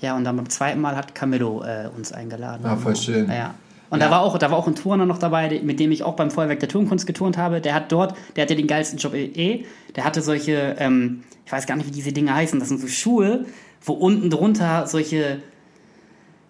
ja, 0.00 0.16
und 0.16 0.24
dann 0.24 0.36
beim 0.36 0.48
zweiten 0.48 0.80
Mal 0.80 0.96
hat 0.96 1.14
Camillo 1.14 1.62
äh, 1.64 1.88
uns 1.96 2.12
eingeladen. 2.12 2.64
Ah, 2.64 2.76
voll 2.76 2.96
schön. 2.96 3.28
Ja. 3.28 3.54
Und 3.90 4.00
Ja. 4.00 4.06
da 4.06 4.10
war 4.10 4.22
auch, 4.22 4.36
da 4.38 4.50
war 4.50 4.58
auch 4.58 4.66
ein 4.66 4.74
Turner 4.74 5.06
noch 5.06 5.18
dabei, 5.18 5.60
mit 5.62 5.78
dem 5.78 5.92
ich 5.92 6.02
auch 6.02 6.14
beim 6.14 6.30
Feuerwerk 6.30 6.60
der 6.60 6.68
Turnkunst 6.68 7.06
geturnt 7.06 7.36
habe. 7.38 7.60
Der 7.60 7.74
hat 7.74 7.92
dort, 7.92 8.14
der 8.36 8.42
hatte 8.44 8.56
den 8.56 8.66
geilsten 8.66 8.98
Job 8.98 9.14
eh. 9.14 9.64
Der 9.94 10.04
hatte 10.04 10.22
solche, 10.22 10.76
ähm, 10.78 11.22
ich 11.46 11.52
weiß 11.52 11.66
gar 11.66 11.76
nicht, 11.76 11.86
wie 11.86 11.92
diese 11.92 12.12
Dinge 12.12 12.34
heißen. 12.34 12.58
Das 12.58 12.68
sind 12.68 12.80
so 12.80 12.86
Schuhe, 12.88 13.44
wo 13.84 13.92
unten 13.92 14.30
drunter 14.30 14.86
solche, 14.86 15.38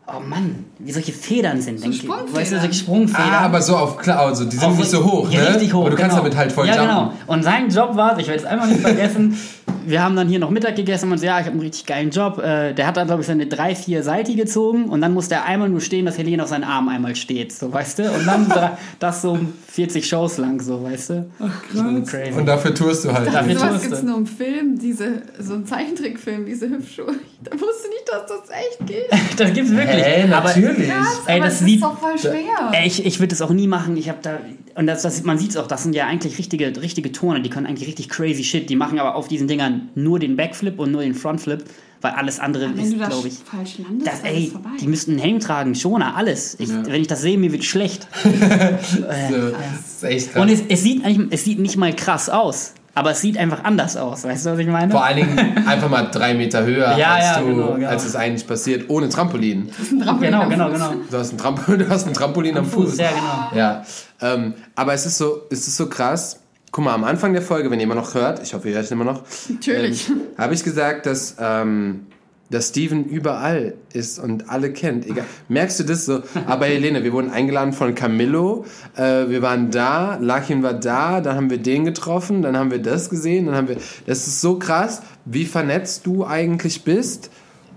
oh 0.06 0.20
Mann, 0.20 0.64
wie 0.78 0.92
solche 0.92 1.12
Federn 1.12 1.60
sind. 1.60 1.82
denk 1.82 1.94
ich. 1.94 2.02
Sprungfedern. 2.02 2.34
Weißt 2.34 2.52
du, 2.52 2.58
solche 2.60 2.74
Sprungfedern. 2.74 3.30
Ah, 3.32 3.40
aber 3.40 3.60
so 3.60 3.76
auf 3.76 3.96
klar, 3.98 4.20
also 4.20 4.44
die 4.44 4.56
sind 4.56 4.64
Auch 4.68 4.76
nicht 4.76 4.88
so 4.90 5.04
hoch, 5.04 5.30
ja, 5.30 5.40
ne? 5.40 5.48
Richtig 5.54 5.74
hoch. 5.74 5.80
Aber 5.82 5.90
du 5.90 5.96
kannst 5.96 6.12
genau. 6.12 6.22
damit 6.22 6.36
halt 6.38 6.52
voll 6.52 6.66
Ja, 6.68 6.76
jumpen. 6.76 6.88
genau. 6.88 7.12
Und 7.26 7.42
sein 7.42 7.68
Job 7.70 7.96
war, 7.96 8.18
ich 8.18 8.26
werde 8.28 8.40
es 8.40 8.46
einfach 8.46 8.66
nicht 8.68 8.80
vergessen, 8.80 9.36
wir 9.86 10.02
haben 10.02 10.16
dann 10.16 10.28
hier 10.28 10.38
noch 10.38 10.50
Mittag 10.50 10.76
gegessen 10.76 11.10
und 11.12 11.18
so, 11.18 11.26
ja, 11.26 11.38
ich 11.38 11.46
habe 11.46 11.52
einen 11.52 11.60
richtig 11.60 11.86
geilen 11.86 12.10
Job. 12.10 12.38
Äh, 12.38 12.72
der 12.74 12.86
hat 12.86 12.96
dann, 12.96 13.06
glaube 13.06 13.20
ich, 13.22 13.26
seine 13.26 13.46
drei, 13.46 13.74
vier 13.74 14.02
Seite 14.02 14.34
gezogen 14.34 14.84
und 14.86 15.00
dann 15.00 15.12
musste 15.14 15.34
er 15.36 15.44
einmal 15.44 15.68
nur 15.68 15.80
stehen, 15.80 16.06
dass 16.06 16.18
Helene 16.18 16.42
auf 16.42 16.48
seinen 16.48 16.64
Arm 16.64 16.88
einmal 16.88 17.14
steht, 17.16 17.52
so, 17.52 17.72
weißt 17.72 17.98
du? 18.00 18.10
Und 18.12 18.26
dann 18.26 18.48
da- 18.48 18.78
das 18.98 19.22
so 19.22 19.38
40 19.68 20.06
Shows 20.06 20.38
lang, 20.38 20.60
so, 20.60 20.82
weißt 20.82 21.10
du? 21.10 21.30
Schon 21.72 22.04
crazy. 22.04 22.32
Und 22.38 22.46
dafür 22.46 22.74
tourst 22.74 23.04
du 23.04 23.12
halt. 23.12 23.32
Dafür. 23.32 23.58
Sowas 23.58 23.82
gibt 23.82 23.94
es 23.94 24.02
nur 24.02 24.18
im 24.18 24.26
Film, 24.26 24.78
diese, 24.78 25.22
so 25.38 25.54
ein 25.54 25.66
Zeichentrickfilm, 25.66 26.46
diese 26.46 26.68
Hüpfschuhe. 26.68 27.14
Da 27.42 27.52
wusste 27.52 27.88
nicht, 27.88 28.08
dass 28.10 28.26
das 28.26 28.50
echt 28.50 28.86
geht. 28.86 29.38
das 29.40 29.52
gibt's 29.52 29.70
wirklich. 29.70 30.04
Hä, 30.04 30.24
Aber, 30.32 30.48
natürlich. 30.48 30.88
Krass, 30.88 31.20
Ey, 31.26 31.36
aber 31.36 31.44
das 31.46 31.58
das 31.58 31.66
sieht- 31.66 31.74
ist 31.76 31.82
doch 31.84 31.98
voll 31.98 32.18
schwer. 32.18 32.70
Ey, 32.72 32.86
ich, 32.86 33.04
ich 33.04 33.18
würde 33.20 33.28
das 33.28 33.42
auch 33.42 33.50
nie 33.50 33.66
machen. 33.66 33.96
Ich 33.96 34.08
habe 34.08 34.18
da 34.22 34.38
und 34.76 34.86
das, 34.86 35.02
das 35.02 35.22
man 35.22 35.38
sieht 35.38 35.50
es 35.50 35.56
auch. 35.56 35.66
Das 35.66 35.82
sind 35.82 35.94
ja 35.94 36.06
eigentlich 36.06 36.38
richtige 36.38 36.72
richtige 36.80 37.12
Turner. 37.12 37.40
Die 37.40 37.50
können 37.50 37.66
eigentlich 37.66 37.88
richtig 37.88 38.08
crazy 38.08 38.42
shit. 38.44 38.68
Die 38.68 38.76
machen 38.76 38.98
aber 38.98 39.14
auf 39.14 39.28
diesen 39.28 39.46
Dingern 39.48 39.88
nur 39.94 40.18
den 40.18 40.36
Backflip 40.36 40.78
und 40.78 40.90
nur 40.92 41.02
den 41.02 41.14
Frontflip, 41.14 41.64
weil 42.00 42.12
alles 42.12 42.40
andere 42.40 42.70
Wenn 42.76 42.84
ist, 42.84 42.96
glaube 42.96 43.28
ich. 43.28 43.34
falsch 43.34 43.78
landest, 43.78 44.06
Das, 44.06 44.20
ey, 44.22 44.44
ist 44.44 44.52
vorbei. 44.52 44.70
die 44.80 44.86
müssten 44.88 45.12
einen 45.12 45.20
Helm 45.20 45.40
tragen, 45.40 45.74
Schoner, 45.74 46.16
alles. 46.16 46.56
Ich, 46.58 46.68
Wenn 46.68 47.00
ich 47.00 47.06
das 47.06 47.20
sehe, 47.20 47.38
mir 47.38 47.52
wird 47.52 47.64
schlecht. 47.64 48.06
So, 48.24 49.00
das 49.00 49.96
ist 49.96 50.04
echt 50.04 50.32
krass. 50.32 50.42
Und 50.42 50.48
es, 50.50 50.62
es, 50.68 50.82
sieht 50.82 51.04
eigentlich, 51.04 51.28
es 51.30 51.44
sieht 51.44 51.58
nicht 51.58 51.76
mal 51.76 51.94
krass 51.94 52.28
aus, 52.28 52.74
aber 52.94 53.10
es 53.10 53.20
sieht 53.20 53.36
einfach 53.38 53.64
anders 53.64 53.96
aus. 53.96 54.24
Weißt 54.24 54.46
du, 54.46 54.50
was 54.52 54.58
ich 54.58 54.66
meine? 54.66 54.90
Vor 54.92 55.04
allen 55.04 55.16
Dingen 55.16 55.66
einfach 55.66 55.88
mal 55.88 56.04
drei 56.10 56.34
Meter 56.34 56.64
höher, 56.64 56.96
Ja, 56.96 57.14
als, 57.14 57.24
ja, 57.24 57.40
du, 57.40 57.46
genau, 57.46 57.74
genau. 57.74 57.88
als 57.88 58.04
es 58.06 58.16
eigentlich 58.16 58.46
passiert, 58.46 58.88
ohne 58.88 59.08
Trampolin. 59.08 59.70
genau, 59.90 60.48
genau, 60.48 60.70
genau. 60.70 60.92
Du 61.10 61.16
hast 61.18 61.32
ein 61.32 61.38
Trampolin, 61.38 61.78
du 61.86 61.88
hast 61.88 62.06
ein 62.06 62.14
Trampolin 62.14 62.56
am 62.56 62.66
Fuß. 62.66 62.96
Ja, 62.98 63.08
genau. 63.10 63.56
Ja, 63.58 63.84
ähm, 64.20 64.54
aber 64.76 64.94
es 64.94 65.06
ist 65.06 65.18
so, 65.18 65.42
es 65.50 65.66
ist 65.66 65.76
so 65.76 65.88
krass. 65.88 66.40
Guck 66.70 66.84
mal, 66.84 66.94
am 66.94 67.04
Anfang 67.04 67.32
der 67.32 67.42
Folge, 67.42 67.70
wenn 67.70 67.78
ihr 67.78 67.84
immer 67.84 67.94
noch 67.94 68.14
hört, 68.14 68.42
ich 68.42 68.52
hoffe, 68.54 68.68
ihr 68.68 68.74
hört 68.74 68.90
immer 68.90 69.04
noch, 69.04 69.22
Natürlich. 69.48 70.08
ähm, 70.08 70.22
habe 70.36 70.54
ich 70.54 70.64
gesagt, 70.64 71.06
dass, 71.06 71.36
ähm, 71.38 72.06
dass 72.50 72.68
Steven 72.68 73.04
überall 73.04 73.74
ist 73.92 74.18
und 74.18 74.50
alle 74.50 74.72
kennt. 74.72 75.06
Egal. 75.06 75.24
Merkst 75.48 75.80
du 75.80 75.84
das 75.84 76.04
so? 76.04 76.22
Aber 76.46 76.66
Helene, 76.66 77.02
wir 77.02 77.12
wurden 77.12 77.30
eingeladen 77.30 77.72
von 77.72 77.94
Camillo. 77.94 78.64
Äh, 78.96 79.28
wir 79.28 79.42
waren 79.42 79.70
da, 79.70 80.18
Lakin 80.20 80.62
war 80.62 80.74
da, 80.74 81.20
dann 81.20 81.36
haben 81.36 81.50
wir 81.50 81.58
den 81.58 81.84
getroffen, 81.84 82.42
dann 82.42 82.56
haben 82.56 82.70
wir 82.70 82.80
das 82.82 83.08
gesehen, 83.10 83.46
dann 83.46 83.54
haben 83.56 83.68
wir. 83.68 83.76
Das 84.06 84.26
ist 84.26 84.40
so 84.40 84.58
krass, 84.58 85.02
wie 85.24 85.46
vernetzt 85.46 86.06
du 86.06 86.24
eigentlich 86.26 86.84
bist, 86.84 87.30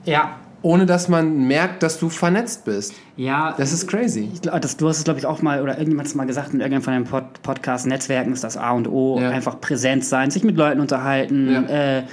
Ja, 0.05 0.35
ohne 0.63 0.85
dass 0.85 1.07
man 1.07 1.47
merkt, 1.47 1.81
dass 1.83 1.99
du 1.99 2.09
vernetzt 2.09 2.65
bist. 2.65 2.93
ja. 3.15 3.53
Das 3.57 3.71
ist 3.71 3.87
crazy. 3.87 4.29
Ich 4.33 4.41
das, 4.41 4.75
du 4.75 4.89
hast 4.89 4.97
es, 4.97 5.03
glaube 5.05 5.19
ich, 5.19 5.25
auch 5.25 5.41
mal, 5.41 5.61
oder 5.61 5.73
irgendjemand 5.73 6.07
hat 6.07 6.11
es 6.11 6.15
mal 6.15 6.25
gesagt 6.25 6.53
in 6.53 6.59
irgendeinem 6.59 6.81
von 6.83 6.93
deinen 6.93 7.05
Pod 7.05 7.41
Podcast, 7.41 7.85
Netzwerken 7.87 8.33
ist 8.33 8.43
das 8.43 8.57
A 8.57 8.71
und 8.71 8.87
O. 8.87 9.19
Ja. 9.19 9.29
Einfach 9.29 9.61
präsent 9.61 10.03
sein, 10.03 10.29
sich 10.29 10.43
mit 10.43 10.57
Leuten 10.57 10.81
unterhalten. 10.81 11.49
Ja. 11.69 11.97
Äh, 11.99 12.03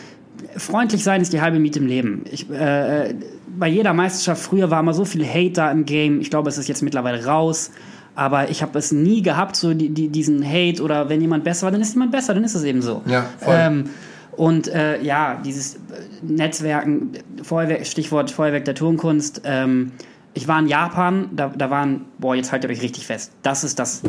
freundlich 0.56 1.04
sein 1.04 1.20
ist 1.20 1.32
die 1.32 1.40
halbe 1.40 1.58
Miete 1.58 1.78
im 1.78 1.86
Leben. 1.86 2.24
Ich, 2.30 2.50
äh, 2.50 3.10
äh, 3.10 3.14
bei 3.56 3.68
jeder 3.68 3.92
Meisterschaft 3.92 4.42
früher 4.42 4.70
war 4.70 4.80
immer 4.80 4.94
so 4.94 5.04
viel 5.04 5.26
Hate 5.26 5.52
da 5.52 5.70
im 5.70 5.84
Game. 5.84 6.20
Ich 6.20 6.30
glaube, 6.30 6.48
es 6.48 6.58
ist 6.58 6.68
jetzt 6.68 6.82
mittlerweile 6.82 7.24
raus. 7.24 7.70
Aber 8.16 8.48
ich 8.48 8.62
habe 8.62 8.78
es 8.78 8.92
nie 8.92 9.22
gehabt, 9.22 9.56
so 9.56 9.74
die, 9.74 9.88
die, 9.88 10.08
diesen 10.08 10.46
Hate 10.46 10.82
oder 10.82 11.08
wenn 11.08 11.20
jemand 11.20 11.42
besser 11.42 11.64
war, 11.64 11.72
dann 11.72 11.80
ist 11.80 11.94
jemand 11.94 12.12
besser, 12.12 12.32
dann 12.32 12.44
ist 12.44 12.54
es 12.54 12.62
eben 12.62 12.80
so. 12.80 13.02
Ja, 13.06 13.26
voll. 13.38 13.56
Ähm, 13.58 13.84
und 14.36 14.68
äh, 14.68 15.02
ja, 15.02 15.40
dieses 15.44 15.74
äh, 15.74 15.78
Netzwerken, 16.22 17.12
Feuerwerk, 17.42 17.86
Stichwort 17.86 18.30
Feuerwerk 18.30 18.64
der 18.64 18.74
Turnkunst. 18.74 19.42
Ähm, 19.44 19.92
ich 20.34 20.48
war 20.48 20.58
in 20.58 20.66
Japan, 20.66 21.28
da, 21.32 21.48
da 21.48 21.70
waren, 21.70 22.06
boah, 22.18 22.34
jetzt 22.34 22.50
haltet 22.52 22.70
euch 22.70 22.82
richtig 22.82 23.06
fest. 23.06 23.32
Das 23.42 23.62
ist 23.64 23.78
das, 23.78 24.02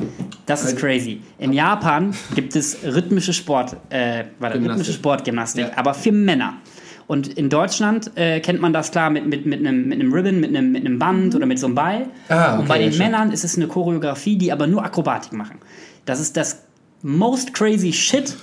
das 0.45 0.65
ist 0.65 0.77
crazy. 0.77 1.21
In 1.37 1.53
Japan 1.53 2.15
gibt 2.33 2.55
es 2.55 2.77
rhythmische 2.83 3.31
Sport, 3.33 3.77
äh, 3.89 4.25
warte, 4.39 4.59
rhythmische 4.59 4.93
Sportgymnastik, 4.93 5.67
Ja. 5.67 5.77
aber 5.77 5.93
für 5.93 6.11
Männer. 6.11 6.55
Und 7.07 7.27
in 7.27 7.49
Deutschland 7.49 8.11
äh, 8.15 8.39
kennt 8.39 8.59
man 8.61 8.73
das 8.73 8.89
klar 8.89 9.11
mit, 9.11 9.27
mit, 9.27 9.45
mit, 9.45 9.59
einem, 9.59 9.87
mit 9.87 9.99
einem 9.99 10.11
Ribbon, 10.11 10.39
mit 10.39 10.49
einem, 10.49 10.71
mit 10.71 10.83
einem 10.83 10.97
Band 10.97 11.35
oder 11.35 11.45
mit 11.45 11.59
so 11.59 11.67
einem 11.67 11.75
Ball. 11.75 12.07
Ah, 12.29 12.57
Und 12.57 12.67
bei 12.67 12.75
okay, 12.77 12.89
den 12.89 12.93
ja. 12.93 13.05
Männern 13.05 13.31
ist 13.31 13.43
es 13.43 13.55
eine 13.57 13.67
Choreografie, 13.67 14.37
die 14.37 14.51
aber 14.51 14.65
nur 14.65 14.83
Akrobatik 14.83 15.31
machen. 15.33 15.59
Das 16.05 16.19
ist 16.19 16.35
das 16.35 16.63
most 17.03 17.53
crazy 17.53 17.93
shit. 17.93 18.35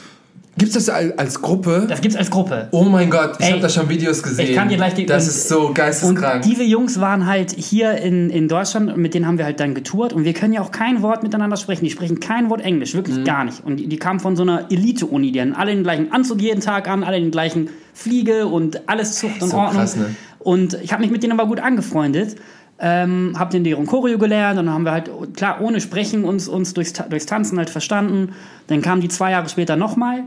Gibt's 0.58 0.74
das 0.74 0.90
al- 0.90 1.14
als 1.16 1.40
Gruppe? 1.40 1.86
Das 1.88 2.02
gibt's 2.02 2.16
als 2.16 2.30
Gruppe. 2.30 2.68
Oh 2.72 2.84
mein 2.84 3.08
Gott, 3.08 3.36
ich 3.38 3.50
habe 3.50 3.60
da 3.62 3.70
schon 3.70 3.88
Videos 3.88 4.22
gesehen. 4.22 4.50
Ich 4.50 4.54
kann 4.54 4.68
dir 4.68 4.76
gleich 4.76 4.92
die. 4.92 5.06
Das 5.06 5.24
und- 5.24 5.30
ist 5.30 5.48
so 5.48 5.72
geisteskrank. 5.72 6.34
Und 6.36 6.44
diese 6.44 6.62
Jungs 6.62 7.00
waren 7.00 7.26
halt 7.26 7.52
hier 7.52 7.92
in, 7.96 8.28
in 8.28 8.48
Deutschland 8.48 8.92
und 8.92 9.00
mit 9.00 9.14
denen 9.14 9.26
haben 9.26 9.38
wir 9.38 9.46
halt 9.46 9.60
dann 9.60 9.74
getourt 9.74 10.12
und 10.12 10.24
wir 10.24 10.34
können 10.34 10.52
ja 10.52 10.60
auch 10.60 10.70
kein 10.70 11.00
Wort 11.00 11.22
miteinander 11.22 11.56
sprechen. 11.56 11.84
Die 11.86 11.90
sprechen 11.90 12.20
kein 12.20 12.50
Wort 12.50 12.60
Englisch, 12.60 12.92
wirklich 12.94 13.16
Mhm. 13.16 13.24
gar 13.24 13.44
nicht. 13.44 13.64
Und 13.64 13.76
die, 13.78 13.86
die 13.86 13.96
kamen 13.96 14.20
von 14.20 14.36
so 14.36 14.42
einer 14.42 14.70
Elite-Uni, 14.70 15.32
die 15.32 15.40
hatten 15.40 15.54
alle 15.54 15.72
den 15.74 15.84
gleichen 15.84 16.12
Anzug 16.12 16.42
jeden 16.42 16.60
Tag 16.60 16.86
an, 16.86 17.02
alle 17.02 17.18
den 17.18 17.30
gleichen 17.30 17.70
Fliege 17.94 18.46
und 18.46 18.88
alles 18.90 19.18
Zucht 19.18 19.40
und 19.42 19.48
So 19.50 19.56
Ordnung. 19.56 19.80
krass, 19.80 19.96
ne? 19.96 20.14
Und 20.38 20.74
ich 20.82 20.92
habe 20.92 21.00
mich 21.02 21.10
mit 21.10 21.22
denen 21.22 21.32
aber 21.32 21.46
gut 21.48 21.60
angefreundet. 21.60 22.36
Ähm, 22.84 23.34
hab 23.38 23.50
den 23.50 23.62
deren 23.64 23.86
Choreo 23.86 24.18
gelernt 24.18 24.58
und 24.58 24.66
dann 24.66 24.74
haben 24.74 24.84
wir 24.84 24.90
halt, 24.92 25.08
klar, 25.36 25.60
ohne 25.60 25.80
Sprechen 25.80 26.24
uns, 26.24 26.48
uns 26.48 26.74
durchs, 26.74 26.92
durchs 26.94 27.26
Tanzen 27.26 27.56
halt 27.58 27.70
verstanden. 27.70 28.30
Dann 28.66 28.82
kamen 28.82 29.00
die 29.00 29.08
zwei 29.08 29.30
Jahre 29.30 29.48
später 29.48 29.76
nochmal 29.76 30.24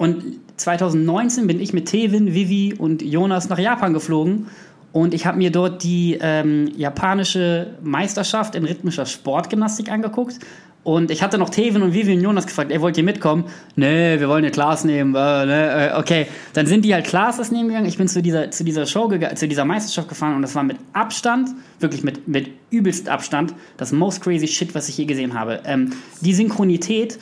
und 0.00 0.40
2019 0.56 1.46
bin 1.46 1.60
ich 1.60 1.74
mit 1.74 1.84
Tevin, 1.84 2.32
Vivi 2.32 2.72
und 2.72 3.02
Jonas 3.02 3.50
nach 3.50 3.58
Japan 3.58 3.92
geflogen. 3.92 4.46
Und 4.92 5.12
ich 5.12 5.26
habe 5.26 5.36
mir 5.36 5.52
dort 5.52 5.84
die 5.84 6.16
ähm, 6.22 6.72
japanische 6.74 7.74
Meisterschaft 7.82 8.54
in 8.54 8.64
rhythmischer 8.64 9.04
Sportgymnastik 9.04 9.92
angeguckt. 9.92 10.38
Und 10.84 11.10
ich 11.10 11.22
hatte 11.22 11.36
noch 11.36 11.50
Tevin 11.50 11.82
und 11.82 11.92
Vivi 11.92 12.14
und 12.14 12.22
Jonas 12.22 12.46
gefragt, 12.46 12.72
ey, 12.72 12.80
wollt 12.80 12.96
ihr 12.96 13.04
mitkommen? 13.04 13.44
Nee, 13.76 14.18
wir 14.18 14.26
wollen 14.30 14.42
eine 14.42 14.50
Class 14.50 14.84
nehmen. 14.84 15.14
Äh, 15.14 15.44
ne, 15.44 15.90
äh, 15.92 15.98
okay, 15.98 16.26
dann 16.54 16.64
sind 16.64 16.86
die 16.86 16.94
halt 16.94 17.04
Classes 17.04 17.50
nehmen 17.50 17.68
gegangen. 17.68 17.84
Ich 17.84 17.98
bin 17.98 18.08
zu 18.08 18.22
dieser, 18.22 18.50
zu 18.50 18.64
dieser 18.64 18.86
Show, 18.86 19.12
zu 19.34 19.48
dieser 19.48 19.66
Meisterschaft 19.66 20.08
gefahren 20.08 20.34
und 20.34 20.40
das 20.40 20.54
war 20.54 20.62
mit 20.62 20.78
Abstand, 20.94 21.50
wirklich 21.78 22.02
mit, 22.04 22.26
mit 22.26 22.48
übelst 22.70 23.10
Abstand, 23.10 23.52
das 23.76 23.92
most 23.92 24.22
crazy 24.22 24.48
shit, 24.48 24.74
was 24.74 24.88
ich 24.88 24.96
je 24.96 25.04
gesehen 25.04 25.38
habe. 25.38 25.60
Ähm, 25.66 25.92
die 26.22 26.32
Synchronität 26.32 27.18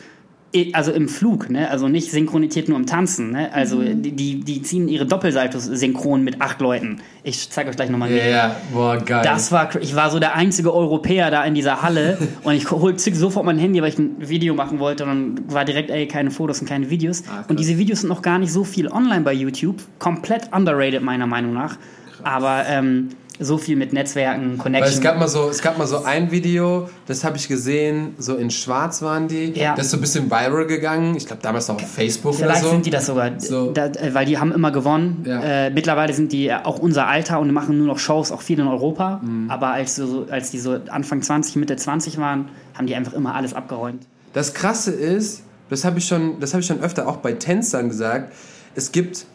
also 0.73 0.93
im 0.93 1.09
Flug, 1.09 1.51
ne? 1.51 1.71
also 1.71 1.89
nicht 1.89 2.11
Synchronität 2.11 2.69
nur 2.69 2.79
im 2.79 2.87
Tanzen. 2.87 3.33
Ne? 3.33 3.53
Also 3.53 3.83
die, 3.83 4.13
die, 4.13 4.41
die 4.41 4.63
ziehen 4.63 4.89
ihre 4.89 5.05
Doppelsaltos 5.05 5.65
synchron 5.67 6.25
mit 6.25 6.41
acht 6.41 6.61
Leuten. 6.61 7.01
Ich 7.23 7.51
zeige 7.51 7.69
euch 7.69 7.77
gleich 7.77 7.91
nochmal 7.91 8.09
ein 8.09 8.17
Ja, 8.17 8.23
Video. 8.23 8.37
ja, 8.37 8.57
boah, 8.73 8.97
geil. 8.97 9.21
Das 9.25 9.53
war, 9.53 9.69
ich 9.81 9.95
war 9.95 10.11
so 10.11 10.19
der 10.19 10.35
einzige 10.37 10.73
Europäer 10.73 11.31
da 11.31 11.45
in 11.45 11.55
dieser 11.55 11.83
Halle 11.83 12.17
und 12.45 12.55
ich 12.55 12.71
hol 12.71 12.97
zück 12.97 13.15
sofort 13.15 13.45
mein 13.45 13.59
Handy, 13.59 13.83
weil 13.83 13.91
ich 13.91 13.99
ein 13.99 14.17
Video 14.19 14.55
machen 14.55 14.79
wollte 14.79 15.05
und 15.05 15.09
dann 15.11 15.53
war 15.53 15.65
direkt, 15.67 15.91
ey, 15.91 16.09
keine 16.09 16.31
Fotos 16.31 16.61
und 16.61 16.67
keine 16.69 16.89
Videos. 16.89 17.25
Ah, 17.29 17.37
krass. 17.39 17.47
und 17.49 17.61
diese 17.61 17.77
Videos 17.77 18.01
sind 18.01 18.09
noch 18.09 18.23
gar 18.23 18.39
nicht 18.39 18.53
so 18.53 18.65
viel 18.65 18.89
online 18.89 19.21
bei 19.21 19.35
YouTube. 19.35 19.77
Komplett 19.99 20.51
underrated 20.55 21.03
meiner 21.03 21.27
Meinung 21.27 21.53
nach. 21.53 21.77
Aber 22.25 22.65
ähm, 22.67 23.11
so 23.41 23.57
viel 23.59 23.77
mit 23.77 23.93
Netzwerken, 23.93 24.53
Weil 24.53 24.57
Connection. 24.59 24.95
es 24.95 25.01
gab 25.01 25.19
mal 25.19 25.29
so, 25.29 25.49
es 25.49 25.63
gab 25.63 25.79
mal 25.79 25.87
so 25.87 26.03
ein 26.05 26.31
Video, 26.31 26.89
das 27.07 27.25
habe 27.25 27.37
ich 27.37 27.49
gesehen, 27.49 28.15
so 28.19 28.35
in 28.37 28.51
Schwarz 28.51 29.01
waren 29.03 29.29
die. 29.29 29.53
Ja. 29.53 29.75
Das 29.77 29.87
ist 29.87 29.91
so 29.93 29.97
ein 29.97 30.01
bisschen 30.01 30.31
viral 30.31 30.67
gegangen. 30.67 31.17
Ich 31.17 31.27
glaube 31.27 31.43
damals 31.43 31.69
noch 31.69 31.77
auf 31.77 31.89
Facebook 31.91 32.35
Vielleicht 32.35 32.61
oder 32.63 32.65
so. 32.65 32.71
sind 32.71 32.87
die 32.87 32.91
das 32.91 33.07
sogar, 33.07 33.39
So. 33.39 33.73
da, 33.73 33.87
äh, 33.87 34.13
weil 34.15 34.27
die 34.27 34.39
haben 34.39 34.53
immer 34.53 34.71
gewonnen. 34.73 35.25
Ja. 35.27 35.67
Äh, 35.67 35.71
mittlerweile 35.71 36.13
sind 36.13 36.33
die 36.33 36.53
auch 36.53 36.79
unser 36.79 37.07
Alter 37.07 37.39
und 37.41 37.53
machen 37.53 37.79
nur 37.79 37.87
noch 37.87 37.99
Shows, 37.99 38.33
auch 38.33 38.43
viel 38.43 38.59
in 38.59 38.67
Europa. 38.67 39.21
Mhm. 39.23 39.51
Aber 39.51 39.69
als, 39.69 39.97
so, 39.97 40.27
als 40.31 40.51
die 40.51 40.59
so 40.59 40.79
Anfang 40.89 41.23
20, 41.23 41.57
Mitte 41.57 41.77
20 41.77 42.19
waren, 42.19 42.49
haben 42.75 42.87
die 42.87 42.95
einfach 42.95 43.13
immer 43.13 43.35
alles 43.35 43.55
abgeräumt. 43.55 44.03
Das 44.33 44.53
Krasse 44.55 44.91
ist, 44.91 45.43
das 45.71 45.85
habe 45.85 45.99
ich 45.99 46.07
schon, 46.07 46.41
das 46.41 46.55
habe 46.55 46.61
ich 46.63 46.67
schon 46.67 46.81
öfter 46.81 47.07
auch 47.09 47.17
bei 47.19 47.33
Tänzern 47.33 47.89
gesagt. 47.89 48.33
Es 48.75 48.93
gibt 48.93 49.27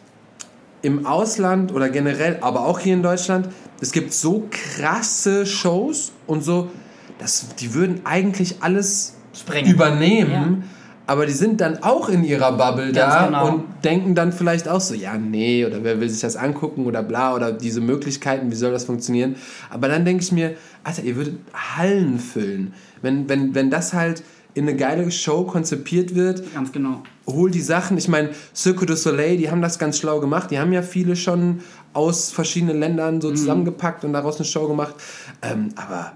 im 0.84 1.06
Ausland 1.06 1.72
oder 1.72 1.88
generell, 1.88 2.38
aber 2.40 2.66
auch 2.66 2.78
hier 2.78 2.94
in 2.94 3.02
Deutschland, 3.02 3.48
es 3.80 3.90
gibt 3.90 4.12
so 4.12 4.48
krasse 4.50 5.46
Shows 5.46 6.12
und 6.26 6.44
so, 6.44 6.70
dass 7.18 7.54
die 7.56 7.74
würden 7.74 8.02
eigentlich 8.04 8.56
alles 8.60 9.14
Sprengen. 9.32 9.72
übernehmen. 9.72 10.64
Aber 11.06 11.26
die 11.26 11.32
sind 11.32 11.60
dann 11.60 11.82
auch 11.82 12.08
in 12.08 12.24
ihrer 12.24 12.52
Bubble 12.52 12.90
da 12.90 13.26
genau. 13.26 13.48
und 13.48 13.64
denken 13.84 14.14
dann 14.14 14.32
vielleicht 14.32 14.68
auch 14.68 14.80
so, 14.80 14.94
ja, 14.94 15.18
nee, 15.18 15.66
oder 15.66 15.84
wer 15.84 16.00
will 16.00 16.08
sich 16.08 16.22
das 16.22 16.34
angucken 16.34 16.86
oder 16.86 17.02
bla, 17.02 17.34
oder 17.34 17.52
diese 17.52 17.82
Möglichkeiten, 17.82 18.50
wie 18.50 18.54
soll 18.54 18.72
das 18.72 18.84
funktionieren? 18.84 19.36
Aber 19.68 19.88
dann 19.88 20.06
denke 20.06 20.22
ich 20.22 20.32
mir, 20.32 20.54
Alter, 20.82 21.02
ihr 21.02 21.16
würdet 21.16 21.36
Hallen 21.52 22.18
füllen. 22.18 22.72
Wenn, 23.02 23.28
wenn, 23.28 23.54
wenn 23.54 23.70
das 23.70 23.92
halt 23.92 24.22
in 24.54 24.68
eine 24.68 24.76
geile 24.76 25.10
Show 25.10 25.44
konzipiert 25.44 26.14
wird. 26.14 26.54
Ganz 26.54 26.70
genau. 26.72 27.02
Hol 27.26 27.50
die 27.50 27.60
Sachen. 27.60 27.98
Ich 27.98 28.08
meine, 28.08 28.30
Cirque 28.54 28.86
du 28.86 28.96
Soleil, 28.96 29.36
die 29.36 29.50
haben 29.50 29.62
das 29.62 29.78
ganz 29.78 29.98
schlau 29.98 30.20
gemacht. 30.20 30.50
Die 30.50 30.58
haben 30.58 30.72
ja 30.72 30.82
viele 30.82 31.16
schon 31.16 31.60
aus 31.92 32.30
verschiedenen 32.30 32.78
Ländern 32.78 33.16
Mhm. 33.16 33.20
so 33.20 33.30
zusammengepackt 33.32 34.04
und 34.04 34.12
daraus 34.12 34.36
eine 34.36 34.44
Show 34.44 34.68
gemacht. 34.68 34.94
Ähm, 35.42 35.70
aber 35.76 36.12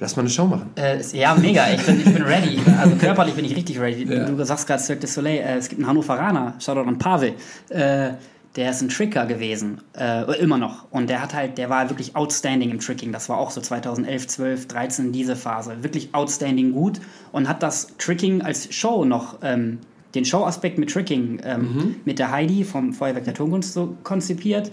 lass 0.00 0.16
mal 0.16 0.22
eine 0.22 0.30
Show 0.30 0.46
machen. 0.46 0.70
Äh, 0.76 1.00
ja, 1.12 1.34
mega. 1.34 1.70
Ich 1.72 1.82
bin, 1.84 1.98
ich 2.00 2.04
bin 2.12 2.22
ready. 2.22 2.58
Also 2.80 2.96
körperlich 2.96 3.34
bin 3.34 3.44
ich 3.44 3.54
richtig 3.56 3.78
ready. 3.78 4.04
Ja. 4.12 4.24
Du 4.24 4.44
sagst 4.44 4.66
gerade 4.66 4.82
Cirque 4.82 5.00
du 5.00 5.06
Soleil. 5.06 5.38
Äh, 5.38 5.56
es 5.58 5.68
gibt 5.68 5.80
einen 5.80 5.88
Hannoveraner, 5.88 6.54
Shoutout 6.58 6.88
an 6.88 6.98
Pavel. 6.98 7.34
Äh, 7.68 8.10
der 8.56 8.70
ist 8.70 8.80
ein 8.80 8.88
Tricker 8.88 9.26
gewesen. 9.26 9.82
Äh, 9.96 10.40
immer 10.40 10.56
noch. 10.56 10.90
Und 10.90 11.10
der 11.10 11.22
hat 11.22 11.34
halt, 11.34 11.58
der 11.58 11.68
war 11.68 11.90
wirklich 11.90 12.16
outstanding 12.16 12.70
im 12.70 12.80
Tricking. 12.80 13.12
Das 13.12 13.28
war 13.28 13.38
auch 13.38 13.50
so 13.50 13.60
2011, 13.60 14.26
12, 14.26 14.68
13, 14.68 15.12
diese 15.12 15.36
Phase. 15.36 15.82
Wirklich 15.82 16.14
outstanding 16.14 16.72
gut. 16.72 17.00
Und 17.32 17.48
hat 17.48 17.62
das 17.62 17.88
Tricking 17.98 18.42
als 18.42 18.74
Show 18.74 19.04
noch, 19.04 19.38
ähm, 19.42 19.78
den 20.14 20.24
Showaspekt 20.24 20.78
mit 20.78 20.90
Tricking 20.90 21.40
ähm, 21.44 21.96
mit 22.06 22.18
der 22.18 22.30
Heidi 22.30 22.64
vom 22.64 22.94
Feuerwerk 22.94 23.24
der 23.24 23.34
Tonkunst 23.34 23.74
so 23.74 23.96
konzipiert. 24.02 24.72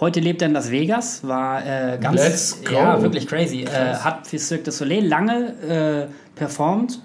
Heute 0.00 0.20
lebt 0.20 0.40
er 0.40 0.48
in 0.48 0.54
Las 0.54 0.70
Vegas, 0.70 1.26
war 1.26 1.60
äh, 1.66 1.98
ganz 2.00 2.16
Let's 2.16 2.64
go. 2.64 2.72
ja 2.74 3.02
wirklich 3.02 3.26
crazy. 3.26 3.64
Äh, 3.64 3.94
hat 3.96 4.26
für 4.26 4.38
Cirque 4.38 4.64
du 4.64 4.70
Soleil 4.70 5.06
lange 5.06 6.08
äh, 6.08 6.38
performt 6.38 7.02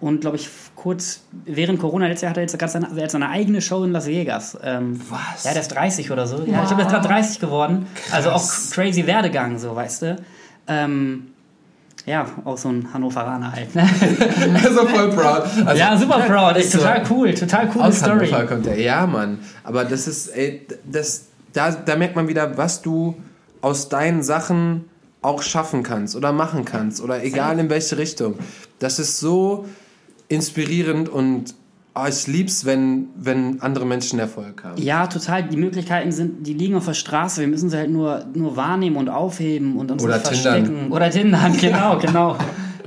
und 0.00 0.20
glaube 0.20 0.36
ich 0.36 0.48
kurz 0.74 1.20
während 1.44 1.80
Corona 1.80 2.06
letztes 2.06 2.22
Jahr 2.22 2.30
hat 2.30 2.36
er 2.36 2.42
jetzt 2.42 2.58
ganz 2.58 2.72
seine, 2.72 2.86
also 2.86 2.98
er 2.98 3.04
hat 3.04 3.10
seine 3.10 3.30
eigene 3.30 3.60
Show 3.60 3.82
in 3.84 3.92
Las 3.92 4.06
Vegas. 4.06 4.56
Ähm, 4.62 5.00
Was? 5.08 5.44
Ja, 5.44 5.52
der 5.52 5.62
ist 5.62 5.68
30 5.68 6.10
oder 6.10 6.26
so. 6.26 6.44
Ja, 6.44 6.62
ich 6.62 6.68
glaube, 6.68 6.82
er 6.82 6.86
ist 6.86 6.92
gerade 6.92 7.08
30 7.08 7.40
geworden. 7.40 7.86
Also 8.12 8.30
auch 8.30 8.44
crazy 8.70 9.06
Werdegang, 9.06 9.58
so 9.58 9.74
weißt 9.74 10.02
du. 10.02 10.16
Ähm, 10.68 11.28
ja, 12.04 12.26
auch 12.44 12.56
so 12.56 12.68
ein 12.68 12.92
Hannoveraner 12.92 13.52
halt. 13.52 13.74
Ne? 13.74 13.82
also 14.64 14.86
voll 14.86 15.10
proud. 15.10 15.44
Also, 15.64 15.80
ja, 15.80 15.96
super 15.96 16.20
proud. 16.20 16.56
ist 16.56 16.66
Ist 16.66 16.80
total 16.80 17.02
cool, 17.10 17.34
total 17.34 17.68
coole 17.68 17.84
Aus 17.86 17.98
Story. 17.98 18.28
Hannover 18.28 18.46
kommt 18.46 18.66
er. 18.66 18.78
Ja, 18.78 19.06
Mann. 19.06 19.38
Aber 19.64 19.84
das 19.84 20.06
ist, 20.06 20.28
ey, 20.28 20.66
das, 20.84 21.26
da, 21.52 21.72
da 21.72 21.96
merkt 21.96 22.14
man 22.14 22.28
wieder, 22.28 22.56
was 22.56 22.82
du 22.82 23.16
aus 23.60 23.88
deinen 23.88 24.22
Sachen 24.22 24.84
auch 25.20 25.42
schaffen 25.42 25.82
kannst 25.82 26.14
oder 26.14 26.30
machen 26.30 26.64
kannst 26.64 27.00
oder 27.00 27.24
egal 27.24 27.58
in 27.58 27.68
welche 27.70 27.98
Richtung. 27.98 28.38
Das 28.78 29.00
ist 29.00 29.18
so 29.18 29.66
inspirierend 30.28 31.08
und 31.08 31.54
oh, 31.94 32.06
ich 32.08 32.26
lieb's, 32.26 32.64
wenn, 32.64 33.08
wenn 33.16 33.60
andere 33.62 33.86
Menschen 33.86 34.18
Erfolg 34.18 34.64
haben. 34.64 34.80
Ja, 34.80 35.06
total. 35.06 35.44
Die 35.44 35.56
Möglichkeiten 35.56 36.12
sind, 36.12 36.46
die 36.46 36.54
liegen 36.54 36.74
auf 36.74 36.84
der 36.84 36.94
Straße. 36.94 37.40
Wir 37.40 37.48
müssen 37.48 37.70
sie 37.70 37.76
halt 37.76 37.90
nur, 37.90 38.24
nur 38.34 38.56
wahrnehmen 38.56 38.96
und 38.96 39.08
aufheben 39.08 39.76
und 39.76 39.90
uns 39.90 40.04
Oder 40.04 40.14
nicht 40.16 40.26
verstecken. 40.26 40.64
Tindern. 40.66 40.92
Oder 40.92 41.10
Tindern, 41.10 41.56
genau, 41.60 41.98
genau. 41.98 42.36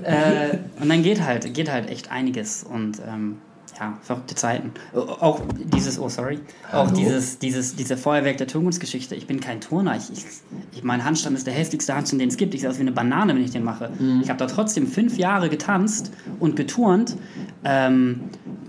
äh, 0.04 0.58
und 0.82 0.90
dann 0.90 1.04
geht 1.04 1.22
halt, 1.24 1.54
geht 1.54 1.72
halt 1.72 1.90
echt 1.90 2.12
einiges. 2.12 2.64
Und 2.64 3.02
ähm, 3.08 3.38
ja, 3.80 3.98
verrückte 4.02 4.36
Zeiten. 4.36 4.72
Auch 4.94 5.42
dieses, 5.74 6.00
oh 6.00 6.10
sorry, 6.10 6.40
auch 6.72 6.88
Hallo? 6.88 6.92
dieses, 6.96 7.40
dieses, 7.40 7.76
diese 7.76 7.96
Feuerwerk 7.96 8.38
der 8.38 8.48
Turmgunstgeschichte. 8.48 9.16
Ich 9.16 9.26
bin 9.26 9.40
kein 9.40 9.62
Turner. 9.62 9.96
Ich, 9.96 10.12
ich, 10.12 10.26
ich, 10.74 10.84
mein 10.84 11.06
Handstand 11.06 11.38
ist 11.38 11.48
der 11.48 11.54
hässlichste 11.54 11.96
Handstand, 11.96 12.22
den 12.22 12.30
es 12.30 12.38
gibt. 12.38 12.54
Ich 12.54 12.62
sehe 12.62 12.70
aus 12.70 12.78
wie 12.78 12.82
eine 12.82 12.92
Banane, 12.92 13.34
wenn 13.34 13.44
ich 13.44 13.52
den 13.52 13.64
mache. 13.64 13.92
Mhm. 13.98 14.20
Ich 14.22 14.30
habe 14.30 14.38
da 14.38 14.48
trotzdem 14.48 14.86
fünf 14.86 15.18
Jahre 15.18 15.50
getanzt 15.50 16.12
und 16.40 16.56
geturnt. 16.56 17.16
Ähm, 17.64 18.22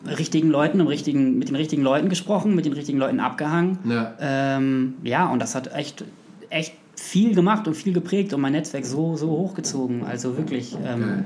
richtigen 0.06 0.48
Leuten, 0.48 0.80
im 0.80 0.86
richtigen, 0.86 1.38
mit 1.38 1.48
den 1.48 1.56
richtigen 1.56 1.82
Leuten 1.82 2.08
gesprochen, 2.08 2.54
mit 2.54 2.64
den 2.64 2.72
richtigen 2.72 2.98
Leuten 2.98 3.20
abgehangen. 3.20 3.78
Ja. 3.84 4.14
Ähm, 4.20 4.94
ja, 5.02 5.28
und 5.28 5.40
das 5.40 5.54
hat 5.54 5.74
echt, 5.74 6.04
echt 6.50 6.74
viel 6.94 7.34
gemacht 7.34 7.66
und 7.66 7.74
viel 7.74 7.92
geprägt 7.92 8.32
und 8.32 8.40
mein 8.40 8.52
Netzwerk 8.52 8.84
so, 8.84 9.16
so 9.16 9.28
hochgezogen. 9.28 10.04
Also 10.04 10.36
wirklich. 10.36 10.76
Ähm, 10.84 11.24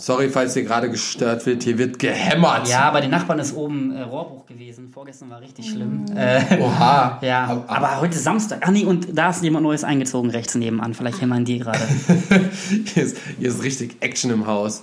Sorry, 0.00 0.30
falls 0.30 0.56
ihr 0.56 0.62
gerade 0.64 0.90
gestört 0.90 1.44
wird. 1.44 1.62
Hier 1.62 1.76
wird 1.76 1.98
gehämmert. 1.98 2.68
ja, 2.68 2.90
bei 2.90 3.02
den 3.02 3.10
Nachbarn 3.10 3.38
ist 3.38 3.54
oben 3.54 3.94
äh, 3.94 4.00
Rohrbruch 4.00 4.46
gewesen. 4.46 4.88
Vorgestern 4.88 5.28
war 5.28 5.40
richtig 5.42 5.68
schlimm. 5.70 6.06
Äh, 6.16 6.58
Oha. 6.58 7.18
ja, 7.20 7.44
Aber- 7.44 7.64
aber, 7.68 8.00
heute 8.00 8.14
ist 8.16 8.24
Samstag. 8.24 8.60
Ach 8.62 8.70
nee, 8.70 8.84
und 8.84 9.08
da 9.16 9.28
ist 9.30 9.42
jemand 9.42 9.62
Neues 9.64 9.84
eingezogen, 9.84 10.30
rechts 10.30 10.54
nebenan. 10.54 10.94
Vielleicht 10.94 11.20
hämmern 11.20 11.44
die 11.44 11.58
gerade. 11.58 11.78
hier, 12.94 13.02
ist, 13.04 13.16
hier 13.38 13.48
ist 13.48 13.62
richtig 13.62 13.98
Action 14.00 14.30
im 14.30 14.46
Haus. 14.46 14.80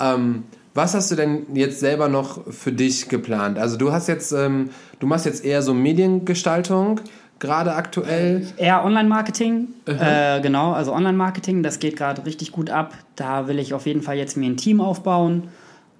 Ähm, 0.00 0.44
was 0.74 0.94
hast 0.94 1.10
du 1.10 1.16
denn 1.16 1.46
jetzt 1.54 1.80
selber 1.80 2.08
noch 2.08 2.52
für 2.52 2.70
dich 2.70 3.08
geplant? 3.08 3.58
Also 3.58 3.76
du 3.78 3.90
hast 3.90 4.06
jetzt, 4.06 4.32
ähm, 4.32 4.70
du 5.00 5.06
machst 5.06 5.24
jetzt 5.26 5.44
eher 5.44 5.62
so 5.62 5.72
Mediengestaltung 5.74 7.00
gerade 7.38 7.74
aktuell. 7.74 8.46
Eher 8.56 8.84
Online-Marketing, 8.84 9.68
äh, 9.86 10.40
genau, 10.40 10.72
also 10.72 10.92
Online-Marketing, 10.92 11.62
das 11.62 11.78
geht 11.78 11.96
gerade 11.96 12.24
richtig 12.26 12.52
gut 12.52 12.70
ab. 12.70 12.94
Da 13.16 13.48
will 13.48 13.58
ich 13.58 13.74
auf 13.74 13.86
jeden 13.86 14.02
Fall 14.02 14.16
jetzt 14.16 14.36
mir 14.36 14.48
ein 14.48 14.56
Team 14.56 14.80
aufbauen 14.80 15.44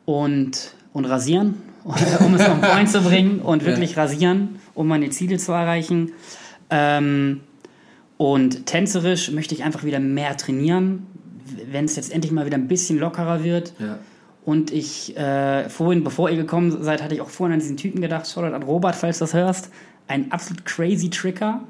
und, 0.05 0.72
und 0.93 1.05
rasieren, 1.05 1.62
um 1.84 2.34
es 2.34 2.49
on 2.49 2.61
point 2.61 2.91
zu 2.91 3.01
bringen 3.03 3.41
und 3.41 3.64
wirklich 3.64 3.97
rasieren, 3.97 4.59
um 4.74 4.89
meine 4.89 5.11
Ziele 5.11 5.39
zu 5.39 5.53
erreichen. 5.53 6.12
Ähm, 6.70 7.41
und 8.16 8.66
tänzerisch 8.66 9.30
möchte 9.30 9.55
ich 9.55 9.62
einfach 9.62 9.84
wieder 9.84 10.01
mehr 10.01 10.36
trainieren, 10.36 11.07
wenn 11.70 11.84
es 11.84 11.97
jetzt 11.97 12.12
endlich 12.12 12.32
mal 12.32 12.47
wieder 12.47 12.57
ein 12.57 12.68
bisschen 12.68 12.99
lockerer 12.99 13.45
wird. 13.45 13.72
Ja. 13.78 13.99
Und 14.45 14.72
ich, 14.72 15.16
äh, 15.16 15.68
vorhin, 15.68 16.03
bevor 16.05 16.30
ihr 16.30 16.36
gekommen 16.36 16.82
seid, 16.82 17.03
hatte 17.03 17.14
ich 17.14 17.20
auch 17.20 17.28
vorhin 17.28 17.55
an 17.55 17.61
diesen 17.61 17.76
Typen 17.76 18.01
gedacht, 18.01 18.26
Shoutout 18.26 18.55
an 18.55 18.62
Robert, 18.62 18.97
falls 18.97 19.18
du 19.18 19.24
das 19.24 19.34
hörst. 19.34 19.70
Ein 20.09 20.32
absolut 20.32 20.64
crazy 20.64 21.11
Tricker, 21.11 21.62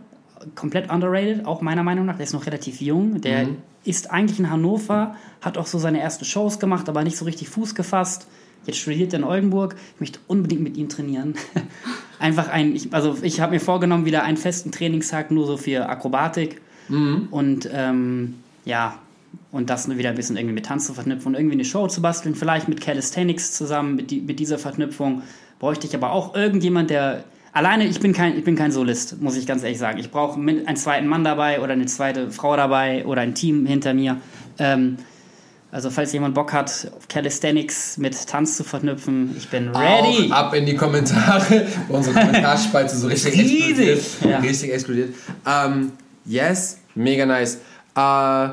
komplett 0.55 0.91
underrated, 0.91 1.45
auch 1.45 1.61
meiner 1.61 1.83
Meinung 1.83 2.07
nach. 2.07 2.17
Der 2.17 2.25
ist 2.25 2.33
noch 2.33 2.47
relativ 2.47 2.81
jung. 2.81 3.21
Der 3.21 3.49
ist 3.85 4.11
eigentlich 4.11 4.39
in 4.39 4.51
Hannover, 4.51 5.17
hat 5.41 5.59
auch 5.59 5.67
so 5.67 5.79
seine 5.79 6.01
ersten 6.01 6.25
Shows 6.25 6.59
gemacht, 6.59 6.89
aber 6.89 7.05
nicht 7.05 7.17
so 7.17 7.25
richtig 7.25 7.49
Fuß 7.49 7.75
gefasst. 7.75 8.27
Jetzt 8.67 8.79
studiert 8.79 9.13
er 9.13 9.21
in 9.21 9.25
Oldenburg. 9.25 9.77
Ich 9.95 10.01
möchte 10.01 10.19
unbedingt 10.27 10.63
mit 10.63 10.77
ihm 10.77 10.89
trainieren. 10.89 11.35
Einfach 12.19 12.49
ein, 12.49 12.75
ich, 12.75 12.93
also 12.93 13.17
ich 13.23 13.41
habe 13.41 13.53
mir 13.53 13.61
vorgenommen, 13.61 14.05
wieder 14.05 14.25
einen 14.25 14.37
festen 14.37 14.73
Trainingstag 14.73 15.31
nur 15.31 15.47
so 15.47 15.57
für 15.57 15.89
Akrobatik. 15.89 16.61
Und 17.31 17.69
ähm, 17.73 18.35
ja, 18.65 18.99
und 19.53 19.71
das 19.71 19.89
nur 19.89 19.99
wieder 19.99 20.11
ein 20.11 20.17
bisschen 20.17 20.37
irgendwie 20.37 20.55
mit 20.55 20.67
Tanz 20.67 20.87
zu 20.87 20.95
verknüpfen 20.95 21.29
und 21.29 21.35
irgendwie 21.35 21.55
eine 21.55 21.65
Show 21.65 21.87
zu 21.87 22.03
basteln, 22.03 22.35
vielleicht 22.35 22.69
mit 22.69 22.81
Calisthenics 22.81 23.53
zusammen, 23.53 23.97
mit, 23.97 24.11
die, 24.11 24.21
mit 24.21 24.41
dieser 24.41 24.59
Verknüpfung. 24.59 25.23
Bräuchte 25.59 25.87
ich 25.87 25.95
aber 25.95 26.13
auch 26.13 26.35
irgendjemand, 26.35 26.91
der. 26.91 27.25
Alleine, 27.53 27.85
ich 27.87 28.01
bin 28.01 28.13
kein, 28.13 28.37
ich 28.37 28.45
bin 28.45 28.57
kein 28.57 28.73
Solist, 28.73 29.21
muss 29.21 29.37
ich 29.37 29.47
ganz 29.47 29.63
ehrlich 29.63 29.79
sagen. 29.79 29.99
Ich 29.99 30.11
brauche 30.11 30.39
einen 30.39 30.77
zweiten 30.77 31.07
Mann 31.07 31.25
dabei 31.25 31.61
oder 31.61 31.73
eine 31.73 31.87
zweite 31.87 32.31
Frau 32.31 32.57
dabei 32.57 33.05
oder 33.07 33.23
ein 33.23 33.35
Team 33.35 33.67
hinter 33.67 33.95
mir. 33.95 34.19
Ähm, 34.59 34.99
also, 35.71 35.91
falls 35.91 36.13
jemand 36.15 36.35
Bock 36.35 36.55
hat, 36.55 36.91
Calisthenics 37.11 37.99
mit 37.99 38.27
Tanz 38.27 38.57
zu 38.57 38.65
verknnüpfen, 38.65 39.35
ich 39.37 39.49
bin 39.49 39.69
ready. 39.69 40.31
Auch 40.33 40.37
ab 40.37 40.55
in 40.55 40.65
die 40.65 40.75
Kommentare, 40.75 41.67
wo 41.89 41.97
unsere 41.97 42.19
Kommentarspalte 42.19 42.97
so 42.97 43.07
richtig 43.09 43.39
explodiert. 43.39 44.03
Ja. 44.25 44.39
Richtig 44.39 44.73
explodiert. 44.73 45.15
Ähm, 45.47 45.93
yes, 46.25 46.79
mega 46.95 47.27
nice. 47.27 47.57
Äh, 47.95 48.49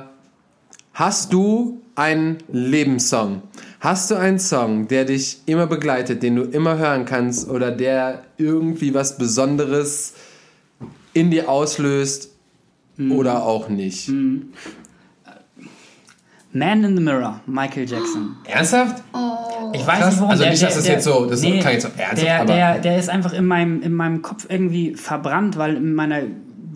hast 0.94 1.32
du 1.32 1.82
einen 1.96 2.38
Lebenssong? 2.52 3.42
Hast 3.80 4.10
du 4.10 4.16
einen 4.16 4.40
Song, 4.40 4.88
der 4.88 5.06
dich 5.06 5.40
immer 5.46 5.68
begleitet, 5.68 6.24
den 6.24 6.36
du 6.36 6.44
immer 6.44 6.78
hören 6.78 7.06
kannst 7.06 7.50
oder 7.50 7.72
der 7.72 8.24
irgendwie 8.38 8.94
was 8.94 9.18
Besonderes 9.18 10.14
in 11.14 11.32
dir 11.32 11.50
auslöst 11.50 12.32
Hm. 12.98 13.12
oder 13.12 13.44
auch 13.44 13.68
nicht? 13.68 14.10
Man 16.54 16.84
in 16.86 16.96
the 16.96 17.04
Mirror, 17.04 17.42
Michael 17.46 17.86
Jackson. 17.90 18.38
Ernsthaft? 18.46 19.04
Ich 19.74 19.86
weiß 19.86 20.00
Krass. 20.00 20.06
nicht, 20.12 20.18
warum. 20.20 20.30
Also 20.32 20.44
der, 20.44 20.52
nicht, 20.52 20.64
dass 20.64 20.74
der, 20.76 20.82
das 20.82 20.88
jetzt 20.88 21.04
so- 21.04 21.26
das 21.26 21.42
nee, 21.42 21.60
klang 21.60 21.74
jetzt 21.74 21.82
so 21.84 21.90
ernsthaft, 21.98 22.22
der, 22.22 22.40
aber- 22.42 22.54
der, 22.54 22.80
der 22.80 22.98
ist 22.98 23.10
einfach 23.10 23.34
in 23.34 23.46
meinem, 23.46 23.82
in 23.82 23.94
meinem 23.94 24.22
Kopf 24.22 24.46
irgendwie 24.50 24.96
verbrannt, 24.96 25.58
weil 25.58 25.76
in 25.76 25.94
meiner 25.94 26.22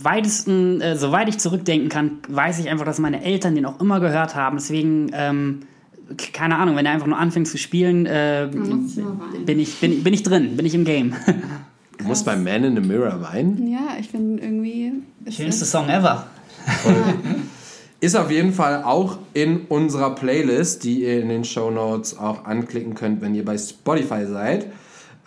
weitesten, 0.01 0.81
äh, 0.81 0.97
soweit 0.97 1.29
ich 1.29 1.37
zurückdenken 1.39 1.87
kann, 1.87 2.19
weiß 2.27 2.59
ich 2.59 2.69
einfach, 2.69 2.85
dass 2.85 2.99
meine 2.99 3.23
Eltern 3.23 3.55
den 3.55 3.65
auch 3.65 3.79
immer 3.79 4.01
gehört 4.01 4.35
haben. 4.35 4.57
Deswegen, 4.57 5.11
ähm, 5.13 5.61
keine 6.33 6.57
Ahnung, 6.57 6.75
wenn 6.75 6.85
er 6.85 6.93
einfach 6.93 7.07
nur 7.07 7.17
anfängt 7.17 7.47
zu 7.47 7.57
spielen, 7.57 8.05
äh, 8.05 8.49
bin, 8.51 9.59
ich, 9.59 9.79
bin, 9.79 10.03
bin 10.03 10.13
ich 10.13 10.23
drin, 10.23 10.55
bin 10.57 10.65
ich 10.65 10.75
im 10.75 10.85
Game. 10.85 11.13
Du 11.97 12.05
musst 12.05 12.23
bei 12.25 12.37
Man 12.37 12.63
in 12.63 12.81
the 12.81 12.87
Mirror 12.87 13.21
weinen? 13.21 13.67
Ja, 13.69 13.97
ich 13.99 14.07
finde 14.07 14.41
irgendwie. 14.41 14.93
Schönste 15.29 15.65
Song 15.65 15.89
ever. 15.89 16.27
Ist 17.99 18.15
auf 18.15 18.31
jeden 18.31 18.53
Fall 18.53 18.83
auch 18.83 19.17
in 19.33 19.65
unserer 19.67 20.15
Playlist, 20.15 20.85
die 20.85 21.01
ihr 21.03 21.21
in 21.21 21.27
den 21.27 21.43
Show 21.43 21.69
Notes 21.69 22.17
auch 22.17 22.45
anklicken 22.45 22.95
könnt, 22.95 23.19
wenn 23.21 23.35
ihr 23.35 23.43
bei 23.43 23.57
Spotify 23.57 24.25
seid. 24.25 24.67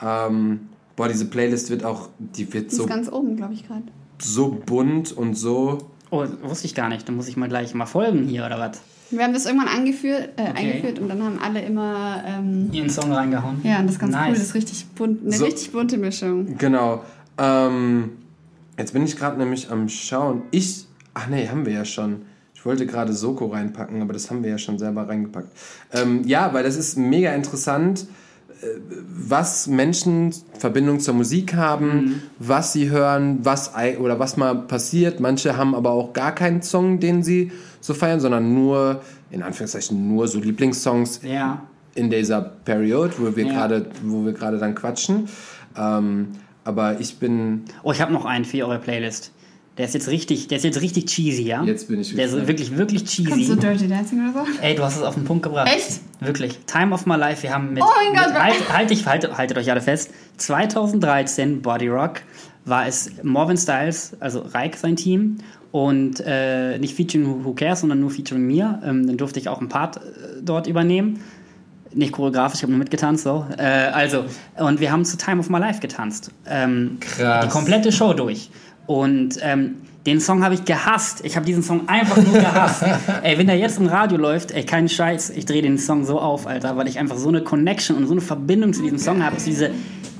Ähm, 0.03 0.61
boah, 0.97 1.09
diese 1.09 1.26
Playlist 1.26 1.68
wird 1.68 1.85
auch, 1.85 2.09
die 2.18 2.51
wird 2.55 2.72
Die 2.72 2.76
so, 2.76 2.85
ist 2.85 2.89
ganz 2.89 3.12
oben, 3.12 3.37
glaube 3.37 3.53
ich, 3.53 3.66
gerade. 3.66 3.83
so 4.18 4.59
bunt 4.64 5.12
und 5.12 5.35
so. 5.35 5.91
Oh, 6.11 6.24
wusste 6.43 6.64
ich 6.66 6.74
gar 6.74 6.89
nicht. 6.89 7.07
Dann 7.07 7.16
muss 7.16 7.28
ich 7.28 7.37
mal 7.37 7.51
gleich 7.51 7.74
mal 7.74 7.85
folgen 7.85 8.24
hier 8.26 8.47
oder 8.47 8.59
was? 8.59 8.80
Wir 9.13 9.23
haben 9.25 9.33
das 9.35 9.47
irgendwann 9.47 9.69
angeführt, 9.69 10.31
äh, 10.37 10.43
Okay. 10.43 10.53
eingeführt 10.57 10.99
und 10.99 11.09
dann 11.09 11.23
haben 11.23 11.39
alle 11.39 11.61
immer. 11.63 12.23
Ähm, 12.27 12.69
Ihren 12.73 12.91
Song 12.91 13.13
reingehauen. 13.13 13.61
ja, 13.63 13.79
und 13.79 13.87
das 13.87 13.95
ist 13.97 14.01
ganz 14.01 14.13
Nice. 14.13 14.27
cool. 14.29 14.35
Das 14.35 14.43
ist 14.43 14.55
richtig 14.55 14.87
bunt, 14.95 15.23
eine 15.23 15.33
So- 15.37 15.45
richtig 15.45 15.73
bunte 15.73 15.97
Mischung. 15.99 16.57
Genau. 16.59 17.05
Ähm, 17.39 18.11
jetzt 18.79 18.93
bin 18.93 19.05
ich 19.05 19.17
gerade 19.17 19.39
nämlich 19.39 19.71
am 19.71 19.89
Schauen. 19.89 20.43
Ich, 20.51 20.87
ach 21.15 21.29
nee, 21.29 21.49
haben 21.49 21.67
wir 21.67 21.73
ja 21.73 21.85
schon. 21.85 22.23
Ich 22.55 22.65
wollte 22.65 22.87
gerade 22.87 23.13
Soko 23.13 23.47
reinpacken, 23.47 24.01
aber 24.03 24.13
das 24.13 24.31
haben 24.31 24.43
wir 24.45 24.51
ja 24.51 24.59
schon 24.59 24.79
selber 24.79 25.09
reingepackt. 25.09 25.49
Ähm, 25.93 26.23
ja, 26.27 26.53
weil 26.55 26.63
das 26.63 26.77
ist 26.77 26.97
mega 26.97 27.33
interessant, 27.35 28.07
äh, 28.63 28.67
was 28.89 29.67
Menschen 29.67 30.33
Verbindung 30.59 31.01
zur 31.01 31.15
Musik 31.15 31.55
haben, 31.55 32.23
was 32.39 32.73
sie 32.73 32.89
hören, 32.89 33.41
was 33.43 33.73
oder 33.99 34.19
was 34.21 34.37
mal 34.37 34.55
passiert. 34.55 35.19
Manche 35.19 35.57
haben 35.57 35.75
aber 35.75 35.91
auch 35.91 36.13
gar 36.13 36.33
keinen 36.35 36.63
Song, 36.63 37.01
den 37.01 37.25
sie 37.25 37.51
so 37.83 37.93
feiern, 37.93 38.20
sondern 38.20 38.55
nur 38.55 39.03
in 39.30 39.43
Anführungszeichen 39.43 40.09
nur 40.09 40.26
so 40.28 40.39
Lieblingssongs 40.41 41.20
Ja. 41.22 41.61
in 41.95 42.09
dieser 42.09 42.41
Period, 42.41 43.12
wo 43.20 43.37
wir 43.37 43.45
Ja. 43.45 43.53
gerade, 43.53 43.87
wo 44.03 44.24
wir 44.24 44.33
gerade 44.33 44.57
dann 44.59 44.74
quatschen. 44.74 45.28
Ähm, 45.76 46.28
aber 46.64 46.99
ich 47.01 47.18
bin 47.18 47.64
Oh, 47.83 47.93
ich 47.93 48.01
habe 48.01 48.12
noch 48.12 48.24
einen 48.24 48.45
für 48.47 48.64
eure 48.66 48.78
Playlist. 48.78 49.33
Der 49.78 49.87
ist 49.87 49.95
jetzt 49.95 50.09
richtig, 50.09 50.49
der 50.49 50.59
ist 50.59 50.64
jetzt 50.64 50.83
richtig 50.83 51.07
cheesy, 51.07 51.45
ja? 51.45 51.62
Jetzt 51.64 51.89
bin 51.89 51.99
ich 51.99 52.14
Der 52.14 52.26
ist 52.26 52.47
wirklich, 52.47 52.76
wirklich 52.76 53.05
Kannst 53.05 53.18
du 53.18 53.35
cheesy. 53.35 53.57
Dirty 53.57 53.89
Dancing 53.89 54.20
oder 54.30 54.45
so? 54.45 54.51
Ey, 54.61 54.74
du 54.74 54.83
hast 54.85 54.97
es 54.99 55.03
auf 55.03 55.14
den 55.14 55.24
Punkt 55.24 55.43
gebracht. 55.45 55.66
Echt? 55.74 56.01
Wirklich. 56.20 56.59
Time 56.66 56.93
of 56.95 57.07
my 57.07 57.16
life. 57.16 57.43
Wir 57.43 57.55
haben 57.55 57.72
mit. 57.72 57.83
Oh 57.83 57.87
mein 58.05 58.14
Gott, 58.14 58.35
halt, 58.35 58.70
halt 58.70 59.07
haltet, 59.07 59.37
haltet 59.39 59.57
euch 59.59 59.70
alle 59.70 59.80
fest. 59.80 60.11
2013 60.37 61.62
Body 61.62 61.89
Rock 61.89 62.20
war 62.64 62.87
es 62.87 63.11
Morven 63.22 63.57
Styles, 63.57 64.12
also 64.20 64.41
Reik 64.41 64.76
sein 64.76 64.95
Team. 64.97 65.39
Und 65.73 66.23
äh, 66.25 66.79
nicht 66.79 66.95
featuring 66.95 67.45
Who 67.45 67.55
Cares, 67.55 67.81
sondern 67.81 67.99
nur 67.99 68.11
featuring 68.11 68.47
mir. 68.47 68.81
Ähm, 68.85 69.07
dann 69.07 69.16
durfte 69.16 69.41
ich 69.41 69.49
auch 69.49 69.59
einen 69.59 69.70
Part 69.70 69.97
äh, 69.97 70.01
dort 70.43 70.66
übernehmen. 70.66 71.20
Nicht 71.95 72.12
choreografisch, 72.12 72.59
ich 72.59 72.62
habe 72.62 72.73
nur 72.73 72.79
mitgetanzt. 72.79 73.25
So. 73.25 73.47
Äh, 73.57 73.62
also, 73.62 74.27
und 74.59 74.81
wir 74.81 74.93
haben 74.93 75.05
zu 75.05 75.16
Time 75.16 75.41
of 75.41 75.49
My 75.49 75.59
Life 75.59 75.81
getanzt. 75.81 76.31
Ähm, 76.47 76.99
Krass. 77.01 77.47
Die 77.47 77.51
komplette 77.51 77.91
Show 77.91 78.12
durch. 78.12 78.51
Und 78.87 79.39
ähm, 79.41 79.77
den 80.05 80.20
Song 80.20 80.45
habe 80.45 80.55
ich 80.55 80.64
gehasst. 80.66 81.25
Ich 81.25 81.37
habe 81.37 81.47
diesen 81.47 81.62
Song 81.62 81.89
einfach 81.89 82.16
nur 82.16 82.35
gehasst. 82.35 82.85
ey, 83.23 83.39
wenn 83.39 83.47
der 83.47 83.57
jetzt 83.57 83.79
im 83.79 83.87
Radio 83.87 84.18
läuft, 84.18 84.51
ey, 84.51 84.64
kein 84.64 84.91
Scheiß, 84.91 85.31
ich 85.31 85.47
drehe 85.47 85.62
den 85.62 85.79
Song 85.79 86.05
so 86.05 86.18
auf, 86.18 86.47
Alter, 86.47 86.77
weil 86.77 86.89
ich 86.89 86.99
einfach 86.99 87.16
so 87.16 87.29
eine 87.29 87.43
Connection 87.43 87.97
und 87.97 88.07
so 88.07 88.12
eine 88.12 88.20
Verbindung 88.20 88.75
zu 88.75 88.83
diesem 88.83 88.99
Song 88.99 89.25
habe. 89.25 89.37
Diese, 89.45 89.70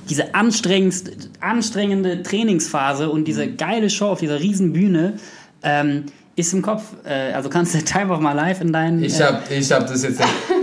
diese 0.09 0.33
anstrengendst, 0.33 1.11
anstrengende 1.41 2.23
Trainingsphase 2.23 3.09
und 3.09 3.27
diese 3.27 3.47
geile 3.47 3.89
Show 3.89 4.07
auf 4.07 4.19
dieser 4.19 4.39
riesen 4.39 4.73
Bühne 4.73 5.15
ähm, 5.63 6.05
ist 6.35 6.51
im 6.53 6.61
Kopf. 6.63 6.81
Äh, 7.05 7.31
also 7.33 7.49
kannst 7.49 7.75
du 7.75 7.79
Time 7.83 8.11
of 8.11 8.19
My 8.19 8.33
Life 8.33 8.63
in 8.63 8.73
deinen... 8.73 9.03
Ich 9.03 9.19
äh, 9.19 9.23
hab, 9.23 9.51
ich 9.51 9.71
hab 9.71 9.85
das 9.87 10.01
jetzt. 10.03 10.19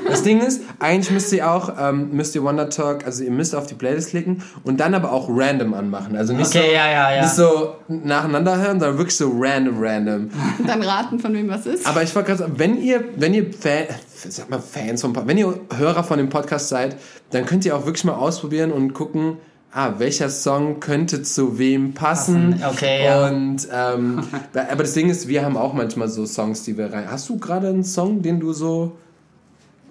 Das 0.09 0.25
Ding 0.25 0.41
ist, 0.41 0.63
eigentlich 0.81 1.13
müsst 1.13 1.33
ihr 1.33 1.49
auch, 1.49 1.73
ähm, 1.79 2.11
müsst 2.11 2.35
ihr 2.35 2.43
Wonder 2.43 2.69
Talk, 2.69 3.05
also 3.07 3.23
ihr 3.23 3.31
müsst 3.31 3.55
auf 3.55 3.69
die 3.69 3.75
Playlist 3.75 4.11
klicken 4.11 4.43
und 4.65 4.81
dann 4.81 4.95
aber 4.95 5.13
auch 5.13 5.29
random 5.31 5.73
anmachen. 5.73 6.17
Also 6.17 6.33
nicht, 6.33 6.49
Okay, 6.49 6.67
so, 6.71 6.75
ja, 6.75 6.91
ja, 6.91 7.15
ja. 7.15 7.23
nicht 7.23 7.31
so 7.35 7.77
nacheinander 7.87 8.57
hören, 8.57 8.81
sondern 8.81 8.99
wirklich 8.99 9.17
so 9.17 9.31
random, 9.33 9.77
random. 9.81 10.31
Und 10.59 10.67
dann 10.69 10.83
raten, 10.83 11.21
von 11.21 11.33
wem 11.35 11.49
was 11.49 11.67
ist. 11.67 11.87
Aber 11.87 12.03
ich 12.03 12.13
wollte 12.17 12.27
gerade 12.29 12.39
sagen, 12.41 12.55
wenn 12.57 12.83
ihr, 12.83 13.05
wenn 13.17 13.33
ihr 13.35 13.53
Fan, 13.53 13.85
sag 14.29 14.51
mal 14.51 14.59
Fans 14.59 15.01
vom 15.03 15.13
Pod- 15.13 15.29
wenn 15.29 15.39
ihr 15.39 15.55
Hörer 15.77 16.03
von 16.03 16.19
dem 16.19 16.29
Podcast 16.29 16.69
seid, 16.69 16.97
dann 17.31 17.47
könnt 17.47 17.65
ihr 17.65 17.77
auch 17.77 17.87
wirklich 17.87 18.05
mal 18.05 18.15
ausprobieren 18.15 18.73
und 18.73 18.93
gucken, 18.93 19.37
ah, 19.73 19.95
welcher 19.99 20.31
Song 20.31 20.81
könnte 20.81 21.23
zu 21.23 21.59
wem 21.59 21.95
passen. 21.95 22.59
Passen, 22.59 22.65
okay, 22.75 23.05
ja. 23.05 23.29
Und 23.29 23.69
ähm, 23.73 24.23
aber 24.55 24.83
das 24.83 24.95
Ding 24.95 25.11
ist, 25.11 25.29
wir 25.29 25.45
haben 25.45 25.57
auch 25.57 25.73
manchmal 25.73 26.09
so 26.09 26.27
Songs, 26.27 26.65
die 26.65 26.77
wir 26.77 26.93
rein. 26.93 27.11
Hast 27.11 27.29
du 27.29 27.39
gerade 27.39 27.69
einen 27.69 27.85
Song, 27.85 28.23
den 28.23 28.41
du 28.41 28.53
so, 28.53 28.97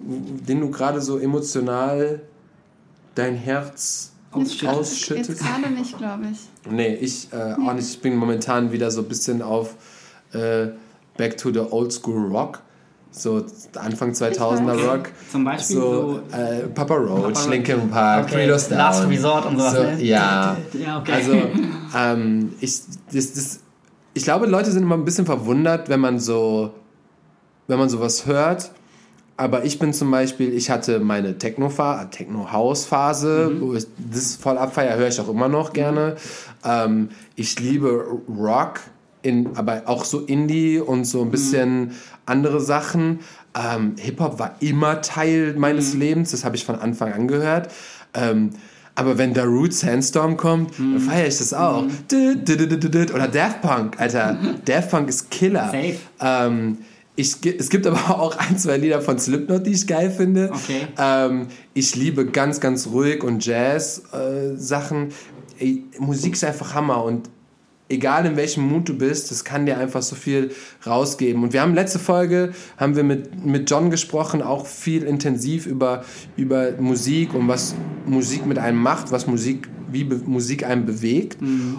den 0.00 0.60
du 0.60 0.70
gerade 0.70 1.00
so 1.00 1.18
emotional 1.18 2.20
dein 3.14 3.34
Herz 3.34 4.12
ausschüttest? 4.32 5.10
jetzt 5.10 5.38
gerade 5.38 5.70
nicht, 5.70 5.96
glaube 5.96 6.24
ich. 6.32 6.38
Nee, 6.70 6.94
ich 6.94 7.28
äh, 7.32 7.54
auch 7.54 7.72
nicht. 7.74 7.88
Ich 7.88 8.00
bin 8.00 8.16
momentan 8.16 8.72
wieder 8.72 8.90
so 8.90 9.02
ein 9.02 9.08
bisschen 9.08 9.42
auf 9.42 9.74
äh, 10.32 10.68
Back 11.16 11.36
to 11.36 11.52
the 11.52 11.60
Old 11.60 11.92
School 11.92 12.30
Rock. 12.30 12.62
So 13.12 13.44
Anfang 13.74 14.12
2000er 14.12 14.86
Rock. 14.86 15.08
Zum 15.32 15.44
Beispiel 15.44 15.76
so, 15.76 16.20
so- 16.30 16.36
äh, 16.36 16.68
Papa 16.68 16.94
Roach, 16.94 17.34
Papa- 17.34 17.50
Linkin 17.50 17.90
Park, 17.90 18.26
Okay, 18.26 18.46
Down. 18.46 18.78
Last 18.78 19.08
Resort 19.08 19.46
und 19.46 19.58
sowas, 19.58 19.74
So, 19.74 19.82
ne? 19.82 20.02
Ja. 20.02 20.56
Ja, 20.72 20.98
okay. 21.00 21.12
Also, 21.12 21.32
ähm, 21.98 22.52
ich, 22.60 22.80
das, 23.12 23.32
das, 23.32 23.60
ich 24.14 24.22
glaube, 24.24 24.46
Leute 24.46 24.70
sind 24.70 24.82
immer 24.84 24.96
ein 24.96 25.04
bisschen 25.04 25.26
verwundert, 25.26 25.88
wenn 25.88 26.00
man 26.00 26.18
so, 26.20 26.72
wenn 27.66 27.78
man 27.78 27.88
sowas 27.88 28.26
hört. 28.26 28.70
Aber 29.36 29.64
ich 29.64 29.78
bin 29.78 29.92
zum 29.94 30.10
Beispiel, 30.10 30.52
ich 30.52 30.70
hatte 30.70 31.00
meine 31.00 31.38
Techno-Phase, 31.38 32.10
Techno-House-Phase, 32.10 33.52
wo 33.60 33.74
ich 33.74 33.86
das 34.12 34.36
voll 34.36 34.58
abfeier, 34.58 34.96
höre 34.96 35.08
ich 35.08 35.18
auch 35.20 35.28
immer 35.28 35.48
noch 35.48 35.72
gerne. 35.72 36.16
Ähm, 36.64 37.08
ich 37.36 37.58
liebe 37.58 38.04
Rock, 38.28 38.80
in, 39.22 39.56
aber 39.56 39.82
auch 39.86 40.04
so 40.04 40.20
Indie 40.20 40.78
und 40.78 41.04
so 41.04 41.22
ein 41.22 41.30
bisschen 41.30 41.92
andere 42.30 42.60
Sachen. 42.60 43.20
Ähm, 43.54 43.96
Hip-Hop 43.98 44.38
war 44.38 44.56
immer 44.60 45.02
Teil 45.02 45.54
meines 45.58 45.94
Lebens, 45.94 46.30
das 46.30 46.44
habe 46.44 46.56
ich 46.56 46.64
von 46.64 46.76
Anfang 46.76 47.12
an 47.12 47.28
gehört. 47.28 47.70
Ähm, 48.14 48.50
aber 48.94 49.18
wenn 49.18 49.34
Darude 49.34 49.72
Sandstorm 49.72 50.36
kommt, 50.36 50.78
dann 50.78 51.00
feiere 51.00 51.26
ich 51.28 51.38
das 51.38 51.54
auch. 51.54 51.84
Dü. 52.10 52.36
Oder 53.14 53.28
Daft 53.28 53.62
Punk, 53.62 53.98
Alter. 53.98 54.36
Daft 54.64 54.90
Punk 54.90 55.08
ist 55.08 55.30
Killer. 55.30 55.66
Safe. 55.66 55.96
Ähm, 56.20 56.78
ich, 57.16 57.36
es 57.44 57.70
gibt 57.70 57.86
aber 57.86 58.20
auch 58.20 58.36
ein, 58.36 58.58
zwei 58.58 58.76
Lieder 58.76 59.00
von 59.00 59.18
Slipknot, 59.18 59.66
die 59.66 59.72
ich 59.72 59.86
geil 59.86 60.10
finde. 60.10 60.50
Okay. 60.52 60.86
Ähm, 60.98 61.48
ich 61.74 61.96
liebe 61.96 62.26
ganz, 62.26 62.60
ganz 62.60 62.88
ruhig 62.88 63.22
und 63.22 63.44
Jazz-Sachen. 63.44 65.08
Musik 65.98 66.34
ist 66.34 66.44
einfach 66.44 66.74
Hammer 66.74 67.04
und 67.04 67.28
egal 67.90 68.24
in 68.24 68.36
welchem 68.36 68.66
Mut 68.66 68.88
du 68.88 68.96
bist, 68.96 69.30
das 69.30 69.44
kann 69.44 69.66
dir 69.66 69.76
einfach 69.76 70.02
so 70.02 70.16
viel 70.16 70.52
rausgeben. 70.86 71.42
Und 71.42 71.52
wir 71.52 71.60
haben 71.60 71.74
letzte 71.74 71.98
Folge, 71.98 72.52
haben 72.78 72.96
wir 72.96 73.02
mit, 73.02 73.44
mit 73.44 73.70
John 73.70 73.90
gesprochen, 73.90 74.40
auch 74.40 74.66
viel 74.66 75.02
intensiv 75.02 75.66
über, 75.66 76.04
über 76.36 76.72
Musik 76.78 77.34
und 77.34 77.48
was 77.48 77.74
Musik 78.06 78.46
mit 78.46 78.58
einem 78.58 78.80
macht, 78.80 79.10
was 79.10 79.26
Musik, 79.26 79.68
wie 79.90 80.04
be 80.04 80.20
Musik 80.24 80.64
einen 80.64 80.86
bewegt. 80.86 81.38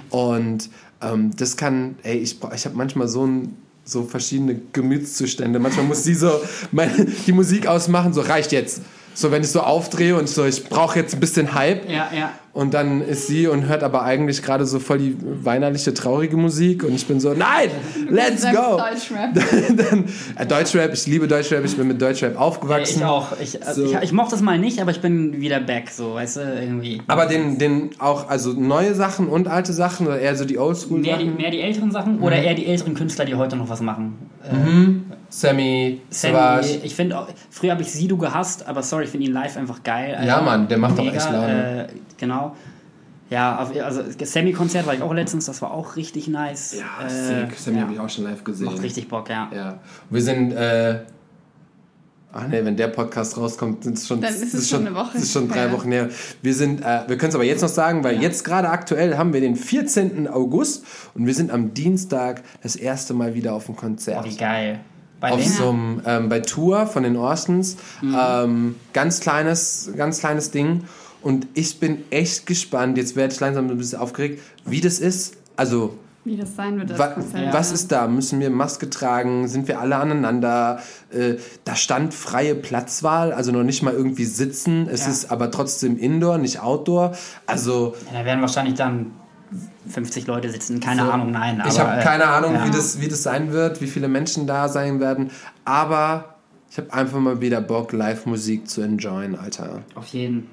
Und 0.10 0.70
ähm, 1.02 1.32
das 1.36 1.58
kann, 1.58 1.96
ey, 2.04 2.18
ich, 2.18 2.38
ich 2.54 2.66
habe 2.66 2.76
manchmal 2.76 3.08
so 3.08 3.26
ein 3.26 3.56
so 3.84 4.04
verschiedene 4.04 4.62
Gemütszustände. 4.74 5.58
Manchmal 5.60 5.86
muss 5.86 6.04
sie 6.04 6.14
so 6.14 6.32
meine, 6.72 7.08
die 7.26 7.32
Musik 7.32 7.68
ausmachen, 7.68 8.14
so 8.14 8.22
reicht 8.22 8.52
jetzt. 8.52 8.82
So, 9.14 9.32
wenn 9.32 9.42
ich 9.42 9.50
so 9.50 9.62
aufdrehe 9.62 10.16
und 10.18 10.30
so, 10.30 10.46
ich 10.46 10.66
brauche 10.66 11.00
jetzt 11.00 11.14
ein 11.14 11.20
bisschen 11.20 11.54
Hype. 11.54 11.90
ja, 11.90 12.10
ja. 12.16 12.32
Und 12.54 12.74
dann 12.74 13.02
ist 13.02 13.28
sie 13.28 13.48
und 13.48 13.68
hört 13.68 13.82
aber 13.82 14.04
eigentlich 14.04 14.44
gerade 14.44 14.66
so 14.66 14.80
voll 14.80 14.98
die 14.98 15.16
weinerliche, 15.22 15.94
traurige 15.94 16.36
Musik. 16.36 16.84
Und 16.84 16.94
ich 16.94 17.08
bin 17.08 17.22
so, 17.22 17.34
nein, 17.34 17.70
let's 18.10 18.44
go. 18.44 18.78
Deutschrap. 18.78 19.34
dann, 19.90 20.06
äh, 20.36 20.46
Deutschrap, 20.46 20.92
ich 20.94 21.08
liebe 21.08 21.30
Deutschrap, 21.30 21.64
ich 21.64 21.78
bin 21.78 21.88
mit 21.88 22.02
Deutschrap 22.02 22.38
aufgewachsen. 22.38 23.00
Ich 23.00 23.06
auch. 23.06 23.28
Ich, 23.42 23.66
also 23.66 23.88
So. 23.88 23.94
ich, 23.94 24.04
ich 24.04 24.12
mochte 24.12 24.36
es 24.36 24.42
mal 24.42 24.60
nicht, 24.60 24.82
aber 24.82 24.92
ich 24.92 25.00
bin 25.00 25.40
wieder 25.40 25.62
back, 25.62 25.90
so, 25.92 26.16
weißt 26.16 26.38
du, 26.38 26.42
irgendwie. 26.42 27.02
Aber 27.08 27.26
den, 27.26 27.58
den 27.58 27.92
auch, 28.00 28.28
also 28.28 28.52
neue 28.52 28.96
Sachen 28.96 29.30
und 29.30 29.48
alte 29.48 29.72
Sachen 29.72 30.08
oder 30.08 30.20
eher 30.20 30.36
so 30.36 30.44
die 30.44 30.56
Mehr 30.56 30.64
Oldschool-Sachen? 30.64 31.38
mehr 31.38 31.52
die 31.52 31.62
älteren 31.62 31.92
Sachen 31.92 32.20
oder 32.20 32.36
eher 32.36 32.54
die 32.54 32.66
älteren 32.66 32.96
Künstler, 32.96 33.24
die 33.24 33.36
heute 33.36 33.56
noch 33.56 33.70
was 33.70 33.80
machen? 33.80 34.18
Äh, 34.44 35.11
Sammy, 35.34 36.02
Sammy, 36.10 36.34
Savage. 36.36 36.80
ich 36.84 36.94
finde, 36.94 37.18
auch- 37.18 37.28
früher 37.50 37.72
habe 37.72 37.82
ich 37.82 37.92
Sido 37.92 38.18
gehasst, 38.18 38.68
aber 38.68 38.84
sorry, 38.84 39.06
ich 39.06 39.10
finde 39.10 39.28
ihn 39.28 39.34
live 39.34 39.56
einfach 39.58 39.82
geil. 39.82 40.14
Alter. 40.14 40.28
Ja, 40.28 40.42
Mann, 40.42 40.68
der 40.68 40.78
macht 40.78 40.98
Mega, 40.98 41.12
echt 41.16 41.32
Laune. 41.32 41.88
Äh, 41.88 41.94
genau. 42.20 42.56
Ja, 43.30 43.58
also 43.58 44.02
Sammy-Konzert 44.22 44.86
war 44.86 44.94
ich 44.94 45.02
auch 45.02 45.14
letztens, 45.14 45.46
das 45.46 45.62
war 45.62 45.72
auch 45.72 45.96
richtig 45.96 46.28
nice. 46.28 46.76
Ja, 46.78 47.06
Äh, 47.08 47.10
sick. 47.48 47.58
Sammy 47.58 47.78
ja. 47.78 47.84
habe 47.84 47.94
ich 47.94 48.00
auch 48.02 48.10
schon 48.10 48.26
live 48.26 48.44
gesehen. 48.44 48.66
Macht 48.66 48.82
richtig 48.84 49.08
Bock, 49.08 49.30
ja. 49.30 49.50
Ja. 49.56 49.80
Wir 50.10 50.22
sind, 50.22 50.52
äh, 50.52 51.00
ach 52.34 52.48
nee, 52.50 52.66
wenn 52.66 52.76
der 52.76 52.90
Podcast 52.90 53.38
rauskommt, 53.38 53.86
sind 53.86 53.98
es 53.98 54.06
schon, 54.06 54.20
Dann 54.20 54.34
ist 54.34 54.44
es 54.44 54.54
ist 54.54 54.70
schon 54.70 54.86
eine 54.86 54.94
Woche 54.94 55.18
ist 55.18 55.32
schon 55.32 55.48
drei 55.48 55.62
her. 55.62 55.72
Wochen 55.72 55.94
her. 55.94 56.10
Wir 56.42 56.54
sind, 56.54 56.82
äh, 56.82 57.04
wir 57.08 57.18
können 57.18 57.30
es 57.30 57.36
aber 57.36 57.46
jetzt 57.46 57.62
noch 57.62 57.70
sagen, 57.70 58.04
weil 58.04 58.22
jetzt 58.22 58.44
gerade 58.44 58.70
aktuell 58.70 59.18
haben 59.18 59.32
wir 59.32 59.40
den 59.40 59.56
14. 59.56 60.28
August 60.28 60.84
und 61.14 61.26
wir 61.26 61.34
sind 61.34 61.52
am 61.52 61.74
Dienstag 61.74 62.44
das 62.62 62.76
erste 62.76 63.14
Mal 63.14 63.34
wieder 63.34 63.54
auf 63.54 63.68
dem 63.68 63.78
Konzert. 63.78 64.26
Oh, 64.26 64.30
wie 64.30 64.36
geil. 64.36 64.82
Bei 65.22 65.32
auf 65.32 65.46
so 65.46 65.70
einem, 65.70 66.02
ähm, 66.06 66.28
bei 66.30 66.40
Tour 66.42 66.88
von 66.88 67.04
den 67.04 67.16
Orstons. 67.16 67.78
Mhm. 68.02 68.18
Ähm, 68.20 68.76
ganz 68.92 69.22
kleines, 69.22 69.92
ganz 69.96 70.20
kleines 70.20 70.52
Ding. 70.52 70.84
Und 71.22 71.48
ich 71.54 71.80
bin 71.80 72.00
echt 72.10 72.48
gespannt, 72.48 72.98
jetzt 72.98 73.16
werde 73.16 73.34
ich 73.34 73.40
langsam 73.40 73.70
ein 73.70 73.78
bisschen 73.78 74.00
aufgeregt, 74.00 74.42
wie 74.66 74.82
das 74.82 75.00
ist. 75.00 75.36
Also, 75.56 75.94
Wie 76.24 76.36
das 76.38 76.56
sein 76.56 76.78
wird, 76.80 76.90
das 76.90 76.98
Wa 77.00 77.08
Konzert. 77.08 77.54
Was 77.54 77.72
ist 77.72 77.92
da? 77.92 78.08
Müssen 78.08 78.40
wir 78.40 78.50
Maske 78.50 78.90
tragen? 78.90 79.48
Sind 79.48 79.68
wir 79.68 79.80
alle 79.80 79.96
aneinander? 79.98 80.80
Äh, 81.12 81.36
da 81.64 81.76
stand 81.76 82.14
freie 82.16 82.56
Platzwahl, 82.56 83.32
also 83.34 83.52
noch 83.52 83.64
nicht 83.64 83.84
mal 83.84 83.94
irgendwie 83.94 84.26
sitzen. 84.26 84.88
Es 84.92 85.06
Ja. 85.06 85.12
ist 85.12 85.32
aber 85.32 85.52
trotzdem 85.52 85.98
Indoor, 85.98 86.38
nicht 86.40 86.60
Outdoor. 86.62 87.14
Also 87.46 87.94
Ja, 88.12 88.20
da 88.20 88.26
werden 88.26 88.42
wahrscheinlich 88.42 88.76
dann 88.76 89.12
50 89.90 90.28
Leute 90.28 90.50
sitzen. 90.50 90.80
Keine 90.80 91.06
So. 91.06 91.12
Ahnung, 91.12 91.32
nein. 91.32 91.62
ich 91.68 91.80
habe 91.80 92.00
äh, 92.00 92.04
keine 92.04 92.26
Ahnung, 92.28 92.54
ja. 92.54 92.66
wie, 92.66 92.72
das, 92.72 93.02
wie 93.02 93.08
das 93.08 93.24
sein 93.24 93.52
wird, 93.52 93.82
wie 93.82 93.88
viele 93.88 94.08
Menschen 94.08 94.48
da 94.48 94.68
sein 94.70 95.00
werden. 95.00 95.32
Aber 95.66 96.36
ich 96.70 96.78
habe 96.78 96.94
einfach 96.94 97.20
mal 97.20 97.42
wieder 97.42 97.60
Bock, 97.62 97.92
Live-Musik 97.92 98.70
zu 98.70 98.82
enjoyen, 98.82 99.36
Alter. 99.38 99.82
Auf 99.96 100.08
jeden. 100.08 100.48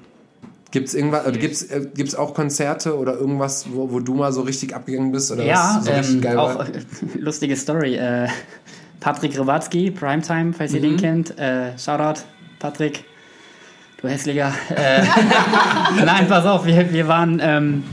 Gibt's 0.71 0.93
irgendwas, 0.93 1.25
oder 1.25 1.37
gibt's, 1.37 1.63
äh, 1.63 1.87
gibt's 1.95 2.13
auch 2.13 2.33
Konzerte 2.35 2.95
oder 2.97 3.15
irgendwas, 3.15 3.65
wo, 3.73 3.91
wo 3.91 3.99
du 4.01 4.13
mal 4.13 4.31
so 4.31 4.41
richtig 4.41 4.75
abgegangen 4.75 5.11
bist 5.11 5.31
oder 5.31 5.43
Ja, 5.43 5.77
was 5.77 5.85
so 5.85 5.91
richtig 5.91 6.15
ähm, 6.15 6.21
geil 6.21 6.37
auch 6.37 6.55
war? 6.59 6.67
äh, 6.67 6.81
lustige 7.19 7.55
Story. 7.55 7.95
Äh, 7.95 8.27
Patrick 8.99 9.39
Rewatzki, 9.39 9.91
Primetime, 9.91 10.51
falls 10.53 10.73
ihr 10.73 10.81
den 10.81 10.97
kennt. 10.97 11.39
Äh, 11.39 11.77
Shoutout, 11.77 12.21
Patrick. 12.59 13.05
Du 14.01 14.07
hässlicher. 14.09 14.53
Äh, 14.75 15.03
nein, 16.05 16.27
pass 16.27 16.45
auf, 16.45 16.65
wir, 16.65 16.91
wir 16.91 17.07
waren. 17.07 17.39
Ähm, 17.41 17.83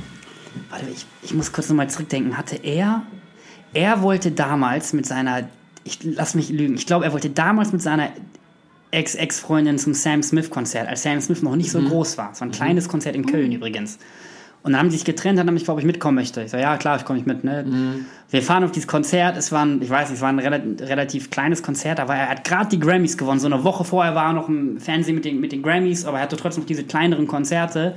warte, 0.70 0.86
ich, 0.92 1.06
ich 1.22 1.34
muss 1.34 1.52
kurz 1.52 1.68
nochmal 1.68 1.90
zurückdenken. 1.90 2.36
Hatte 2.36 2.56
er. 2.56 3.02
Er 3.74 4.02
wollte 4.02 4.30
damals 4.30 4.92
mit 4.92 5.06
seiner. 5.06 5.48
Ich 5.84 6.00
lass 6.02 6.34
mich 6.34 6.48
lügen. 6.50 6.74
Ich 6.74 6.86
glaube, 6.86 7.04
er 7.04 7.12
wollte 7.12 7.30
damals 7.30 7.72
mit 7.72 7.82
seiner 7.82 8.10
Ex-Ex-Freundin 8.90 9.78
zum 9.78 9.94
Sam 9.94 10.22
Smith-Konzert, 10.22 10.88
als 10.88 11.02
Sam 11.02 11.20
Smith 11.20 11.42
noch 11.42 11.56
nicht 11.56 11.70
so 11.70 11.80
groß 11.80 12.18
war. 12.18 12.32
Es 12.32 12.40
war 12.40 12.48
ein 12.48 12.52
kleines 12.52 12.88
Konzert 12.88 13.14
in 13.14 13.26
Köln 13.26 13.52
übrigens. 13.52 13.98
Und 14.62 14.72
dann 14.72 14.80
haben 14.80 14.90
sie 14.90 14.96
sich 14.96 15.04
getrennt, 15.04 15.38
hat 15.38 15.46
er 15.46 15.52
mich, 15.52 15.62
glaube 15.62 15.80
ich, 15.80 15.86
mitkommen 15.86 16.16
möchte. 16.16 16.42
Ich 16.42 16.50
so, 16.50 16.56
ja, 16.56 16.76
klar, 16.76 16.96
ich 16.96 17.04
komme 17.04 17.18
nicht 17.18 17.26
mit. 17.28 17.44
Ne? 17.44 18.04
Wir 18.30 18.42
fahren 18.42 18.64
auf 18.64 18.72
dieses 18.72 18.88
Konzert. 18.88 19.36
Es 19.36 19.52
war 19.52 19.64
ein, 19.64 19.80
ich 19.80 19.90
weiß 19.90 20.08
nicht, 20.08 20.16
es 20.16 20.22
war 20.22 20.28
ein 20.28 20.40
relativ, 20.40 20.80
relativ 20.88 21.30
kleines 21.30 21.62
Konzert, 21.62 22.00
aber 22.00 22.16
er 22.16 22.28
hat 22.30 22.42
gerade 22.42 22.70
die 22.70 22.80
Grammys 22.80 23.16
gewonnen. 23.16 23.38
So 23.38 23.46
eine 23.46 23.62
Woche 23.62 23.84
vorher 23.84 24.16
war 24.16 24.26
er 24.26 24.32
noch 24.32 24.48
im 24.48 24.80
Fernsehen 24.80 25.14
mit 25.14 25.24
den, 25.24 25.40
mit 25.40 25.52
den 25.52 25.62
Grammys, 25.62 26.04
aber 26.04 26.16
er 26.16 26.24
hatte 26.24 26.36
trotzdem 26.36 26.62
noch 26.62 26.66
diese 26.66 26.82
kleineren 26.82 27.28
Konzerte. 27.28 27.94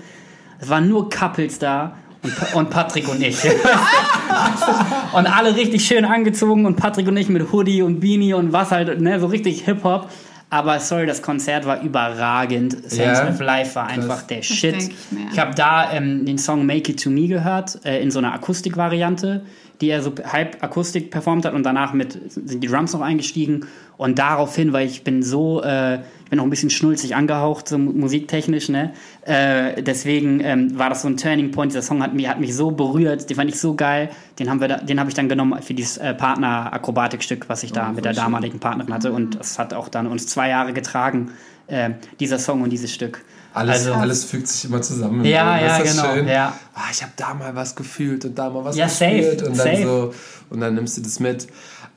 Es 0.60 0.70
waren 0.70 0.88
nur 0.88 1.10
Couples 1.10 1.58
da 1.58 1.98
und, 2.22 2.54
und 2.54 2.70
Patrick 2.70 3.08
und 3.08 3.22
ich. 3.22 3.38
und 5.14 5.26
alle 5.28 5.56
richtig 5.56 5.86
schön 5.86 6.06
angezogen 6.06 6.66
und 6.66 6.76
Patrick 6.76 7.08
und 7.08 7.18
ich 7.18 7.30
mit 7.30 7.52
Hoodie 7.52 7.82
und 7.82 8.00
Beanie 8.00 8.34
und 8.34 8.52
was 8.52 8.72
halt, 8.72 9.00
ne, 9.00 9.20
so 9.20 9.28
richtig 9.28 9.62
Hip-Hop. 9.62 10.10
Aber 10.52 10.80
sorry, 10.80 11.06
das 11.06 11.22
Konzert 11.22 11.66
war 11.66 11.82
überragend. 11.82 12.76
Sam 12.92 13.06
Ja? 13.06 13.16
Smith 13.16 13.40
Live 13.40 13.76
war 13.76 13.88
einfach 13.88 14.24
der 14.24 14.42
Shit. 14.42 14.76
ich. 14.76 14.90
Ich 15.32 15.40
habe 15.40 15.54
da 15.54 15.94
ähm, 15.94 16.26
den 16.26 16.40
Song 16.40 16.66
Make 16.66 16.92
It 16.92 17.04
To 17.04 17.12
Me 17.12 17.28
gehört, 17.28 17.86
äh, 17.86 18.02
in 18.02 18.10
so 18.10 18.18
einer 18.20 18.34
Akustikvariante, 18.34 19.46
die 19.82 19.90
er 19.90 20.02
so 20.02 20.12
halb 20.24 20.62
Akustik 20.62 21.10
performt 21.12 21.46
hat 21.46 21.54
und 21.54 21.64
danach 21.64 21.94
mit 21.94 22.18
sind 22.32 22.62
die 22.64 22.68
Drums 22.68 22.94
noch 22.94 23.02
eingestiegen. 23.02 23.66
Und 23.98 24.18
daraufhin, 24.18 24.72
weil 24.72 24.88
ich 24.88 25.04
bin 25.04 25.24
so, 25.24 25.62
äh, 25.62 25.96
ich 25.96 26.30
bin 26.30 26.38
noch 26.38 26.46
ein 26.46 26.50
bisschen 26.50 26.70
schnulzig 26.70 27.16
angehaucht, 27.16 27.68
so 27.68 27.78
mu- 27.78 27.92
musiktechnisch, 27.92 28.70
ne? 28.70 28.94
Äh, 29.24 29.84
deswegen 29.84 30.40
ähm, 30.42 30.80
war 30.80 30.90
das 30.90 31.02
so 31.02 31.10
ein 31.10 31.18
Turning 31.18 31.52
Point. 31.52 31.74
Dieser 31.74 31.82
Song 31.82 32.02
hat 32.02 32.14
mich, 32.14 32.30
hat 32.30 32.40
mich 32.40 32.56
so 32.56 32.72
berührt, 32.72 33.30
den 33.30 33.36
fand 33.36 33.50
ich 33.50 33.60
so 33.60 33.76
geil. 33.76 34.10
Den 34.38 34.50
haben 34.50 34.62
wir 34.62 34.70
da, 34.70 34.78
den 34.78 35.00
habe 35.02 35.10
ich 35.10 35.16
dann 35.16 35.28
genommen 35.28 35.62
für 35.62 35.74
dieses 35.74 35.98
äh, 35.98 36.14
Partner-Akrobatikstück, 36.14 37.50
was 37.50 37.64
ich 37.64 37.74
da 37.74 37.92
mit 37.92 38.06
der 38.06 38.14
damaligen 38.14 38.60
Partnerin 38.60 38.94
hatte. 38.94 39.12
Und 39.12 39.38
das 39.40 39.60
hat 39.60 39.74
auch 39.74 39.90
dann 39.90 40.08
uns 40.08 40.28
zwei 40.28 40.48
Jahre 40.48 40.72
getragen, 40.72 41.32
äh, 41.68 41.90
dieser 42.22 42.40
Song 42.40 42.62
und 42.62 42.70
dieses 42.70 42.94
Stück. 42.94 43.26
Alles, 43.54 43.78
Also- 43.88 43.94
alles 43.94 44.24
fügt 44.26 44.48
sich 44.48 44.66
immer 44.70 44.82
zusammen. 44.82 45.26
Ja, 45.26 45.58
Ist 45.58 45.62
ja, 45.64 45.80
das 45.84 45.92
genau, 45.98 46.14
Schön? 46.14 46.28
ja. 46.28 46.54
Ah, 46.76 46.82
ich 46.92 47.02
habe 47.02 47.12
da 47.16 47.34
mal 47.34 47.56
was 47.56 47.76
gefühlt 47.76 48.24
und 48.26 48.38
da 48.38 48.50
mal 48.50 48.64
was 48.64 48.76
Ja, 48.78 48.88
safe, 48.88 49.16
gespürt 49.18 49.42
und 49.44 49.58
dann 49.58 49.68
safe. 49.68 49.84
so 49.84 50.14
und 50.52 50.60
dann 50.62 50.76
nimmst 50.76 50.98
du 50.98 51.02
das 51.02 51.20
mit. 51.20 51.48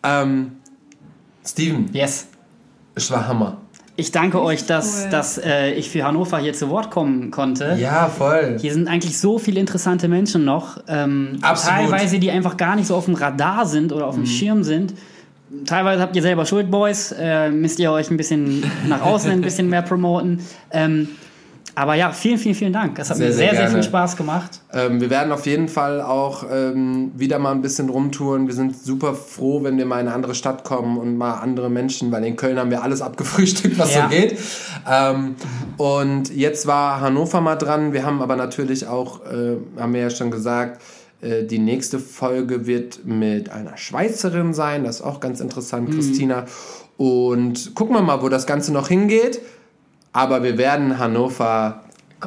Ähm, 0.03 0.53
Steven, 1.45 1.91
Yes. 1.93 2.27
es 2.95 3.11
war 3.11 3.27
Hammer. 3.29 3.59
Ich 3.97 4.11
danke 4.11 4.41
euch, 4.43 4.65
dass, 4.65 5.03
cool. 5.05 5.11
dass 5.11 5.37
äh, 5.39 5.73
ich 5.73 5.91
für 5.91 6.05
Hannover 6.05 6.39
hier 6.39 6.55
zu 6.55 6.70
Wort 6.70 6.91
kommen 6.91 7.31
konnte. 7.31 7.77
Ja, 7.79 8.09
voll. 8.09 8.57
Hier 8.59 8.73
sind 8.73 8.89
eigentlich 8.89 9.19
so 9.19 9.39
viele 9.39 9.61
interessante 9.61 10.09
Menschen 10.09 10.47
noch. 10.47 10.79
Ähm, 10.89 11.39
Absolut. 11.43 11.79
Teilweise, 11.91 12.19
die 12.19 12.31
einfach 12.31 12.57
gar 12.57 12.74
nicht 12.74 12.87
so 12.87 12.97
auf 12.97 13.05
dem 13.05 13.15
Radar 13.15 13.66
sind 13.66 13.93
oder 13.93 14.07
auf 14.07 14.15
dem 14.15 14.24
Schirm 14.24 14.65
sind. 14.65 14.95
Teilweise 15.66 16.01
habt 16.01 16.16
ihr 16.16 16.23
selber 16.23 16.47
Schuld, 16.47 16.70
Boys. 16.70 17.12
Äh, 17.12 17.51
müsst 17.51 17.79
ihr 17.79 17.93
euch 17.93 18.11
ein 18.11 18.16
bisschen 18.16 18.65
nach 18.89 19.03
außen 19.03 19.31
ein 19.31 19.43
bisschen 19.43 19.69
mehr 19.69 19.83
promoten. 19.83 20.41
Ähm, 20.70 21.09
aber 21.74 21.94
ja, 21.94 22.12
vielen, 22.12 22.39
vielen, 22.39 22.55
vielen 22.55 22.73
Dank. 22.73 22.99
Es 22.99 23.09
hat 23.11 23.16
Sehr, 23.16 23.28
mir 23.28 23.32
sehr 23.32 23.51
sehr, 23.51 23.61
sehr, 23.62 23.70
viel. 23.70 23.82
Spaß 23.82 24.16
gemacht. 24.16 24.61
Ähm, 24.73 25.01
wir 25.01 25.09
werden 25.11 25.32
auf 25.32 25.47
jeden 25.47 25.69
Fall 25.69 26.01
auch 26.03 26.44
ähm, 26.53 27.12
wieder 27.16 27.39
mal 27.39 27.53
ein 27.53 27.62
bisschen 27.62 27.89
rumtouren. 27.89 28.47
Wir 28.47 28.55
sind 28.55 28.77
super 28.77 29.15
froh, 29.15 29.62
wenn 29.62 29.78
wir 29.78 29.86
mal 29.86 30.01
in 30.01 30.07
eine 30.07 30.15
andere 30.15 30.35
Stadt 30.35 30.65
kommen 30.65 30.99
und 30.99 31.16
mal 31.16 31.35
andere 31.40 31.70
Menschen, 31.70 32.12
weil 32.12 32.24
in 32.24 32.36
Köln 32.36 32.59
haben 32.59 32.70
wir 32.70 32.82
alles 32.82 33.01
abgefrühstückt, 33.03 33.78
was 33.78 33.94
Ja. 33.94 34.03
so 34.05 34.09
geht. 34.09 34.39
Ähm, 34.90 35.36
und 35.78 36.35
jetzt 36.35 36.66
war 36.66 37.01
Hannover 37.01 37.40
mal 37.40 37.57
dran. 37.57 37.93
Wir 37.93 38.05
haben 38.05 38.20
aber 38.23 38.36
natürlich 38.36 38.86
auch, 38.86 39.20
äh, 39.27 39.57
haben 39.81 39.94
wir 39.94 40.01
ja 40.03 40.11
schon 40.11 40.31
gesagt, 40.31 40.82
äh, 41.23 41.44
die 41.44 41.59
nächste 41.59 41.99
Folge 41.99 42.66
wird 42.66 43.05
mit 43.07 43.51
einer 43.51 43.77
Schweizerin 43.77 44.53
sein. 44.55 44.85
Das 44.85 44.97
ist 44.97 45.03
auch 45.03 45.20
ganz 45.20 45.40
interessant, 45.40 45.89
Mhm. 45.89 45.94
Christina. 45.94 46.44
Und 46.99 47.74
gucken 47.74 47.94
wir 47.97 48.03
mal, 48.03 48.23
wo 48.23 48.28
das 48.28 48.47
Ganze 48.47 48.73
noch 48.73 48.89
hingeht. 48.89 49.40
Aber 50.12 50.43
wir 50.43 50.59
werden 50.59 50.98
Hannover 50.98 51.82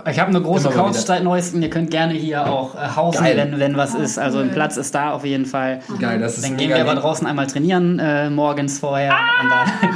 Ich 0.09 0.19
habe 0.19 0.29
eine 0.29 0.41
große 0.41 0.69
Couch 0.69 0.95
seit 0.95 1.23
neuestem. 1.23 1.61
Ihr 1.61 1.69
könnt 1.69 1.91
gerne 1.91 2.13
hier 2.13 2.45
auch 2.47 2.75
äh, 2.75 2.87
hausen, 2.95 3.23
Geil. 3.23 3.37
wenn, 3.37 3.59
wenn 3.59 3.77
was 3.77 3.93
ist. 3.93 4.17
Also 4.17 4.39
ein 4.39 4.47
cool. 4.47 4.53
Platz 4.53 4.77
ist 4.77 4.95
da 4.95 5.11
auf 5.11 5.23
jeden 5.23 5.45
Fall. 5.45 5.81
Geil, 5.99 6.19
das 6.19 6.37
ist 6.37 6.45
Dann 6.45 6.57
gehen 6.57 6.69
wir 6.69 6.81
aber 6.81 6.95
draußen 6.95 7.27
einmal 7.27 7.47
trainieren, 7.47 7.99
äh, 7.99 8.29
morgens 8.29 8.79
vorher. 8.79 9.13
Und 9.41 9.49
dann, 9.49 9.95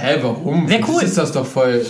Hä, 0.00 0.18
warum? 0.22 0.68
Für 0.68 0.80
cool. 0.88 1.02
ist 1.02 1.16
das 1.16 1.32
doch 1.32 1.46
voll. 1.46 1.84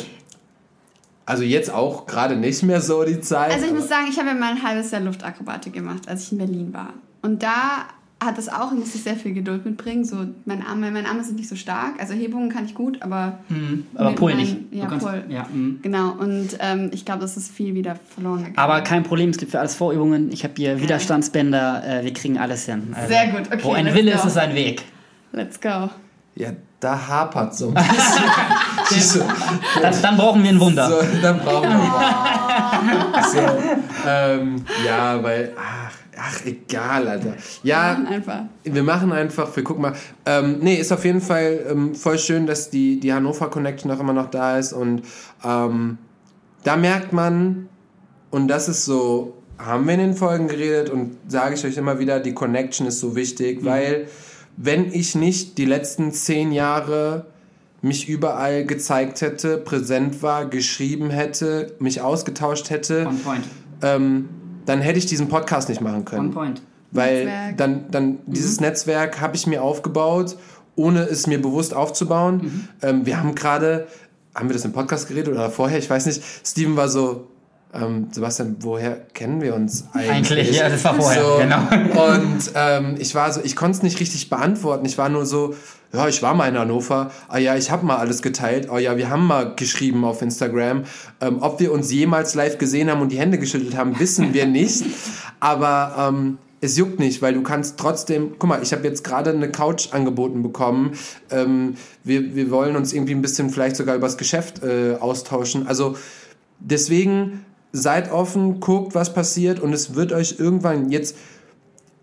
Also 1.25 1.45
jetzt 1.45 1.73
auch 1.73 2.07
gerade 2.07 2.37
nicht 2.37 2.63
mehr 2.65 2.81
so 2.81 3.05
die 3.05 3.21
Zeit. 3.21 3.53
Also 3.53 3.67
ich 3.67 3.73
muss 3.73 3.89
sagen, 3.89 4.07
ich 4.11 4.19
habe 4.19 4.29
ja 4.29 4.35
mal 4.35 4.51
ein 4.51 4.63
halbes 4.63 4.91
Jahr 4.91 5.01
Luftakrobatik 5.01 5.73
gemacht, 5.73 6.09
als 6.09 6.25
ich 6.25 6.33
in 6.33 6.39
Berlin 6.39 6.75
war. 6.75 6.93
Und 7.23 7.43
da 7.43 7.85
hat 8.23 8.37
es 8.39 8.49
auch, 8.51 8.71
musste 8.73 8.99
ich 8.99 9.03
sehr 9.05 9.17
viel 9.17 9.33
Geduld 9.33 9.65
mitbringen. 9.65 10.05
So, 10.05 10.27
meine 10.45 10.67
Arme, 10.67 10.91
meine 10.91 11.09
Arme 11.09 11.25
sind 11.25 11.37
nicht 11.37 11.49
so 11.49 11.57
stark. 11.57 11.95
Also 11.99 12.13
Hebungen 12.13 12.51
kann 12.51 12.67
ich 12.67 12.75
gut, 12.75 13.01
aber 13.01 13.39
aber 13.95 14.11
mit 14.11 14.19
Pull 14.19 14.35
nicht. 14.35 14.57
Ja, 14.73 14.87
kannst- 14.87 15.07
Pull. 15.07 15.25
Ja, 15.29 15.45
mm. 15.45 15.79
Genau. 15.83 16.11
Und 16.13 16.49
ähm, 16.61 16.91
ich 16.93 17.05
glaube, 17.07 17.23
das 17.23 17.37
ist 17.39 17.51
viel 17.51 17.75
wieder 17.75 17.97
verloren 18.15 18.39
gegangen. 18.45 18.59
Aber 18.59 18.83
kein 18.83 19.03
Problem, 19.05 19.31
es 19.31 19.39
gibt 19.39 19.53
für 19.53 19.59
alles 19.61 19.75
Vorübungen. 19.75 20.31
Ich 20.33 20.45
habe 20.45 20.53
hier 20.57 20.81
Widerstandsbänder, 20.81 22.01
äh, 22.01 22.05
wir 22.05 22.13
kriegen 22.13 22.37
alles 22.39 22.67
hin. 22.67 22.93
Also, 22.95 23.09
Sehr 23.09 23.29
gut, 23.29 23.43
okay, 23.47 23.61
Wo 23.63 23.73
ein 23.73 23.87
Wille 23.95 24.13
go. 24.13 24.19
ist, 24.19 24.25
ist 24.27 24.37
ein 24.37 24.55
Weg. 24.55 24.83
Let's 25.33 25.61
go. 25.61 25.89
Ja, 26.35 26.51
da 26.79 27.09
hapert 27.09 27.55
so 27.55 27.69
ein 27.69 27.75
bisschen. 28.89 29.23
Dann, 29.83 30.03
dann 30.03 30.17
brauchen 30.17 30.43
wir 30.43 30.51
ein 30.51 30.61
Wunder. 30.61 30.89
so, 30.89 31.01
dann 31.23 31.39
brauchen 31.39 31.69
wir 31.69 33.23
so, 33.31 33.39
ähm, 34.09 34.65
Ja, 34.85 35.23
weil. 35.23 35.53
Ach, 35.57 35.93
ach, 36.19 36.45
egal, 36.47 37.07
Alter. 37.07 37.35
Ja, 37.63 37.99
Einfach. 38.09 38.41
wir 38.65 38.83
machen 38.83 39.13
einfach, 39.13 39.55
wir 39.55 39.63
gucken 39.63 39.83
mal. 39.83 39.93
Ähm, 40.27 40.59
nee, 40.61 40.75
ist 40.77 40.91
auf 40.93 41.05
jeden 41.05 41.21
Fall 41.21 41.67
ähm, 41.71 41.95
voll 41.95 42.19
schön, 42.19 42.47
dass 42.47 42.71
die, 42.71 42.99
die 42.99 43.13
Hannover 43.13 43.49
Connection 43.51 43.91
auch 43.91 44.01
immer 44.01 44.13
noch 44.13 44.31
da 44.31 44.59
ist. 44.59 44.73
Und 44.73 45.03
ähm, 45.45 45.99
da 46.65 46.77
merkt 46.77 47.13
man, 47.13 47.69
und 48.31 48.49
das 48.49 48.69
ist 48.69 48.85
so, 48.85 49.37
haben 49.59 49.87
wir 49.87 49.95
in 49.95 50.01
den 50.01 50.17
Folgen 50.17 50.49
geredet 50.49 50.91
und 50.91 51.17
sage 51.29 51.55
ich 51.55 51.65
euch 51.65 51.77
immer 51.77 51.99
wieder, 51.99 52.19
die 52.21 52.35
Connection 52.35 52.87
ist 52.87 53.01
so 53.01 53.15
wichtig, 53.15 53.65
weil 53.65 54.09
wenn 54.63 54.93
ich 54.93 55.15
nicht 55.15 55.57
die 55.57 55.65
letzten 55.65 56.13
zehn 56.13 56.53
Jahre 56.53 57.25
mich 57.81 58.11
überall 58.11 58.67
gezeigt 58.67 59.23
hätte, 59.23 59.57
präsent 59.57 60.23
war, 60.23 60.45
geschrieben 60.45 61.09
hätte, 61.09 61.75
mich 61.79 62.03
ausgetauscht 62.03 62.69
hätte, 62.69 63.07
On 63.07 63.19
point. 63.21 63.45
ähm, 63.81 64.29
dann 64.67 64.83
hätte 64.83 64.99
ich 64.99 65.07
diesen 65.07 65.29
Podcast 65.29 65.71
nicht 65.71 65.81
machen 65.81 66.05
können. 66.05 66.29
On 66.29 66.35
point. 66.35 66.63
Weil 66.91 67.25
Netzwerk. 67.25 67.57
dann, 67.57 67.91
dann 67.91 68.19
dieses 68.27 68.61
Netzwerk 68.61 69.21
habe 69.23 69.35
ich 69.35 69.47
mir 69.47 69.63
aufgebaut, 69.63 70.37
ohne 70.77 71.05
es 71.05 71.27
mir 71.27 71.41
bewusst 71.41 71.73
aufzubauen. 71.73 72.69
Ähm, 72.83 73.07
wir 73.07 73.19
haben 73.19 73.35
gerade, 73.35 73.87
haben 74.35 74.51
wir 74.51 74.55
das 74.55 74.67
im 74.67 74.73
Podcast 74.73 75.09
geredet 75.09 75.33
oder 75.33 75.49
vorher? 75.51 75.79
Ich 75.79 75.89
weiß 75.89 76.05
nicht. 76.05 76.23
Steven 76.45 76.77
war 76.77 76.91
so, 76.91 77.29
ähm, 77.73 78.09
Sebastian, 78.11 78.57
woher 78.61 78.97
kennen 79.15 79.41
wir 79.41 79.55
uns 79.55 79.85
eigentlich? 79.93 80.11
Eigentlich, 80.11 80.57
ja, 80.57 80.69
das 80.69 80.85
war 80.85 80.95
vorher, 80.95 81.23
So, 81.23 81.39
genau. 81.39 81.59
Und 82.15 82.53
ähm, 82.55 82.97
ich 82.99 83.15
war 83.15 83.33
so, 83.33 83.41
ich 83.45 83.55
konnte 83.55 83.79
es 83.79 83.83
nicht 83.83 84.01
richtig 84.01 84.29
beantworten. 84.29 84.85
Ich 84.87 84.99
war 84.99 85.09
nur 85.09 85.25
so, 85.25 85.55
ja, 85.93 86.09
ich 86.09 86.23
war 86.23 86.35
mal 86.35 86.49
in 86.49 86.59
Hannover. 86.59 87.11
Ah 87.29 87.39
ja, 87.39 87.57
ich 87.57 87.71
habe 87.71 87.87
mal 87.87 87.97
alles 87.97 88.23
geteilt. 88.23 88.69
Oh 88.71 88.79
ja, 88.79 88.97
wir 88.97 89.09
haben 89.09 89.27
mal 89.27 89.55
geschrieben 89.55 90.05
auf 90.05 90.21
Instagram. 90.21 90.85
Ähm, 91.21 91.39
ob 91.41 91.61
wir 91.61 91.73
uns 91.73 91.93
jemals 91.93 92.35
live 92.35 92.59
gesehen 92.59 92.91
haben 92.91 93.01
und 93.01 93.13
die 93.13 93.19
Hände 93.19 93.39
geschüttelt 93.39 93.77
haben, 93.77 93.99
wissen 94.01 94.35
wir 94.35 94.47
nicht. 94.47 94.85
Aber 95.39 95.95
ähm, 95.97 96.39
es 96.61 96.77
juckt 96.77 96.99
nicht, 96.99 97.23
weil 97.23 97.35
du 97.35 97.43
kannst 97.43 97.79
trotzdem, 97.79 98.35
guck 98.39 98.49
mal, 98.49 98.63
ich 98.63 98.73
habe 98.73 98.85
jetzt 98.85 99.03
gerade 99.03 99.31
eine 99.31 99.51
Couch 99.51 99.93
angeboten 99.93 100.43
bekommen. 100.43 100.93
Ähm, 101.31 101.77
wir, 102.05 102.35
wir 102.35 102.51
wollen 102.51 102.77
uns 102.77 102.93
irgendwie 102.93 103.15
ein 103.15 103.23
bisschen 103.23 103.51
vielleicht 103.51 103.77
sogar 103.77 103.95
übers 103.97 104.17
Geschäft 104.17 104.63
äh, 104.63 104.97
austauschen. 105.01 105.67
Also 105.67 105.97
deswegen 106.59 107.45
seid 107.73 108.11
offen, 108.11 108.61
guckt, 108.61 108.95
was 108.95 109.13
passiert 109.13 109.61
und 109.61 109.73
es 109.73 109.95
wird 109.95 110.13
euch 110.13 110.37
irgendwann 110.39 110.91
jetzt, 110.91 111.17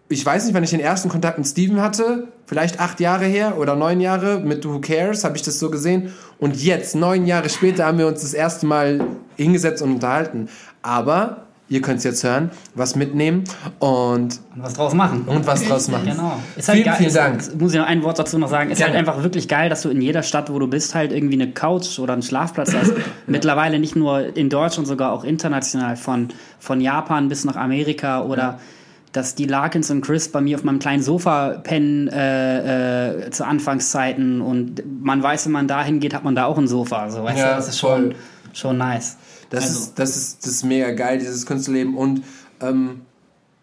ich 0.10 0.26
weiß 0.26 0.46
nicht, 0.46 0.54
wann 0.54 0.64
ich 0.64 0.70
den 0.70 0.80
ersten 0.80 1.10
Kontakt 1.10 1.38
mit 1.38 1.48
Steven 1.48 1.82
hatte, 1.82 2.30
vielleicht 2.46 2.80
acht 2.80 3.00
Jahre 3.00 3.26
her 3.26 3.58
oder 3.58 3.76
neun 3.76 4.00
Jahre 4.00 4.40
mit 4.40 4.66
Who 4.66 4.80
Cares, 4.80 5.24
habe 5.24 5.36
ich 5.36 5.44
das 5.44 5.60
so 5.60 5.70
gesehen. 5.70 6.14
Und 6.40 6.62
jetzt, 6.64 6.96
neun 6.96 7.26
Jahre 7.26 7.50
später, 7.50 7.86
haben 7.86 7.98
wir 7.98 8.08
uns 8.08 8.22
das 8.22 8.34
erste 8.34 8.66
Mal 8.66 9.02
hingesetzt 9.36 9.82
und 9.82 9.92
unterhalten. 9.92 10.48
Aber 10.82 11.47
ihr 11.70 11.82
könnt 11.82 11.98
es 11.98 12.04
jetzt 12.06 12.24
hören, 12.24 12.52
was 12.76 12.96
mitnehmen 12.96 13.44
und, 13.80 13.90
Und 13.90 14.40
was 14.56 14.74
draus 14.76 14.94
machen. 14.94 15.24
und 15.28 15.46
was 15.46 15.64
draus 15.66 15.88
machen. 15.90 16.06
Genau. 16.06 16.40
Ist 16.56 16.70
Vielen, 16.72 16.84
geil, 16.86 16.94
vielen 16.98 17.08
ist, 17.08 17.16
Dank. 17.18 17.40
ist- 17.40 17.60
Muss 17.60 17.74
ich 17.74 17.80
noch 17.80 17.88
ein 17.88 18.04
Wort 18.04 18.18
dazu 18.20 18.38
noch 18.40 18.50
sagen. 18.50 18.72
Ist 18.72 18.78
Gerne. 18.78 18.96
halt 18.98 19.08
einfach 19.08 19.22
wirklich 19.24 19.48
geil, 19.48 19.70
dass 19.70 19.82
du 19.82 19.90
in 19.90 20.02
jeder 20.02 20.24
Stadt, 20.24 20.52
wo 20.52 20.60
du 20.60 20.68
bist, 20.68 20.96
halt 20.96 21.12
irgendwie 21.12 21.34
eine 21.42 21.52
Couch 21.52 22.00
oder 22.00 22.14
einen 22.14 22.22
Schlafplatz 22.24 22.74
hast. 22.74 22.94
Mittlerweile 23.28 23.80
nicht 23.80 23.96
nur 23.96 24.36
in 24.38 24.50
Deutschland, 24.50 24.88
sogar 24.88 25.12
auch 25.12 25.24
international, 25.24 25.98
von, 25.98 26.30
von 26.60 26.80
Japan 26.80 27.28
bis 27.28 27.44
nach 27.46 27.56
Amerika 27.58 28.24
oder 28.24 28.60
dass 29.14 29.36
die 29.36 29.46
Larkins 29.46 29.90
und 29.90 30.02
Chris 30.02 30.30
bei 30.32 30.42
mir 30.42 30.58
auf 30.58 30.64
meinem 30.64 30.80
kleinen 30.80 31.02
Sofa 31.02 31.50
pennen 31.64 32.08
äh, 32.08 33.26
äh, 33.26 33.32
zu 33.32 33.46
Anfangszeiten 33.46 34.42
und 34.42 34.84
man 35.04 35.24
weiß, 35.24 35.46
wenn 35.46 35.54
man 35.54 35.68
da 35.68 35.84
hingeht, 35.84 36.14
hat 36.14 36.24
man 36.24 36.36
da 36.36 36.46
auch 36.46 36.58
ein 36.58 36.68
Sofa. 36.68 37.10
So, 37.10 37.24
weißt 37.24 37.38
Ja, 37.40 37.50
du, 37.52 37.56
das 37.56 37.68
ist 37.70 37.80
voll. 37.80 37.98
schon, 37.98 38.16
schon 38.54 38.78
nice. 38.78 39.18
Das, 39.50 39.64
Also- 39.66 39.80
ist, 39.80 40.00
das, 40.00 40.16
ist, 40.18 40.46
das 40.46 40.52
ist 40.54 40.64
mega 40.64 40.92
geil, 40.92 41.20
dieses 41.20 41.46
Künstlerleben. 41.46 41.96
Und 41.96 42.24
ähm, 42.62 43.02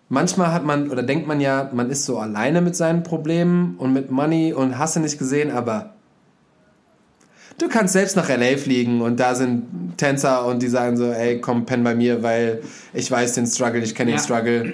manchmal 0.08 0.52
hat 0.52 0.64
man, 0.64 0.90
oder 0.90 1.02
denkt 1.02 1.26
man 1.26 1.40
ja, 1.40 1.70
man 1.72 1.90
ist 1.90 2.04
so 2.04 2.18
alleine 2.18 2.60
mit 2.60 2.76
seinen 2.76 3.02
Problemen 3.02 3.76
und 3.78 3.92
mit 3.92 4.10
Money 4.10 4.52
und 4.52 4.78
hast 4.78 4.96
du 4.96 5.00
nicht 5.00 5.18
gesehen, 5.18 5.50
aber 5.50 5.94
du 7.58 7.68
kannst 7.68 7.92
selbst 7.92 8.16
nach 8.16 8.28
LA 8.28 8.56
fliegen 8.56 9.00
und 9.00 9.20
da 9.20 9.34
sind 9.34 9.96
Tänzer 9.96 10.46
und 10.46 10.62
die 10.62 10.68
sagen 10.68 10.96
so, 10.96 11.10
ey, 11.12 11.40
komm, 11.40 11.66
penn 11.66 11.84
bei 11.84 11.94
mir, 11.94 12.22
weil 12.22 12.62
ich 12.92 13.10
weiß 13.10 13.34
den 13.34 13.46
Struggle, 13.46 13.82
ich 13.82 13.94
kenne 13.94 14.10
Ja. 14.12 14.16
den 14.16 14.22
Struggle. 14.22 14.72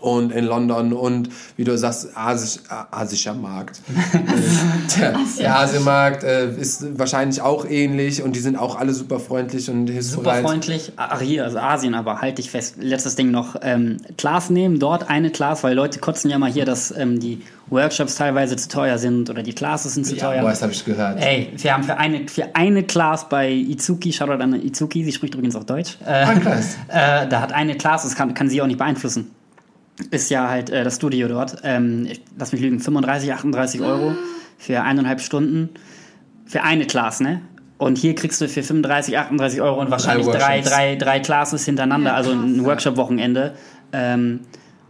Und 0.00 0.32
in 0.32 0.44
London 0.44 0.92
und 0.92 1.28
wie 1.56 1.64
du 1.64 1.76
sagst, 1.76 2.08
Asisch, 2.16 2.60
äh, 2.70 2.94
asischer 2.94 3.34
Markt. 3.34 3.80
Äh, 4.18 5.00
der, 5.00 5.14
der 5.38 5.56
Asienmarkt 5.58 6.24
äh, 6.24 6.50
ist 6.56 6.98
wahrscheinlich 6.98 7.40
auch 7.40 7.64
ähnlich 7.68 8.22
und 8.22 8.34
die 8.36 8.40
sind 8.40 8.56
auch 8.56 8.76
alle 8.78 8.92
super 8.92 9.20
freundlich 9.20 9.68
und 9.70 9.86
Super 9.86 9.92
hilfsbereit. 9.92 10.42
freundlich. 10.44 10.92
Ach, 10.96 11.20
hier, 11.20 11.44
also 11.44 11.58
Asien, 11.58 11.94
aber 11.94 12.20
halt 12.20 12.38
dich 12.38 12.50
fest. 12.50 12.76
Letztes 12.80 13.16
Ding 13.16 13.30
noch. 13.30 13.56
Ähm, 13.62 13.98
Class 14.16 14.50
nehmen, 14.50 14.78
dort 14.78 15.08
eine 15.10 15.30
Class, 15.30 15.62
weil 15.64 15.74
Leute 15.74 15.98
kotzen 15.98 16.30
ja 16.30 16.38
mal 16.38 16.50
hier, 16.50 16.64
dass 16.64 16.90
ähm, 16.96 17.20
die 17.20 17.42
Workshops 17.70 18.14
teilweise 18.16 18.56
zu 18.56 18.68
teuer 18.68 18.98
sind 18.98 19.28
oder 19.30 19.42
die 19.42 19.52
Classes 19.52 19.94
sind 19.94 20.04
zu 20.06 20.16
Ja, 20.16 20.24
teuer. 20.30 20.40
boah, 20.42 20.50
das 20.50 20.62
habe 20.62 20.72
ich 20.72 20.84
gehört. 20.84 21.20
Ey, 21.20 21.52
wir 21.56 21.74
haben 21.74 21.82
für 21.84 21.96
eine, 21.98 22.26
für 22.28 22.54
eine 22.54 22.82
Class 22.82 23.28
bei 23.28 23.50
Izuki, 23.52 24.12
Shoutout 24.12 24.42
an 24.42 24.54
Izuki, 24.54 25.04
sie 25.04 25.12
spricht 25.12 25.34
übrigens 25.34 25.54
auch 25.56 25.64
Deutsch. 25.64 25.98
Äh, 26.06 26.10
Ah, 26.24 26.34
krass. 26.34 26.76
äh, 26.88 27.26
da 27.28 27.40
hat 27.40 27.52
eine 27.52 27.76
Class, 27.76 28.02
das 28.04 28.14
kann, 28.14 28.32
kann 28.34 28.48
sie 28.48 28.60
auch 28.62 28.66
nicht 28.66 28.78
beeinflussen. 28.78 29.30
Ist 30.10 30.30
ja 30.30 30.48
halt 30.48 30.70
äh, 30.70 30.84
das 30.84 30.96
Studio 30.96 31.28
dort. 31.28 31.56
Ähm, 31.64 32.06
ich, 32.10 32.20
lass 32.38 32.52
mich 32.52 32.60
lügen, 32.60 32.80
35, 32.80 33.32
38 33.32 33.80
Euro 33.80 34.14
für 34.56 34.82
eineinhalb 34.82 35.20
Stunden. 35.20 35.70
Für 36.46 36.62
eine 36.62 36.86
Class, 36.86 37.20
ne? 37.20 37.42
Und 37.78 37.98
hier 37.98 38.14
kriegst 38.14 38.40
du 38.40 38.48
für 38.48 38.62
35, 38.62 39.18
38 39.18 39.60
Euro 39.60 39.80
und 39.80 39.90
wahrscheinlich 39.90 40.26
drei, 40.26 40.60
drei, 40.60 40.96
drei 40.96 41.20
Classes 41.20 41.64
hintereinander, 41.64 42.10
Ja, 42.10 42.16
also 42.16 42.30
krass. 42.30 42.42
ein 42.42 42.64
Workshop-Wochenende. 42.64 43.54
Ähm, 43.92 44.40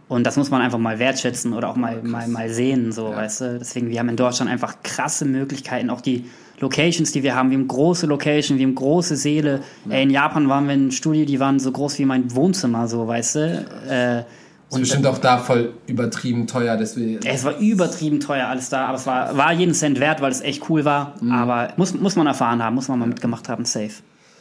und 0.07 0.25
das 0.25 0.37
muss 0.37 0.49
man 0.49 0.61
einfach 0.61 0.79
mal 0.79 0.97
wertschätzen 0.97 1.53
oder 1.53 1.69
auch 1.69 1.75
mal, 1.75 2.01
mal, 2.01 2.27
mal 2.27 2.49
sehen, 2.49 2.91
so, 2.91 3.09
weißt 3.09 3.41
du. 3.41 3.59
Deswegen, 3.59 3.89
wir 3.91 3.99
haben 3.99 4.09
in 4.09 4.15
Deutschland 4.15 4.51
einfach 4.51 4.77
krasse 4.81 5.25
Möglichkeiten. 5.25 5.91
Auch 5.91 6.01
die 6.01 6.25
Locations, 6.59 7.11
die 7.11 7.21
wir 7.21 7.35
haben. 7.35 7.51
Wir 7.51 7.59
haben 7.59 7.67
große 7.67 8.07
Locations, 8.07 8.57
wir 8.57 8.65
haben 8.65 8.73
große 8.75 9.15
Säle. 9.15 9.61
Ey, 9.87 10.03
in 10.03 10.09
Japan 10.09 10.49
waren 10.49 10.65
wir 10.65 10.73
in 10.73 10.81
einem 10.81 10.91
Studio, 10.91 11.25
die 11.25 11.39
waren 11.39 11.59
so 11.59 11.71
groß 11.71 11.99
wie 11.99 12.05
mein 12.05 12.33
Wohnzimmer, 12.35 12.87
so, 12.87 13.07
weißt 13.07 13.35
du. 13.35 13.65
Äh, 13.87 14.23
Ist 14.71 14.79
bestimmt 14.79 15.07
auch 15.07 15.17
da 15.17 15.39
voll 15.39 15.73
übertrieben 15.87 16.45
teuer, 16.45 16.77
deswegen. 16.77 17.25
es 17.25 17.43
war 17.43 17.57
übertrieben 17.57 18.19
teuer 18.19 18.47
alles 18.47 18.69
da, 18.69 18.85
aber 18.85 18.97
es 18.97 19.07
war, 19.07 19.35
war 19.35 19.51
jeden 19.51 19.73
Cent 19.73 19.99
wert, 19.99 20.21
weil 20.21 20.31
es 20.31 20.41
echt 20.41 20.69
cool 20.69 20.85
war. 20.85 21.15
Aber 21.31 21.73
muss, 21.77 21.93
muss 21.95 22.15
man 22.15 22.27
erfahren 22.27 22.63
haben, 22.63 22.75
muss 22.75 22.87
man 22.87 22.99
mal 22.99 23.07
mitgemacht 23.07 23.49
haben, 23.49 23.65
safe. 23.65 23.93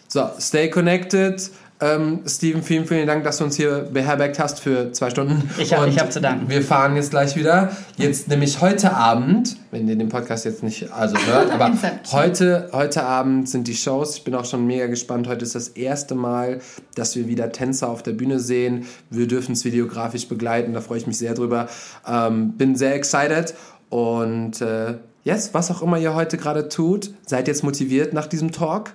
So, 0.09 0.29
stay 0.39 0.69
connected. 0.71 1.51
Ähm, 1.81 2.23
Steven, 2.27 2.63
vielen, 2.65 2.87
vielen 2.87 3.07
Dank, 3.07 3.23
dass 3.23 3.39
du 3.39 3.45
uns 3.45 3.55
hier 3.55 3.89
beherbergt 3.93 4.41
hast 4.41 4.59
für 4.59 4.91
zwei 4.91 5.11
Stunden. 5.11 5.49
Ich 5.59 5.73
hab- 5.73 5.83
Und 5.83 5.89
ich 5.91 6.01
hab 6.01 6.11
zu 6.13 6.21
danken. 6.21 6.49
Wir 6.49 6.61
fahren 6.63 6.97
jetzt 6.97 7.11
gleich 7.11 7.37
wieder. 7.37 7.71
Jetzt 7.97 8.27
nämlich 8.27 8.61
heute 8.61 8.95
Abend, 8.95 9.57
wenn 9.71 9.87
ihr 9.87 9.95
den 9.95 10.09
Podcast 10.09 10.45
jetzt 10.45 10.65
nicht 10.65 10.91
also 10.93 11.17
hört, 11.27 11.53
aber 11.53 11.71
heute, 12.13 12.69
heute 12.73 13.05
Abend 13.05 13.49
sind 13.49 13.69
die 13.69 13.77
Shows. 13.77 14.17
Ich 14.17 14.25
bin 14.25 14.35
auch 14.35 14.45
schon 14.45 14.67
mega 14.67 14.87
gespannt. 14.89 15.29
Heute 15.29 15.45
ist 15.45 15.55
das 15.55 15.69
erste 15.69 16.17
Mal, 16.17 16.59
dass 16.97 17.15
wir 17.15 17.29
wieder 17.29 17.53
Tänzer 17.53 17.89
auf 17.89 18.03
der 18.03 18.13
Bühne 18.13 18.41
sehen. 18.41 18.87
Wir 19.11 19.29
dürfen 19.29 19.53
es 19.53 19.65
videografisch 19.65 20.27
begleiten. 20.27 20.73
Da 20.73 20.81
freue 20.81 20.99
ich 20.99 21.07
mich 21.07 21.19
sehr 21.19 21.35
drüber. 21.35 21.69
Ähm, 22.09 22.55
bin 22.59 22.75
sehr 22.75 22.97
excited. 22.97 23.55
Und 23.89 24.61
äh, 24.61 24.95
yes, 25.23 25.51
was 25.55 25.71
auch 25.71 25.81
immer 25.83 25.99
ihr 25.99 26.15
heute 26.17 26.39
gerade 26.39 26.69
tut, 26.69 27.13
seid 27.25 27.47
jetzt 27.47 27.63
motiviert 27.63 28.13
nach 28.13 28.27
diesem 28.27 28.51
Talk. 28.51 28.95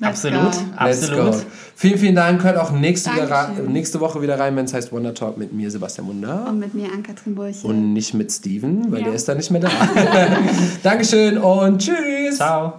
Let's 0.00 0.24
Absolut, 0.24 0.52
go. 0.52 0.58
absolut. 0.76 1.46
Vielen, 1.74 1.98
vielen 1.98 2.14
Dank. 2.14 2.42
Hört 2.44 2.56
auch 2.56 2.70
nächste, 2.70 3.10
nächste 3.66 4.00
Woche 4.00 4.22
wieder 4.22 4.38
rein, 4.38 4.54
wenn 4.56 4.64
es 4.64 4.72
heißt 4.74 4.92
Wonder 4.92 5.12
Talk 5.14 5.36
mit 5.38 5.52
mir, 5.52 5.70
Sebastian 5.70 6.06
Munder. 6.06 6.46
Und 6.48 6.58
mit 6.60 6.72
mir 6.74 6.86
Ann-Kathrin 6.92 7.34
Burche. 7.34 7.66
Und 7.66 7.92
nicht 7.92 8.14
mit 8.14 8.30
Steven, 8.32 8.90
weil 8.92 9.00
Ja. 9.00 9.06
der 9.06 9.14
ist 9.14 9.28
da 9.28 9.34
nicht 9.34 9.50
mehr 9.50 9.60
da. 9.60 9.68
Dankeschön 10.82 11.38
und 11.38 11.78
tschüss. 11.80 12.36
Ciao. 12.36 12.74